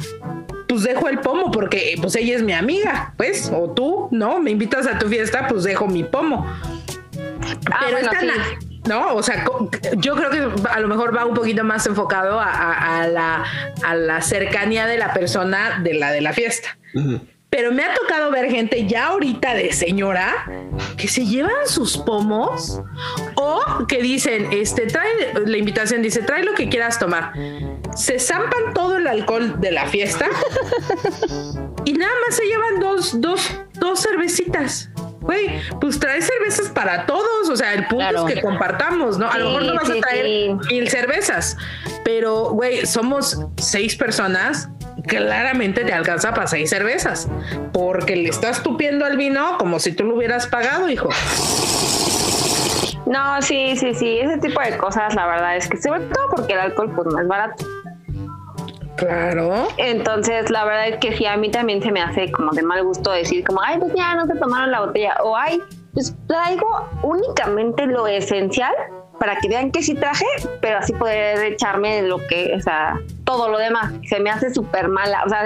pues 0.70 0.84
dejo 0.84 1.08
el 1.08 1.18
pomo 1.18 1.50
porque 1.50 1.96
pues 2.00 2.14
ella 2.16 2.36
es 2.36 2.42
mi 2.42 2.52
amiga, 2.52 3.12
pues, 3.16 3.50
o 3.54 3.70
tú, 3.72 4.08
¿no? 4.12 4.38
Me 4.40 4.50
invitas 4.52 4.86
a 4.86 4.98
tu 4.98 5.08
fiesta, 5.08 5.46
pues 5.48 5.64
dejo 5.64 5.86
mi 5.88 6.04
pomo. 6.04 6.46
Ah, 6.46 7.80
Pero 7.80 7.90
bueno, 7.92 7.98
esta 7.98 8.20
sí. 8.20 8.26
na- 8.26 8.34
¿no? 8.88 9.14
O 9.14 9.22
sea, 9.22 9.44
co- 9.44 9.68
yo 9.98 10.14
creo 10.16 10.30
que 10.30 10.68
a 10.70 10.80
lo 10.80 10.88
mejor 10.88 11.14
va 11.14 11.26
un 11.26 11.34
poquito 11.34 11.64
más 11.64 11.86
enfocado 11.86 12.40
a, 12.40 12.46
a- 12.50 13.02
a 13.02 13.06
la, 13.08 13.44
a 13.84 13.94
la 13.94 14.20
cercanía 14.22 14.86
de 14.86 14.96
la 14.96 15.12
persona 15.12 15.80
de 15.82 15.94
la 15.94 16.12
de 16.12 16.20
la 16.20 16.32
fiesta. 16.32 16.78
Pero 17.50 17.72
me 17.72 17.82
ha 17.82 17.92
tocado 17.94 18.30
ver 18.30 18.48
gente 18.48 18.86
ya 18.86 19.08
ahorita 19.08 19.54
de 19.54 19.72
señora 19.72 20.46
que 20.96 21.08
se 21.08 21.26
llevan 21.26 21.66
sus 21.66 21.98
pomos 21.98 22.80
o 23.34 23.86
que 23.88 24.00
dicen, 24.00 24.48
este, 24.52 24.86
trae, 24.86 25.10
la 25.44 25.56
invitación 25.56 26.00
dice, 26.00 26.22
trae 26.22 26.44
lo 26.44 26.54
que 26.54 26.68
quieras 26.68 26.98
tomar. 26.98 27.32
Se 27.96 28.20
zampan 28.20 28.72
todo 28.72 28.98
el 28.98 29.06
alcohol 29.08 29.60
de 29.60 29.72
la 29.72 29.86
fiesta 29.86 30.26
y 31.84 31.92
nada 31.94 32.12
más 32.26 32.36
se 32.36 32.44
llevan 32.44 32.78
dos, 32.78 33.20
dos, 33.20 33.50
dos 33.74 34.00
cervecitas. 34.00 34.90
Güey, 35.20 35.60
pues 35.80 36.00
trae 36.00 36.20
cervezas 36.22 36.68
para 36.70 37.06
todos. 37.06 37.48
O 37.50 37.56
sea, 37.56 37.74
el 37.74 37.86
punto 37.86 38.08
Claro. 38.08 38.28
es 38.28 38.34
que 38.34 38.40
compartamos, 38.40 39.18
¿no? 39.18 39.30
A 39.30 39.38
lo 39.38 39.46
mejor 39.50 39.62
no 39.64 39.74
vas 39.74 39.86
sí, 39.86 39.98
a 39.98 40.00
traer 40.00 40.24
sí. 40.24 40.58
mil 40.70 40.88
cervezas, 40.88 41.56
pero 42.04 42.50
güey, 42.50 42.86
somos 42.86 43.38
seis 43.56 43.96
personas. 43.96 44.68
Claramente 45.06 45.84
te 45.84 45.92
alcanza 45.94 46.34
para 46.34 46.46
seis 46.46 46.68
cervezas, 46.68 47.26
porque 47.72 48.16
le 48.16 48.28
estás 48.28 48.62
tupiendo 48.62 49.06
al 49.06 49.16
vino 49.16 49.56
como 49.56 49.78
si 49.78 49.92
tú 49.92 50.04
lo 50.04 50.14
hubieras 50.16 50.46
pagado, 50.46 50.90
hijo. 50.90 51.08
No, 53.06 53.40
sí, 53.42 53.74
sí, 53.76 53.94
sí, 53.94 54.18
ese 54.20 54.38
tipo 54.38 54.60
de 54.60 54.76
cosas, 54.76 55.14
la 55.14 55.26
verdad 55.26 55.56
es 55.56 55.68
que 55.68 55.76
sobre 55.80 56.00
todo 56.00 56.28
porque 56.30 56.52
el 56.52 56.60
alcohol 56.60 56.92
pues 56.94 57.08
no 57.12 57.20
es 57.20 57.26
barato. 57.26 57.64
Claro. 59.00 59.68
Entonces, 59.78 60.50
la 60.50 60.64
verdad 60.64 60.88
es 60.88 60.98
que 60.98 61.16
sí, 61.16 61.26
a 61.26 61.36
mí 61.36 61.50
también 61.50 61.82
se 61.82 61.90
me 61.90 62.02
hace 62.02 62.30
como 62.30 62.52
de 62.52 62.62
mal 62.62 62.84
gusto 62.84 63.10
decir 63.10 63.44
como, 63.44 63.60
ay, 63.62 63.78
pues 63.78 63.92
ya 63.94 64.14
no 64.14 64.26
te 64.26 64.38
tomaron 64.38 64.70
la 64.70 64.80
botella. 64.80 65.16
O, 65.24 65.36
ay, 65.36 65.60
pues 65.92 66.14
traigo 66.28 66.88
únicamente 67.02 67.86
lo 67.86 68.06
esencial 68.06 68.74
para 69.18 69.36
que 69.36 69.48
vean 69.48 69.70
que 69.70 69.82
sí 69.82 69.94
traje, 69.94 70.24
pero 70.60 70.78
así 70.78 70.92
poder 70.94 71.52
echarme 71.52 72.02
lo 72.02 72.18
que, 72.26 72.54
o 72.56 72.60
sea, 72.60 72.98
todo 73.24 73.50
lo 73.50 73.58
demás. 73.58 73.92
Se 74.08 74.20
me 74.20 74.30
hace 74.30 74.52
súper 74.52 74.88
mala, 74.88 75.24
o 75.24 75.28
sea, 75.28 75.44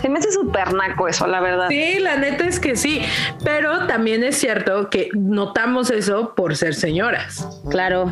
se 0.00 0.08
me 0.08 0.18
hace 0.18 0.30
súper 0.30 0.72
naco 0.72 1.08
eso, 1.08 1.26
la 1.26 1.40
verdad. 1.40 1.68
Sí, 1.68 1.98
la 1.98 2.16
neta 2.16 2.44
es 2.44 2.60
que 2.60 2.76
sí, 2.76 3.02
pero 3.44 3.86
también 3.86 4.24
es 4.24 4.38
cierto 4.38 4.88
que 4.88 5.10
notamos 5.14 5.90
eso 5.90 6.34
por 6.34 6.56
ser 6.56 6.74
señoras. 6.74 7.60
Claro. 7.70 8.10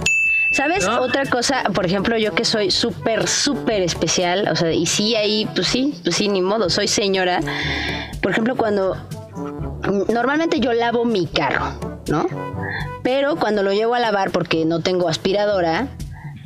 ¿Sabes? 0.56 0.86
¿No? 0.86 1.02
Otra 1.02 1.26
cosa, 1.26 1.64
por 1.74 1.84
ejemplo, 1.84 2.16
yo 2.16 2.34
que 2.34 2.46
soy 2.46 2.70
súper, 2.70 3.28
súper 3.28 3.82
especial, 3.82 4.48
o 4.50 4.56
sea, 4.56 4.72
y 4.72 4.86
sí, 4.86 5.14
ahí, 5.14 5.46
pues 5.54 5.66
sí, 5.66 5.92
pues 6.02 6.16
sí, 6.16 6.28
ni 6.28 6.40
modo, 6.40 6.70
soy 6.70 6.88
señora. 6.88 7.40
Por 8.22 8.32
ejemplo, 8.32 8.56
cuando 8.56 8.96
normalmente 10.08 10.58
yo 10.58 10.72
lavo 10.72 11.04
mi 11.04 11.26
carro, 11.26 11.78
¿no? 12.08 12.26
Pero 13.02 13.36
cuando 13.36 13.62
lo 13.62 13.74
llevo 13.74 13.96
a 13.96 14.00
lavar 14.00 14.30
porque 14.30 14.64
no 14.64 14.80
tengo 14.80 15.10
aspiradora, 15.10 15.88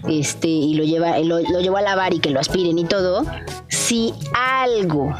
este, 0.08 0.48
y 0.48 0.74
lo 0.74 0.82
lleva, 0.82 1.16
lo, 1.20 1.38
lo 1.38 1.60
llevo 1.60 1.76
a 1.76 1.82
lavar 1.82 2.12
y 2.12 2.18
que 2.18 2.30
lo 2.30 2.40
aspiren 2.40 2.80
y 2.80 2.84
todo, 2.86 3.24
si 3.68 4.12
algo 4.34 5.14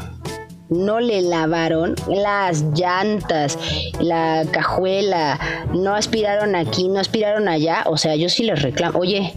no 0.71 0.99
le 0.99 1.21
lavaron 1.21 1.95
las 2.07 2.63
llantas, 2.73 3.59
la 3.99 4.43
cajuela, 4.51 5.39
no 5.73 5.93
aspiraron 5.93 6.55
aquí, 6.55 6.87
no 6.87 6.99
aspiraron 6.99 7.47
allá, 7.47 7.83
o 7.85 7.97
sea, 7.97 8.15
yo 8.15 8.29
sí 8.29 8.43
les 8.43 8.61
reclamo, 8.61 8.97
oye, 8.97 9.33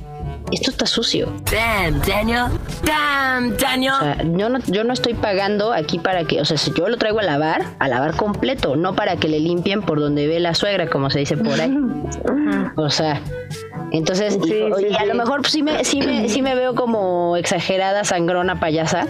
esto 0.53 0.71
está 0.71 0.87
sucio. 0.87 1.33
Damn, 1.51 2.01
Daniel. 2.03 2.45
Damn, 2.85 3.57
Daniel. 3.57 3.95
O 3.95 4.01
sea, 4.01 4.23
yo 4.23 4.49
no, 4.49 4.59
yo 4.67 4.85
no 4.85 4.93
estoy 4.93 5.15
pagando 5.15 5.73
aquí 5.73 5.99
para 5.99 6.25
que, 6.25 6.41
o 6.41 6.45
sea, 6.45 6.57
si 6.57 6.73
yo 6.77 6.89
lo 6.89 6.97
traigo 6.97 7.19
a 7.19 7.23
lavar, 7.25 7.65
a 7.79 7.89
lavar 7.89 8.17
completo, 8.17 8.77
no 8.77 8.95
para 8.95 9.17
que 9.17 9.27
le 9.29 9.41
limpien 9.41 9.83
por 9.83 9.99
donde 10.01 10.29
ve 10.29 10.39
la 10.41 10.55
suegra, 10.55 10.89
como 10.89 11.11
se 11.11 11.21
dice 11.21 11.37
por 11.37 11.61
ahí. 11.61 11.77
O 12.77 12.91
sea, 12.91 13.21
entonces, 13.99 14.39
sí, 14.43 14.63
a 14.63 15.03
sí. 15.03 15.07
lo 15.07 15.15
mejor 15.15 15.41
pues, 15.41 15.53
sí, 15.53 15.63
me, 15.63 15.85
sí, 15.85 16.01
me, 16.01 16.29
sí 16.29 16.43
me 16.43 16.55
veo 16.55 16.75
como 16.75 17.37
exagerada, 17.37 18.05
sangrona, 18.05 18.59
payasa, 18.59 19.07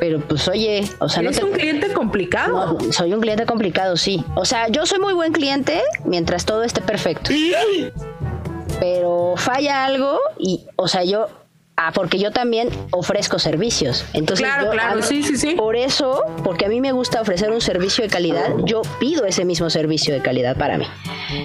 pero 0.00 0.20
pues 0.20 0.46
oye, 0.48 0.88
o 1.00 1.08
sea, 1.08 1.22
no 1.22 1.30
es 1.30 1.38
te... 1.38 1.44
un 1.44 1.52
cliente 1.52 1.92
complicado. 1.92 2.78
No, 2.80 2.92
soy 2.92 3.12
un 3.12 3.20
cliente 3.20 3.46
complicado, 3.46 3.96
sí. 3.96 4.24
O 4.34 4.44
sea, 4.44 4.68
yo 4.68 4.86
soy 4.86 4.98
muy 4.98 5.14
buen 5.14 5.32
cliente 5.32 5.82
mientras 6.04 6.44
todo 6.44 6.62
esté 6.62 6.80
perfecto. 6.80 7.30
Pero 8.80 9.34
falla 9.36 9.84
algo 9.84 10.18
y, 10.38 10.66
o 10.76 10.86
sea, 10.86 11.02
yo 11.02 11.28
Ah, 11.80 11.92
porque 11.94 12.18
yo 12.18 12.32
también 12.32 12.68
ofrezco 12.90 13.38
servicios. 13.38 14.04
Entonces, 14.12 14.44
Claro, 14.44 14.64
yo- 14.64 14.70
claro, 14.72 15.00
sí, 15.00 15.22
sí, 15.22 15.36
sí. 15.36 15.54
Por 15.54 15.76
eso, 15.76 16.22
porque 16.42 16.66
a 16.66 16.68
mí 16.68 16.80
me 16.80 16.90
gusta 16.90 17.20
ofrecer 17.20 17.52
un 17.52 17.60
servicio 17.60 18.02
de 18.02 18.10
calidad, 18.10 18.48
yo 18.64 18.82
pido 18.98 19.24
ese 19.26 19.44
mismo 19.44 19.70
servicio 19.70 20.12
de 20.12 20.20
calidad 20.20 20.56
para 20.56 20.76
mí. 20.76 20.86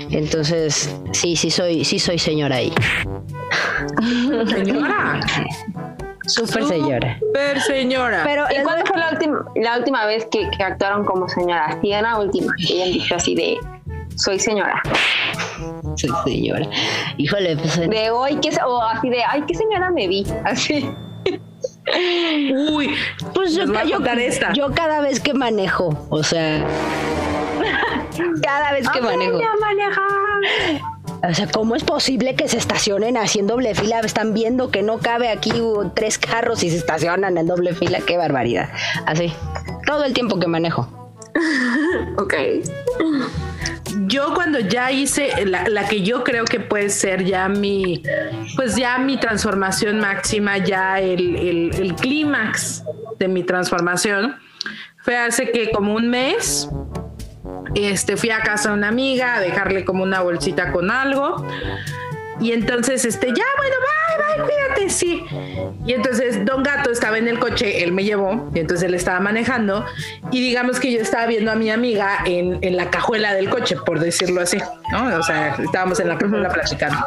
Entonces, 0.10 0.90
sí, 1.12 1.36
sí 1.36 1.52
soy, 1.52 1.86
sí 1.86 2.00
soy 2.00 2.18
señora 2.18 2.56
ahí. 2.56 2.74
Señora. 4.48 5.20
Súper 6.26 6.64
señora. 6.66 7.18
Super 7.20 7.62
señora. 7.62 8.22
Pero 8.24 8.46
¿Y 8.50 8.64
cuándo 8.64 8.84
a- 8.84 8.86
fue 8.88 8.98
la 8.98 9.10
última, 9.12 9.46
la 9.56 9.78
última 9.78 10.06
vez 10.06 10.26
que, 10.32 10.50
que 10.58 10.64
actuaron 10.64 11.04
como 11.06 11.28
señora? 11.28 11.78
Sí, 11.82 11.90
la 11.90 12.18
última, 12.18 12.54
que 12.66 12.74
hayan 12.82 12.94
dicho 12.94 13.16
así 13.16 13.36
de 13.36 13.58
soy 14.16 14.40
señora. 14.40 14.82
soy 15.96 16.12
señora. 16.26 16.68
Híjole, 17.18 17.56
pues 17.58 17.78
en- 17.78 17.90
De 17.90 18.10
hoy, 18.12 18.36
que 18.38 18.50
o 18.66 18.82
así 18.82 19.10
de 19.10 19.24
ay, 19.24 19.44
qué 19.48 19.54
señora 19.56 19.90
me 19.92 20.08
vi. 20.08 20.26
Así. 20.46 20.90
Uy, 22.72 22.90
Pues 23.34 23.54
yo, 23.54 23.62
les 23.62 23.70
voy 23.70 23.78
a 23.78 23.84
yo- 23.86 23.96
contar 23.98 24.20
esta. 24.20 24.54
yo 24.54 24.74
cada 24.74 25.02
vez 25.02 25.20
que 25.20 25.34
manejo, 25.34 25.98
o 26.10 26.24
sea, 26.24 26.66
cada 28.42 28.72
vez 28.74 28.88
que 28.90 29.02
manejo. 29.02 29.38
A 29.38 29.58
manejar. 29.60 30.82
O 31.30 31.34
sea, 31.34 31.48
¿cómo 31.48 31.76
es 31.76 31.84
posible 31.84 32.36
que 32.36 32.48
se 32.50 32.58
estacionen 32.58 33.16
así 33.18 33.40
en 33.40 33.48
doble 33.48 33.76
fila? 33.76 34.00
Están 34.02 34.34
viendo 34.34 34.72
que 34.72 34.82
no 34.82 34.98
cabe 35.00 35.30
aquí 35.30 35.52
tres 35.94 36.18
carros 36.18 36.64
y 36.64 36.70
se 36.70 36.78
estacionan 36.78 37.38
en 37.38 37.48
doble 37.48 37.74
fila. 37.74 38.00
Qué 38.06 38.18
barbaridad. 38.18 38.70
Así, 39.06 39.34
todo 39.86 40.04
el 40.04 40.14
tiempo 40.14 40.40
que 40.40 40.48
manejo. 40.48 40.88
Ok. 42.18 42.34
Yo 44.14 44.34
cuando 44.36 44.60
ya 44.60 44.92
hice 44.92 45.46
la, 45.46 45.88
que 45.88 46.02
yo 46.02 46.24
creo 46.24 46.46
que 46.46 46.60
puede 46.60 46.90
ser 46.90 47.26
ya 47.26 47.50
mi, 47.50 48.04
pues 48.56 48.76
ya 48.76 49.00
mi 49.00 49.18
transformación 49.18 50.00
máxima, 50.00 50.60
ya 50.60 51.00
el, 51.00 51.36
el, 51.36 51.76
el 51.76 51.96
clímax 51.96 52.84
de 53.18 53.28
mi 53.28 53.44
transformación, 53.44 54.36
fue 55.02 55.18
hace 55.18 55.52
que 55.52 55.72
como 55.72 55.96
un 55.96 56.10
mes. 56.10 56.70
Este, 57.76 58.18
fui 58.18 58.30
a 58.30 58.42
casa 58.42 58.70
de 58.70 58.76
una 58.76 58.90
amiga 58.90 59.36
a 59.36 59.40
dejarle 59.40 59.84
como 59.84 60.04
una 60.04 60.22
bolsita 60.22 60.72
con 60.72 60.92
algo. 60.92 61.44
Y 62.44 62.52
entonces, 62.52 63.06
este, 63.06 63.28
ya, 63.28 63.46
bueno, 63.58 63.76
bye, 63.80 64.44
bye, 64.44 64.54
cuídate, 64.54 64.90
sí. 64.90 65.24
Y 65.86 65.94
entonces 65.94 66.44
Don 66.44 66.62
Gato 66.62 66.92
estaba 66.92 67.18
en 67.18 67.30
el 67.30 67.40
coche, 67.40 67.86
él 67.86 67.94
me 67.94 68.04
llevó, 68.04 68.52
y 68.54 68.60
entonces 68.60 68.86
él 68.86 68.94
estaba 68.94 69.22
manejando, 69.22 69.86
y 70.30 70.42
digamos 70.42 70.82
que 70.82 70.92
yo 70.92 71.00
estaba 71.00 71.26
viendo 71.26 71.52
a 71.52 71.56
mi 71.56 71.72
amiga 71.72 72.20
en, 72.26 72.60
en 72.62 72.76
la 72.76 72.90
cajuela 72.90 73.34
del 73.34 73.50
coche, 73.50 73.78
por 73.86 74.02
decirlo 74.02 74.42
así, 74.42 74.58
¿no? 74.92 75.18
O 75.18 75.24
sea, 75.24 75.56
estábamos 75.58 76.02
en 76.02 76.10
la 76.10 76.18
cajuela 76.18 76.50
platicando. 76.50 76.98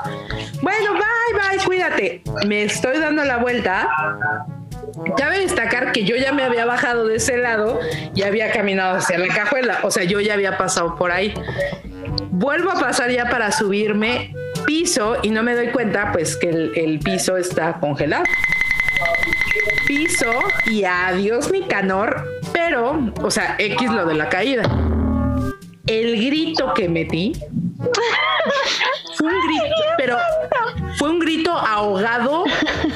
Bueno, 0.62 0.94
bye, 0.94 1.56
bye, 1.56 1.64
cuídate. 1.66 2.22
Me 2.46 2.62
estoy 2.64 2.98
dando 2.98 3.22
la 3.22 3.36
vuelta. 3.36 3.88
Cabe 5.18 5.40
destacar 5.40 5.92
que 5.92 6.04
yo 6.04 6.16
ya 6.16 6.32
me 6.32 6.44
había 6.44 6.64
bajado 6.64 7.06
de 7.06 7.16
ese 7.16 7.36
lado 7.36 7.78
y 8.14 8.22
había 8.22 8.52
caminado 8.52 8.96
hacia 8.96 9.18
la 9.18 9.28
cajuela, 9.28 9.80
o 9.82 9.90
sea, 9.90 10.04
yo 10.04 10.20
ya 10.20 10.32
había 10.32 10.56
pasado 10.56 10.96
por 10.96 11.12
ahí. 11.12 11.34
Vuelvo 12.30 12.70
a 12.70 12.80
pasar 12.80 13.10
ya 13.10 13.28
para 13.28 13.52
subirme, 13.52 14.34
piso 14.66 15.16
y 15.22 15.30
no 15.30 15.42
me 15.42 15.54
doy 15.54 15.68
cuenta 15.68 16.12
pues 16.12 16.36
que 16.36 16.50
el, 16.50 16.72
el 16.76 16.98
piso 16.98 17.36
está 17.36 17.78
congelado. 17.80 18.24
Piso 19.86 20.32
y 20.66 20.84
adiós 20.84 21.50
Nicanor, 21.52 22.40
pero, 22.52 23.12
o 23.22 23.30
sea, 23.30 23.56
X 23.58 23.90
lo 23.90 24.04
de 24.06 24.14
la 24.14 24.28
caída. 24.28 24.62
El 25.86 26.16
grito 26.26 26.74
que 26.74 26.88
metí 26.88 27.32
fue 29.16 29.28
un 29.28 29.46
grito, 29.46 29.74
pero 29.96 30.18
fue 30.96 31.10
un 31.10 31.18
grito 31.20 31.52
ahogado. 31.52 32.44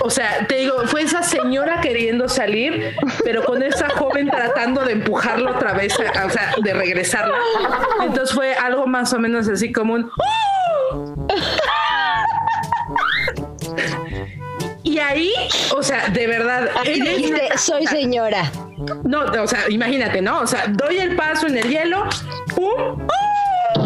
O 0.01 0.11
sea, 0.11 0.47
te 0.47 0.57
digo, 0.57 0.75
fue 0.87 1.03
esa 1.03 1.23
señora 1.23 1.81
queriendo 1.81 2.29
salir, 2.29 2.97
pero 3.25 3.45
con 3.45 3.63
esa 3.63 3.89
joven 3.91 4.29
tratando 4.29 4.85
de 4.85 4.93
empujarla 4.93 5.53
otra 5.53 5.73
vez, 5.75 5.95
o 5.95 6.31
sea, 6.31 6.55
de 6.63 6.73
regresarla. 6.75 7.39
Entonces 8.03 8.35
fue 8.35 8.55
algo 8.55 8.87
más 8.87 9.13
o 9.13 9.21
menos 9.21 9.49
así 9.49 9.73
como 9.73 9.95
un. 9.95 10.05
¡Oh! 10.05 10.50
Y 14.83 14.99
ahí, 14.99 15.33
o 15.77 15.83
sea, 15.83 16.09
de 16.09 16.27
verdad, 16.27 16.69
ese- 16.85 16.93
dijiste, 17.03 17.49
soy 17.59 17.87
señora. 17.87 18.51
no, 19.05 19.21
o 19.43 19.47
sea, 19.47 19.69
imagínate, 19.69 20.21
¿no? 20.23 20.41
O 20.41 20.47
sea, 20.47 20.65
doy 20.69 20.99
el 20.99 21.15
paso 21.17 21.47
en 21.47 21.59
el 21.59 21.69
hielo, 21.69 22.05
¡pum! 22.55 23.07
¡oh! 23.07 23.83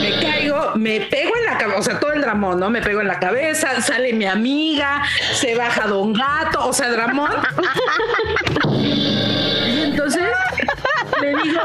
Me 0.00 0.10
caigo, 0.20 0.72
me 0.74 1.00
pego 1.02 1.30
en 1.36 1.44
la 1.44 1.58
cabeza, 1.58 1.78
o 1.78 1.82
sea, 1.82 2.00
todo 2.00 2.12
el 2.12 2.20
dramón, 2.22 2.58
¿no? 2.58 2.70
Me 2.70 2.82
pego 2.82 3.00
en 3.00 3.06
la 3.08 3.18
cabeza, 3.20 3.80
sale 3.80 4.12
mi 4.12 4.24
amiga, 4.26 5.02
se 5.34 5.54
baja 5.54 5.86
Don 5.86 6.12
Gato, 6.12 6.66
o 6.68 6.72
sea, 6.72 6.88
dramón. 6.90 7.30
Y 9.66 9.82
entonces 9.82 10.22
le 11.20 11.28
digo, 11.42 11.60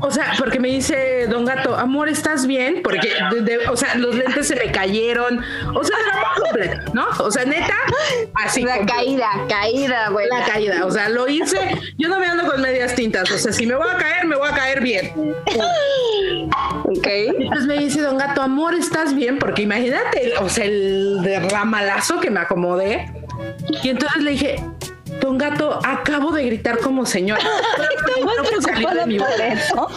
o 0.00 0.10
sea, 0.10 0.32
porque 0.38 0.58
me 0.58 0.68
dice 0.68 1.26
Don 1.28 1.44
Gato, 1.44 1.76
amor, 1.76 2.08
¿estás 2.08 2.46
bien? 2.46 2.80
Porque, 2.82 3.08
de- 3.32 3.40
de- 3.42 3.68
o 3.68 3.76
sea, 3.76 3.94
los 3.94 4.14
lentes 4.14 4.48
se 4.48 4.56
me 4.56 4.72
cayeron, 4.72 5.40
o 5.74 5.84
sea, 5.84 5.96
dramón 6.04 6.24
completo, 6.42 6.92
¿no? 6.92 7.06
O 7.24 7.30
sea, 7.30 7.44
neta, 7.44 7.74
así. 8.34 8.62
La 8.62 8.78
completo. 8.78 8.98
caída, 8.98 9.28
caída, 9.48 10.08
güey. 10.10 10.26
La 10.28 10.44
caída, 10.44 10.84
o 10.86 10.90
sea, 10.90 11.08
lo 11.08 11.28
hice. 11.28 11.58
Yo 11.98 12.08
no 12.08 12.18
me 12.18 12.26
ando 12.26 12.50
con 12.50 12.60
medias 12.60 12.94
tintas, 12.94 13.30
o 13.30 13.38
sea, 13.38 13.52
si 13.52 13.66
me 13.66 13.74
voy 13.76 13.86
a 13.88 13.96
caer, 13.96 14.26
me 14.26 14.36
voy 14.36 14.48
a 14.48 14.54
caer 14.54 14.80
bien. 14.80 15.12
Ok. 16.84 17.06
Entonces 17.06 17.66
me 17.66 17.78
dice 17.78 18.00
Don 18.02 18.18
Gato, 18.18 18.42
amor, 18.42 18.74
¿estás 18.74 19.14
bien? 19.14 19.38
Porque 19.38 19.62
imagínate, 19.62 20.34
o 20.40 20.48
sea, 20.48 20.64
el 20.64 21.20
derramalazo 21.22 22.20
que 22.20 22.30
me 22.30 22.40
acomodé. 22.40 23.10
Y 23.82 23.88
entonces 23.90 24.22
le 24.22 24.30
dije, 24.32 24.56
Don 25.22 25.38
Gato, 25.38 25.78
acabo 25.84 26.32
de 26.32 26.44
gritar 26.44 26.78
como. 26.78 27.04
Estoy 27.04 27.26
preocupada 28.60 29.06
mi 29.06 29.18
por 29.18 29.28
eso. 29.40 29.88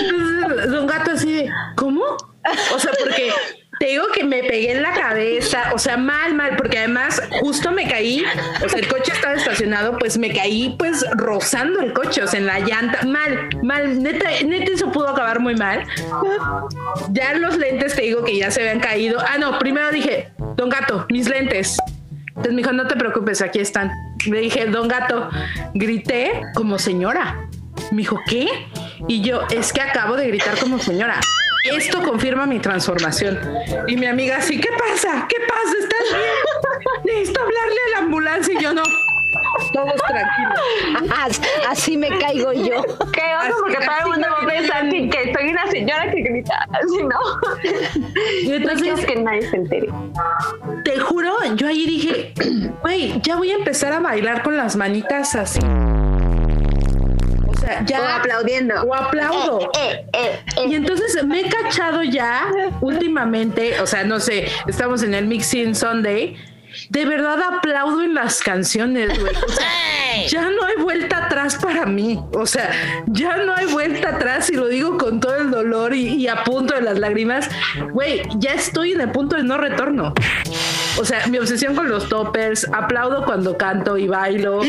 Entonces, 0.00 0.70
Don 0.70 0.86
Gato 0.86 1.10
así 1.10 1.32
de, 1.32 1.50
¿cómo? 1.76 2.02
O 2.74 2.78
sea, 2.78 2.90
porque 2.98 3.30
te 3.78 3.86
digo 3.86 4.04
que 4.14 4.24
me 4.24 4.42
pegué 4.42 4.72
en 4.72 4.82
la 4.82 4.92
cabeza, 4.92 5.70
o 5.74 5.78
sea, 5.78 5.98
mal, 5.98 6.34
mal, 6.34 6.56
porque 6.56 6.78
además 6.78 7.22
justo 7.40 7.70
me 7.70 7.86
caí, 7.86 8.24
o 8.64 8.68
sea, 8.68 8.78
el 8.78 8.88
coche 8.88 9.12
estaba 9.12 9.34
estacionado, 9.34 9.98
pues 9.98 10.16
me 10.16 10.32
caí 10.32 10.74
pues 10.78 11.04
rozando 11.12 11.80
el 11.80 11.92
coche, 11.92 12.22
o 12.22 12.26
sea, 12.26 12.40
en 12.40 12.46
la 12.46 12.60
llanta, 12.60 13.02
mal, 13.04 13.50
mal, 13.62 14.02
neta, 14.02 14.30
neta 14.46 14.72
eso 14.72 14.90
pudo 14.90 15.10
acabar 15.10 15.40
muy 15.40 15.54
mal. 15.54 15.86
Ya 17.10 17.34
los 17.34 17.58
lentes 17.58 17.94
te 17.94 18.02
digo 18.02 18.24
que 18.24 18.38
ya 18.38 18.50
se 18.50 18.62
habían 18.62 18.80
caído. 18.80 19.20
Ah, 19.20 19.36
no, 19.38 19.58
primero 19.58 19.90
dije, 19.90 20.32
Don 20.56 20.70
Gato, 20.70 21.06
mis 21.10 21.28
lentes. 21.28 21.76
Entonces 22.40 22.54
me 22.54 22.62
dijo, 22.62 22.72
no 22.72 22.86
te 22.86 22.96
preocupes, 22.96 23.42
aquí 23.42 23.58
están. 23.58 23.92
Le 24.24 24.40
dije, 24.40 24.64
Don 24.64 24.88
Gato, 24.88 25.28
grité 25.74 26.40
como 26.54 26.78
señora. 26.78 27.50
Me 27.90 27.98
dijo, 27.98 28.18
¿qué? 28.26 28.48
Y 29.08 29.20
yo, 29.20 29.42
es 29.50 29.74
que 29.74 29.82
acabo 29.82 30.16
de 30.16 30.26
gritar 30.28 30.58
como 30.58 30.78
señora. 30.78 31.20
Esto 31.70 32.02
confirma 32.02 32.46
mi 32.46 32.58
transformación. 32.58 33.38
Y 33.88 33.98
mi 33.98 34.06
amiga 34.06 34.38
así, 34.38 34.58
¿qué 34.58 34.70
pasa? 34.70 35.26
¿Qué 35.28 35.36
pasa? 35.46 35.74
¿Estás 35.80 36.18
bien? 36.18 37.04
Necesito 37.04 37.42
hablarle 37.42 37.76
a 37.88 37.90
la 37.90 38.06
ambulancia 38.06 38.54
y 38.58 38.62
yo 38.62 38.72
no. 38.72 38.84
Todos 39.72 39.94
tranquilos. 40.08 41.10
As- 41.24 41.40
Así 41.68 41.96
me 41.96 42.08
caigo 42.18 42.52
yo. 42.52 42.82
Qué 43.12 43.22
oso, 43.48 43.54
porque 43.60 43.78
todo 43.84 43.98
el 44.06 44.10
mundo 44.12 44.26
va 44.30 44.42
a 44.44 44.46
pensar 44.48 44.88
que, 44.88 45.08
que 45.08 45.32
soy 45.34 45.48
una 45.50 45.66
señora 45.68 46.10
que 46.10 46.22
grita 46.22 46.66
así, 46.72 47.02
¿no? 47.02 47.18
Y 48.42 48.52
entonces, 48.52 49.04
que 49.06 49.16
nadie 49.16 49.42
se 49.42 49.56
entere. 49.56 49.88
te 50.84 50.98
juro, 50.98 51.32
yo 51.54 51.68
ahí 51.68 51.86
dije, 51.86 52.32
güey, 52.82 53.20
ya 53.22 53.36
voy 53.36 53.50
a 53.52 53.54
empezar 53.56 53.92
a 53.92 54.00
bailar 54.00 54.42
con 54.42 54.56
las 54.56 54.74
manitas 54.76 55.34
así. 55.36 55.60
O 57.46 57.54
sea, 57.60 57.84
ya. 57.84 58.00
O 58.00 58.06
aplaudiendo. 58.20 58.82
O 58.82 58.94
aplaudo. 58.94 59.70
Eh, 59.78 60.04
eh, 60.14 60.40
eh. 60.56 60.66
Y 60.68 60.74
entonces 60.74 61.22
me 61.24 61.40
he 61.40 61.48
cachado 61.48 62.02
ya 62.02 62.50
últimamente, 62.80 63.80
o 63.80 63.86
sea, 63.86 64.02
no 64.04 64.18
sé, 64.20 64.46
estamos 64.66 65.02
en 65.02 65.14
el 65.14 65.26
Mixing 65.26 65.74
Sunday. 65.74 66.36
De 66.88 67.04
verdad 67.04 67.40
aplaudo 67.42 68.02
en 68.02 68.14
las 68.14 68.40
canciones, 68.42 69.18
güey. 69.18 69.34
O 69.34 69.48
sea, 69.48 69.68
ya 70.28 70.50
no 70.50 70.64
hay 70.64 70.76
vuelta 70.82 71.26
atrás 71.26 71.56
para 71.56 71.86
mí. 71.86 72.22
O 72.34 72.46
sea, 72.46 72.70
ya 73.06 73.36
no 73.38 73.54
hay 73.54 73.66
vuelta 73.66 74.10
atrás 74.10 74.50
y 74.50 74.56
lo 74.56 74.68
digo 74.68 74.98
con 74.98 75.20
todo 75.20 75.36
el 75.36 75.50
dolor 75.50 75.94
y, 75.94 76.14
y 76.14 76.28
a 76.28 76.44
punto 76.44 76.74
de 76.74 76.82
las 76.82 76.98
lágrimas. 76.98 77.48
Güey, 77.92 78.22
ya 78.36 78.52
estoy 78.52 78.92
en 78.92 79.00
el 79.00 79.10
punto 79.10 79.36
de 79.36 79.42
no 79.42 79.56
retorno. 79.56 80.14
O 80.98 81.04
sea, 81.04 81.26
mi 81.28 81.38
obsesión 81.38 81.74
con 81.74 81.88
los 81.88 82.08
toppers, 82.08 82.66
aplaudo 82.72 83.24
cuando 83.24 83.56
canto 83.56 83.96
y 83.96 84.08
bailo. 84.08 84.60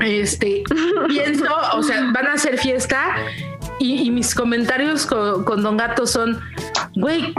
Este, 0.00 0.62
pienso, 1.08 1.44
o 1.74 1.82
sea, 1.82 2.10
van 2.12 2.26
a 2.26 2.32
hacer 2.34 2.58
fiesta 2.58 3.14
y, 3.78 4.02
y 4.02 4.10
mis 4.10 4.34
comentarios 4.34 5.06
con, 5.06 5.44
con 5.44 5.62
Don 5.62 5.76
Gato 5.76 6.06
son, 6.06 6.40
güey, 6.94 7.34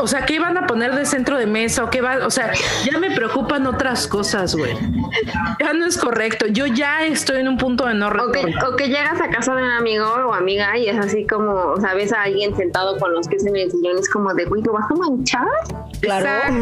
o 0.00 0.06
sea, 0.06 0.26
¿qué 0.26 0.40
van 0.40 0.56
a 0.58 0.66
poner 0.66 0.94
de 0.94 1.04
centro 1.06 1.38
de 1.38 1.46
mesa 1.46 1.84
o 1.84 1.90
qué 1.90 2.00
va? 2.00 2.26
O 2.26 2.30
sea, 2.30 2.52
ya 2.84 2.98
me 2.98 3.10
preocupan 3.10 3.66
otras 3.66 4.06
cosas, 4.08 4.54
güey. 4.56 4.76
Ya 5.60 5.72
no 5.72 5.86
es 5.86 5.96
correcto. 5.98 6.46
Yo 6.46 6.66
ya 6.66 7.04
estoy 7.06 7.40
en 7.40 7.48
un 7.48 7.56
punto 7.58 7.86
de 7.86 7.94
no 7.94 8.08
O 8.08 8.32
que, 8.32 8.42
retorno. 8.42 8.68
o 8.70 8.76
que 8.76 8.88
llegas 8.88 9.20
a 9.20 9.28
casa 9.30 9.54
de 9.54 9.62
un 9.62 9.70
amigo 9.70 10.06
o 10.06 10.34
amiga 10.34 10.76
y 10.76 10.88
es 10.88 10.98
así 10.98 11.26
como, 11.26 11.52
o 11.52 11.80
sea, 11.80 11.94
ves 11.94 12.12
a 12.12 12.22
alguien 12.22 12.56
sentado 12.56 12.98
con 12.98 13.12
los 13.12 13.28
pies 13.28 13.44
en 13.46 13.56
el 13.56 13.70
sillón 13.70 13.96
y 13.96 14.00
es 14.00 14.08
como 14.10 14.34
de, 14.34 14.44
güey, 14.44 14.62
¿lo 14.62 14.72
vas 14.72 14.90
a 14.90 14.94
manchar? 14.94 15.46
Exacto. 16.02 16.52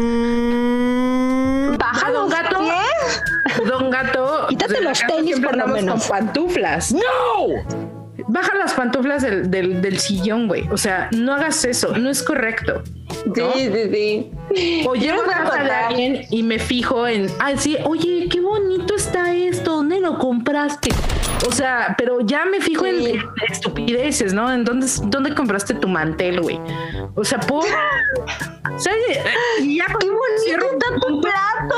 Baja 1.77 2.11
Don 2.11 2.29
los 2.29 2.31
Gato. 2.31 2.59
pies. 2.59 3.23
Don 3.67 3.89
Gato. 3.89 4.45
Quítate 4.49 4.81
la 4.81 4.89
los 4.89 4.99
tenis, 5.01 5.39
por 5.39 5.57
lo 5.57 5.67
menos. 5.67 6.07
Con 6.07 6.17
pantuflas. 6.17 6.93
¡No! 6.93 7.96
Baja 8.27 8.55
las 8.55 8.73
pantuflas 8.73 9.23
del, 9.23 9.49
del, 9.49 9.81
del 9.81 9.99
sillón, 9.99 10.47
güey. 10.47 10.67
O 10.69 10.77
sea, 10.77 11.09
no 11.15 11.33
hagas 11.33 11.63
eso. 11.65 11.97
No 11.97 12.09
es 12.09 12.21
correcto. 12.23 12.83
Sí, 13.35 13.41
sí, 13.55 13.89
sí. 13.91 14.83
O 14.85 14.89
voy 14.89 15.07
a 15.07 15.15
casa 15.23 15.63
de 15.63 15.71
alguien 15.71 16.21
y 16.29 16.43
me 16.43 16.59
fijo 16.59 17.07
en, 17.07 17.27
ah, 17.39 17.53
sí, 17.57 17.77
oye, 17.83 18.27
qué 18.29 18.39
bonito 18.39 18.95
está 18.95 19.33
esto, 19.33 19.83
¿dónde 20.01 20.09
lo 20.09 20.19
compraste? 20.19 20.89
O 21.47 21.51
sea, 21.51 21.95
pero 21.97 22.19
ya 22.21 22.45
me 22.45 22.59
fijo 22.61 22.85
en, 22.85 22.97
Sí. 23.03 23.11
en 23.11 23.51
estupideces, 23.51 24.33
¿no? 24.33 24.51
En 24.51 24.63
dónde, 24.65 24.87
dónde 25.03 25.33
compraste 25.35 25.73
tu 25.75 25.87
mantel, 25.87 26.41
güey. 26.41 26.59
O 27.15 27.23
sea, 27.23 27.39
por... 27.39 27.63
¿Sabes? 28.77 29.19
Y 29.61 29.77
ya 29.77 29.85
¡Qué 29.99 30.07
bonito 30.09 30.65
está 30.73 31.07
tu 31.07 31.21
plato! 31.21 31.75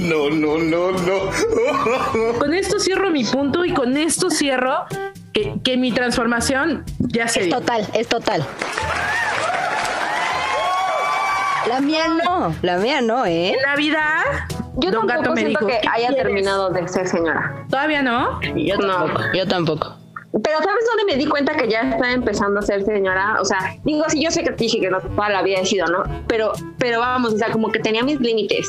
no, 0.00 0.30
no, 0.30 0.58
no, 0.58 0.90
no. 0.92 2.38
con 2.38 2.54
esto 2.54 2.78
cierro 2.78 3.10
mi 3.10 3.24
punto 3.24 3.64
y 3.64 3.74
con 3.74 3.96
esto 3.96 4.30
cierro 4.30 4.86
que, 5.32 5.56
que 5.62 5.76
mi 5.76 5.92
transformación 5.92 6.84
ya 6.98 7.28
se 7.28 7.40
Es 7.40 7.46
dio. 7.46 7.56
total, 7.58 7.86
es 7.92 8.08
total. 8.08 8.46
La 11.68 11.80
mía 11.80 12.04
no, 12.08 12.54
la 12.62 12.76
mía 12.78 13.00
no, 13.00 13.24
¿eh? 13.26 13.50
En 13.54 13.62
Navidad, 13.62 14.22
Yo 14.76 14.90
Don 14.90 15.06
Gato 15.06 15.22
tampoco 15.22 15.34
me 15.34 15.40
siento 15.42 15.58
dijo, 15.60 15.70
que 15.70 15.80
"¿Qué 15.80 15.88
haya 15.88 16.08
quieres?". 16.08 16.24
terminado 16.24 16.70
de 16.70 16.88
ser 16.88 17.06
señora. 17.08 17.64
Todavía 17.70 18.02
no. 18.02 18.40
Yo 18.56 18.76
No. 18.76 18.88
tampoco, 19.04 19.22
yo 19.34 19.46
tampoco. 19.46 19.96
Pero 20.42 20.58
¿sabes 20.58 20.84
dónde 20.90 21.12
me 21.12 21.16
di 21.16 21.26
cuenta 21.28 21.54
que 21.56 21.68
ya 21.68 21.82
está 21.82 22.10
empezando 22.10 22.58
a 22.58 22.62
ser 22.62 22.84
señora? 22.84 23.36
O 23.40 23.44
sea, 23.44 23.76
digo, 23.84 24.04
sí, 24.08 24.20
yo 24.20 24.32
sé 24.32 24.42
que 24.42 24.50
te 24.50 24.64
dije 24.64 24.80
que 24.80 24.90
no 24.90 25.00
toda 25.00 25.28
la 25.28 25.42
vida 25.42 25.58
he 25.60 25.66
sido, 25.66 25.86
¿no? 25.86 26.02
Pero, 26.26 26.50
pero 26.78 26.98
vamos, 26.98 27.34
o 27.34 27.38
sea, 27.38 27.52
como 27.52 27.70
que 27.70 27.78
tenía 27.78 28.02
mis 28.02 28.18
límites. 28.18 28.68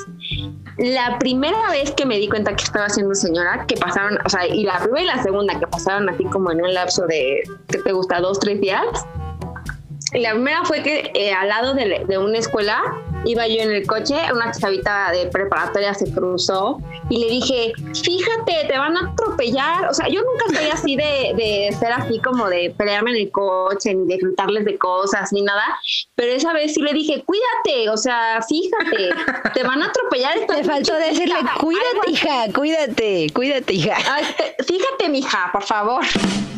La 0.78 1.18
primera 1.18 1.72
vez 1.72 1.90
que 1.92 2.06
me 2.06 2.20
di 2.20 2.28
cuenta 2.30 2.56
que 2.56 2.64
estaba 2.64 2.88
siendo 2.90 3.16
señora, 3.16 3.66
que 3.68 3.78
pasaron, 3.78 4.20
o 4.24 4.30
sea, 4.30 4.46
y 4.46 4.64
la 4.64 4.78
primera 4.78 5.02
y 5.02 5.06
la 5.18 5.24
segunda 5.24 5.60
que 5.60 5.66
pasaron 5.66 6.08
así 6.08 6.24
como 6.26 6.52
en 6.52 6.62
un 6.62 6.72
lapso 6.72 7.08
de, 7.08 7.42
¿qué 7.70 7.80
te 7.80 7.92
gusta? 7.94 8.20
Dos, 8.20 8.40
tres 8.40 8.62
días. 8.62 8.84
La 10.14 10.32
primera 10.32 10.64
fue 10.64 10.82
que 10.82 11.12
eh, 11.14 11.34
al 11.34 11.50
lado 11.50 11.74
de, 11.74 12.06
de 12.08 12.18
una 12.18 12.38
escuela 12.38 12.82
iba 13.26 13.48
yo 13.48 13.56
en 13.64 13.72
el 13.72 13.88
coche, 13.88 14.16
una 14.32 14.52
chavita 14.52 15.12
de 15.12 15.26
preparatoria 15.26 15.94
se 15.96 16.10
cruzó 16.14 16.80
y 17.10 17.18
le 17.18 17.28
dije, 17.32 17.74
fíjate, 18.04 18.68
te 18.68 18.78
van 18.78 18.96
a 18.96 19.10
atropellar. 19.12 19.90
O 19.90 19.94
sea, 19.94 20.08
yo 20.08 20.22
nunca 20.22 20.46
estoy 20.48 20.70
así 20.70 20.96
de, 20.96 21.34
de 21.36 21.76
ser 21.78 21.92
así 21.92 22.20
como 22.20 22.48
de 22.48 22.74
pelearme 22.78 23.12
en 23.12 23.18
el 23.18 23.32
coche, 23.32 23.94
ni 23.96 24.06
de 24.08 24.18
gritarles 24.18 24.64
de 24.64 24.78
cosas, 24.78 25.34
ni 25.34 25.42
nada. 25.42 25.64
Pero 26.14 26.32
esa 26.34 26.54
vez 26.54 26.76
sí 26.76 26.82
le 26.82 26.94
dije, 26.94 27.24
cuídate, 27.26 27.90
o 27.90 27.98
sea, 27.98 28.40
fíjate, 28.48 29.10
te 29.54 29.64
van 29.64 29.82
a 29.82 29.88
atropellar. 29.88 30.34
Te 30.48 30.64
faltó 30.64 30.94
decirle, 30.96 31.34
chiquita". 31.36 31.52
Algo 31.52 31.62
cuídate, 31.62 32.12
hija, 32.12 32.46
cuídate, 32.54 33.28
cuídate, 33.34 33.74
hija. 33.74 33.98
Ay, 34.10 34.26
te- 34.38 34.64
fíjate, 34.64 35.10
mija, 35.10 35.50
por 35.52 35.64
favor. 35.64 36.06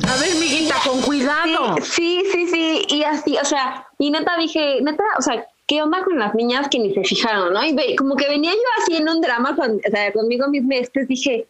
A 0.10 0.16
ver, 0.20 0.36
miguita, 0.40 0.76
con 0.86 1.02
cuidado. 1.02 1.76
Sí, 1.84 2.24
sí, 2.32 2.48
sí, 2.48 2.86
y 2.90 3.04
así, 3.04 3.38
o 3.38 3.46
sea, 3.46 3.88
y 4.00 4.10
neta 4.12 4.38
dije, 4.38 4.80
neta, 4.82 5.04
o 5.18 5.22
sea, 5.22 5.46
¿qué 5.68 5.82
onda 5.82 6.04
con 6.04 6.18
las 6.18 6.34
niñas 6.36 6.68
que 6.70 6.80
ni 6.80 6.94
se 6.94 7.04
fijaron, 7.04 7.54
no? 7.54 7.64
Y 7.66 7.74
ve, 7.76 7.96
como 7.98 8.16
que 8.16 8.28
venía 8.28 8.52
yo 8.54 8.60
así 8.84 8.96
en 8.98 9.10
un 9.10 9.22
drama 9.22 9.56
con, 9.56 9.72
o 9.78 9.92
sea, 9.92 10.12
conmigo 10.14 10.48
misma, 10.48 10.76
después 10.76 11.08
dije, 11.08 11.48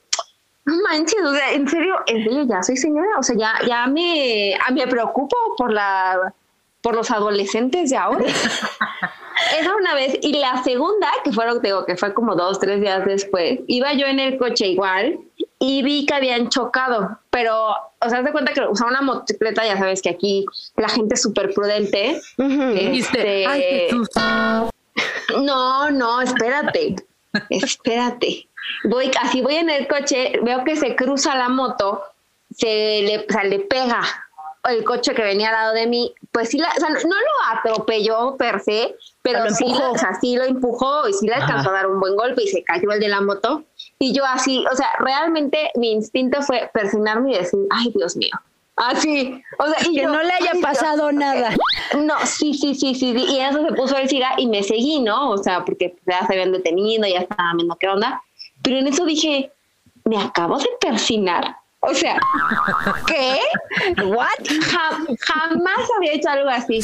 no 0.65 0.75
manches, 0.89 1.21
o 1.23 1.33
sea, 1.33 1.51
en 1.53 1.67
serio, 1.67 1.95
en 2.07 2.23
serio, 2.23 2.43
ya 2.49 2.63
soy 2.63 2.77
señora, 2.77 3.07
o 3.19 3.23
sea, 3.23 3.35
ya, 3.37 3.53
ya 3.67 3.87
me, 3.87 4.55
a- 4.55 4.71
me 4.71 4.87
preocupo 4.87 5.35
por 5.57 5.71
la, 5.71 6.33
por 6.81 6.95
los 6.95 7.09
adolescentes 7.11 7.89
de 7.91 7.97
ahora. 7.97 8.25
Esa 9.59 9.75
una 9.75 9.93
vez, 9.93 10.17
y 10.21 10.33
la 10.33 10.61
segunda, 10.63 11.07
que 11.23 11.31
fue 11.31 11.45
lo 11.45 11.53
que 11.55 11.59
te 11.61 11.67
digo, 11.67 11.85
que 11.85 11.95
fue 11.95 12.13
como 12.13 12.35
dos, 12.35 12.59
tres 12.59 12.81
días 12.81 13.05
después, 13.05 13.59
iba 13.67 13.93
yo 13.93 14.07
en 14.07 14.19
el 14.19 14.37
coche 14.37 14.67
igual 14.67 15.19
y 15.59 15.81
vi 15.81 16.05
que 16.05 16.13
habían 16.13 16.49
chocado, 16.49 17.19
pero, 17.29 17.69
o 17.69 18.09
sea, 18.09 18.19
haz 18.19 18.25
de 18.25 18.31
cuenta 18.31 18.53
que 18.53 18.61
usaba 18.61 18.91
una 18.91 19.01
motocicleta, 19.01 19.65
ya 19.65 19.77
sabes 19.77 20.01
que 20.01 20.09
aquí 20.09 20.45
la 20.75 20.89
gente 20.89 21.15
es 21.15 21.21
súper 21.21 21.53
prudente. 21.53 22.21
Este, 22.37 23.45
ay, 23.45 23.87
no, 25.41 25.89
no, 25.91 26.21
espérate, 26.21 26.95
espérate. 27.49 28.47
Voy, 28.83 29.11
así 29.21 29.41
voy 29.41 29.55
en 29.55 29.69
el 29.69 29.87
coche, 29.87 30.39
veo 30.43 30.63
que 30.63 30.75
se 30.75 30.95
cruza 30.95 31.35
la 31.35 31.49
moto, 31.49 32.03
se 32.55 33.01
le, 33.01 33.19
o 33.19 33.31
sea, 33.31 33.43
le 33.43 33.59
pega 33.59 34.01
el 34.65 34.83
coche 34.83 35.13
que 35.13 35.23
venía 35.23 35.47
al 35.49 35.53
lado 35.53 35.73
de 35.73 35.87
mí, 35.87 36.13
pues 36.31 36.49
sí, 36.49 36.57
la, 36.57 36.69
o 36.69 36.79
sea, 36.79 36.89
no 36.89 36.97
lo 36.99 37.57
atropelló 37.57 38.35
per 38.37 38.59
se, 38.59 38.95
pero 39.21 39.45
Lo 39.45 39.49
sí, 39.51 39.63
empujó. 39.65 39.91
o 39.91 39.97
sea, 39.97 40.13
sí 40.19 40.35
lo 40.35 40.43
empujó 40.43 41.07
y 41.07 41.13
sí 41.13 41.25
le 41.27 41.35
alcanzó 41.35 41.69
a 41.69 41.73
dar 41.73 41.87
un 41.87 41.99
buen 41.99 42.15
golpe 42.15 42.43
y 42.43 42.47
se 42.47 42.63
cayó 42.63 42.91
el 42.91 42.99
de 42.99 43.07
la 43.07 43.21
moto. 43.21 43.63
Y 43.99 44.13
yo 44.13 44.23
así, 44.25 44.63
o 44.71 44.75
sea, 44.75 44.89
realmente 44.99 45.71
mi 45.75 45.91
instinto 45.91 46.41
fue 46.41 46.69
persignarme 46.73 47.31
y 47.33 47.37
decir, 47.37 47.59
ay, 47.71 47.91
Dios 47.95 48.15
mío. 48.15 48.31
Así, 48.75 49.41
o 49.57 49.65
sea, 49.67 49.77
y 49.89 49.95
Que 49.95 50.01
yo, 50.03 50.09
no 50.09 50.21
le 50.21 50.31
haya 50.33 50.51
"Ay, 50.53 50.59
Dios". 50.59 50.63
pasado 50.63 51.11
nada. 51.11 51.49
No, 51.97 52.13
sí, 52.25 52.53
sí, 52.53 52.75
sí, 52.75 52.93
sí, 52.93 53.17
sí. 53.17 53.25
Y 53.27 53.39
eso 53.39 53.65
se 53.65 53.73
puso 53.73 53.97
el 53.97 54.07
SIGA 54.07 54.35
y 54.37 54.45
me 54.45 54.61
seguí, 54.61 54.99
¿no? 54.99 55.31
O 55.31 55.37
sea, 55.39 55.65
porque 55.65 55.95
ya 56.05 56.25
se 56.27 56.33
habían 56.33 56.51
detenido, 56.51 57.07
ya 57.07 57.21
estaban 57.21 57.57
viendo 57.57 57.75
qué 57.77 57.87
onda. 57.87 58.21
Pero 58.61 58.77
en 58.77 58.85
eso 58.85 59.03
dije, 59.03 59.51
me 60.03 60.21
acabo 60.21 60.59
de 60.59 60.69
persinar. 60.79 61.55
O 61.79 61.91
sea, 61.95 62.19
¿qué? 63.07 63.39
What? 64.03 64.45
Ja- 64.45 64.99
jamás 65.21 65.79
había 65.97 66.13
hecho 66.13 66.29
algo 66.29 66.49
así. 66.49 66.79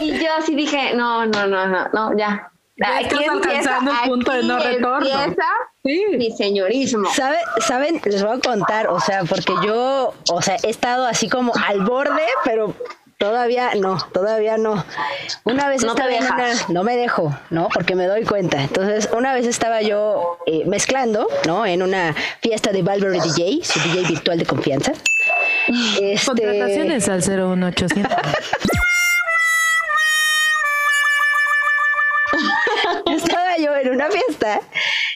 Y 0.00 0.18
yo 0.18 0.32
así 0.38 0.54
dije, 0.54 0.94
no, 0.94 1.26
no, 1.26 1.46
no, 1.46 1.66
no, 1.66 1.88
no, 1.92 2.16
ya. 2.16 2.50
Ya 2.78 3.00
estás 3.00 3.20
alcanzando 3.28 3.90
un 3.90 4.08
punto 4.08 4.32
de 4.32 4.42
no 4.42 4.58
retorno. 4.58 5.08
Empieza 5.08 5.44
Sí. 5.84 6.04
mi 6.16 6.30
señorismo. 6.32 7.08
¿Sabe- 7.14 7.38
¿Saben? 7.66 8.00
Les 8.04 8.22
voy 8.22 8.36
a 8.36 8.40
contar, 8.40 8.88
o 8.88 9.00
sea, 9.00 9.24
porque 9.24 9.52
yo, 9.64 10.12
o 10.30 10.42
sea, 10.42 10.56
he 10.62 10.68
estado 10.70 11.06
así 11.06 11.28
como 11.28 11.52
al 11.66 11.80
borde, 11.82 12.22
pero 12.44 12.74
todavía 13.18 13.70
no, 13.76 13.96
todavía 14.12 14.58
no. 14.58 14.84
Una 15.44 15.68
vez 15.68 15.84
No 15.84 15.94
te 15.94 16.02
estaba 16.02 16.16
en 16.16 16.24
una, 16.34 16.48
dejas. 16.48 16.68
no 16.68 16.82
me 16.84 16.96
dejo, 16.96 17.34
¿no? 17.50 17.68
Porque 17.72 17.94
me 17.94 18.06
doy 18.06 18.24
cuenta. 18.24 18.60
Entonces, 18.60 19.08
una 19.16 19.32
vez 19.32 19.46
estaba 19.46 19.80
yo 19.80 20.38
eh, 20.46 20.64
mezclando, 20.66 21.28
¿no? 21.46 21.64
En 21.64 21.82
una 21.82 22.14
fiesta 22.42 22.72
de 22.72 22.82
Valverde 22.82 23.20
DJ, 23.22 23.64
su 23.64 23.78
DJ 23.80 24.02
virtual 24.08 24.38
de 24.38 24.44
confianza. 24.44 24.92
Este, 26.00 26.26
Contrataciones 26.26 27.08
al 27.08 27.22
01800. 27.22 28.12
yo 33.58 33.74
en 33.76 33.88
una 33.90 34.10
fiesta 34.10 34.60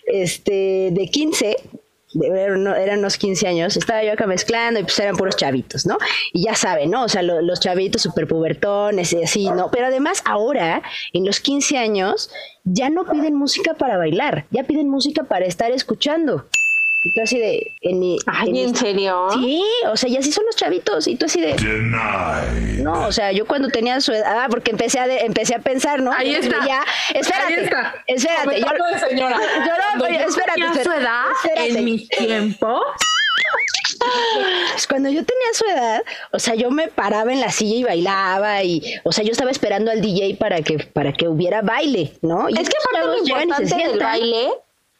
este, 0.07 0.89
de 0.93 1.09
15, 1.11 1.57
de- 2.15 2.29
eran 2.29 2.99
unos 2.99 3.17
15 3.17 3.47
años, 3.47 3.77
estaba 3.77 4.03
yo 4.03 4.13
acá 4.13 4.27
mezclando 4.27 4.81
y 4.81 4.83
pues 4.83 4.99
eran 4.99 5.17
puros 5.17 5.37
chavitos, 5.37 5.87
¿no? 5.87 5.97
Y 6.33 6.45
ya 6.45 6.55
saben, 6.55 6.91
¿no? 6.91 7.05
O 7.05 7.09
sea, 7.09 7.23
lo- 7.23 7.41
los 7.43 7.61
chavitos 7.61 8.03
super 8.03 8.27
pubertones 8.27 9.13
y 9.13 9.23
así, 9.23 9.49
¿no? 9.51 9.71
Pero 9.71 9.87
además 9.87 10.23
ahora, 10.25 10.83
en 11.13 11.25
los 11.25 11.41
15 11.41 11.79
años, 11.79 12.31
ya 12.65 12.91
no 12.91 13.05
piden 13.05 13.35
música 13.35 13.75
para 13.75 13.97
bailar, 13.97 14.47
ya 14.51 14.65
piden 14.65 14.89
música 14.89 15.25
para 15.25 15.47
estar 15.47 15.71
escuchando. 15.71 16.47
Y 17.03 17.13
tú 17.13 17.23
así 17.23 17.39
de... 17.39 17.75
En 17.81 17.99
mi, 17.99 18.15
en 18.17 18.21
Ay, 18.27 18.53
mi- 18.53 18.63
¿en 18.63 18.77
serio? 18.77 19.29
Sí, 19.33 19.63
o 19.91 19.97
sea, 19.97 20.11
y 20.11 20.17
así 20.19 20.31
son 20.33 20.45
los 20.45 20.55
chavitos. 20.57 21.07
Y 21.09 21.17
tú 21.17 21.25
así 21.27 21.41
de. 21.41 21.55
No, 22.83 23.07
o 23.07 23.13
sea, 23.13 23.33
yo 23.33 23.47
cuando 23.47 23.69
tenía 23.69 24.01
su 24.03 24.13
edad, 24.13 24.41
ah, 24.45 24.47
porque 24.51 24.71
empecé 24.71 24.99
a, 24.99 25.07
de- 25.07 25.21
empecé 25.21 25.55
a 25.55 25.61
pensar, 25.61 26.03
¿no? 26.03 26.13
Ahí 26.13 26.35
está. 26.35 26.67
Ya, 26.67 26.85
espérate. 27.15 27.55
Ahí 27.55 27.65
está. 27.65 27.95
Espérate. 28.07 28.61
Yo, 28.61 28.67
de 28.93 29.09
señora. 29.09 29.39
yo 29.67 29.99
no, 29.99 30.05
oye, 30.05 30.19
yo 30.21 30.27
espérate, 30.29 30.61
tenía 30.61 30.85
su 30.85 30.93
edad, 30.93 31.25
espérate. 31.43 31.79
en 31.79 31.85
mis 31.87 32.09
tiempos, 32.11 32.83
Pues 34.73 34.87
cuando 34.87 35.09
yo 35.09 35.25
tenía 35.25 35.53
su 35.55 35.65
edad, 35.67 36.03
o 36.33 36.39
sea, 36.39 36.55
yo 36.55 36.71
me 36.71 36.89
paraba 36.89 37.33
en 37.33 37.41
la 37.41 37.51
silla 37.51 37.77
y 37.77 37.83
bailaba 37.85 38.63
y, 38.63 38.83
o 39.05 39.13
sea, 39.13 39.25
yo 39.25 39.33
estaba 39.33 39.51
esperando 39.51 39.91
al 39.91 40.01
DJ 40.01 40.37
para 40.37 40.63
que 40.63 40.79
para 40.79 41.13
que 41.13 41.29
hubiera 41.29 41.63
baile, 41.63 42.13
¿no? 42.23 42.49
Y 42.49 42.55
Es 42.59 42.69
que 42.69 42.77
aparte 42.79 43.07
lo 43.07 43.19
importante 43.19 43.75
del 43.89 43.99
baile, 43.99 44.49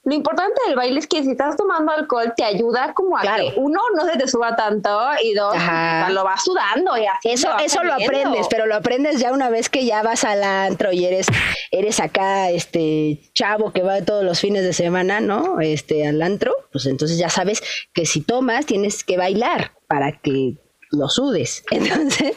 lo 0.03 0.15
importante 0.15 0.55
del 0.67 0.77
baile 0.77 0.99
es 0.99 1.07
que 1.07 1.23
si 1.23 1.33
estás 1.33 1.57
tomando 1.57 1.93
alcohol 1.93 2.33
te 2.35 2.43
ayuda 2.43 2.95
como 2.95 3.19
a 3.19 3.21
Claro. 3.21 3.45
que 3.45 3.53
uno 3.59 3.81
no 3.95 4.07
se 4.07 4.17
te 4.19 4.27
suba 4.29 4.57
tanto 4.57 4.89
y 5.23 5.35
dos 5.35 5.55
Ajá. 5.55 6.09
lo 6.11 6.25
vas 6.25 6.43
sudando 6.43 6.97
y 6.97 7.05
así 7.07 7.31
Eso, 7.31 7.51
eso 7.63 7.83
lo 7.85 7.93
aprendes, 7.93 8.47
pero 8.49 8.65
lo 8.67 8.77
aprendes 8.77 9.21
ya 9.21 9.31
una 9.33 9.51
vez 9.51 9.69
que 9.69 9.85
ya 9.85 10.03
vas 10.03 10.25
al 10.25 10.43
antro 10.43 10.91
y 10.93 11.05
eres, 11.05 11.27
eres 11.71 12.01
acá, 12.01 12.49
este 12.51 13.21
chavo 13.35 13.73
que 13.73 13.83
va 13.83 14.01
todos 14.03 14.25
los 14.25 14.41
fines 14.41 14.63
de 14.65 14.73
semana, 14.73 15.21
¿no? 15.21 15.61
Este, 15.61 16.07
al 16.07 16.23
antro, 16.23 16.55
pues 16.73 16.87
entonces 16.87 17.19
ya 17.19 17.29
sabes 17.29 17.63
que 17.93 18.07
si 18.07 18.23
tomas 18.23 18.65
tienes 18.65 19.05
que 19.05 19.19
bailar 19.19 19.73
para 19.87 20.13
que 20.21 20.55
lo 20.93 21.09
sudes. 21.09 21.63
Entonces, 21.71 22.37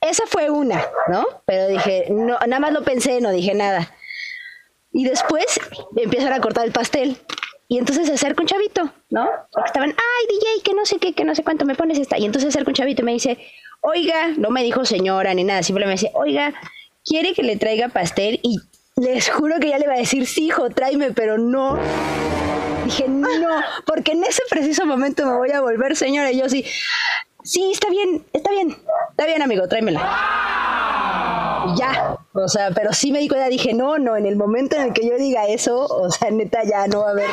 esa 0.00 0.24
fue 0.26 0.48
una, 0.50 0.82
¿no? 1.08 1.26
Pero 1.46 1.68
dije, 1.68 2.06
no, 2.10 2.38
nada 2.46 2.58
más 2.58 2.72
lo 2.72 2.82
pensé, 2.84 3.20
no 3.20 3.30
dije 3.32 3.54
nada. 3.54 3.94
Y 4.92 5.04
después 5.04 5.60
empiezan 5.96 6.32
a 6.32 6.40
cortar 6.40 6.66
el 6.66 6.72
pastel. 6.72 7.16
Y 7.68 7.78
entonces 7.78 8.06
se 8.06 8.14
acerca 8.14 8.42
un 8.42 8.48
chavito, 8.48 8.92
¿no? 9.08 9.28
Porque 9.50 9.68
estaban, 9.68 9.90
ay, 9.90 10.26
DJ, 10.28 10.62
que 10.62 10.74
no 10.74 10.84
sé 10.84 10.98
qué, 10.98 11.14
que 11.14 11.24
no 11.24 11.34
sé 11.34 11.42
cuánto 11.42 11.64
me 11.64 11.74
pones 11.74 11.98
esta. 11.98 12.18
Y 12.18 12.26
entonces 12.26 12.52
se 12.52 12.58
acerca 12.58 12.70
un 12.70 12.74
chavito 12.74 13.00
y 13.00 13.04
me 13.06 13.12
dice, 13.12 13.38
oiga, 13.80 14.28
no 14.36 14.50
me 14.50 14.62
dijo 14.62 14.84
señora 14.84 15.32
ni 15.32 15.44
nada, 15.44 15.62
simplemente 15.62 16.04
me 16.04 16.08
dice, 16.08 16.10
oiga, 16.14 16.52
¿quiere 17.04 17.32
que 17.32 17.42
le 17.42 17.56
traiga 17.56 17.88
pastel? 17.88 18.40
Y 18.42 18.58
les 18.96 19.30
juro 19.30 19.58
que 19.58 19.70
ya 19.70 19.78
le 19.78 19.84
iba 19.84 19.94
a 19.94 19.98
decir, 19.98 20.26
sí, 20.26 20.46
hijo, 20.46 20.68
tráeme, 20.70 21.12
pero 21.12 21.38
no. 21.38 21.78
Dije, 22.84 23.08
no, 23.08 23.28
porque 23.86 24.12
en 24.12 24.24
ese 24.24 24.42
preciso 24.50 24.84
momento 24.84 25.24
me 25.24 25.36
voy 25.36 25.50
a 25.52 25.60
volver 25.60 25.96
señora. 25.96 26.30
Y 26.30 26.40
yo 26.40 26.48
sí, 26.48 26.64
sí, 27.44 27.70
está 27.72 27.88
bien, 27.90 28.24
está 28.32 28.50
bien, 28.50 28.76
está 29.10 29.26
bien, 29.26 29.42
amigo, 29.42 29.68
tráemela. 29.68 30.00
Y 31.68 31.76
ya, 31.78 32.16
o 32.32 32.48
sea, 32.48 32.70
pero 32.74 32.92
sí 32.92 33.12
me 33.12 33.20
di 33.20 33.28
cuenta, 33.28 33.48
dije, 33.48 33.72
no, 33.74 33.98
no, 33.98 34.16
en 34.16 34.26
el 34.26 34.36
momento 34.36 34.76
en 34.76 34.82
el 34.82 34.92
que 34.92 35.06
yo 35.08 35.16
diga 35.16 35.46
eso, 35.46 35.86
o 35.86 36.10
sea, 36.10 36.30
neta, 36.30 36.64
ya 36.64 36.86
no 36.88 37.00
va 37.02 37.08
a 37.08 37.10
haber 37.12 37.30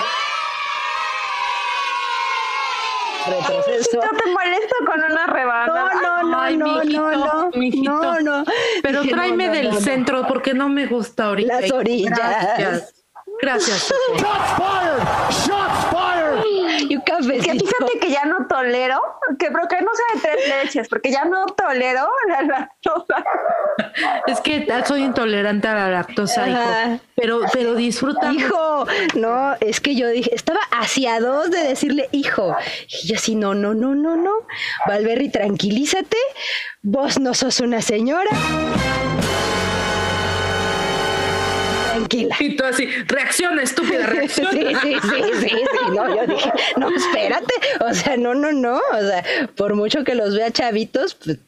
retroceso. 3.28 3.98
No 3.98 4.18
te 4.18 4.30
molesto 4.32 4.76
con 4.86 5.04
una 5.04 5.28
rebanada. 5.28 5.94
No, 6.02 6.24
no, 6.24 6.40
Ay, 6.42 6.58
no, 6.58 6.66
no, 6.68 6.80
mijito, 6.84 7.02
no, 7.02 7.26
no, 7.44 7.50
mijito. 7.54 7.92
no, 7.92 8.20
no. 8.22 8.44
Pero 8.82 9.02
Dije, 9.02 9.14
tráeme 9.14 9.46
no, 9.48 9.52
no, 9.52 9.58
del 9.58 9.68
no, 9.70 9.74
no. 9.76 9.82
centro 9.82 10.28
porque 10.28 10.54
no 10.54 10.70
me 10.70 10.86
gusta 10.88 11.26
ahorita. 11.26 11.62
Las 11.62 11.72
orillas. 11.72 12.18
Gracias. 12.18 12.94
Gracias. 13.42 13.78
Supo. 13.84 14.28
Y 16.88 16.96
un 16.96 17.02
cafecito. 17.02 17.44
Que 17.44 17.60
fíjate 17.60 18.00
que 18.00 18.12
ya 18.12 18.26
no 18.26 18.48
tolero, 18.48 19.02
que 19.38 19.52
pero 19.52 19.68
que 19.68 19.82
no 19.82 19.92
sea 19.94 20.16
de 20.16 20.22
tres 20.22 20.48
leches, 20.50 20.88
porque 20.88 21.12
ya 21.12 21.26
no 21.26 21.46
tolero 21.48 22.10
la 22.28 22.42
lactosa. 22.44 23.24
Es 24.28 24.40
que 24.42 24.68
soy 24.86 25.04
intolerante 25.04 25.68
a 25.68 25.74
la 25.74 25.90
lactosa, 25.90 26.44
Ajá. 26.44 26.86
hijo. 26.94 27.00
Pero, 27.16 27.42
pero 27.52 27.76
disfruta. 27.76 28.32
Hijo, 28.32 28.86
no, 29.16 29.56
es 29.60 29.80
que 29.82 29.96
yo 29.96 30.08
dije, 30.10 30.34
estaba 30.34 30.60
hacia 30.72 31.20
dos 31.20 31.50
de 31.52 31.64
decirle 31.64 32.10
hijo. 32.12 32.56
Y 33.04 33.08
yo 33.08 33.16
así, 33.16 33.36
no, 33.36 33.54
no, 33.56 33.74
no, 33.74 33.96
no, 33.96 34.16
no. 34.16 34.32
Valverri, 34.88 35.30
tranquilízate. 35.30 36.18
Vos 36.82 37.20
no 37.20 37.34
sos 37.34 37.60
una 37.60 37.82
señora. 37.82 38.32
Tranquila. 42.00 42.36
Y 42.40 42.56
tú 42.56 42.66
así, 42.66 42.88
reacciona, 43.08 43.62
estúpida, 43.64 44.06
Sí, 44.08 44.14
reacciona. 44.14 44.52
sí, 44.52 44.76
sí, 44.82 44.96
sí, 45.02 45.50
sí, 45.50 45.56
no, 45.96 46.16
yo 46.16 46.28
dije, 46.28 46.52
no, 46.78 46.90
espérate, 46.96 47.54
o 47.82 47.94
sea, 47.94 48.18
no, 48.18 48.34
no, 48.36 48.52
no, 48.52 48.78
o 48.78 49.00
sea, 49.00 49.24
por 49.56 49.76
mucho 49.76 50.04
que 50.04 50.16
los 50.16 50.36
vea 50.36 50.52
chavitos, 50.52 51.16
pues, 51.16 51.40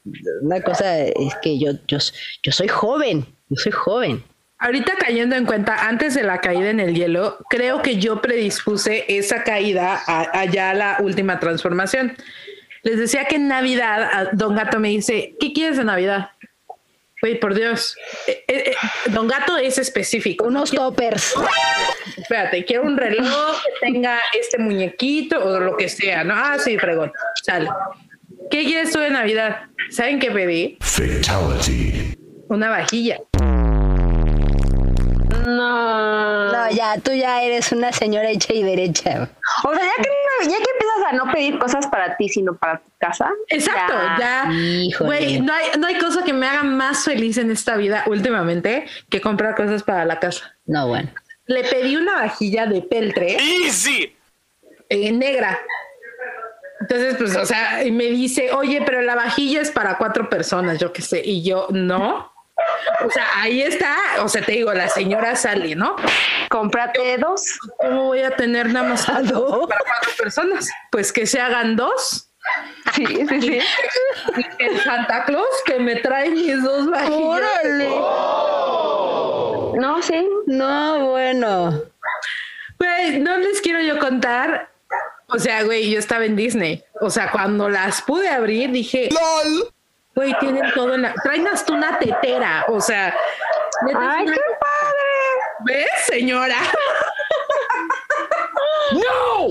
una 0.41 0.61
cosa 0.61 0.99
es 0.99 1.36
que 1.41 1.60
yo, 1.60 1.72
yo, 1.88 1.98
yo 2.44 2.52
soy 2.52 2.68
joven, 2.68 3.26
yo 3.49 3.56
soy 3.57 3.72
joven. 3.72 4.23
Ahorita 4.60 4.94
cayendo 4.99 5.36
en 5.36 5.45
cuenta, 5.45 5.88
antes 5.88 6.14
de 6.14 6.22
la 6.23 6.40
caída 6.40 6.69
en 6.69 6.80
el 6.80 6.94
hielo, 6.94 7.38
creo 7.49 7.82
que 7.82 7.95
yo 7.98 8.22
predispuse 8.22 9.06
esa 9.07 9.44
caída 9.44 9.99
allá 10.06 10.69
a 10.69 10.73
la 10.76 10.98
última 11.02 11.40
transformación. 11.40 12.15
Les 12.84 12.98
decía 12.99 13.26
que 13.26 13.38
en 13.38 13.48
Navidad, 13.48 14.03
a- 14.03 14.30
Don 14.34 14.56
Gato 14.56 14.80
me 14.80 14.90
dice, 14.90 15.36
¿qué 15.40 15.52
quieres 15.53 15.78
de 15.78 15.84
Navidad? 15.84 16.30
Güey, 17.22 17.39
por 17.39 17.53
Dios. 17.53 17.95
Eh, 18.27 18.43
eh, 18.48 18.64
eh, 18.72 18.76
Don 19.11 19.27
Gato 19.27 19.56
es 19.57 19.77
específico. 19.77 20.45
Unos 20.45 20.72
toppers. 20.72 21.35
Espérate, 22.18 22.65
quiero 22.65 22.84
un 22.84 22.98
reloj 22.98 23.61
que 23.64 23.88
tenga 23.88 24.19
este 24.34 24.57
muñequito 24.57 25.43
o 25.43 25.60
lo 25.60 25.77
que 25.77 25.88
sea, 25.88 26.23
¿no? 26.23 26.34
Ah, 26.35 26.57
sí, 26.57 26.80
fregón. 26.80 27.11
Sale. 27.43 27.69
¿Qué 28.49 28.64
quieres 28.65 28.91
tú 28.91 28.99
de 28.99 29.11
Navidad? 29.11 29.68
¿Saben 29.91 30.19
qué 30.19 30.31
pedí? 30.31 30.77
Fatality. 30.81 32.15
Una 32.49 32.69
vajilla. 32.69 33.19
No. 35.45 36.51
No, 36.51 36.69
ya, 36.72 36.97
tú 36.99 37.11
ya 37.13 37.41
eres 37.43 37.72
una 37.72 37.91
señora 37.91 38.30
hecha 38.30 38.53
y 38.53 38.63
derecha. 38.63 39.30
O 39.63 39.73
sea, 39.73 39.84
ya 39.84 40.03
que, 40.03 40.09
no- 40.09 40.49
ya 40.51 40.57
que 40.57 40.72
empiezas 40.72 41.03
a 41.09 41.13
no 41.13 41.31
pedir 41.31 41.59
cosas 41.59 41.88
para 41.88 42.15
ti, 42.18 42.30
sino 42.30 42.55
para 42.55 42.80
tu 42.80 42.89
casa. 42.99 43.30
Exacto, 43.49 43.93
ya. 44.19 44.49
Güey, 44.99 45.39
no 45.41 45.53
hay, 45.53 45.65
no 45.80 45.88
hay 45.88 45.97
cosa 45.97 46.23
que 46.23 46.34
me 46.34 46.47
haga 46.47 46.63
más 46.63 47.03
feliz 47.05 47.38
en 47.38 47.51
esta 47.51 47.76
vida 47.76 48.03
últimamente 48.07 48.85
que 49.09 49.22
comprar 49.22 49.55
cosas 49.55 49.84
para 49.84 50.05
la 50.05 50.19
casa. 50.19 50.55
No, 50.65 50.88
bueno. 50.88 51.09
Le 51.47 51.63
pedí 51.63 51.95
una 51.97 52.15
vajilla 52.15 52.65
de 52.65 52.81
peltre 52.81 53.38
Easy. 53.65 54.15
eh, 54.89 55.11
negra. 55.11 55.59
Entonces, 56.80 57.15
pues, 57.18 57.35
o 57.35 57.45
sea, 57.45 57.84
y 57.84 57.91
me 57.91 58.05
dice, 58.05 58.51
oye, 58.53 58.81
pero 58.85 59.01
la 59.01 59.15
vajilla 59.15 59.61
es 59.61 59.69
para 59.72 59.97
cuatro 59.97 60.30
personas, 60.30 60.80
yo 60.80 60.91
qué 60.93 61.01
sé. 61.01 61.22
Y 61.23 61.43
yo, 61.43 61.68
no. 61.69 62.31
O 63.06 63.10
sea, 63.10 63.26
ahí 63.36 63.61
está. 63.61 63.95
O 64.19 64.28
sea, 64.28 64.41
te 64.44 64.52
digo, 64.53 64.73
la 64.73 64.88
señora 64.88 65.36
sale, 65.36 65.76
¿no? 65.76 65.95
Cómprate 66.49 67.18
dos. 67.18 67.57
¿Cómo 67.78 68.06
voy 68.06 68.22
a 68.22 68.36
tener 68.36 68.68
nada 68.72 68.90
más 68.90 69.10
¿A 69.10 69.22
dos? 69.22 69.68
para 69.68 69.82
cuatro 69.82 70.11
personas? 70.18 70.69
Pues 70.91 71.11
que 71.11 71.26
se 71.26 71.40
hagan 71.40 71.76
dos. 71.76 72.28
Sí, 72.95 73.06
sí, 73.06 73.41
sí. 73.41 73.60
El 74.57 74.80
Santa 74.82 75.26
Claus 75.26 75.45
que 75.65 75.80
me 75.80 75.95
trae 75.98 76.32
mis 76.32 76.64
dos 76.64 76.90
vajillas. 76.90 77.19
¡Órale! 77.19 77.90
No, 79.80 80.02
sí. 80.02 80.28
No, 80.48 81.10
bueno. 81.11 81.84
Güey, 82.80 83.19
no 83.19 83.38
les 83.38 83.61
quiero 83.61 83.80
yo 83.82 83.99
contar. 83.99 84.69
O 85.28 85.40
sea, 85.40 85.64
güey, 85.64 85.90
yo 85.90 85.99
estaba 85.99 86.26
en 86.26 86.36
Disney. 86.36 86.84
O 86.99 87.10
sea, 87.10 87.32
cuando 87.32 87.69
las 87.69 88.02
pude 88.02 88.28
abrir, 88.28 88.72
dije, 88.72 89.10
güey, 90.15 90.33
tienen 90.39 90.71
todo 90.73 90.93
en 90.95 91.03
la. 91.03 91.13
Traen 91.23 91.47
hasta 91.47 91.73
una 91.73 91.97
tetera. 91.99 92.65
O 92.69 92.79
sea, 92.81 93.15
Ay, 93.95 94.25
una- 94.25 94.33
qué 94.33 94.41
padre. 94.59 94.97
¿ves, 95.65 95.89
señora? 96.05 96.57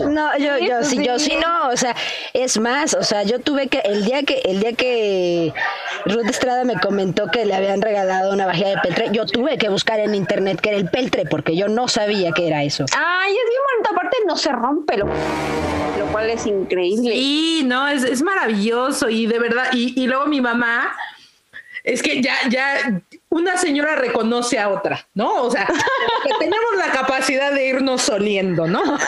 No, 0.08 0.36
yo, 0.36 0.56
Sí, 0.58 0.66
yo 0.68 0.74
pues 0.76 0.88
sí, 0.88 1.04
yo 1.04 1.18
sí. 1.18 1.36
no, 1.36 1.68
o 1.68 1.76
sea, 1.76 1.94
es 2.34 2.58
más, 2.58 2.92
o 2.94 3.02
sea, 3.02 3.22
yo 3.22 3.38
tuve 3.40 3.68
que, 3.68 3.78
el 3.78 4.04
día 4.04 4.22
que, 4.22 4.40
el 4.44 4.60
día 4.60 4.74
que 4.74 5.52
Ruth 6.04 6.26
Estrada 6.28 6.64
me 6.64 6.78
comentó 6.78 7.28
que 7.28 7.44
le 7.46 7.54
habían 7.54 7.80
regalado 7.80 8.32
una 8.32 8.46
vajilla 8.46 8.68
de 8.70 8.78
peltre, 8.78 9.08
yo 9.12 9.24
tuve 9.26 9.56
que 9.56 9.68
buscar 9.70 9.98
en 9.98 10.14
internet 10.14 10.60
qué 10.60 10.70
era 10.70 10.78
el 10.78 10.90
peltre, 10.90 11.24
porque 11.24 11.56
yo 11.56 11.68
no 11.68 11.88
sabía 11.88 12.32
qué 12.32 12.48
era 12.48 12.62
eso. 12.62 12.84
Ay, 12.96 13.32
es 13.32 13.48
bien 13.48 13.62
bonito. 13.72 13.90
Aparte, 13.92 14.16
no 14.26 14.36
se 14.36 14.52
rompe, 14.52 14.96
lo, 14.98 15.06
lo 15.06 15.79
cual 16.12 16.30
es 16.30 16.46
increíble. 16.46 17.12
Sí, 17.12 17.62
no, 17.64 17.88
es, 17.88 18.04
es 18.04 18.22
maravilloso. 18.22 19.08
Y 19.08 19.26
de 19.26 19.38
verdad, 19.38 19.70
y, 19.72 20.00
y 20.00 20.06
luego 20.06 20.26
mi 20.26 20.40
mamá, 20.40 20.94
es 21.84 22.02
que 22.02 22.20
ya, 22.22 22.34
ya 22.48 23.00
una 23.28 23.56
señora 23.56 23.96
reconoce 23.96 24.58
a 24.58 24.68
otra, 24.68 25.06
¿no? 25.14 25.44
O 25.44 25.50
sea, 25.50 25.66
que 25.66 26.30
tenemos 26.38 26.76
la 26.76 26.90
capacidad 26.92 27.52
de 27.52 27.68
irnos 27.68 28.08
oliendo, 28.08 28.66
¿no? 28.66 28.82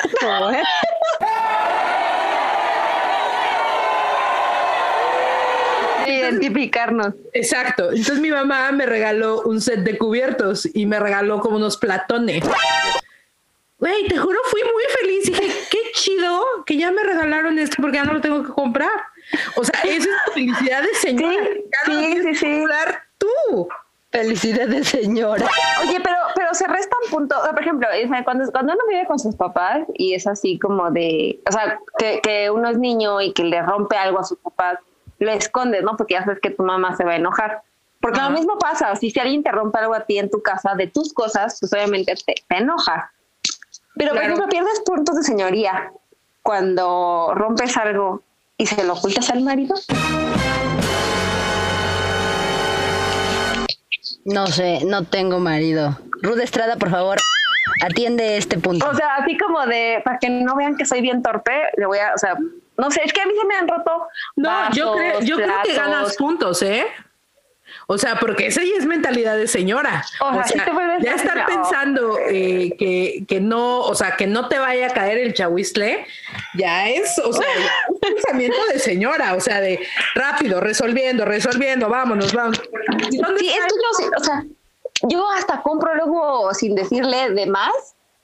Identificarnos. 6.07 7.15
Exacto. 7.33 7.91
Entonces 7.91 8.21
mi 8.21 8.31
mamá 8.31 8.73
me 8.73 8.87
regaló 8.87 9.43
un 9.43 9.61
set 9.61 9.81
de 9.81 9.99
cubiertos 9.99 10.67
y 10.73 10.87
me 10.87 10.99
regaló 10.99 11.41
como 11.41 11.57
unos 11.57 11.77
platones. 11.77 12.43
Güey, 13.83 14.07
te 14.07 14.17
juro, 14.17 14.39
fui 14.45 14.61
muy 14.63 14.85
feliz. 15.01 15.25
Dije, 15.25 15.53
qué 15.69 15.79
chido 15.93 16.45
que 16.65 16.77
ya 16.77 16.93
me 16.93 17.03
regalaron 17.03 17.59
esto 17.59 17.79
porque 17.83 17.97
ya 17.97 18.05
no 18.05 18.13
lo 18.13 18.21
tengo 18.21 18.45
que 18.45 18.53
comprar. 18.53 18.93
O 19.57 19.65
sea, 19.65 19.81
esa 19.81 19.97
es 19.97 20.07
la 20.07 20.33
felicidad 20.33 20.83
de 20.83 20.95
señora. 20.95 21.45
Sí, 21.45 21.65
Ya 21.89 22.23
sí, 22.23 22.35
sí, 22.37 22.59
comprar 22.59 23.03
tú. 23.19 23.69
Felicidades, 24.13 24.87
señora. 24.87 25.49
Oye, 25.81 25.99
pero, 26.01 26.17
pero 26.37 26.55
se 26.55 26.69
restan 26.69 27.01
puntos. 27.11 27.37
O 27.41 27.43
sea, 27.43 27.51
por 27.51 27.63
ejemplo, 27.63 27.89
cuando, 28.23 28.53
cuando 28.53 28.75
uno 28.75 28.83
vive 28.89 29.05
con 29.05 29.19
sus 29.19 29.35
papás 29.35 29.85
y 29.95 30.15
es 30.15 30.29
así 30.29 30.61
como 30.61 30.93
de, 30.93 31.41
o 31.49 31.51
sea, 31.51 31.81
que, 31.99 32.21
que 32.23 32.53
uno 32.53 32.69
es 32.69 32.79
niño 32.79 33.21
y 33.21 33.33
que 33.33 33.43
le 33.43 33.63
rompe 33.63 33.97
algo 33.97 34.21
a 34.21 34.25
sus 34.25 34.39
papás, 34.39 34.79
lo 35.19 35.33
escondes, 35.33 35.83
¿no? 35.83 35.97
Porque 35.97 36.15
ya 36.15 36.23
sabes 36.23 36.39
que 36.39 36.51
tu 36.51 36.63
mamá 36.63 36.97
se 36.97 37.03
va 37.03 37.15
a 37.15 37.17
enojar. 37.17 37.63
Porque 38.01 38.21
Ajá. 38.21 38.31
lo 38.31 38.37
mismo 38.37 38.59
pasa, 38.61 38.95
si, 38.95 39.11
si 39.11 39.19
alguien 39.19 39.43
te 39.43 39.51
rompe 39.51 39.81
algo 39.81 39.95
a 39.95 40.05
ti 40.05 40.19
en 40.19 40.31
tu 40.31 40.41
casa 40.41 40.77
de 40.77 40.87
tus 40.87 41.13
cosas, 41.13 41.57
pues 41.59 41.73
obviamente 41.73 42.15
te, 42.25 42.37
te 42.47 42.57
enoja. 42.59 43.11
Pero, 43.97 44.11
por 44.11 44.19
Claro. 44.21 44.35
ejemplo, 44.35 44.49
pierdes 44.49 44.81
puntos 44.85 45.17
de 45.17 45.23
señoría 45.23 45.93
cuando 46.43 47.33
rompes 47.35 47.77
algo 47.77 48.23
y 48.57 48.67
se 48.67 48.83
lo 48.85 48.95
ocultas 48.95 49.31
al 49.31 49.43
marido. 49.43 49.75
No 54.25 54.47
sé, 54.47 54.85
no 54.85 55.05
tengo 55.05 55.39
marido. 55.41 55.99
Ruth 56.23 56.39
Estrada, 56.41 56.77
por 56.77 56.91
favor, 56.91 57.19
atiende 57.85 58.37
este 58.37 58.59
punto. 58.59 58.89
O 58.89 58.95
sea, 58.95 59.17
así 59.17 59.37
como 59.37 59.67
de, 59.67 60.01
para 60.05 60.19
que 60.19 60.31
no 60.31 60.55
vean 60.55 60.77
que 60.77 60.85
soy 60.85 61.01
bien 61.01 61.23
torpe, 61.23 61.53
le 61.77 61.87
voy 61.87 61.99
a, 61.99 62.15
o 62.15 62.19
sea, 62.19 62.37
no 62.79 62.91
sé, 62.91 63.03
es 63.05 63.13
que 63.13 63.21
a 63.21 63.27
mí 63.27 63.33
se 63.41 63.47
me 63.47 63.55
han 63.57 63.67
roto. 63.69 64.07
No, 64.37 64.71
yo, 64.73 64.95
creo, 64.95 65.21
yo 65.21 65.37
creo 65.37 65.63
que 65.65 65.75
ganas 65.75 66.17
puntos, 66.17 66.63
¿eh? 66.63 66.87
O 67.87 67.99
sea, 67.99 68.17
porque 68.17 68.47
esa 68.47 68.63
ya 68.63 68.77
es 68.79 68.87
mentalidad 68.87 69.37
de 69.37 69.47
señora. 69.47 70.05
O 70.21 70.29
O 70.29 70.45
sea, 70.45 70.67
ya 71.01 71.15
estar 71.15 71.47
pensando 71.47 72.19
eh, 72.19 72.75
que, 72.79 73.25
que 73.27 73.41
no, 73.41 73.81
o 73.81 73.95
sea, 73.95 74.17
que 74.17 74.27
no 74.27 74.49
te 74.49 74.59
vaya 74.59 74.87
a 74.87 74.91
caer 74.91 75.19
el 75.19 75.35
chahuizle, 75.35 76.07
ya 76.55 76.89
es, 76.89 77.19
o 77.19 77.33
sea, 77.33 77.47
ya 77.59 77.65
es 77.65 77.91
un 77.91 78.01
pensamiento 78.01 78.59
de 78.73 78.79
señora, 78.79 79.35
o 79.35 79.41
sea, 79.41 79.61
de 79.61 79.81
rápido, 80.15 80.61
resolviendo, 80.61 81.25
resolviendo, 81.25 81.89
vámonos, 81.89 82.33
vamos. 82.33 82.61
¿Y 83.11 83.19
dónde 83.19 83.41
Sí, 83.41 83.49
está 83.49 83.67
es 83.67 83.73
que 83.73 83.79
yo, 83.79 83.99
sí, 83.99 84.05
o 84.17 84.25
sea, 84.25 84.45
yo 85.09 85.31
hasta 85.31 85.63
compro 85.63 85.95
luego 85.95 86.53
sin 86.55 86.75
decirle 86.75 87.31
de 87.31 87.47
más, 87.47 87.73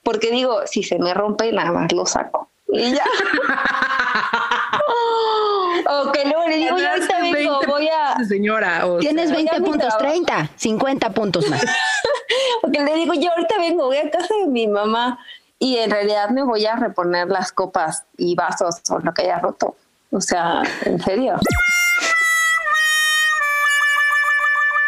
porque 0.02 0.30
digo, 0.30 0.66
si 0.66 0.82
se 0.82 0.98
me 0.98 1.12
rompe, 1.14 1.52
nada 1.52 1.72
más 1.72 1.92
lo 1.92 2.06
saco. 2.06 2.48
Y 2.70 2.92
ya. 2.94 3.04
o 5.90 6.12
que 6.12 6.24
luego 6.24 6.48
le 6.48 6.56
digo, 6.56 6.78
yo 6.78 6.88
ahorita 6.90 7.20
vengo, 7.22 7.58
20 7.60 7.66
voy 7.66 7.88
a. 7.88 8.24
señora. 8.24 8.86
o 8.86 8.98
Tienes 8.98 9.28
sea, 9.28 9.36
20 9.36 9.52
ya 9.54 9.60
mi 9.60 9.64
puntos, 9.66 9.88
trabajo. 9.96 10.22
30, 10.24 10.50
50 10.56 11.10
puntos 11.10 11.48
más. 11.48 11.64
Porque 12.62 12.80
le 12.80 12.94
digo, 12.94 13.14
yo 13.14 13.30
ahorita 13.30 13.58
vengo, 13.58 13.86
voy 13.86 13.96
a 13.96 14.10
casa 14.10 14.34
de 14.42 14.46
mi 14.48 14.66
mamá 14.66 15.18
y 15.58 15.78
en 15.78 15.90
realidad 15.90 16.30
me 16.30 16.42
voy 16.42 16.66
a 16.66 16.76
reponer 16.76 17.28
las 17.28 17.52
copas 17.52 18.04
y 18.16 18.34
vasos 18.34 18.76
o 18.90 18.98
lo 18.98 19.12
que 19.14 19.22
haya 19.22 19.38
roto. 19.38 19.76
O 20.10 20.20
sea, 20.20 20.62
en 20.84 21.00
serio. 21.00 21.36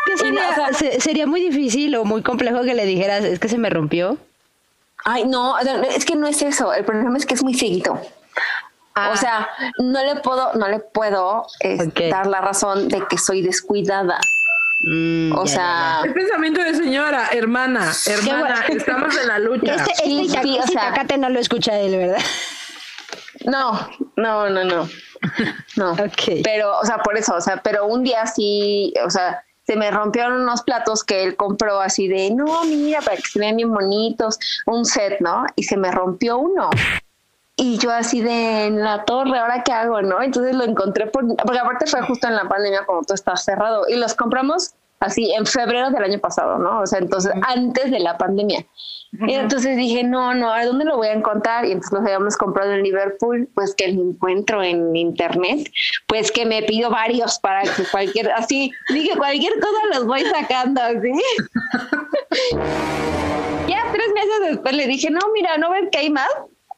¿Qué 0.07 0.17
sería, 0.17 0.51
o 0.51 0.55
sea- 0.75 1.01
sería 1.01 1.27
muy 1.27 1.41
difícil 1.41 1.95
o 1.97 2.05
muy 2.05 2.23
complejo 2.23 2.63
que 2.63 2.75
le 2.75 2.85
dijeras, 2.85 3.25
es 3.25 3.39
que 3.39 3.49
se 3.49 3.59
me 3.59 3.71
rompió. 3.71 4.19
Ay, 5.05 5.25
no, 5.25 5.59
es 5.59 6.05
que 6.05 6.17
no 6.17 6.27
es 6.27 6.43
eso. 6.43 6.73
El 6.73 6.85
problema 6.85 7.17
es 7.17 7.27
que 7.27 7.35
es 7.35 7.43
muy 7.43 7.55
seguido. 7.55 8.01
Ah. 8.95 9.11
O 9.13 9.17
sea, 9.17 9.49
no 9.79 10.05
le 10.05 10.17
puedo, 10.17 10.53
no 10.55 10.69
le 10.69 10.81
puedo 10.81 11.47
eh, 11.61 12.11
dar 12.11 12.27
la 12.27 12.41
razón 12.41 12.89
de 12.89 13.07
que 13.09 13.17
soy 13.19 13.41
descuidada. 13.43 14.19
Mm, 14.83 15.33
O 15.37 15.45
ya, 15.45 15.51
sea, 15.55 16.01
El 16.05 16.13
pensamiento 16.15 16.63
de 16.63 16.75
señora, 16.75 17.29
hermana, 17.33 17.93
hermana, 18.07 18.39
bueno. 18.67 18.81
estamos 18.81 19.17
en 19.17 19.29
la 19.29 19.39
lucha. 19.39 19.67
ya, 19.67 19.77
ya. 19.77 19.83
Este, 19.85 20.05
Sí, 20.05 20.21
este, 20.27 20.33
ita- 20.39 20.43
sí, 20.43 20.57
o 20.57 20.61
este 20.61 20.73
sea- 20.73 20.83
itacate 20.89 21.19
no 21.19 21.29
lo 21.29 21.39
escucha 21.39 21.79
él, 21.79 21.97
¿verdad? 21.97 22.21
no, 23.45 23.89
no, 24.17 24.49
no, 24.51 24.65
no. 24.65 24.89
No. 25.77 25.93
Ok. 25.93 26.41
Pero, 26.43 26.79
o 26.79 26.85
sea, 26.85 26.99
por 26.99 27.17
eso, 27.19 27.35
o 27.35 27.41
sea, 27.43 27.59
pero 27.63 27.87
un 27.87 28.03
día 28.03 28.27
sí, 28.27 28.93
o 29.05 29.11
sea, 29.11 29.45
se 29.67 29.77
me 29.77 29.91
rompieron 29.91 30.41
unos 30.41 30.63
platos 30.63 31.05
que 31.05 31.25
él 31.25 31.37
compró 31.37 31.81
así 31.81 32.09
de, 32.09 32.31
no, 32.31 32.65
mira, 32.65 33.01
para 33.01 33.17
que 33.17 33.23
se 33.23 33.39
vean 33.39 33.57
bien 33.57 33.73
bonitos, 33.73 34.39
un 34.67 34.85
set, 34.85 35.21
¿no? 35.21 35.45
Y 35.57 35.65
se 35.65 35.77
me 35.77 35.91
rompió 35.91 36.39
uno. 36.39 36.71
Y 37.57 37.79
yo 37.79 37.91
así 37.93 38.23
de 38.23 38.67
en 38.67 38.83
la 38.83 39.05
torre, 39.05 39.39
¿ahora 39.39 39.63
qué 39.63 39.73
hago, 39.73 40.01
no? 40.01 40.23
Entonces 40.23 40.55
lo 40.55 40.65
encontré 40.65 41.07
por, 41.07 41.37
porque 41.37 41.59
aparte 41.59 41.87
fue 41.87 42.01
justo 42.03 42.27
en 42.27 42.37
la 42.37 42.49
pandemia 42.49 42.87
cuando 42.87 43.05
todo 43.05 43.15
estaba 43.15 43.37
cerrado 43.37 43.87
y 43.89 43.97
los 43.97 44.15
compramos 44.15 44.73
así 45.01 45.33
en 45.33 45.47
febrero 45.47 45.91
del 45.91 46.05
año 46.05 46.19
pasado, 46.19 46.59
¿no? 46.59 46.81
O 46.81 46.87
sea, 46.87 46.99
entonces 46.99 47.33
antes 47.47 47.91
de 47.91 47.99
la 48.01 48.17
pandemia. 48.19 48.67
Y 49.27 49.35
entonces 49.35 49.77
dije, 49.77 50.05
no, 50.05 50.35
no, 50.35 50.53
¿a 50.53 50.65
dónde 50.65 50.85
lo 50.85 50.97
voy 50.97 51.09
a 51.09 51.13
encontrar? 51.13 51.65
Y 51.65 51.73
entonces 51.73 51.99
los 51.99 52.03
habíamos 52.03 52.37
comprado 52.37 52.73
en 52.73 52.85
Liverpool, 52.85 53.49
pues 53.55 53.75
que 53.75 53.89
lo 53.89 54.03
encuentro 54.11 54.63
en 54.63 54.95
internet, 54.95 55.69
pues 56.07 56.31
que 56.31 56.47
me 56.47 56.63
pido 56.63 56.91
varios 56.91 57.41
para 57.41 57.63
que 57.63 57.83
cualquier, 57.91 58.31
así, 58.31 58.71
dije, 58.89 59.17
cualquier 59.17 59.55
cosa 59.55 59.79
los 59.95 60.07
voy 60.07 60.21
sacando, 60.21 60.81
así. 60.81 61.11
ya 63.69 63.85
tres 63.93 64.13
meses 64.15 64.41
después 64.51 64.77
le 64.77 64.87
dije, 64.87 65.11
no, 65.11 65.21
mira, 65.35 65.59
¿no 65.59 65.71
ves 65.71 65.89
que 65.91 65.99
hay 65.99 66.11
más? 66.11 66.31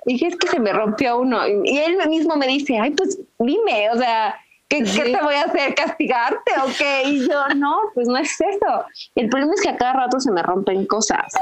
Dije, 0.06 0.28
es 0.28 0.36
que 0.36 0.48
se 0.48 0.58
me 0.58 0.72
rompió 0.72 1.18
uno. 1.18 1.46
Y 1.46 1.70
y 1.70 1.78
él 1.78 1.98
mismo 2.08 2.36
me 2.36 2.46
dice, 2.46 2.78
ay, 2.78 2.92
pues 2.92 3.20
dime, 3.38 3.90
o 3.90 3.98
sea, 3.98 4.34
¿qué, 4.78 4.84
qué 4.84 5.12
te 5.16 5.22
voy 5.22 5.34
a 5.34 5.42
hacer? 5.42 5.74
¿Castigarte 5.74 6.52
o 6.64 6.66
qué? 6.78 7.02
Y 7.04 7.28
yo, 7.28 7.48
no, 7.56 7.78
pues 7.94 8.08
no 8.08 8.16
es 8.16 8.40
eso. 8.40 8.84
El 9.14 9.28
problema 9.28 9.52
es 9.54 9.60
que 9.62 9.68
a 9.70 9.76
cada 9.76 9.92
rato 9.92 10.20
se 10.20 10.30
me 10.30 10.42
rompen 10.42 10.86
cosas. 10.86 11.32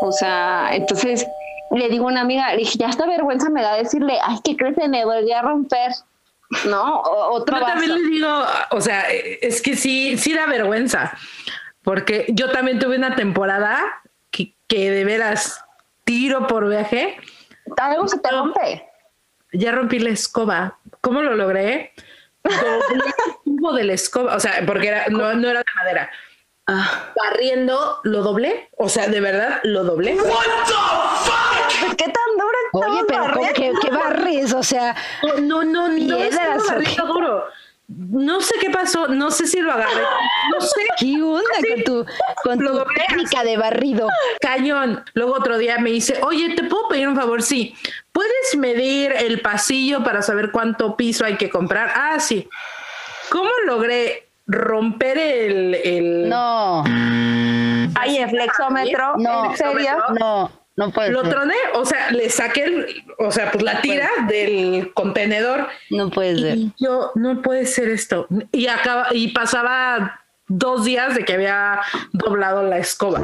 O 0.00 0.10
sea, 0.12 0.70
entonces 0.72 1.26
le 1.70 1.88
digo 1.88 2.06
a 2.08 2.12
una 2.12 2.20
amiga, 2.22 2.50
le 2.52 2.58
dije, 2.58 2.78
ya 2.78 2.88
esta 2.88 3.06
vergüenza 3.06 3.48
me 3.50 3.62
da 3.62 3.74
decirle, 3.76 4.18
ay, 4.22 4.38
¿qué 4.44 4.56
crees? 4.56 4.76
Me 4.88 5.04
volvió 5.04 5.36
a 5.38 5.42
romper. 5.42 5.92
¿No? 6.68 7.00
O- 7.00 7.32
otro 7.36 7.58
Yo 7.58 7.64
también 7.64 7.94
le 7.94 8.10
digo, 8.10 8.28
o 8.72 8.80
sea, 8.82 9.04
es 9.10 9.62
que 9.62 9.74
sí, 9.74 10.18
sí 10.18 10.34
da 10.34 10.44
vergüenza, 10.46 11.16
porque 11.82 12.26
yo 12.28 12.50
también 12.50 12.78
tuve 12.78 12.98
una 12.98 13.16
temporada 13.16 13.80
que, 14.30 14.52
que 14.68 14.90
de 14.90 15.04
veras 15.06 15.64
tiro 16.04 16.46
por 16.46 16.68
viaje, 16.68 17.16
Algo 17.78 18.06
se 18.06 18.18
te 18.18 18.30
rompe. 18.30 18.86
ya 19.54 19.72
rompí 19.72 19.98
la 19.98 20.10
escoba. 20.10 20.76
¿Cómo 21.00 21.22
lo 21.22 21.34
logré? 21.36 21.92
Doblé 22.44 23.04
el 23.26 23.34
tubo 23.44 23.72
de 23.72 23.84
la 23.84 23.92
escoba, 23.92 24.36
o 24.36 24.40
sea, 24.40 24.62
porque 24.66 24.88
era, 24.88 25.06
no, 25.08 25.34
no 25.34 25.48
era 25.48 25.60
de 25.60 25.64
madera. 25.76 26.10
Barriendo, 27.16 28.00
lo 28.04 28.22
doblé, 28.22 28.68
o 28.78 28.88
sea, 28.88 29.08
de 29.08 29.20
verdad, 29.20 29.60
lo 29.64 29.84
doblé. 29.84 30.16
Pues, 30.16 31.94
¿Qué 31.96 32.04
tan 32.04 32.14
dura 32.38 32.86
Oye, 32.88 33.02
pero 33.06 33.24
que, 33.54 33.72
que 33.80 33.90
barres? 33.90 34.52
O 34.52 34.62
sea, 34.62 34.94
No, 35.22 35.34
no, 35.40 35.64
no, 35.64 35.88
no, 35.88 35.94
Piedras, 35.96 36.30
estaba 36.30 36.54
¿o 36.54 36.58
qué? 36.62 36.72
barriendo 36.74 37.06
duro. 37.06 37.44
No 37.96 38.40
sé 38.40 38.54
qué 38.60 38.70
pasó, 38.70 39.08
no 39.08 39.30
sé 39.30 39.46
si 39.46 39.60
lo 39.60 39.72
agarré, 39.72 40.02
no 40.54 40.60
sé. 40.60 40.80
¿qué 40.98 41.22
onda 41.22 41.42
con 41.68 41.84
tu, 41.84 42.06
con 42.42 42.58
Lo 42.58 42.84
tu 42.84 42.90
técnica 42.94 43.44
de 43.44 43.56
barrido? 43.56 44.08
Cañón. 44.40 45.04
Luego 45.14 45.34
otro 45.34 45.58
día 45.58 45.78
me 45.78 45.90
dice, 45.90 46.18
oye, 46.22 46.54
¿te 46.54 46.64
puedo 46.64 46.88
pedir 46.88 47.08
un 47.08 47.16
favor? 47.16 47.42
Sí. 47.42 47.74
¿Puedes 48.12 48.56
medir 48.56 49.12
el 49.12 49.40
pasillo 49.40 50.02
para 50.04 50.22
saber 50.22 50.50
cuánto 50.50 50.96
piso 50.96 51.24
hay 51.24 51.36
que 51.36 51.50
comprar? 51.50 51.90
Ah, 51.94 52.20
sí. 52.20 52.48
¿Cómo 53.30 53.50
logré 53.66 54.28
romper 54.46 55.18
el... 55.18 55.74
el 55.74 56.28
No, 56.28 56.84
Ay, 56.84 58.18
el 58.18 58.30
flexómetro. 58.30 59.14
No. 59.16 59.50
¿En 59.50 59.56
serio? 59.56 59.96
no, 60.18 60.50
no 60.76 60.90
puede 60.92 61.10
Lo 61.10 61.20
ser. 61.22 61.30
troné, 61.30 61.54
o 61.74 61.84
sea, 61.84 62.10
le 62.12 62.30
saqué, 62.30 62.64
el, 62.64 63.04
o 63.18 63.30
sea, 63.30 63.50
pues 63.50 63.62
la 63.62 63.80
tira 63.80 64.08
del 64.28 64.92
contenedor. 64.94 65.68
No 65.90 66.10
puede 66.10 66.38
ser. 66.38 66.56
Y 66.56 66.72
yo, 66.78 67.12
no 67.14 67.42
puede 67.42 67.66
ser 67.66 67.88
esto. 67.90 68.26
Y 68.52 68.66
acaba, 68.68 69.08
y 69.12 69.28
pasaba 69.28 70.20
dos 70.48 70.84
días 70.84 71.14
de 71.14 71.24
que 71.24 71.34
había 71.34 71.80
doblado 72.12 72.62
la 72.62 72.78
escoba. 72.78 73.20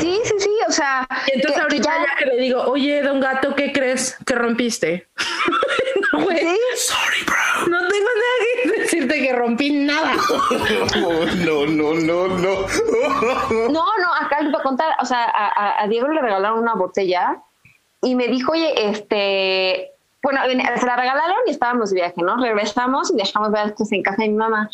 Sí, 0.00 0.18
sí, 0.24 0.34
sí, 0.38 0.50
o 0.68 0.72
sea, 0.72 1.06
Y 1.28 1.36
entonces 1.36 1.50
que- 1.52 1.54
que 1.54 1.60
ahorita 1.60 1.90
ya- 1.90 2.06
ya... 2.06 2.16
que 2.18 2.24
le 2.26 2.36
digo, 2.42 2.62
oye, 2.62 3.02
don 3.02 3.20
gato, 3.20 3.54
¿qué 3.54 3.72
crees 3.72 4.16
que 4.26 4.34
rompiste? 4.34 5.08
no, 6.12 6.22
güey, 6.24 6.38
¿Sí? 6.38 6.46
no 7.70 7.78
tengo 7.88 8.08
nada 8.08 8.36
que 8.64 8.80
decirte 8.80 9.01
que 9.22 9.32
rompí 9.32 9.70
nada. 9.70 10.12
Oh, 10.30 11.24
no, 11.36 11.66
no, 11.66 11.94
no, 11.94 12.28
no. 12.28 12.54
No, 13.70 13.84
no, 13.84 14.14
acá 14.20 14.40
les 14.40 14.52
voy 14.52 14.60
a 14.60 14.64
contar, 14.64 14.94
o 15.00 15.04
sea, 15.04 15.24
a, 15.24 15.82
a- 15.82 15.88
Diego 15.88 16.08
le 16.08 16.20
regalaron 16.20 16.58
una 16.58 16.74
botella 16.74 17.38
y 18.02 18.14
me 18.14 18.28
dijo, 18.28 18.52
oye, 18.52 18.88
este, 18.90 19.90
bueno, 20.22 20.40
se 20.44 20.86
la 20.86 20.96
regalaron 20.96 21.36
y 21.46 21.50
estábamos 21.50 21.90
de 21.90 21.96
viaje, 21.96 22.14
¿no? 22.22 22.36
Regresamos 22.36 23.10
y 23.12 23.16
dejamos 23.16 23.50
ver 23.50 23.74
cosas 23.74 23.92
en 23.92 24.02
casa 24.02 24.22
de 24.22 24.28
mi 24.28 24.36
mamá. 24.36 24.68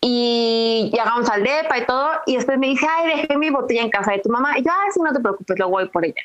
Y 0.00 0.90
llegamos 0.92 1.28
al 1.28 1.42
DEPA 1.42 1.78
y 1.78 1.86
todo, 1.86 2.08
y 2.26 2.36
después 2.36 2.56
me 2.58 2.68
dice, 2.68 2.86
ay, 2.88 3.16
dejé 3.16 3.36
mi 3.36 3.50
botella 3.50 3.82
en 3.82 3.90
casa 3.90 4.12
de 4.12 4.20
tu 4.20 4.28
mamá. 4.28 4.56
Y 4.58 4.62
yo, 4.62 4.70
ay, 4.70 4.90
sí, 4.92 5.00
no 5.02 5.12
te 5.12 5.18
preocupes, 5.20 5.58
luego 5.58 5.72
voy 5.72 5.88
por 5.88 6.04
ella. 6.04 6.20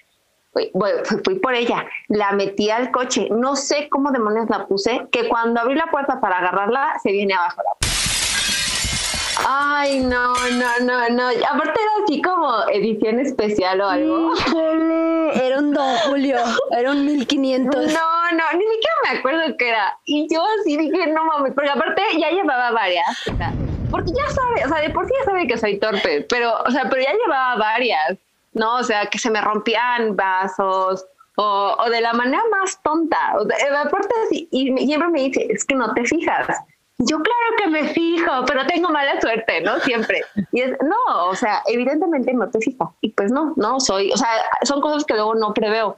Fui, 0.54 1.40
por 1.40 1.56
ella, 1.56 1.86
la 2.10 2.32
metí 2.32 2.70
al 2.70 2.92
coche, 2.92 3.28
no 3.32 3.56
sé 3.56 3.90
cómo 3.90 4.12
demonios 4.12 4.50
la 4.50 4.68
puse, 4.68 5.08
que 5.12 5.28
cuando 5.28 5.60
abrí 5.60 5.74
la 5.74 5.88
puerta 5.88 6.22
para 6.22 6.38
agarrarla, 6.38 7.00
se 7.02 7.12
viene 7.12 7.34
abajo 7.34 7.62
la 7.64 7.84
Ay, 9.46 10.00
no, 10.00 10.34
no, 10.34 10.80
no, 10.82 11.10
no. 11.10 11.28
Aparte 11.28 11.80
era 11.82 12.04
así 12.04 12.22
como 12.22 12.70
edición 12.72 13.20
especial 13.20 13.82
o 13.82 13.90
algo. 13.90 14.34
Híjole, 14.36 15.46
Era 15.46 15.60
un 15.60 15.74
Don 15.74 15.98
Julio, 16.06 16.38
era 16.78 16.92
un 16.92 17.06
1500. 17.06 17.76
No, 17.76 18.32
no, 18.32 18.44
ni 18.54 18.64
siquiera 18.64 18.96
me 19.12 19.20
acuerdo 19.20 19.58
qué 19.58 19.70
era. 19.70 19.98
Y 20.06 20.28
yo 20.32 20.44
así 20.60 20.78
dije, 20.78 21.08
no 21.08 21.26
mames, 21.26 21.54
porque 21.54 21.70
aparte 21.70 22.02
ya 22.20 22.30
llevaba 22.30 22.72
varias. 22.72 23.06
porque 23.90 24.12
ya 24.12 24.30
sabe, 24.30 24.66
o 24.66 24.70
sea, 24.70 24.82
de 24.82 24.90
por 24.92 25.08
sí 25.08 25.14
ya 25.20 25.26
sabe 25.26 25.48
que 25.48 25.58
soy 25.58 25.80
torpe, 25.80 26.26
pero, 26.30 26.54
o 26.66 26.72
sea, 26.72 26.88
pero 26.90 27.02
ya 27.02 27.14
llevaba 27.14 27.56
varias, 27.56 28.18
¿no? 28.54 28.76
O 28.78 28.84
sea, 28.84 29.08
que 29.08 29.18
se 29.18 29.30
me 29.30 29.42
rompían 29.42 30.16
vasos. 30.16 31.06
O, 31.36 31.76
o 31.80 31.90
de 31.90 32.00
la 32.00 32.14
manera 32.14 32.44
más 32.52 32.80
tonta. 32.84 33.34
O 33.40 33.48
sea, 33.48 33.58
eh, 33.58 33.76
aparte, 33.76 34.14
y 34.30 34.72
siempre 34.86 35.10
me 35.10 35.22
dice, 35.24 35.48
es 35.50 35.66
que 35.66 35.74
no 35.74 35.92
te 35.96 36.06
fijas. 36.06 36.48
Yo 37.00 37.18
claro 37.18 37.56
que 37.58 37.70
me 37.70 37.88
fijo, 37.90 38.46
pero 38.46 38.66
tengo 38.68 38.90
mala 38.90 39.20
suerte, 39.20 39.62
¿no? 39.62 39.80
Siempre. 39.80 40.22
Y 40.52 40.62
es, 40.62 40.78
no, 40.84 41.28
o 41.28 41.36
sea, 41.36 41.64
evidentemente 41.66 42.34
no 42.34 42.50
te 42.50 42.60
fijas. 42.60 42.90
Y 43.02 43.10
pues 43.10 43.32
no, 43.32 43.54
no 43.56 43.80
soy, 43.80 44.12
o 44.12 44.18
sea, 44.18 44.30
son 44.62 44.80
cosas 44.80 45.04
que 45.06 45.16
luego 45.16 45.34
no 45.34 45.54
preveo. 45.54 45.98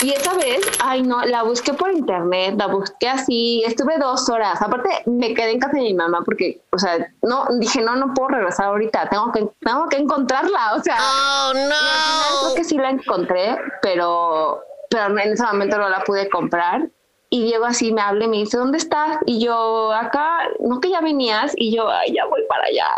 Y 0.00 0.10
esa 0.12 0.34
vez, 0.34 0.60
ay 0.80 1.02
no, 1.02 1.24
la 1.24 1.42
busqué 1.42 1.74
por 1.74 1.90
internet, 1.90 2.54
la 2.56 2.68
busqué 2.68 3.08
así, 3.08 3.64
estuve 3.66 3.98
dos 3.98 4.28
horas. 4.28 4.62
Aparte, 4.62 4.88
me 5.06 5.34
quedé 5.34 5.52
en 5.52 5.58
casa 5.58 5.76
de 5.76 5.82
mi 5.82 5.94
mamá 5.94 6.22
porque, 6.24 6.62
o 6.70 6.78
sea, 6.78 7.12
no, 7.22 7.46
dije, 7.58 7.80
no, 7.82 7.96
no 7.96 8.14
puedo 8.14 8.28
regresar 8.28 8.66
ahorita, 8.66 9.08
tengo 9.08 9.32
que, 9.32 9.48
tengo 9.60 9.88
que 9.88 9.96
encontrarla, 9.96 10.74
o 10.76 10.82
sea. 10.82 10.96
Oh 11.00 11.52
y 11.52 11.58
al 11.58 11.68
final 11.68 12.20
creo 12.38 12.48
no! 12.48 12.54
que 12.54 12.64
sí 12.64 12.76
la 12.76 12.90
encontré, 12.90 13.58
pero, 13.82 14.60
pero 14.88 15.18
en 15.18 15.32
ese 15.32 15.42
momento 15.42 15.78
no 15.78 15.88
la 15.88 16.04
pude 16.04 16.28
comprar. 16.28 16.88
Y 17.30 17.44
Diego 17.44 17.66
así 17.66 17.92
me 17.92 18.00
habla 18.00 18.24
y 18.24 18.28
me 18.28 18.36
dice, 18.38 18.56
¿dónde 18.56 18.78
estás? 18.78 19.18
Y 19.26 19.44
yo, 19.44 19.92
acá, 19.92 20.48
no 20.60 20.80
que 20.80 20.88
ya 20.90 21.00
venías, 21.00 21.52
y 21.56 21.76
yo, 21.76 21.88
ay, 21.90 22.14
ya 22.14 22.24
voy 22.24 22.42
para 22.48 22.64
allá. 22.64 22.88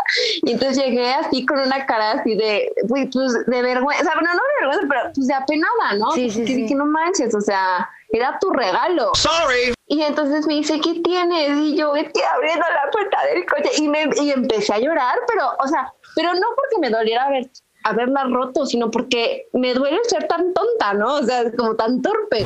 Y 0.43 0.51
entonces 0.51 0.77
llegué 0.77 1.13
así 1.13 1.45
con 1.45 1.59
una 1.59 1.85
cara 1.85 2.11
así 2.11 2.35
de, 2.35 2.71
pues, 2.87 3.09
de 3.45 3.61
vergüenza, 3.61 4.03
o 4.03 4.05
sea, 4.05 4.15
no, 4.15 4.33
no 4.33 4.33
de 4.33 4.67
vergüenza, 4.67 4.87
pero 4.87 5.13
pues 5.13 5.27
de 5.27 5.33
apenada, 5.33 5.95
¿no? 5.97 6.11
Sí, 6.11 6.29
sí, 6.29 6.39
Porque 6.39 6.53
sí. 6.53 6.61
dije, 6.61 6.75
no 6.75 6.85
manches, 6.85 7.35
o 7.35 7.41
sea, 7.41 7.89
era 8.09 8.37
tu 8.39 8.51
regalo. 8.51 9.11
Sorry. 9.15 9.73
Y 9.87 10.01
entonces 10.01 10.47
me 10.47 10.53
dice, 10.53 10.79
¿qué 10.79 11.01
tienes? 11.03 11.57
Y 11.57 11.75
yo 11.75 11.93
estoy 11.95 12.23
abriendo 12.23 12.65
la 12.69 12.89
puerta 12.89 13.25
del 13.25 13.45
coche 13.45 13.69
y, 13.77 13.89
me, 13.89 14.09
y 14.21 14.31
empecé 14.31 14.73
a 14.73 14.79
llorar, 14.79 15.19
pero, 15.27 15.49
o 15.59 15.67
sea, 15.67 15.93
pero 16.15 16.33
no 16.33 16.47
porque 16.55 16.79
me 16.79 16.89
doliera 16.89 17.25
haber, 17.25 17.49
haberla 17.83 18.23
roto, 18.25 18.65
sino 18.65 18.89
porque 18.89 19.47
me 19.51 19.73
duele 19.73 19.99
ser 20.05 20.25
tan 20.29 20.53
tonta, 20.53 20.93
¿no? 20.93 21.15
O 21.15 21.23
sea, 21.23 21.51
como 21.51 21.75
tan 21.75 22.01
torpe. 22.01 22.45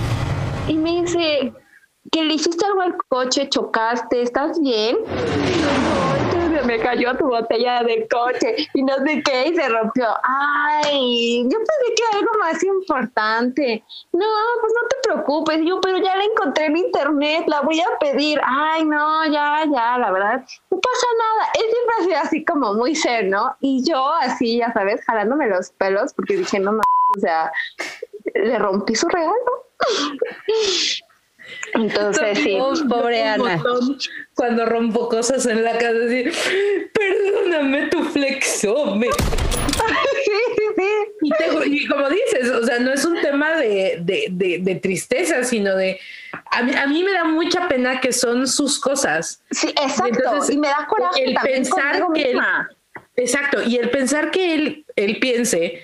Y 0.68 0.74
me 0.74 1.02
dice, 1.02 1.54
que 2.16 2.24
le 2.24 2.36
hiciste 2.36 2.66
algo 2.66 2.82
al 2.82 2.96
coche, 3.10 3.50
chocaste, 3.50 4.22
¿estás 4.22 4.58
bien? 4.62 4.96
"No, 5.04 6.64
me 6.66 6.80
cayó 6.80 7.14
tu 7.18 7.28
botella 7.28 7.84
del 7.84 8.08
coche 8.08 8.56
y 8.74 8.84
no 8.84 8.96
sé 9.06 9.22
qué, 9.22 9.50
y 9.50 9.56
se 9.56 9.68
rompió. 9.68 10.08
Ay, 10.24 11.44
yo 11.44 11.58
pensé 11.58 11.94
que 11.94 12.04
era 12.10 12.20
algo 12.20 12.32
más 12.40 12.64
importante. 12.64 13.84
No, 14.14 14.26
pues 14.62 14.74
no 14.82 14.88
te 14.88 14.96
preocupes. 15.10 15.60
Yo, 15.66 15.82
pero 15.82 15.98
ya 15.98 16.16
la 16.16 16.24
encontré 16.24 16.68
en 16.68 16.78
internet, 16.78 17.44
la 17.48 17.60
voy 17.60 17.82
a 17.82 18.00
pedir. 18.00 18.40
Ay, 18.46 18.86
no, 18.86 19.26
ya, 19.26 19.66
ya, 19.70 19.98
la 19.98 20.10
verdad, 20.10 20.46
no 20.72 20.80
pasa 20.80 21.08
nada. 21.20 21.52
Él 21.56 21.66
siempre 21.70 21.96
ha 22.00 22.04
sido 22.06 22.18
así 22.20 22.46
como 22.46 22.74
muy 22.76 22.96
ser, 22.96 23.26
¿no? 23.26 23.58
Y 23.60 23.84
yo 23.84 24.14
así, 24.22 24.60
ya 24.60 24.72
sabes, 24.72 25.04
jalándome 25.04 25.48
los 25.48 25.72
pelos 25.72 26.14
porque 26.14 26.38
dije, 26.38 26.62
no 26.62 26.72
mames, 26.72 26.86
o 27.18 27.20
sea, 27.20 27.52
le 28.34 28.58
rompí 28.58 28.96
su 28.96 29.10
regalo. 29.10 29.66
Entonces, 31.74 32.40
sí. 32.40 32.58
Oh, 32.60 32.74
pobre 32.88 33.24
Ana. 33.24 33.62
Cuando 34.36 34.66
rompo 34.66 35.10
cosas 35.10 35.46
en 35.46 35.64
la 35.64 35.74
casa, 35.74 35.94
decir, 35.94 36.34
perdóname 36.94 37.88
tu 37.88 38.04
flexome. 38.04 39.08
Y, 41.22 41.30
te- 41.32 41.68
y 41.68 41.88
como 41.88 42.08
dices, 42.10 42.50
o 42.52 42.64
sea, 42.66 42.80
no 42.80 42.92
es 42.94 43.04
un 43.06 43.20
tema 43.22 43.56
de, 43.56 43.98
de- 44.02 44.28
de- 44.32 44.60
de 44.60 44.76
tristeza, 44.76 45.44
sino 45.44 45.76
de... 45.76 46.00
A 46.52 46.62
mí, 46.64 46.72
a 46.76 46.88
mí 46.88 47.04
me 47.04 47.12
da 47.14 47.24
mucha 47.24 47.68
pena 47.68 48.00
que 48.00 48.12
son 48.12 48.48
sus 48.48 48.80
cosas. 48.80 49.42
Sí, 49.52 49.70
exacto. 49.70 50.06
Entonces, 50.20 50.56
y 50.56 50.60
me 50.60 50.68
da 50.68 50.86
coraje 50.88 51.24
el 51.24 51.34
también 51.34 51.56
pensar 51.64 52.04
que 52.14 52.32
él-. 52.32 52.40
Exacto, 53.16 53.64
y 53.64 53.78
el 53.78 53.90
pensar 53.90 54.30
que 54.32 54.54
él, 54.56 54.86
él 54.96 55.20
piense 55.20 55.82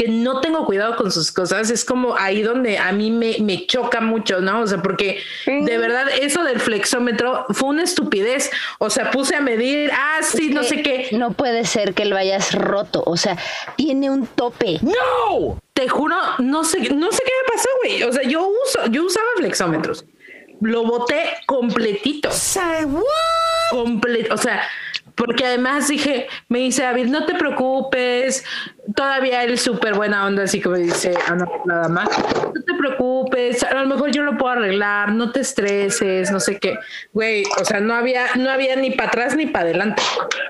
que 0.00 0.08
no 0.08 0.40
tengo 0.40 0.64
cuidado 0.64 0.96
con 0.96 1.10
sus 1.12 1.30
cosas 1.30 1.68
es 1.68 1.84
como 1.84 2.16
ahí 2.16 2.40
donde 2.40 2.78
a 2.78 2.90
mí 2.90 3.10
me, 3.10 3.36
me 3.40 3.66
choca 3.66 4.00
mucho, 4.00 4.40
¿no? 4.40 4.60
O 4.62 4.66
sea, 4.66 4.78
porque 4.80 5.20
Sí. 5.44 5.60
de 5.62 5.76
verdad 5.76 6.06
eso 6.22 6.42
del 6.42 6.58
flexómetro 6.58 7.44
fue 7.50 7.68
una 7.68 7.82
estupidez. 7.82 8.50
O 8.78 8.88
sea, 8.88 9.10
puse 9.10 9.36
a 9.36 9.42
medir, 9.42 9.90
ah, 9.92 10.20
sí, 10.22 10.48
Es 10.48 10.54
no 10.54 10.62
sé 10.62 10.80
qué. 10.82 11.08
No 11.12 11.32
puede 11.32 11.66
ser 11.66 11.92
que 11.92 12.06
lo 12.06 12.16
hayas 12.16 12.54
roto. 12.54 13.02
O 13.04 13.18
sea, 13.18 13.36
tiene 13.76 14.08
un 14.08 14.26
tope. 14.26 14.78
¡No! 14.80 15.60
Te 15.74 15.86
juro, 15.86 16.16
no 16.38 16.64
sé, 16.64 16.78
no 16.94 17.12
sé 17.12 17.22
qué 17.22 17.32
me 17.42 17.54
pasó, 17.54 17.68
güey. 17.82 18.02
O 18.04 18.12
sea, 18.12 18.22
yo 18.22 18.48
uso, 18.48 18.86
yo 18.90 19.04
usaba 19.04 19.26
flexómetros. 19.36 20.06
Lo 20.62 20.84
boté 20.84 21.24
completito. 21.46 22.30
Completo. 23.70 24.34
O 24.34 24.38
sea, 24.38 24.62
porque 25.14 25.46
además 25.46 25.88
dije, 25.88 26.26
me 26.48 26.60
dice 26.60 26.82
David, 26.82 27.06
no 27.06 27.26
te 27.26 27.34
preocupes. 27.34 28.44
Todavía 28.94 29.44
él 29.44 29.58
súper 29.58 29.94
buena 29.94 30.26
onda, 30.26 30.44
así 30.44 30.60
como 30.60 30.76
dice 30.76 31.14
Ana 31.28 31.46
nada 31.64 31.88
más. 31.88 32.08
No 32.08 32.62
te 32.62 32.74
preocupes, 32.74 33.62
a 33.62 33.74
lo 33.74 33.86
mejor 33.86 34.10
yo 34.10 34.22
lo 34.22 34.36
puedo 34.36 34.52
arreglar, 34.52 35.12
no 35.12 35.30
te 35.32 35.40
estreses, 35.40 36.30
no 36.30 36.40
sé 36.40 36.58
qué. 36.58 36.78
Güey, 37.12 37.44
o 37.60 37.64
sea, 37.64 37.80
no 37.80 37.94
había, 37.94 38.26
no 38.36 38.50
había 38.50 38.76
ni 38.76 38.90
para 38.90 39.08
atrás 39.08 39.36
ni 39.36 39.46
para 39.46 39.66
adelante. 39.66 40.02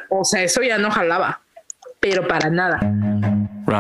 O 0.09 0.25
sea, 0.25 0.43
eso 0.43 0.63
ya 0.63 0.79
no 0.79 0.91
jalaba, 0.91 1.41
pero 2.01 2.27
para 2.27 2.51
nada. 2.51 2.81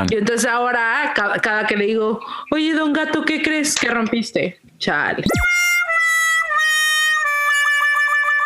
Y 0.08 0.14
entonces 0.14 0.48
ahora, 0.48 1.12
cada, 1.14 1.38
cada 1.38 1.66
que 1.66 1.76
le 1.76 1.86
digo, 1.86 2.20
oye, 2.52 2.74
don 2.74 2.92
gato, 2.92 3.24
¿qué 3.24 3.42
crees 3.42 3.74
que 3.74 3.88
rompiste? 3.88 4.60
Chale. 4.78 5.24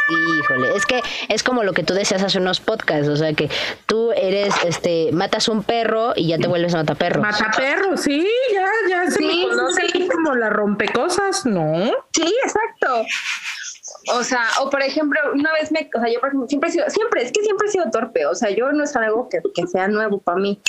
Híjole, 0.09 0.77
es 0.77 0.85
que 0.85 1.01
es 1.29 1.43
como 1.43 1.63
lo 1.65 1.73
que 1.73 1.83
tú 1.83 1.95
decías 1.95 2.23
hace 2.23 2.39
unos 2.39 2.61
podcasts, 2.61 3.09
o 3.09 3.17
sea 3.17 3.33
que 3.33 3.49
tú 3.87 4.13
eres, 4.13 4.55
este, 4.65 5.11
matas 5.13 5.49
un 5.49 5.63
perro 5.63 6.13
y 6.15 6.29
ya 6.29 6.39
te 6.39 6.47
vuelves 6.47 6.75
mataperros. 6.75 7.23
Mata 7.23 7.51
perro, 7.57 7.97
sí, 7.97 8.29
ya, 8.53 8.67
ya 8.89 9.11
se 9.11 9.19
Sí, 9.19 9.47
me 9.49 9.57
conoce 9.57 9.81
sí. 9.81 9.87
aquí 9.89 10.09
como 10.09 10.35
la 10.35 10.51
rompecosas, 10.51 11.47
¿no? 11.47 11.91
Sí, 12.13 12.35
exacto. 12.45 13.05
O 14.13 14.23
sea, 14.23 14.47
o 14.61 14.69
por 14.69 14.83
ejemplo, 14.83 15.19
una 15.33 15.51
vez 15.55 15.73
me, 15.73 15.89
o 15.95 16.01
sea, 16.01 16.13
yo 16.13 16.21
por 16.21 16.29
ejemplo, 16.29 16.49
siempre 16.49 16.69
he 16.69 16.73
sido, 16.73 16.91
siempre, 16.91 17.23
es 17.23 17.33
que 17.33 17.43
siempre 17.43 17.69
he 17.69 17.71
sido 17.71 17.91
torpe, 17.91 18.27
o 18.27 18.35
sea, 18.35 18.51
yo 18.51 18.71
no 18.73 18.85
es 18.85 18.95
algo 18.97 19.29
que, 19.31 19.39
que 19.55 19.67
sea 19.67 19.89
nuevo 19.89 20.19
para 20.21 20.39
mí. 20.39 20.61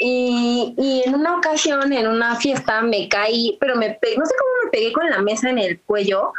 Y, 0.00 0.74
y 0.76 1.02
en 1.06 1.14
una 1.14 1.36
ocasión, 1.36 1.92
en 1.92 2.08
una 2.08 2.34
fiesta, 2.34 2.82
me 2.82 3.08
caí, 3.08 3.56
pero 3.60 3.76
me 3.76 3.90
pegué, 3.90 4.16
no 4.18 4.26
sé 4.26 4.34
cómo 4.36 4.50
me 4.64 4.70
pegué 4.72 4.92
con 4.92 5.08
la 5.08 5.22
mesa 5.22 5.50
en 5.50 5.58
el 5.60 5.80
cuello, 5.82 6.32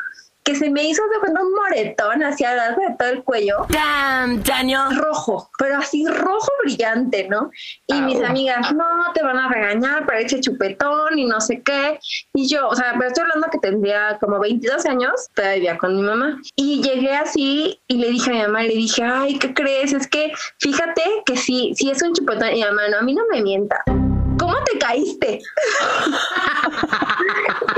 que 0.46 0.56
se 0.56 0.70
me 0.70 0.84
hizo 0.84 1.02
de 1.10 1.32
un 1.32 1.54
moretón 1.54 2.24
hacia 2.24 2.54
largo 2.56 2.82
de 2.88 2.96
todo 2.98 3.10
el 3.10 3.24
cuello, 3.24 3.66
Damn, 3.70 4.44
Daniel. 4.44 4.96
rojo, 4.96 5.50
pero 5.58 5.78
así 5.78 6.06
rojo 6.08 6.52
brillante, 6.64 7.28
¿no? 7.28 7.50
Y 7.88 8.00
mis 8.02 8.22
amigas, 8.22 8.72
no, 8.72 8.86
te 9.16 9.24
van 9.24 9.38
a 9.38 9.50
regañar 9.50 10.06
para 10.06 10.20
ese 10.20 10.40
chupetón 10.40 11.18
y 11.18 11.26
no 11.26 11.42
sé 11.42 11.64
qué. 11.64 12.00
Y 12.36 12.48
yo, 12.48 12.68
o 12.68 12.76
sea, 12.76 12.94
pero 12.94 13.08
estoy 13.08 13.24
hablando 13.24 13.48
que 13.52 13.58
tendría 13.58 14.20
como 14.20 14.40
22 14.40 14.86
años, 14.86 15.30
todavía 15.34 15.80
con 15.80 15.96
mi 15.96 16.04
mamá. 16.04 16.40
Y 16.56 16.84
llegué 16.84 17.16
así 17.16 17.82
y 17.88 17.98
le 17.98 18.10
dije 18.10 18.30
a 18.30 18.34
mi 18.34 18.42
mamá, 18.44 18.62
le 18.62 18.76
dije, 18.76 19.04
ay, 19.04 19.40
¿qué 19.40 19.52
crees? 19.52 19.94
Es 19.94 20.08
que 20.08 20.32
fíjate 20.60 21.02
que 21.26 21.38
sí, 21.38 21.74
sí 21.76 21.90
es 21.90 22.04
un 22.04 22.14
chupetón. 22.14 22.52
Y 22.52 22.56
mi 22.56 22.62
mamá, 22.62 22.88
no, 22.90 22.98
a 23.00 23.02
mí 23.02 23.16
no 23.16 23.24
me 23.32 23.42
mienta. 23.42 23.84
¿Cómo 24.38 24.56
te 24.66 24.78
caíste? 24.80 25.40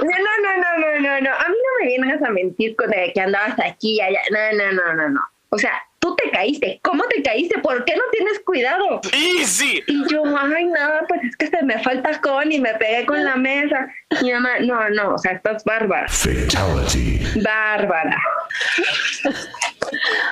no, 0.02 0.04
no, 0.04 0.34
no, 0.44 0.58
no, 0.58 0.78
no, 0.78 1.00
no, 1.00 1.22
no. 1.22 1.30
A 1.34 1.48
mí 1.50 1.56
no 1.56 1.72
me 1.82 1.88
vienes 1.88 2.22
a 2.22 2.30
mentir 2.30 2.76
con 2.76 2.90
de 2.90 3.12
que 3.14 3.22
andabas 3.22 3.58
aquí 3.60 3.96
y 3.96 4.02
allá. 4.02 4.22
No, 4.32 4.58
no, 4.58 4.72
no, 4.74 4.94
no, 4.94 5.10
no. 5.10 5.22
O 5.50 5.58
sea, 5.58 5.72
tú 6.00 6.16
te 6.16 6.30
caíste. 6.32 6.80
¿Cómo 6.84 7.04
te 7.06 7.22
caíste? 7.22 7.60
¿Por 7.60 7.86
qué 7.86 7.96
no 7.96 8.04
tienes 8.12 8.40
cuidado? 8.46 9.02
Easy. 9.14 9.84
Y 9.88 10.12
yo, 10.12 10.24
ay, 10.26 10.66
no, 10.66 11.08
pues 11.08 11.22
es 11.24 11.38
que 11.38 11.48
se 11.48 11.64
me 11.64 11.82
falta 11.84 12.20
con 12.22 12.52
y 12.52 12.60
me 12.60 12.74
pegué 12.76 13.06
con 13.06 13.24
la 13.24 13.36
mesa. 13.36 13.88
Mi 14.22 14.34
mamá, 14.34 14.60
no, 14.60 14.90
no, 14.90 15.16
o 15.16 15.18
sea, 15.18 15.34
estás 15.34 15.64
bárbara. 15.64 16.08
Fatality. 16.10 17.22
Bárbara. 17.42 18.18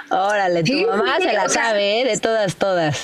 Órale, 0.10 0.64
tu 0.64 0.73
Sí, 0.73 0.85
mamá 0.85 1.15
sí, 1.18 1.23
se 1.23 1.34
la 1.34 1.49
sabe, 1.49 2.02
¿eh? 2.02 2.06
de 2.06 2.19
todas, 2.19 2.56
todas. 2.57 3.03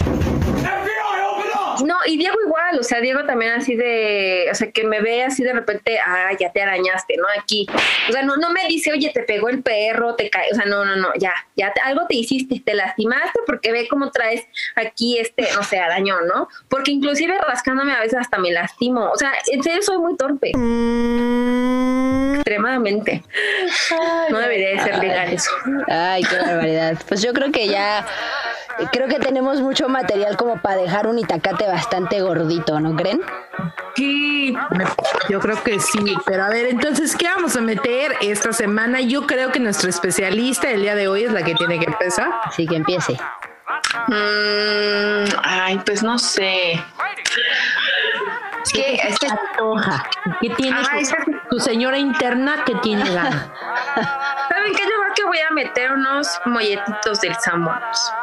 No, 1.86 1.98
y 2.06 2.18
Diego 2.18 2.36
igual, 2.45 2.80
o 2.80 2.84
sea, 2.84 2.99
Diego 2.99 3.24
también 3.26 3.53
así 3.53 3.76
de, 3.76 4.48
o 4.52 4.56
sea, 4.56 4.72
que 4.72 4.84
me 4.84 5.02
ve 5.02 5.24
así 5.24 5.44
de 5.44 5.53
repente, 5.53 5.99
ah, 6.06 6.30
ya 6.40 6.52
te 6.52 6.62
arañaste, 6.62 7.16
¿no? 7.18 7.24
Aquí. 7.40 7.66
O 8.10 8.12
sea, 8.12 8.24
no, 8.24 8.36
no 8.38 8.52
me 8.52 8.68
dice, 8.68 8.91
oye, 8.91 9.12
te 9.14 9.24
pegó 9.24 9.49
el 9.49 9.62
perro, 9.64 10.16
te 10.16 10.30
cae, 10.30 10.48
o 10.52 10.56
sea, 10.56 10.66
no, 10.66 10.86
no, 10.86 10.95
no, 10.95 11.10
ya, 11.20 11.34
ya 11.56 11.72
te- 11.74 11.82
algo 11.82 12.06
te 12.08 12.16
hiciste, 12.16 12.62
te 12.66 12.74
lastimaste 12.74 13.40
porque 13.45 13.72
ve 13.72 13.88
cómo 13.88 14.12
traes 14.12 14.44
aquí 14.76 15.18
este, 15.20 15.48
no 15.56 15.64
sé, 15.64 15.80
arañón, 15.80 16.28
¿no? 16.28 16.48
Porque 16.70 16.91
inclusive 16.91 17.38
rascándome 17.40 17.94
a 17.94 17.99
veces 17.99 18.20
hasta 18.20 18.38
me 18.38 18.52
lastimo, 18.52 19.10
o 19.10 19.18
sea, 19.18 19.32
en 19.52 19.64
serio 19.64 19.82
soy 19.82 19.98
muy 19.98 20.16
torpe. 20.18 20.52
Extremadamente. 22.36 23.24
No 24.30 24.40
debería 24.40 24.70
de 24.72 24.80
ser 24.80 24.98
legal 24.99 25.32
eso. 25.34 25.52
Ay, 25.88 26.24
qué 26.24 26.38
barbaridad. 26.38 26.98
Pues 27.08 27.22
yo 27.22 27.34
creo 27.34 27.52
que 27.52 27.68
ya, 27.68 28.06
creo 28.91 29.08
que 29.08 29.20
tenemos 29.20 29.62
mucho 29.62 29.88
material 29.90 30.38
como 30.38 30.60
para 30.62 30.78
dejar 30.82 31.08
un 31.08 31.20
itacate 31.20 31.68
bastante 31.72 32.22
gordito, 32.22 32.80
¿no 32.80 32.95
creen? 32.95 33.22
Sí, 33.95 34.56
yo 35.30 35.39
creo 35.39 35.61
que 35.64 35.80
sí. 35.80 36.15
Pero 36.26 36.43
a 36.43 36.49
ver, 36.49 36.68
entonces, 36.68 37.15
¿qué 37.15 37.27
vamos 37.27 37.56
a 37.56 37.61
meter 37.61 38.15
esta 38.22 38.53
semana? 38.53 39.02
Yo 39.02 39.27
creo 39.27 39.52
que 39.52 39.60
nuestra 39.60 39.89
especialista 39.89 40.69
el 40.69 40.81
día 40.81 40.95
de 40.95 41.07
hoy 41.07 41.23
es 41.23 41.31
la 41.31 41.43
que 41.43 41.56
tiene 41.56 41.80
que 41.80 41.85
empezar. 41.85 42.31
Así 42.43 42.65
que 42.65 42.76
empiece. 42.76 43.18
Mm, 44.07 45.26
ay, 45.43 45.80
pues 45.85 46.03
no 46.03 46.18
sé. 46.18 46.73
Es 46.73 48.73
que, 48.73 48.95
es 48.95 49.19
que 49.19 49.27
Antoja. 49.27 50.03
¿Qué 50.39 50.49
tiene 50.52 50.77
Ay, 50.91 51.06
su, 51.06 51.15
tu 51.49 51.60
señora 51.60 51.98
interna 51.98 52.64
que 52.64 52.76
tiene 52.76 53.03
ganas? 53.14 53.48
¿Saben 54.49 54.73
qué? 54.73 54.84
Yo 54.84 55.02
creo 55.02 55.14
que 55.15 55.23
voy 55.26 55.39
a 55.39 55.52
meter 55.52 55.91
unos 55.91 56.39
molletitos 56.45 57.22
del 57.22 57.35
Samuels. 57.35 58.14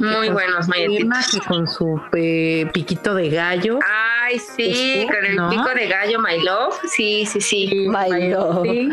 Muy 0.00 0.28
buenos 0.28 0.66
Irma, 0.76 1.16
molletitos. 1.18 1.30
que 1.42 1.46
con 1.48 1.68
su 1.68 2.00
eh, 2.16 2.68
piquito 2.72 3.14
de 3.14 3.30
gallo. 3.30 3.78
Ay, 4.22 4.38
sí, 4.38 5.06
con 5.06 5.24
el 5.24 5.36
¿no? 5.36 5.50
pico 5.50 5.68
de 5.74 5.86
gallo, 5.88 6.18
my 6.20 6.40
love. 6.42 6.74
Sí, 6.90 7.26
sí, 7.26 7.40
sí. 7.40 7.86
My 7.88 8.30
love. 8.30 8.62
Sí. 8.64 8.88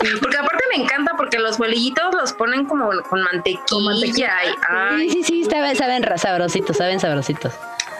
Sí, 0.00 0.08
porque 0.20 0.36
aparte 0.36 0.64
me 0.76 0.82
encanta 0.82 1.12
porque 1.16 1.38
los 1.38 1.56
bolillitos 1.58 2.14
los 2.14 2.32
ponen 2.34 2.66
como 2.66 2.90
con 3.08 3.22
mantequilla. 3.22 4.44
y, 4.44 4.48
Sí, 4.48 4.54
ay, 4.68 5.10
sí, 5.10 5.22
sí, 5.22 5.44
saben, 5.44 5.76
saben 5.76 6.02
ra- 6.02 6.18
sabrositos, 6.18 6.76
saben 6.76 7.00
sabrositos. 7.00 7.54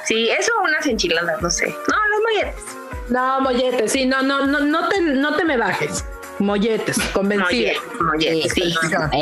sí, 0.05 0.29
eso 0.29 0.53
unas 0.63 0.85
enchiladas, 0.87 1.41
no 1.41 1.49
sé. 1.51 1.69
No, 1.69 1.97
las 2.11 2.21
molletes. 2.23 2.65
No, 3.09 3.41
molletes, 3.41 3.93
sí, 3.93 4.05
no, 4.07 4.23
no, 4.23 4.45
no, 4.47 4.61
no 4.61 4.89
te, 4.89 5.01
no 5.01 5.37
te 5.37 5.45
me 5.45 5.57
bajes. 5.57 6.05
Molletes, 6.39 6.99
convencida. 7.15 7.73
Molletes, 8.01 8.01
molletes, 8.01 8.53
sí. 8.53 8.75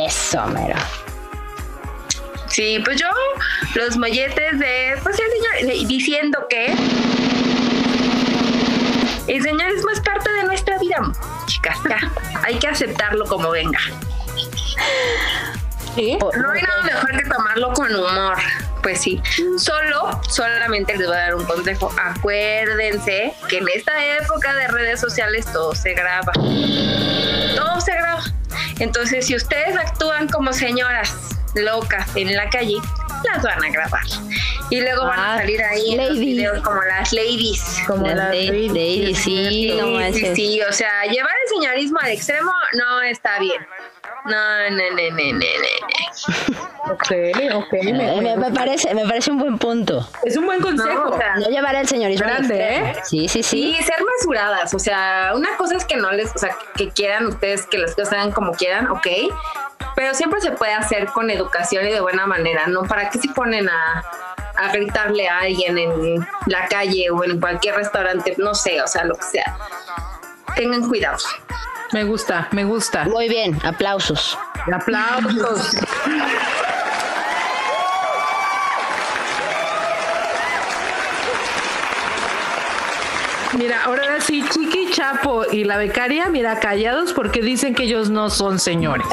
Eso, 0.07 0.47
mero. 0.49 0.75
Sí, 2.55 2.79
pues 2.85 3.01
yo, 3.01 3.09
los 3.75 3.97
molletes 3.97 4.61
de, 4.61 4.97
pues 5.03 5.19
el 5.19 5.27
señor, 5.67 5.89
diciendo 5.89 6.47
que 6.49 6.73
el 9.27 9.43
señorismo 9.43 9.91
es 9.91 9.99
parte 9.99 10.31
de 10.31 10.45
nuestra 10.45 10.79
vida, 10.79 10.99
chicas, 11.47 11.77
ya, 11.89 12.13
hay 12.45 12.55
que 12.61 12.69
aceptarlo 12.69 13.25
como 13.25 13.51
venga. 13.51 13.81
Sí. 15.95 16.19
No 16.21 16.51
hay 16.51 16.63
nada 16.63 16.83
mejor 16.83 17.13
que 17.17 17.29
tomarlo 17.29 17.73
con 17.73 17.95
humor. 17.95 18.37
Pues 18.83 19.01
sí, 19.01 19.23
solo, 19.59 20.21
solamente 20.29 20.97
les 20.97 21.07
voy 21.07 21.17
a 21.17 21.21
dar 21.21 21.35
un 21.37 21.45
consejo. 21.45 21.91
Acuérdense 21.99 23.33
que 23.49 23.59
en 23.59 23.67
esta 23.75 24.05
época 24.19 24.53
de 24.55 24.69
redes 24.69 25.01
sociales 25.01 25.47
todo 25.53 25.75
se 25.75 25.95
graba. 25.95 26.33
Todo 26.35 27.81
se 27.81 27.93
graba. 27.93 28.23
Entonces, 28.81 29.27
si 29.27 29.37
ustedes 29.37 29.77
actúan 29.77 30.29
como 30.29 30.53
señoras 30.53 31.15
locas 31.55 32.09
en 32.17 32.35
la 32.37 32.49
calle, 32.51 32.77
las 33.25 33.43
van 33.43 33.65
a 33.65 33.71
grabar. 33.71 34.03
Y 34.71 34.81
luego 34.81 35.05
van 35.07 35.19
a 35.19 35.35
Ah, 35.35 35.39
salir 35.39 35.63
ahí 35.63 35.93
en 35.93 35.99
los 35.99 36.09
ladies. 36.09 36.21
videos 36.27 36.63
como 36.63 36.83
las 36.83 37.13
ladies. 37.13 37.63
Como 37.87 38.07
Las 38.07 38.17
la 38.17 38.29
de- 38.31 38.47
lady, 38.47 38.69
lady, 38.69 39.15
sí, 39.15 39.47
sí, 39.49 39.75
no 39.79 40.13
Sí, 40.13 40.35
sí, 40.35 40.61
o 40.69 40.73
sea, 40.73 41.05
llevar 41.05 41.33
el 41.45 41.49
señorismo 41.63 41.99
al 42.03 42.11
extremo 42.11 42.53
no 42.75 43.01
está 43.03 43.39
bien. 43.39 43.65
No, 44.25 44.71
no, 44.71 44.77
no, 44.77 45.11
no, 45.11 45.33
no, 45.33 45.39
no. 45.39 46.93
Ok, 46.93 47.11
ok. 47.55 47.73
me- 47.85 47.93
me 47.93 47.93
me, 47.93 48.21
me 48.23 48.35
gusta. 48.37 48.53
parece, 48.55 48.95
me 48.95 49.05
parece 49.07 49.31
un 49.31 49.39
buen 49.39 49.59
punto. 49.59 50.09
Es 50.25 50.37
un 50.37 50.47
buen 50.47 50.61
consejo. 50.63 50.93
No, 50.93 51.11
o 51.11 51.17
sea, 51.19 51.37
No 51.37 51.47
llevar 51.49 51.77
al 51.77 51.87
señorismo 51.89 52.27
Grande, 52.27 52.55
extremo. 52.55 52.87
¿eh? 52.87 52.97
Sí, 53.05 53.29
sí, 53.29 53.43
sí. 53.43 53.75
Sí, 53.77 53.83
ser 53.85 53.97
mesuradas, 54.19 54.73
o 54.75 54.79
sea, 54.79 55.33
una 55.35 55.57
cosa 55.57 55.77
es 55.77 55.85
que 55.85 55.97
no 55.97 56.11
les, 56.13 56.35
o 56.35 56.39
sea, 56.39 56.57
que 56.77 56.89
quieran 56.91 57.27
ustedes 57.27 57.67
que 57.67 57.79
las 57.79 57.95
cosas 57.95 58.15
hagan 58.15 58.33
como 58.33 58.53
quieran, 58.53 58.89
ok, 58.91 59.07
pero 59.97 60.15
siempre 60.15 60.41
se 60.41 60.53
puede 60.53 60.73
hacer 60.73 61.07
con 61.07 61.31
educación 61.31 61.87
y 61.87 61.91
de 61.91 62.01
buena 62.01 62.27
manera, 62.27 62.67
¿no? 62.67 62.83
¿Para 62.85 63.11
qué 63.11 63.19
se 63.19 63.29
ponen 63.29 63.69
a, 63.69 64.05
a 64.57 64.69
gritarle 64.73 65.29
a 65.29 65.41
alguien 65.41 65.77
en 65.79 66.27
la 66.47 66.67
calle 66.69 67.11
o 67.11 67.25
en 67.25 67.41
cualquier 67.41 67.77
restaurante? 67.77 68.35
No 68.39 68.55
sé, 68.55 68.81
o 68.83 68.87
sea, 68.87 69.05
lo 69.05 69.17
que 69.17 69.25
sea. 69.25 69.57
Tengan 70.57 70.89
cuidado. 70.89 71.19
Me 71.95 72.03
gusta, 72.03 72.49
me 72.51 72.65
gusta. 72.65 73.05
Muy 73.05 73.29
bien, 73.29 73.57
aplausos. 73.63 74.37
Aplausos. 74.73 75.77
Mira, 83.57 83.85
ahora 83.85 84.21
sí, 84.21 84.43
Chiqui 84.51 84.91
Chapo 84.91 85.45
y 85.53 85.63
la 85.63 85.77
becaria, 85.77 86.29
mira, 86.29 86.59
callados 86.59 87.13
porque 87.13 87.41
dicen 87.41 87.77
que 87.77 87.85
ellos 87.85 88.11
no 88.11 88.29
son 88.29 88.59
señores. 88.59 89.07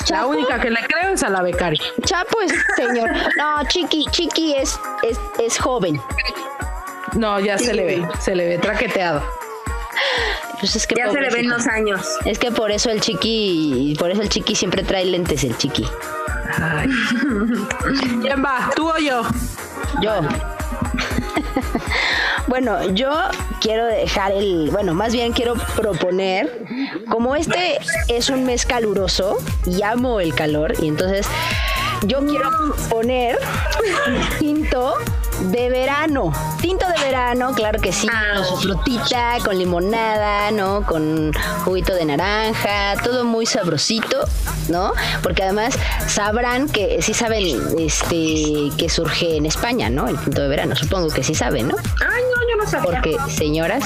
La 0.08 0.26
única 0.26 0.60
que 0.60 0.70
le 0.70 0.86
creo 0.86 1.14
es 1.14 1.24
a 1.24 1.30
la 1.30 1.42
becaria. 1.42 1.82
Chapo 2.04 2.40
es 2.42 2.52
señor. 2.76 3.10
No, 3.36 3.66
Chiqui, 3.66 4.06
Chiqui 4.12 4.54
es, 4.54 4.78
es, 5.02 5.18
es 5.40 5.58
joven. 5.58 6.00
No, 7.14 7.40
ya 7.40 7.58
se 7.58 7.74
le 7.74 7.84
ve, 7.84 8.08
se 8.20 8.36
le 8.36 8.46
ve 8.46 8.58
traqueteado. 8.58 9.43
Pues 10.60 10.76
es 10.76 10.86
que 10.86 10.94
Ya 10.96 11.10
se 11.10 11.20
le 11.20 11.30
ven 11.30 11.48
los 11.48 11.66
años. 11.66 12.00
Es 12.24 12.38
que 12.38 12.50
por 12.50 12.70
eso 12.70 12.90
el 12.90 13.00
chiqui, 13.00 13.96
por 13.98 14.10
eso 14.10 14.22
el 14.22 14.28
chiqui 14.28 14.54
siempre 14.54 14.82
trae 14.82 15.04
lentes, 15.04 15.44
el 15.44 15.56
chiqui. 15.56 15.86
Ay. 16.58 16.88
¿Quién 18.22 18.44
va? 18.44 18.70
¿Tú 18.74 18.88
o 18.88 18.98
yo? 18.98 19.22
Yo. 20.00 20.20
bueno, 22.48 22.90
yo 22.90 23.10
quiero 23.60 23.86
dejar 23.86 24.32
el, 24.32 24.70
bueno, 24.70 24.94
más 24.94 25.12
bien 25.12 25.32
quiero 25.32 25.54
proponer, 25.76 26.64
como 27.10 27.34
este 27.36 27.78
es 28.08 28.30
un 28.30 28.44
mes 28.44 28.66
caluroso 28.66 29.38
y 29.66 29.82
amo 29.82 30.20
el 30.20 30.34
calor, 30.34 30.74
y 30.80 30.88
entonces 30.88 31.26
yo 32.06 32.24
quiero 32.26 32.50
poner 32.90 33.38
un 34.06 34.38
tinto 34.38 34.94
de 35.50 35.68
verano. 35.68 36.32
Tinto 36.60 36.86
de 36.88 36.98
verano, 37.04 37.52
claro 37.54 37.80
que 37.80 37.92
sí, 37.92 38.08
Ah. 38.10 38.34
con 38.36 38.44
su 38.44 38.56
frutita, 38.56 39.36
con 39.44 39.58
limonada, 39.58 40.50
¿no? 40.50 40.82
Con 40.86 41.32
juguito 41.64 41.94
de 41.94 42.04
naranja, 42.04 42.94
todo 43.02 43.24
muy 43.24 43.46
sabrosito, 43.46 44.24
¿no? 44.68 44.92
Porque 45.22 45.42
además 45.42 45.74
sabrán 46.06 46.68
que 46.68 47.02
sí 47.02 47.14
saben 47.14 47.44
este 47.78 48.70
que 48.76 48.88
surge 48.88 49.36
en 49.36 49.46
España, 49.46 49.90
¿no? 49.90 50.08
El 50.08 50.18
tinto 50.18 50.42
de 50.42 50.48
verano, 50.48 50.74
supongo 50.76 51.08
que 51.08 51.22
sí 51.22 51.34
saben, 51.34 51.68
¿no? 51.68 51.76
Ay, 51.76 52.22
no, 52.34 52.50
yo 52.50 52.56
no 52.62 52.70
sabía. 52.70 53.02
Porque, 53.02 53.16
señoras, 53.30 53.84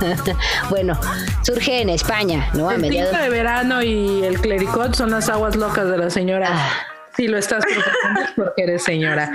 bueno, 0.70 0.98
surge 1.42 1.82
en 1.82 1.90
España, 1.90 2.48
¿no? 2.54 2.68
A 2.68 2.74
El 2.74 2.80
mediados 2.80 3.10
tinto 3.10 3.22
de 3.24 3.30
verano 3.30 3.82
y 3.82 4.24
el 4.24 4.40
clericot 4.40 4.94
son 4.94 5.10
las 5.10 5.28
aguas 5.28 5.56
locas 5.56 5.88
de 5.90 5.98
la 5.98 6.10
señora. 6.10 6.48
Ah. 6.52 6.86
Si 7.16 7.26
lo 7.28 7.38
estás 7.38 7.64
proponiendo 7.64 8.20
es 8.22 8.30
porque 8.36 8.62
eres 8.62 8.84
señora. 8.84 9.30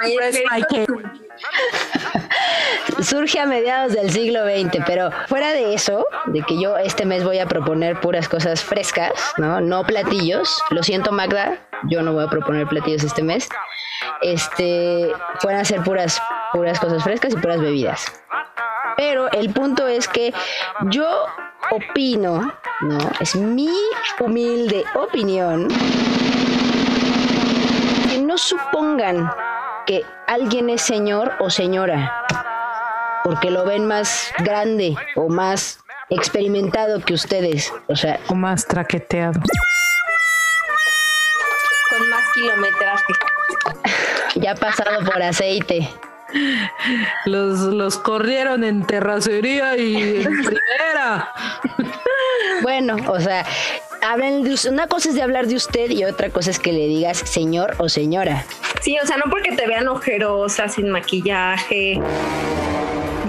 Ay, 0.00 0.16
Press 0.16 0.36
es 0.36 0.42
my 0.50 0.62
que- 0.70 0.86
case. 0.86 1.02
surge 3.02 3.38
a 3.40 3.46
mediados 3.46 3.92
del 3.92 4.10
siglo 4.10 4.44
XX, 4.44 4.82
pero 4.86 5.10
fuera 5.28 5.50
de 5.52 5.74
eso, 5.74 6.06
de 6.26 6.42
que 6.42 6.60
yo 6.60 6.76
este 6.78 7.04
mes 7.04 7.24
voy 7.24 7.38
a 7.38 7.46
proponer 7.46 8.00
puras 8.00 8.28
cosas 8.28 8.62
frescas, 8.62 9.12
¿no? 9.36 9.60
No 9.60 9.84
platillos. 9.84 10.62
Lo 10.70 10.82
siento, 10.82 11.12
Magda, 11.12 11.58
yo 11.84 12.02
no 12.02 12.12
voy 12.12 12.24
a 12.24 12.28
proponer 12.28 12.66
platillos 12.66 13.04
este 13.04 13.22
mes. 13.22 13.48
Este, 14.22 15.10
pueden 15.40 15.60
hacer 15.60 15.80
puras, 15.82 16.20
puras 16.52 16.78
cosas 16.80 17.02
frescas 17.04 17.32
y 17.32 17.36
puras 17.36 17.60
bebidas. 17.60 18.12
Pero 18.96 19.30
el 19.32 19.50
punto 19.52 19.86
es 19.88 20.06
que 20.08 20.32
yo 20.90 21.26
opino, 21.70 22.52
¿no? 22.82 22.98
Es 23.20 23.34
mi 23.36 23.70
humilde 24.20 24.84
opinión 24.94 25.68
que 28.12 28.18
no 28.18 28.36
supongan 28.36 29.32
que 29.86 30.04
alguien 30.26 30.68
es 30.68 30.82
señor 30.82 31.32
o 31.38 31.48
señora 31.48 32.26
porque 33.24 33.50
lo 33.50 33.64
ven 33.64 33.86
más 33.86 34.30
grande 34.40 34.94
o 35.16 35.30
más 35.30 35.78
experimentado 36.10 37.00
que 37.00 37.14
ustedes. 37.14 37.72
O 37.86 37.96
sea, 37.96 38.20
O 38.28 38.34
más 38.34 38.66
traqueteado. 38.66 39.40
con 41.88 42.10
más 42.10 42.24
kilometraje. 42.34 43.12
ya 44.34 44.54
pasado 44.56 45.04
por 45.06 45.22
aceite. 45.22 45.88
Los, 47.24 47.60
los 47.60 47.96
corrieron 47.96 48.62
en 48.64 48.84
terracería 48.86 49.76
y 49.78 50.22
en 50.22 50.42
primera. 50.44 51.32
Bueno, 52.62 52.96
o 53.08 53.20
sea, 53.20 53.44
hablen 54.02 54.42
de 54.42 54.56
una 54.68 54.86
cosa 54.86 55.08
es 55.08 55.14
de 55.14 55.22
hablar 55.22 55.46
de 55.46 55.56
usted 55.56 55.90
y 55.90 56.04
otra 56.04 56.30
cosa 56.30 56.50
es 56.50 56.58
que 56.58 56.72
le 56.72 56.86
digas 56.86 57.18
señor 57.18 57.74
o 57.78 57.88
señora. 57.88 58.44
Sí, 58.80 58.96
o 59.02 59.06
sea, 59.06 59.16
no 59.16 59.30
porque 59.30 59.52
te 59.52 59.66
vean 59.66 59.88
ojerosa, 59.88 60.68
sin 60.68 60.90
maquillaje, 60.90 62.00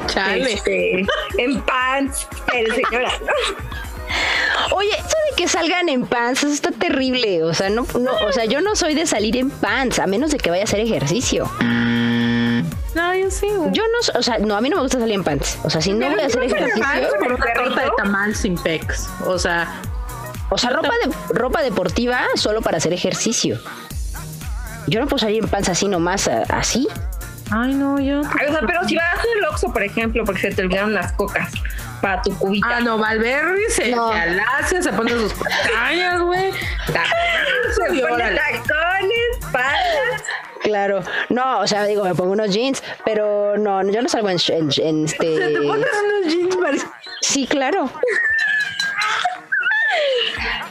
Chale. 0.07 0.53
este, 0.53 1.06
en 1.38 1.61
pants, 1.61 2.27
eres 2.53 2.76
señora, 2.76 3.11
¿no? 3.22 4.76
Oye, 4.76 4.91
eso 4.91 5.18
de 5.30 5.35
que 5.35 5.48
salgan 5.48 5.90
en 5.90 6.06
pants, 6.06 6.44
eso 6.44 6.53
está 6.53 6.72
terrible. 6.72 7.44
O 7.44 7.53
sea, 7.53 7.69
no, 7.69 7.85
no, 7.99 8.11
o 8.27 8.31
sea, 8.31 8.45
yo 8.45 8.61
no 8.61 8.76
soy 8.76 8.94
de 8.94 9.06
salir 9.06 9.38
en 9.38 9.49
pants, 9.49 9.99
a 9.99 10.07
menos 10.07 10.31
de 10.31 10.38
que 10.38 10.49
vaya 10.49 10.64
a 10.64 10.65
hacer 10.65 10.80
ejercicio. 10.80 11.49
No, 12.95 13.15
yo 13.15 13.32
sí, 13.32 13.48
güey. 13.56 13.72
Yo 13.72 13.84
no, 13.84 14.20
o 14.20 14.24
sea, 14.24 14.38
no, 14.40 14.56
a 14.56 14.61
mí 14.61 14.70
no 14.70 14.76
me 14.78 14.82
gusta 14.84 14.99
salir 14.99 15.15
en 15.15 15.24
pants. 15.24 15.57
O 15.64 15.70
sea, 15.70 15.82
si 15.82 15.94
no 15.94 16.10
voy 16.10 16.20
a 16.22 16.26
hacer 16.28 16.44
ejercicio, 16.44 16.84
una 17.26 17.53
torta 17.53 17.82
de 17.82 17.90
tamal 17.98 18.36
sin 18.36 18.56
pecs. 18.56 19.10
O 19.26 19.40
sea, 19.40 19.68
o 20.49 20.57
sea, 20.57 20.70
ropa 20.70 20.94
de 21.03 21.11
ropa 21.36 21.61
deportiva 21.64 22.22
solo 22.36 22.61
para 22.61 22.78
hacer 22.78 22.94
ejercicio. 22.94 23.60
Yo 24.88 24.99
no 24.99 25.07
puedo 25.07 25.20
salir 25.20 25.44
en 25.44 25.49
pants 25.49 25.70
así 25.70 25.88
nomás, 25.88 26.28
a- 26.28 26.44
así. 26.49 26.88
ay, 27.52 27.74
no, 27.74 27.99
yo. 27.99 28.22
Ay, 28.40 28.48
o 28.48 28.52
sea, 28.52 28.61
pero 28.68 28.84
si 28.88 28.95
vas 28.95 29.18
al 29.20 29.45
Oxxo, 29.49 29.72
por 29.72 29.82
ejemplo, 29.84 30.24
porque 30.26 30.41
se 30.41 30.52
te 30.52 30.61
olvidaron 30.61 30.94
las 30.94 31.14
cocas 31.14 31.49
para 32.02 32.22
tu 32.22 32.38
cubita. 32.38 32.68
Ah, 32.78 32.80
no, 32.82 32.98
Valverde 32.98 33.61
se, 33.70 33.91
No. 33.91 34.11
se 34.11 34.20
alacia, 34.20 34.82
se 34.84 34.91
pone 34.94 35.11
sus 35.11 35.34
pestañas, 35.34 36.22
güey. 36.22 36.52
Se 36.52 37.82
pone 37.90 38.03
órale. 38.03 38.41
Claro. 40.64 41.03
No, 41.30 41.60
o 41.60 41.68
sea, 41.68 41.84
digo, 41.85 42.03
me 42.03 42.15
pongo 42.15 42.31
unos 42.31 42.52
jeans, 42.52 42.81
pero 43.06 43.57
no, 43.57 43.84
yo 43.91 44.02
no 44.02 44.10
salgo 44.10 44.30
en, 44.30 44.38
en, 44.48 44.69
en 44.77 45.07
Se 45.07 45.18
te 45.18 45.34
este. 45.53 45.61
pones 45.68 45.88
unos 46.03 46.34
jeans, 46.34 46.57
Mari- 46.57 46.81
Sí, 47.22 47.45
claro. 47.48 47.90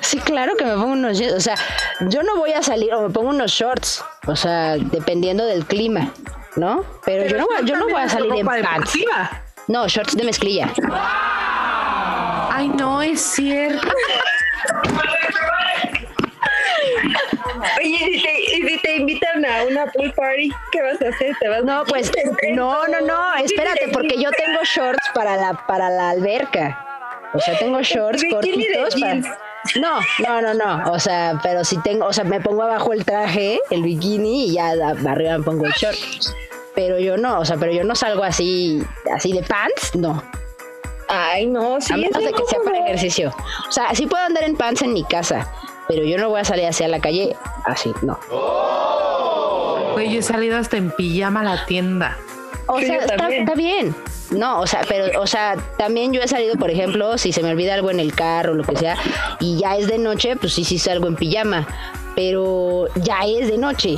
Sí, 0.00 0.18
claro 0.18 0.56
que 0.56 0.64
me 0.64 0.72
pongo 0.74 0.92
unos 0.92 1.18
jeans. 1.18 1.32
O 1.34 1.40
sea, 1.40 1.54
yo 2.00 2.22
no 2.22 2.36
voy 2.36 2.52
a 2.52 2.62
salir 2.62 2.92
o 2.94 3.02
me 3.02 3.10
pongo 3.10 3.30
unos 3.30 3.50
shorts. 3.52 4.04
O 4.26 4.36
sea, 4.36 4.76
dependiendo 4.76 5.44
del 5.44 5.64
clima, 5.64 6.12
¿no? 6.56 6.84
Pero, 7.04 7.26
yo 7.26 7.38
no, 7.38 7.46
voy, 7.46 7.66
yo 7.66 7.76
no 7.76 7.84
voy 7.88 8.02
a 8.02 8.08
salir 8.08 8.32
en 8.34 8.46
pants. 8.46 8.98
No, 9.68 9.86
shorts 9.88 10.16
de 10.16 10.24
mezclilla. 10.24 10.70
Ay, 12.50 12.68
no, 12.68 13.00
es 13.02 13.20
cierto. 13.20 13.86
Oye, 17.78 17.88
¿y 17.88 18.18
si, 18.18 18.22
te, 18.22 18.40
y 18.40 18.68
si 18.68 18.78
te 18.78 18.96
invitan 18.96 19.44
a 19.44 19.64
una 19.64 19.86
pool 19.86 20.12
party, 20.12 20.50
¿qué 20.72 20.82
vas 20.82 21.00
a 21.00 21.08
hacer? 21.08 21.36
¿Te 21.40 21.48
vas 21.48 21.64
No, 21.64 21.84
pues, 21.84 22.10
no, 22.54 22.86
no, 22.88 23.00
no, 23.00 23.34
espérate, 23.36 23.88
porque 23.92 24.16
yo 24.20 24.30
tengo 24.32 24.60
shorts 24.64 25.10
para 25.14 25.36
la, 25.36 25.54
para 25.66 25.90
la 25.90 26.10
alberca. 26.10 26.86
O 27.34 27.40
sea, 27.40 27.58
tengo 27.58 27.80
shorts 27.82 28.24
cortitos 28.30 28.94
para... 29.00 29.14
No, 29.80 30.00
no, 30.18 30.42
no, 30.42 30.54
no. 30.54 30.92
O 30.92 30.98
sea, 30.98 31.38
pero 31.42 31.64
si 31.64 31.80
tengo, 31.82 32.06
o 32.06 32.12
sea, 32.12 32.24
me 32.24 32.40
pongo 32.40 32.62
abajo 32.62 32.92
el 32.92 33.04
traje, 33.04 33.60
el 33.70 33.82
bikini 33.82 34.48
y 34.48 34.54
ya 34.54 34.70
arriba 34.70 35.38
me 35.38 35.44
pongo 35.44 35.66
el 35.66 35.72
short. 35.72 35.96
Pero 36.74 36.98
yo 36.98 37.16
no, 37.16 37.40
o 37.40 37.44
sea, 37.44 37.56
pero 37.56 37.72
yo 37.72 37.84
no 37.84 37.94
salgo 37.94 38.24
así, 38.24 38.82
así 39.14 39.32
de 39.32 39.42
pants, 39.42 39.94
no. 39.94 40.22
Ay, 41.08 41.46
no, 41.46 41.80
sí. 41.80 41.92
a 41.92 41.96
menos 41.96 42.24
de 42.24 42.32
que 42.32 42.44
sea 42.48 42.58
para 42.64 42.78
ejercicio. 42.78 43.34
O 43.68 43.72
sea, 43.72 43.94
sí 43.94 44.06
puedo 44.06 44.24
andar 44.24 44.44
en 44.44 44.56
pants 44.56 44.82
en 44.82 44.94
mi 44.94 45.04
casa, 45.04 45.46
pero 45.92 46.06
yo 46.06 46.16
no 46.16 46.30
voy 46.30 46.40
a 46.40 46.44
salir 46.44 46.66
hacia 46.66 46.88
la 46.88 47.00
calle 47.00 47.36
así, 47.66 47.92
no. 48.00 48.18
Güey, 49.92 50.10
yo 50.10 50.20
he 50.20 50.22
salido 50.22 50.56
hasta 50.56 50.78
en 50.78 50.90
pijama 50.90 51.40
a 51.40 51.44
la 51.44 51.66
tienda. 51.66 52.16
O 52.66 52.78
Sí, 52.78 52.86
sea, 52.86 52.96
está, 52.98 53.54
bien. 53.54 53.94
No, 54.30 54.60
o 54.60 54.66
sea, 54.66 54.80
pero, 54.88 55.20
o 55.20 55.26
sea, 55.26 55.56
también 55.76 56.12
yo 56.14 56.22
he 56.22 56.28
salido, 56.28 56.54
por 56.54 56.70
ejemplo, 56.70 57.18
si 57.18 57.32
se 57.32 57.42
me 57.42 57.50
olvida 57.50 57.74
algo 57.74 57.90
en 57.90 58.00
el 58.00 58.14
carro 58.14 58.52
o 58.52 58.54
lo 58.54 58.64
que 58.64 58.76
sea, 58.76 58.96
y 59.40 59.58
ya 59.58 59.76
es 59.76 59.86
de 59.88 59.98
noche, 59.98 60.36
pues 60.36 60.54
sí, 60.54 60.64
sí 60.64 60.78
salgo 60.78 61.08
en 61.08 61.16
pijama. 61.16 61.66
Pero 62.14 62.86
ya 62.96 63.20
es 63.26 63.48
de 63.48 63.58
noche. 63.58 63.96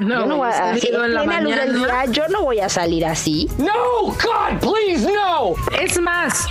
No, 0.00 0.20
yo 0.20 0.26
no 0.26 0.36
voy 0.38 0.48
a, 0.48 0.70
así, 0.70 0.80
salido 0.80 1.04
en 1.04 1.14
la 1.14 1.22
plena 1.22 1.40
luz 1.40 1.56
del 1.56 1.74
día, 1.78 2.04
yo 2.06 2.28
no 2.28 2.42
voy 2.42 2.58
a 2.60 2.68
salir 2.68 3.04
así. 3.04 3.48
No, 3.58 4.02
God, 4.02 4.58
please, 4.60 5.08
no. 5.12 5.54
Es 5.80 6.00
más, 6.00 6.46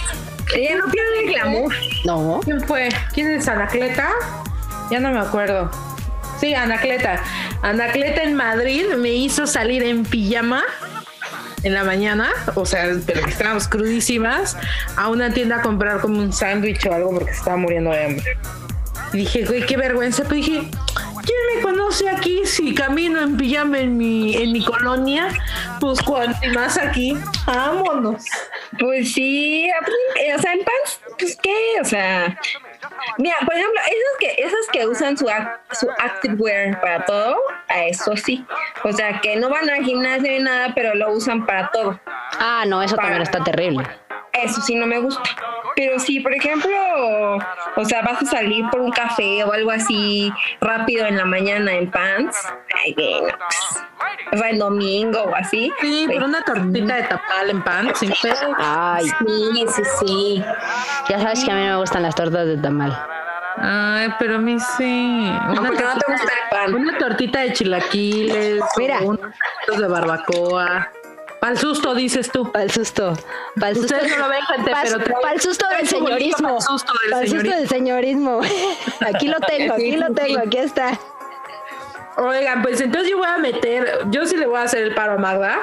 Ella 0.56 0.78
no 0.78 0.92
pierde 0.92 1.20
el 1.24 1.28
glamour. 1.28 1.76
No. 2.06 2.40
¿quién 2.44 2.62
fue? 2.62 2.90
¿Quién 3.14 3.32
es 3.32 3.48
Anacleta? 3.48 4.10
Ya 4.90 5.00
no 5.00 5.12
me 5.12 5.20
acuerdo. 5.20 5.70
Sí, 6.40 6.54
Anacleta. 6.54 7.22
Anacleta 7.62 8.24
en 8.24 8.36
Madrid 8.36 8.86
me 8.98 9.10
hizo 9.10 9.48
salir 9.48 9.84
en 9.84 10.04
pijama 10.04 10.64
en 11.64 11.74
la 11.74 11.84
mañana, 11.84 12.30
o 12.56 12.66
sea, 12.66 12.88
pero 13.06 13.24
que 13.24 13.32
estábamos 13.32 13.68
crudísimas, 13.68 14.56
a 14.96 15.10
una 15.10 15.34
tienda 15.34 15.58
a 15.58 15.62
comprar 15.62 16.00
como 16.00 16.20
un 16.20 16.32
sándwich 16.32 16.86
o 16.86 16.94
algo 16.94 17.12
porque 17.12 17.32
estaba 17.32 17.58
muriendo 17.58 17.90
de 17.90 18.06
hambre. 18.06 18.38
Y 19.14 19.18
dije, 19.18 19.46
güey, 19.46 19.66
qué 19.66 19.76
vergüenza. 19.78 20.24
Pero 20.24 20.36
dije, 20.36 20.70
¿quién 21.28 21.56
me 21.56 21.62
conoce 21.62 22.10
aquí 22.10 22.42
si 22.46 22.74
camino 22.74 23.22
en 23.22 23.38
pijama 23.38 23.80
en 23.80 23.98
mi, 23.98 24.36
en 24.36 24.52
mi 24.54 24.64
colonia? 24.64 25.28
Pues 25.80 26.02
cuanto 26.02 26.38
más 26.54 26.78
aquí, 26.78 27.16
vámonos. 27.46 28.26
Pues 28.80 29.14
sí, 29.14 29.66
eh, 30.20 30.36
o 30.36 30.40
sea, 30.40 30.54
en 30.54 30.60
pants, 30.60 31.02
pues 31.20 31.38
qué, 31.42 31.56
o 31.82 31.86
sea. 31.86 32.40
Mira, 33.18 33.36
por 33.46 33.54
ejemplo, 33.56 33.80
esos 33.86 34.18
que, 34.20 34.44
esos 34.44 34.68
que 34.72 34.88
usan 34.88 35.18
su, 35.18 35.26
ac- 35.26 35.60
su 35.72 35.90
activewear 35.98 36.80
para 36.82 37.06
todo, 37.06 37.36
a 37.68 37.84
eso 37.86 38.16
sí. 38.16 38.46
O 38.84 38.92
sea, 38.94 39.20
que 39.22 39.36
no 39.36 39.50
van 39.50 39.70
al 39.70 39.84
gimnasio 39.84 40.32
ni 40.32 40.40
nada, 40.40 40.72
pero 40.76 40.96
lo 40.96 41.12
usan 41.12 41.46
para 41.46 41.70
todo. 41.72 42.00
Ah, 42.40 42.64
no, 42.68 42.82
eso 42.82 42.96
también 42.96 43.22
está 43.22 43.44
terrible. 43.44 43.86
Eso 44.44 44.62
sí 44.62 44.76
no 44.76 44.86
me 44.86 45.00
gusta. 45.00 45.22
Pero 45.76 46.00
si, 46.00 46.20
por 46.20 46.34
ejemplo, 46.34 46.72
o 47.76 47.86
sea, 47.86 48.02
vas 48.02 48.22
a 48.22 48.26
salir 48.26 48.66
por 48.72 48.82
un 48.82 48.92
café 48.92 49.44
o 49.44 49.54
algo 49.54 49.70
así 49.72 50.32
rápido 50.62 51.06
en 51.06 51.18
la 51.18 51.26
mañana 51.26 51.72
en 51.74 51.92
pants, 51.92 52.38
ay, 52.84 52.94
bueno, 52.96 53.38
pues, 53.38 53.84
o 54.34 54.38
sea, 54.38 54.50
el 54.50 54.58
domingo 54.60 55.22
o 55.24 55.36
así. 55.36 55.72
Sí, 55.82 56.04
pues, 56.06 56.16
pero 56.18 56.26
una 56.26 56.42
tortita 56.44 56.96
de 56.96 57.04
tapal 57.04 57.50
en 57.50 57.64
pan, 57.64 57.92
sin 57.96 58.12
pedo. 58.22 58.56
Ay, 58.58 59.06
Sí, 59.06 59.66
sí, 59.76 59.84
sí. 60.00 60.44
ya 61.10 61.20
sabes 61.20 61.44
que 61.46 61.52
a 61.52 61.56
mí 61.56 61.62
me 61.62 61.76
gustan 61.78 62.02
las 62.04 62.16
tortas 62.16 62.46
de 62.48 62.58
tamal. 62.58 62.98
Ay, 63.60 64.14
pero 64.20 64.36
a 64.36 64.40
mí 64.40 64.58
sí. 64.78 65.30
No, 65.48 65.62
Una 65.62 65.62
no 65.62 65.72
te 65.72 65.84
tortita- 65.84 66.06
gusta 66.12 66.34
el 66.34 66.50
pan. 66.50 66.76
Una 66.76 66.98
tortita 66.98 67.40
de 67.40 67.54
chilaquiles, 67.54 68.64
Mira. 68.78 69.00
unos 69.02 69.20
de 69.80 69.88
barbacoa. 69.88 70.92
Para 71.40 71.54
el 71.54 71.58
susto, 71.60 71.94
dices 71.94 72.32
tú. 72.32 72.52
Para 72.52 72.64
el 72.66 72.72
susto. 72.72 73.14
Para 73.60 73.70
el 73.70 73.76
susto. 73.78 73.96
Ustedes 73.96 74.18
no 74.18 74.24
lo 74.24 74.30
ven, 74.30 74.42
gente, 74.56 74.72
Pa'l- 74.72 75.04
pero 75.04 75.22
pa'l 75.22 75.40
susto 75.42 75.66
del 75.70 75.88
señorismo. 75.88 76.50
pa'l 76.50 76.62
susto 76.62 76.94
del 77.04 77.12
Pa'l 77.12 77.22
susto 77.28 77.38
señorismo. 77.42 77.60
del 77.60 77.70
señorismo. 77.70 78.40
Aquí 79.14 79.28
lo 79.28 79.40
tengo, 79.48 79.74
aquí 79.76 79.92
lo 79.98 80.14
tengo, 80.14 80.40
aquí 80.40 80.58
está. 80.58 81.00
Oigan, 82.18 82.64
pues 82.64 82.82
entonces 82.82 83.12
yo 83.12 83.18
voy 83.20 83.28
a 83.28 83.38
meter, 83.38 84.00
yo 84.10 84.26
sí 84.26 84.36
le 84.38 84.48
voy 84.48 84.58
a 84.58 84.64
hacer 84.64 84.82
el 84.82 84.96
paro 84.96 85.14
a 85.14 85.18
Magda, 85.18 85.60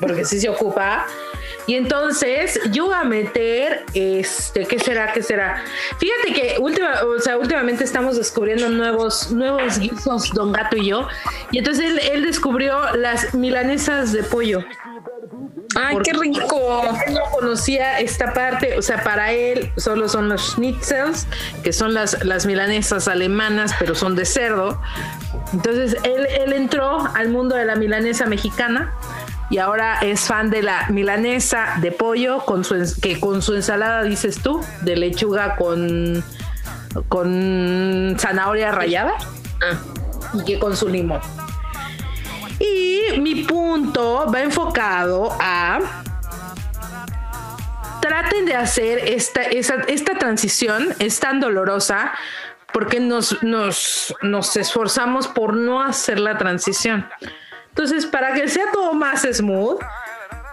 porque 0.00 0.24
sí 0.24 0.40
se 0.40 0.48
ocupa. 0.48 1.06
Y 1.66 1.76
entonces 1.76 2.60
yo 2.72 2.86
voy 2.86 2.94
a 2.94 3.04
meter, 3.04 3.84
este, 3.94 4.66
¿qué 4.66 4.78
será? 4.78 5.12
¿Qué 5.12 5.22
será? 5.22 5.64
Fíjate 5.98 6.32
que 6.34 6.58
última, 6.58 7.02
o 7.02 7.18
sea, 7.18 7.38
últimamente 7.38 7.84
estamos 7.84 8.16
descubriendo 8.16 8.68
nuevos, 8.68 9.32
nuevos 9.32 9.78
guisos, 9.78 10.30
Don 10.34 10.52
Gato 10.52 10.76
y 10.76 10.88
yo. 10.88 11.08
Y 11.52 11.58
entonces 11.58 11.86
él, 11.86 12.00
él 12.12 12.22
descubrió 12.24 12.94
las 12.96 13.34
milanesas 13.34 14.12
de 14.12 14.22
pollo. 14.24 14.62
Ay, 15.76 15.96
qué 16.04 16.12
rico. 16.12 16.82
Él 17.06 17.14
no 17.14 17.22
conocía 17.32 17.98
esta 17.98 18.32
parte, 18.32 18.78
o 18.78 18.82
sea, 18.82 19.02
para 19.02 19.32
él 19.32 19.72
solo 19.76 20.08
son 20.08 20.28
los 20.28 20.52
schnitzels, 20.52 21.26
que 21.62 21.72
son 21.72 21.94
las, 21.94 22.24
las 22.24 22.46
milanesas 22.46 23.08
alemanas, 23.08 23.74
pero 23.78 23.94
son 23.94 24.14
de 24.14 24.24
cerdo. 24.24 24.80
Entonces 25.52 25.96
él, 26.04 26.26
él 26.26 26.52
entró 26.52 27.08
al 27.14 27.28
mundo 27.30 27.56
de 27.56 27.64
la 27.64 27.76
milanesa 27.76 28.26
mexicana 28.26 28.92
y 29.50 29.58
ahora 29.58 29.98
es 30.00 30.22
fan 30.22 30.50
de 30.50 30.62
la 30.62 30.86
milanesa 30.88 31.76
de 31.80 31.92
pollo, 31.92 32.44
con 32.44 32.64
su, 32.64 32.76
que 33.00 33.20
con 33.20 33.42
su 33.42 33.54
ensalada, 33.54 34.02
dices 34.02 34.40
tú, 34.42 34.60
de 34.82 34.96
lechuga 34.96 35.56
con, 35.56 36.24
con 37.08 38.16
zanahoria 38.18 38.72
rallada 38.72 39.14
y 40.34 40.44
que 40.44 40.58
con 40.58 40.76
su 40.76 40.88
limón. 40.88 41.20
Y 42.58 43.18
mi 43.20 43.42
punto 43.44 44.30
va 44.32 44.40
enfocado 44.42 45.36
a 45.40 45.78
traten 48.00 48.44
de 48.46 48.54
hacer 48.54 48.98
esta, 49.08 49.42
esa- 49.42 49.82
esta 49.88 50.14
transición, 50.18 50.88
es 50.98 51.20
tan 51.20 51.40
dolorosa 51.40 52.12
porque 52.72 53.00
nos, 53.00 53.42
nos, 53.42 54.14
nos 54.22 54.56
esforzamos 54.56 55.28
por 55.28 55.54
no 55.54 55.80
hacer 55.82 56.18
la 56.20 56.36
transición. 56.36 57.06
Entonces, 57.76 58.06
para 58.06 58.32
que 58.34 58.46
sea 58.46 58.70
todo 58.72 58.94
más 58.94 59.22
smooth, 59.22 59.80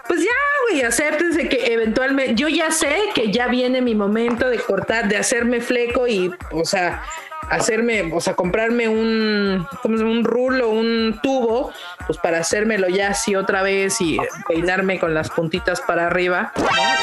pues 0.08 0.20
ya, 0.20 0.30
güey, 0.68 0.82
acéptense 0.82 1.48
que 1.48 1.72
eventualmente, 1.72 2.34
yo 2.34 2.48
ya 2.48 2.72
sé 2.72 2.96
que 3.14 3.30
ya 3.30 3.46
viene 3.46 3.80
mi 3.80 3.94
momento 3.94 4.48
de 4.48 4.58
cortar, 4.58 5.08
de 5.08 5.16
hacerme 5.16 5.60
fleco 5.60 6.08
y, 6.08 6.32
o 6.50 6.64
sea, 6.64 7.04
hacerme, 7.48 8.10
o 8.12 8.20
sea, 8.20 8.34
comprarme 8.34 8.88
un, 8.88 9.64
¿cómo 9.82 9.96
se 9.96 10.02
llama? 10.02 10.16
Un 10.16 10.24
rulo, 10.24 10.70
un 10.70 11.20
tubo, 11.22 11.72
pues 12.06 12.18
para 12.18 12.38
hacérmelo 12.38 12.88
ya 12.88 13.10
así 13.10 13.36
otra 13.36 13.62
vez 13.62 14.00
y 14.00 14.18
peinarme 14.48 14.98
con 14.98 15.14
las 15.14 15.30
puntitas 15.30 15.80
para 15.80 16.08
arriba. 16.08 16.52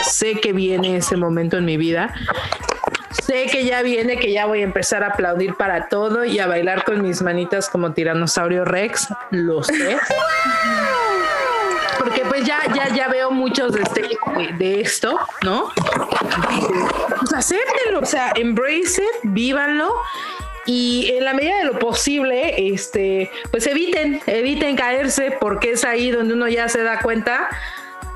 Sé 0.04 0.36
que 0.36 0.52
viene 0.52 0.98
ese 0.98 1.16
momento 1.16 1.58
en 1.58 1.64
mi 1.66 1.78
vida. 1.78 2.14
Sé 3.12 3.48
que 3.48 3.66
ya 3.66 3.82
viene, 3.82 4.18
que 4.18 4.32
ya 4.32 4.46
voy 4.46 4.62
a 4.62 4.64
empezar 4.64 5.04
a 5.04 5.08
aplaudir 5.08 5.56
para 5.56 5.88
todo 5.88 6.26
y 6.26 6.40
a 6.40 6.48
bailar 6.48 6.84
con 6.84 7.02
mis 7.02 7.22
manitas 7.22 7.70
como 7.70 7.92
tiranosaurio 7.94 8.66
Rex. 8.66 9.08
Lo 9.32 9.64
sé. 9.64 9.98
Porque 11.98 12.24
pues 12.26 12.46
ya, 12.46 12.60
ya, 12.74 12.94
ya 12.94 13.08
veo 13.08 13.32
muchos 13.32 13.74
de, 13.74 13.82
este, 13.82 14.18
de, 14.58 14.82
esto, 14.82 15.20
¿no? 15.44 15.72
Pues 17.20 17.34
acéptenlo, 17.34 18.00
o 18.02 18.06
sea, 18.06 18.32
embrace 18.36 19.02
it, 19.02 19.20
vívanlo. 19.24 19.94
Y 20.66 21.12
en 21.18 21.26
la 21.26 21.34
medida 21.34 21.58
de 21.58 21.64
lo 21.66 21.80
posible, 21.80 22.74
este, 22.74 23.32
pues 23.50 23.66
eviten, 23.66 24.22
eviten 24.28 24.76
caerse, 24.76 25.36
porque 25.40 25.72
es 25.72 25.84
ahí 25.84 26.12
donde 26.12 26.36
uno 26.36 26.48
ya 26.48 26.70
se 26.70 26.84
da 26.84 27.00
cuenta 27.00 27.50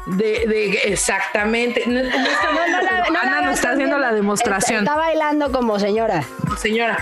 de, 0.05 0.45
de 0.47 0.71
exactamente. 0.85 1.83
No, 1.87 2.01
no 2.03 2.09
No, 2.09 3.11
la- 3.11 3.19
Ana 3.21 3.41
nos 3.41 3.55
está 3.55 3.71
haciendo 3.71 3.97
la 3.97 4.13
demostración. 4.13 4.79
Está, 4.79 4.91
está 4.93 5.01
bailando 5.05 5.51
como 5.51 5.79
señora. 5.79 6.23
Señora. 6.57 6.97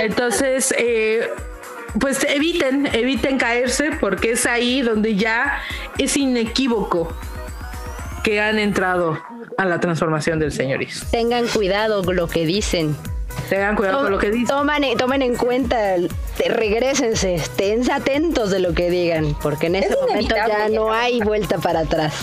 Entonces, 0.00 0.74
eh, 0.78 1.30
pues 1.98 2.24
eviten, 2.28 2.86
eviten 2.92 3.38
caerse 3.38 3.90
porque 3.92 4.32
es 4.32 4.46
ahí 4.46 4.82
donde 4.82 5.16
ya 5.16 5.62
es 5.98 6.16
inequívoco 6.16 7.12
que 8.26 8.40
han 8.40 8.58
entrado 8.58 9.16
a 9.56 9.64
la 9.64 9.78
transformación 9.78 10.40
del 10.40 10.50
señorismo. 10.50 11.08
Tengan 11.12 11.46
cuidado 11.46 12.02
con 12.04 12.16
lo 12.16 12.26
que 12.26 12.44
dicen. 12.44 12.96
Tengan 13.48 13.76
cuidado 13.76 14.02
con 14.02 14.10
lo 14.10 14.18
que 14.18 14.30
dicen. 14.32 14.48
Toman, 14.48 14.82
tomen 14.98 15.22
en 15.22 15.36
cuenta, 15.36 15.76
te- 16.36 16.48
regrésense, 16.48 17.36
estén 17.36 17.88
atentos 17.88 18.50
de 18.50 18.58
lo 18.58 18.74
que 18.74 18.90
digan, 18.90 19.36
porque 19.40 19.68
en 19.68 19.76
este 19.76 19.92
Es 19.94 20.00
momento 20.00 20.34
ya 20.34 20.44
inevitable. 20.46 20.74
no 20.76 20.92
hay 20.92 21.20
vuelta 21.20 21.58
para 21.58 21.80
atrás. 21.80 22.14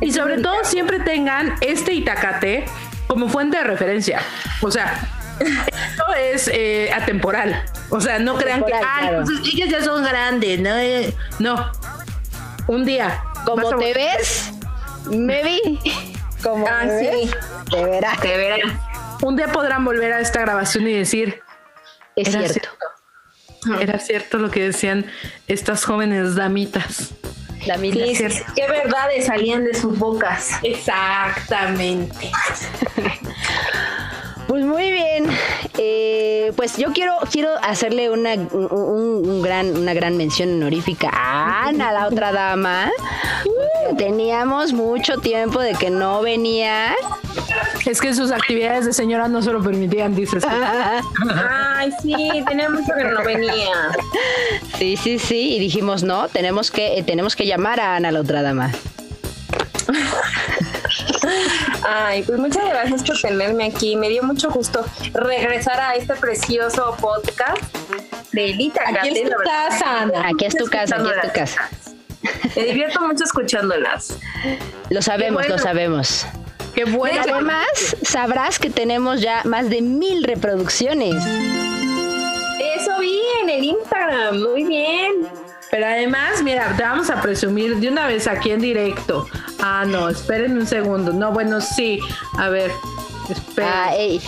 Y 0.00 0.12
sobre 0.12 0.38
todo 0.40 0.54
siempre 0.62 1.00
tengan 1.00 1.56
este 1.60 1.92
itacate 1.92 2.64
como 3.08 3.28
fuente 3.28 3.56
de 3.56 3.64
referencia. 3.64 4.20
O 4.60 4.70
sea, 4.70 5.08
esto 5.40 6.04
es 6.20 6.48
eh, 6.54 6.92
atemporal. 6.94 7.64
O 7.90 8.00
sea, 8.00 8.20
no 8.20 8.36
crean 8.36 8.62
que, 8.64 8.74
ay, 8.74 9.08
claro. 9.08 9.24
pues 9.24 9.40
ellas 9.52 9.68
ya 9.70 9.82
son 9.82 10.04
grandes, 10.04 10.60
¿no? 10.60 10.76
Eh, 10.78 11.12
No. 11.40 11.68
Un 12.68 12.84
día. 12.84 13.20
Como 13.44 13.76
te 13.76 13.92
ves, 13.92 14.52
me 15.10 15.42
vi. 15.42 15.78
Como 16.42 16.66
Ah, 16.68 16.82
sí. 16.82 17.06
ves, 17.06 17.30
te 17.70 17.84
verás. 17.84 18.20
De 18.20 18.36
veras. 18.36 18.72
un 19.22 19.36
día 19.36 19.48
podrán 19.48 19.84
volver 19.84 20.12
a 20.12 20.20
esta 20.20 20.40
grabación 20.40 20.86
y 20.88 20.92
decir, 20.94 21.40
Es 22.16 22.28
Era 22.34 22.48
cierto. 22.48 22.68
era 23.80 23.98
cierto 23.98 24.38
lo 24.38 24.50
que 24.50 24.62
decían 24.64 25.06
estas 25.46 25.84
jóvenes 25.84 26.34
damitas. 26.34 27.14
Sí, 27.64 28.16
sí, 28.16 28.42
qué 28.56 28.68
verdades 28.68 29.26
salían 29.26 29.64
de 29.64 29.72
sus 29.74 29.96
bocas. 29.96 30.50
Exactamente. 30.64 32.30
Pues 34.48 34.64
muy 34.64 34.90
bien. 34.92 35.26
Eh, 35.78 36.52
pues 36.56 36.76
yo 36.76 36.92
quiero, 36.92 37.14
quiero 37.30 37.50
hacerle 37.62 38.10
una, 38.10 38.34
un- 38.34 39.40
gran, 39.42 39.76
una 39.76 39.94
gran 39.94 40.16
mención 40.16 40.50
honorífica 40.54 41.08
a 41.12 41.68
Ana, 41.68 41.92
la 41.92 42.06
otra 42.08 42.32
dama. 42.32 42.90
porque 43.88 44.04
Teníamos 44.04 44.72
mucho 44.72 45.18
tiempo 45.18 45.60
de 45.60 45.74
que 45.74 45.90
no 45.90 46.20
venía. 46.22 46.94
Es 47.86 48.00
que 48.00 48.14
sus 48.14 48.30
actividades 48.30 48.84
de 48.86 48.92
señora 48.92 49.28
no 49.28 49.40
se 49.42 49.52
lo 49.52 49.62
permitían, 49.62 50.14
dices. 50.14 50.44
Ay, 51.76 51.90
sí, 52.02 52.16
tenía 52.46 52.68
mucho 52.68 52.92
que 52.96 53.04
no 53.04 53.22
venía. 53.24 53.74
Sí, 54.78 54.96
sí, 54.96 55.18
sí. 55.18 55.56
Y 55.56 55.60
dijimos, 55.60 56.02
no, 56.02 56.28
tenemos 56.28 56.70
que, 56.70 56.98
eh, 56.98 57.02
tenemos 57.02 57.36
que 57.36 57.46
llamar 57.46 57.80
a 57.80 57.96
Ana, 57.96 58.12
la 58.12 58.20
otra 58.20 58.42
dama. 58.42 58.70
Ay, 61.84 62.22
pues 62.22 62.38
muchas 62.38 62.64
gracias 62.68 63.02
por 63.02 63.18
tenerme 63.20 63.64
aquí. 63.66 63.96
Me 63.96 64.08
dio 64.08 64.22
mucho 64.22 64.50
gusto 64.50 64.84
regresar 65.12 65.80
a 65.80 65.94
este 65.94 66.14
precioso 66.14 66.96
podcast 67.00 67.62
de 68.32 68.50
Elita. 68.50 68.82
Aquí 68.86 69.08
es 69.08 69.30
tu 69.30 69.36
casa, 69.42 70.00
Ana. 70.02 70.28
Aquí 70.28 70.44
es 70.44 70.56
tu 70.56 70.66
casa, 70.66 70.96
aquí 70.96 71.08
es 71.10 71.22
tu 71.22 71.32
casa. 71.32 71.68
Me 72.56 72.62
divierto 72.64 73.00
mucho 73.00 73.24
escuchándolas. 73.24 74.16
Lo 74.90 75.02
sabemos, 75.02 75.42
bueno. 75.42 75.56
lo 75.56 75.62
sabemos. 75.62 76.26
Qué 76.74 76.82
Y 76.82 76.90
bueno. 76.92 77.20
además, 77.20 77.96
sabrás 78.02 78.58
que 78.58 78.70
tenemos 78.70 79.20
ya 79.20 79.42
más 79.44 79.68
de 79.68 79.82
mil 79.82 80.22
reproducciones. 80.24 81.16
Eso 82.76 82.98
vi 83.00 83.20
en 83.42 83.50
el 83.50 83.64
Instagram. 83.64 84.38
Muy 84.40 84.64
bien. 84.64 85.10
Pero 85.72 85.86
además, 85.86 86.42
mira, 86.42 86.74
te 86.76 86.82
vamos 86.82 87.08
a 87.08 87.22
presumir 87.22 87.76
de 87.76 87.88
una 87.88 88.06
vez 88.06 88.26
aquí 88.28 88.50
en 88.50 88.60
directo. 88.60 89.26
Ah, 89.58 89.84
no, 89.86 90.10
espérenme 90.10 90.60
un 90.60 90.66
segundo. 90.66 91.14
No, 91.14 91.32
bueno, 91.32 91.62
sí. 91.62 91.98
A 92.38 92.50
ver, 92.50 92.70
esperen. 93.30 93.70
Ah, 93.74 93.94
ey, 93.96 94.20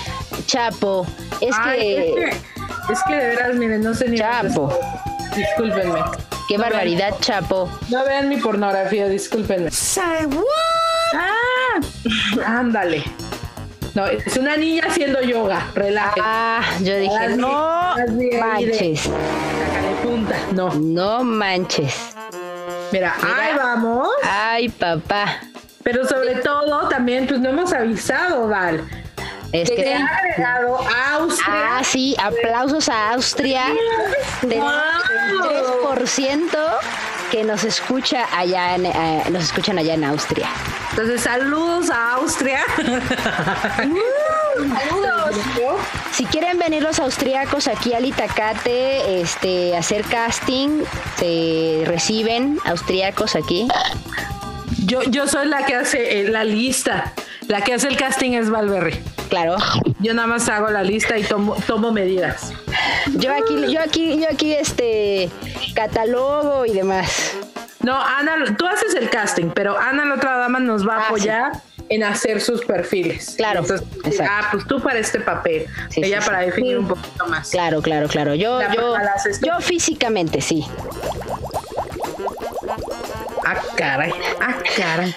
Chapo, 0.47 1.07
es 1.43 1.55
Ay, 1.61 1.79
que... 1.79 2.09
es 2.09 2.15
que, 2.15 2.93
es 2.95 2.99
que 3.07 3.15
de 3.15 3.27
veras, 3.29 3.55
miren, 3.57 3.83
no 3.83 3.93
sé 3.93 4.09
ni 4.09 4.17
Chapo. 4.17 4.73
Discúlpenme. 5.37 6.03
Qué 6.49 6.57
barbaridad, 6.57 7.15
Chapo. 7.21 7.69
No 7.91 8.03
vean 8.07 8.31
mi 8.31 8.39
pornografía, 8.39 9.07
discúlpenme. 9.07 9.69
Ah, 11.15 11.81
ándale. 12.47 13.05
No, 13.95 14.07
es 14.07 14.35
una 14.39 14.57
niña 14.57 14.85
haciendo 14.89 15.21
yoga, 15.21 15.67
relájense. 15.75 16.21
Ah, 16.25 16.63
yo 16.81 16.97
dije, 16.99 17.37
no 17.37 17.95
de- 17.97 18.39
manches, 18.41 19.11
punta. 20.15 20.37
No, 20.53 20.73
no 20.75 21.25
manches. 21.25 21.95
mira, 22.93 23.15
ahí 23.23 23.57
vamos. 23.57 24.09
Ay, 24.23 24.69
papá. 24.69 25.41
Pero 25.83 26.07
sobre 26.07 26.37
todo, 26.37 26.89
también, 26.89 27.27
pues 27.27 27.41
no 27.41 27.51
hemos 27.51 27.73
avisado, 27.73 28.49
Val. 28.49 28.83
Es 29.53 29.71
Que 29.71 29.77
se 29.77 29.83
que... 29.83 29.95
ha 29.95 30.07
agregado 30.07 30.79
Austria. 31.13 31.77
Ah, 31.79 31.81
sí, 31.85 32.17
aplausos 32.23 32.89
a 32.89 33.13
Austria. 33.13 33.65
Tenemos 34.41 34.73
el 35.31 35.39
3% 35.41 36.49
que 37.31 37.45
nos 37.45 37.65
escucha 37.65 38.27
allá 38.37 38.75
en, 38.77 38.87
eh, 38.87 39.25
nos 39.31 39.45
escuchan 39.45 39.79
allá 39.79 39.95
en 39.95 40.05
Austria. 40.05 40.49
Entonces, 40.91 41.21
saludos 41.23 41.91
a 41.91 42.15
Austria. 42.15 42.61
Saludos. 44.69 45.37
Si 46.13 46.25
quieren 46.27 46.59
venir 46.59 46.83
los 46.83 46.99
austriacos 47.01 47.69
aquí 47.69 47.93
al 47.93 48.05
Itacate, 48.07 49.21
este, 49.21 49.77
hacer 49.77 50.05
casting, 50.05 50.85
se 51.19 51.83
reciben 51.87 52.59
austriacos 52.65 53.37
aquí. 53.37 53.69
Yo, 54.87 55.03
yo 55.03 55.27
soy 55.27 55.49
la 55.49 55.65
que 55.67 55.75
hace 55.75 56.21
eh, 56.21 56.29
la 56.29 56.45
lista. 56.45 57.13
La 57.49 57.61
que 57.61 57.75
hace 57.75 57.89
el 57.89 57.97
casting 57.97 58.33
es 58.33 58.49
Valverde. 58.51 59.03
Claro. 59.29 59.57
Yo 59.99 60.15
nada 60.15 60.29
más 60.29 60.49
hago 60.49 60.71
la 60.71 60.83
lista 60.83 61.19
y 61.19 61.25
tomo, 61.25 61.57
tomo 61.67 61.93
medidas. 61.93 62.53
Yo 63.15 63.33
aquí, 63.33 63.73
yo 63.73 63.81
aquí, 63.81 64.19
yo 64.21 64.27
aquí, 64.31 64.53
este, 64.53 65.31
catalogo 65.75 66.65
y 66.65 66.73
demás. 66.73 67.33
No, 67.81 68.01
Ana, 68.01 68.37
tú 68.57 68.67
haces 68.67 68.95
el 68.95 69.11
casting, 69.11 69.51
pero 69.55 69.79
Ana, 69.79 70.05
la 70.07 70.15
otra 70.15 70.39
dama, 70.39 70.59
nos 70.59 70.89
va 70.89 70.95
a 70.97 71.01
Ah, 71.01 71.07
apoyar 71.09 71.53
en 71.89 72.03
hacer 72.03 72.41
sus 72.41 72.65
perfiles. 72.65 73.35
Claro, 73.37 73.61
Entonces, 73.61 73.87
exacto. 74.05 74.33
ah, 74.35 74.49
pues 74.53 74.67
tú 74.67 74.81
para 74.81 74.99
este 74.99 75.21
papel. 75.21 75.67
Sí, 75.91 76.01
Ella 76.03 76.21
sí, 76.21 76.27
para 76.27 76.41
sí. 76.41 76.47
definir 76.47 76.79
un 76.79 76.89
poquito 76.89 77.27
más. 77.27 77.51
Claro, 77.51 77.83
claro, 77.83 78.09
claro. 78.09 78.35
Yo, 78.35 78.59
La 78.59 78.75
yo, 78.75 78.97
yo 79.43 79.61
físicamente, 79.61 80.41
sí. 80.41 80.67
Ah, 83.47 83.61
caray. 83.77 84.13
Ah, 84.41 84.57
caray. 84.77 85.15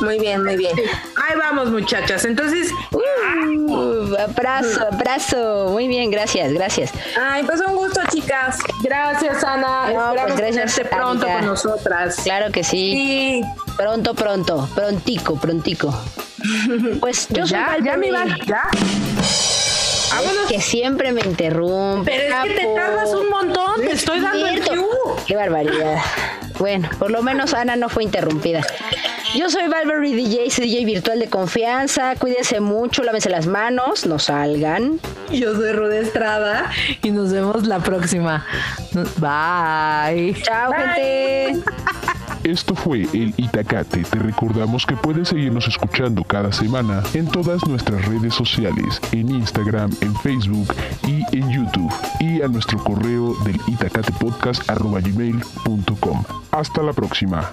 Muy 0.00 0.18
bien, 0.18 0.44
muy 0.44 0.56
bien. 0.56 0.76
Ahí 0.76 1.36
vamos, 1.38 1.70
muchachas. 1.70 2.24
Entonces, 2.24 2.70
Uh, 2.90 4.14
abrazo, 4.16 4.80
abrazo. 4.90 5.68
Muy 5.70 5.88
bien, 5.88 6.10
gracias, 6.10 6.52
gracias. 6.52 6.90
Ay, 7.20 7.42
pues 7.44 7.60
un 7.60 7.74
gusto, 7.76 8.00
chicas. 8.10 8.58
gracias, 8.82 9.44
Ana. 9.44 9.90
No, 9.92 10.08
Esperamos 10.08 10.22
pues, 10.24 10.36
gracias, 10.36 10.74
tenerte 10.74 10.96
pronto 10.96 11.24
amiga. 11.24 11.38
con 11.40 11.46
nosotras. 11.48 12.16
Claro 12.22 12.50
que 12.50 12.64
sí. 12.64 12.92
Sí. 12.92 13.42
Pronto, 13.76 14.14
pronto, 14.14 14.68
prontico, 14.74 15.36
prontico. 15.38 15.94
Pues 17.00 17.28
yo 17.28 17.46
soy 17.46 17.58
ya, 17.58 17.66
Val, 17.66 17.82
Valverde, 17.82 18.36
ya. 18.46 18.62
Que 20.48 20.60
siempre 20.60 21.12
me 21.12 21.20
interrumpe. 21.20 22.10
Pero 22.10 22.36
es 22.36 22.42
que 22.44 22.60
te 22.60 22.74
tardas 22.74 23.10
un 23.10 23.28
montón. 23.28 23.80
Te 23.80 23.92
estoy 23.92 24.20
dando 24.20 24.46
el. 24.46 24.62
Qué 25.26 25.36
barbaridad. 25.36 25.98
Bueno, 26.58 26.88
por 26.98 27.10
lo 27.10 27.22
menos 27.22 27.54
Ana 27.54 27.76
no 27.76 27.88
fue 27.88 28.04
interrumpida. 28.04 28.62
Yo 29.34 29.50
soy 29.50 29.68
Valverde 29.68 30.14
DJ, 30.14 30.48
DJ 30.56 30.84
virtual 30.84 31.18
de 31.18 31.28
confianza. 31.28 32.14
Cuídense 32.16 32.60
mucho, 32.60 33.02
lávense 33.02 33.28
las 33.28 33.46
manos, 33.46 34.06
no 34.06 34.18
salgan. 34.18 34.98
Yo 35.30 35.54
soy 35.54 35.72
Rude 35.72 36.00
Estrada 36.00 36.70
y 37.02 37.10
nos 37.10 37.32
vemos 37.32 37.66
la 37.66 37.78
próxima. 37.78 38.44
Bye. 39.18 40.34
Chao, 40.42 40.72
gente. 40.72 41.62
Esto 42.44 42.74
fue 42.74 43.02
el 43.12 43.34
Itacate. 43.36 44.04
Te 44.04 44.18
recordamos 44.18 44.86
que 44.86 44.96
puedes 44.96 45.28
seguirnos 45.28 45.68
escuchando 45.68 46.24
cada 46.24 46.50
semana 46.52 47.02
en 47.14 47.26
todas 47.26 47.66
nuestras 47.66 48.06
redes 48.06 48.34
sociales, 48.34 49.00
en 49.12 49.30
Instagram, 49.30 49.90
en 50.00 50.14
Facebook 50.16 50.74
y 51.06 51.22
en 51.36 51.48
YouTube, 51.50 51.92
y 52.20 52.42
a 52.42 52.48
nuestro 52.48 52.82
correo 52.82 53.34
del 53.44 53.60
itacatepodcast.gmail.com. 53.66 56.24
Hasta 56.50 56.82
la 56.82 56.92
próxima. 56.92 57.52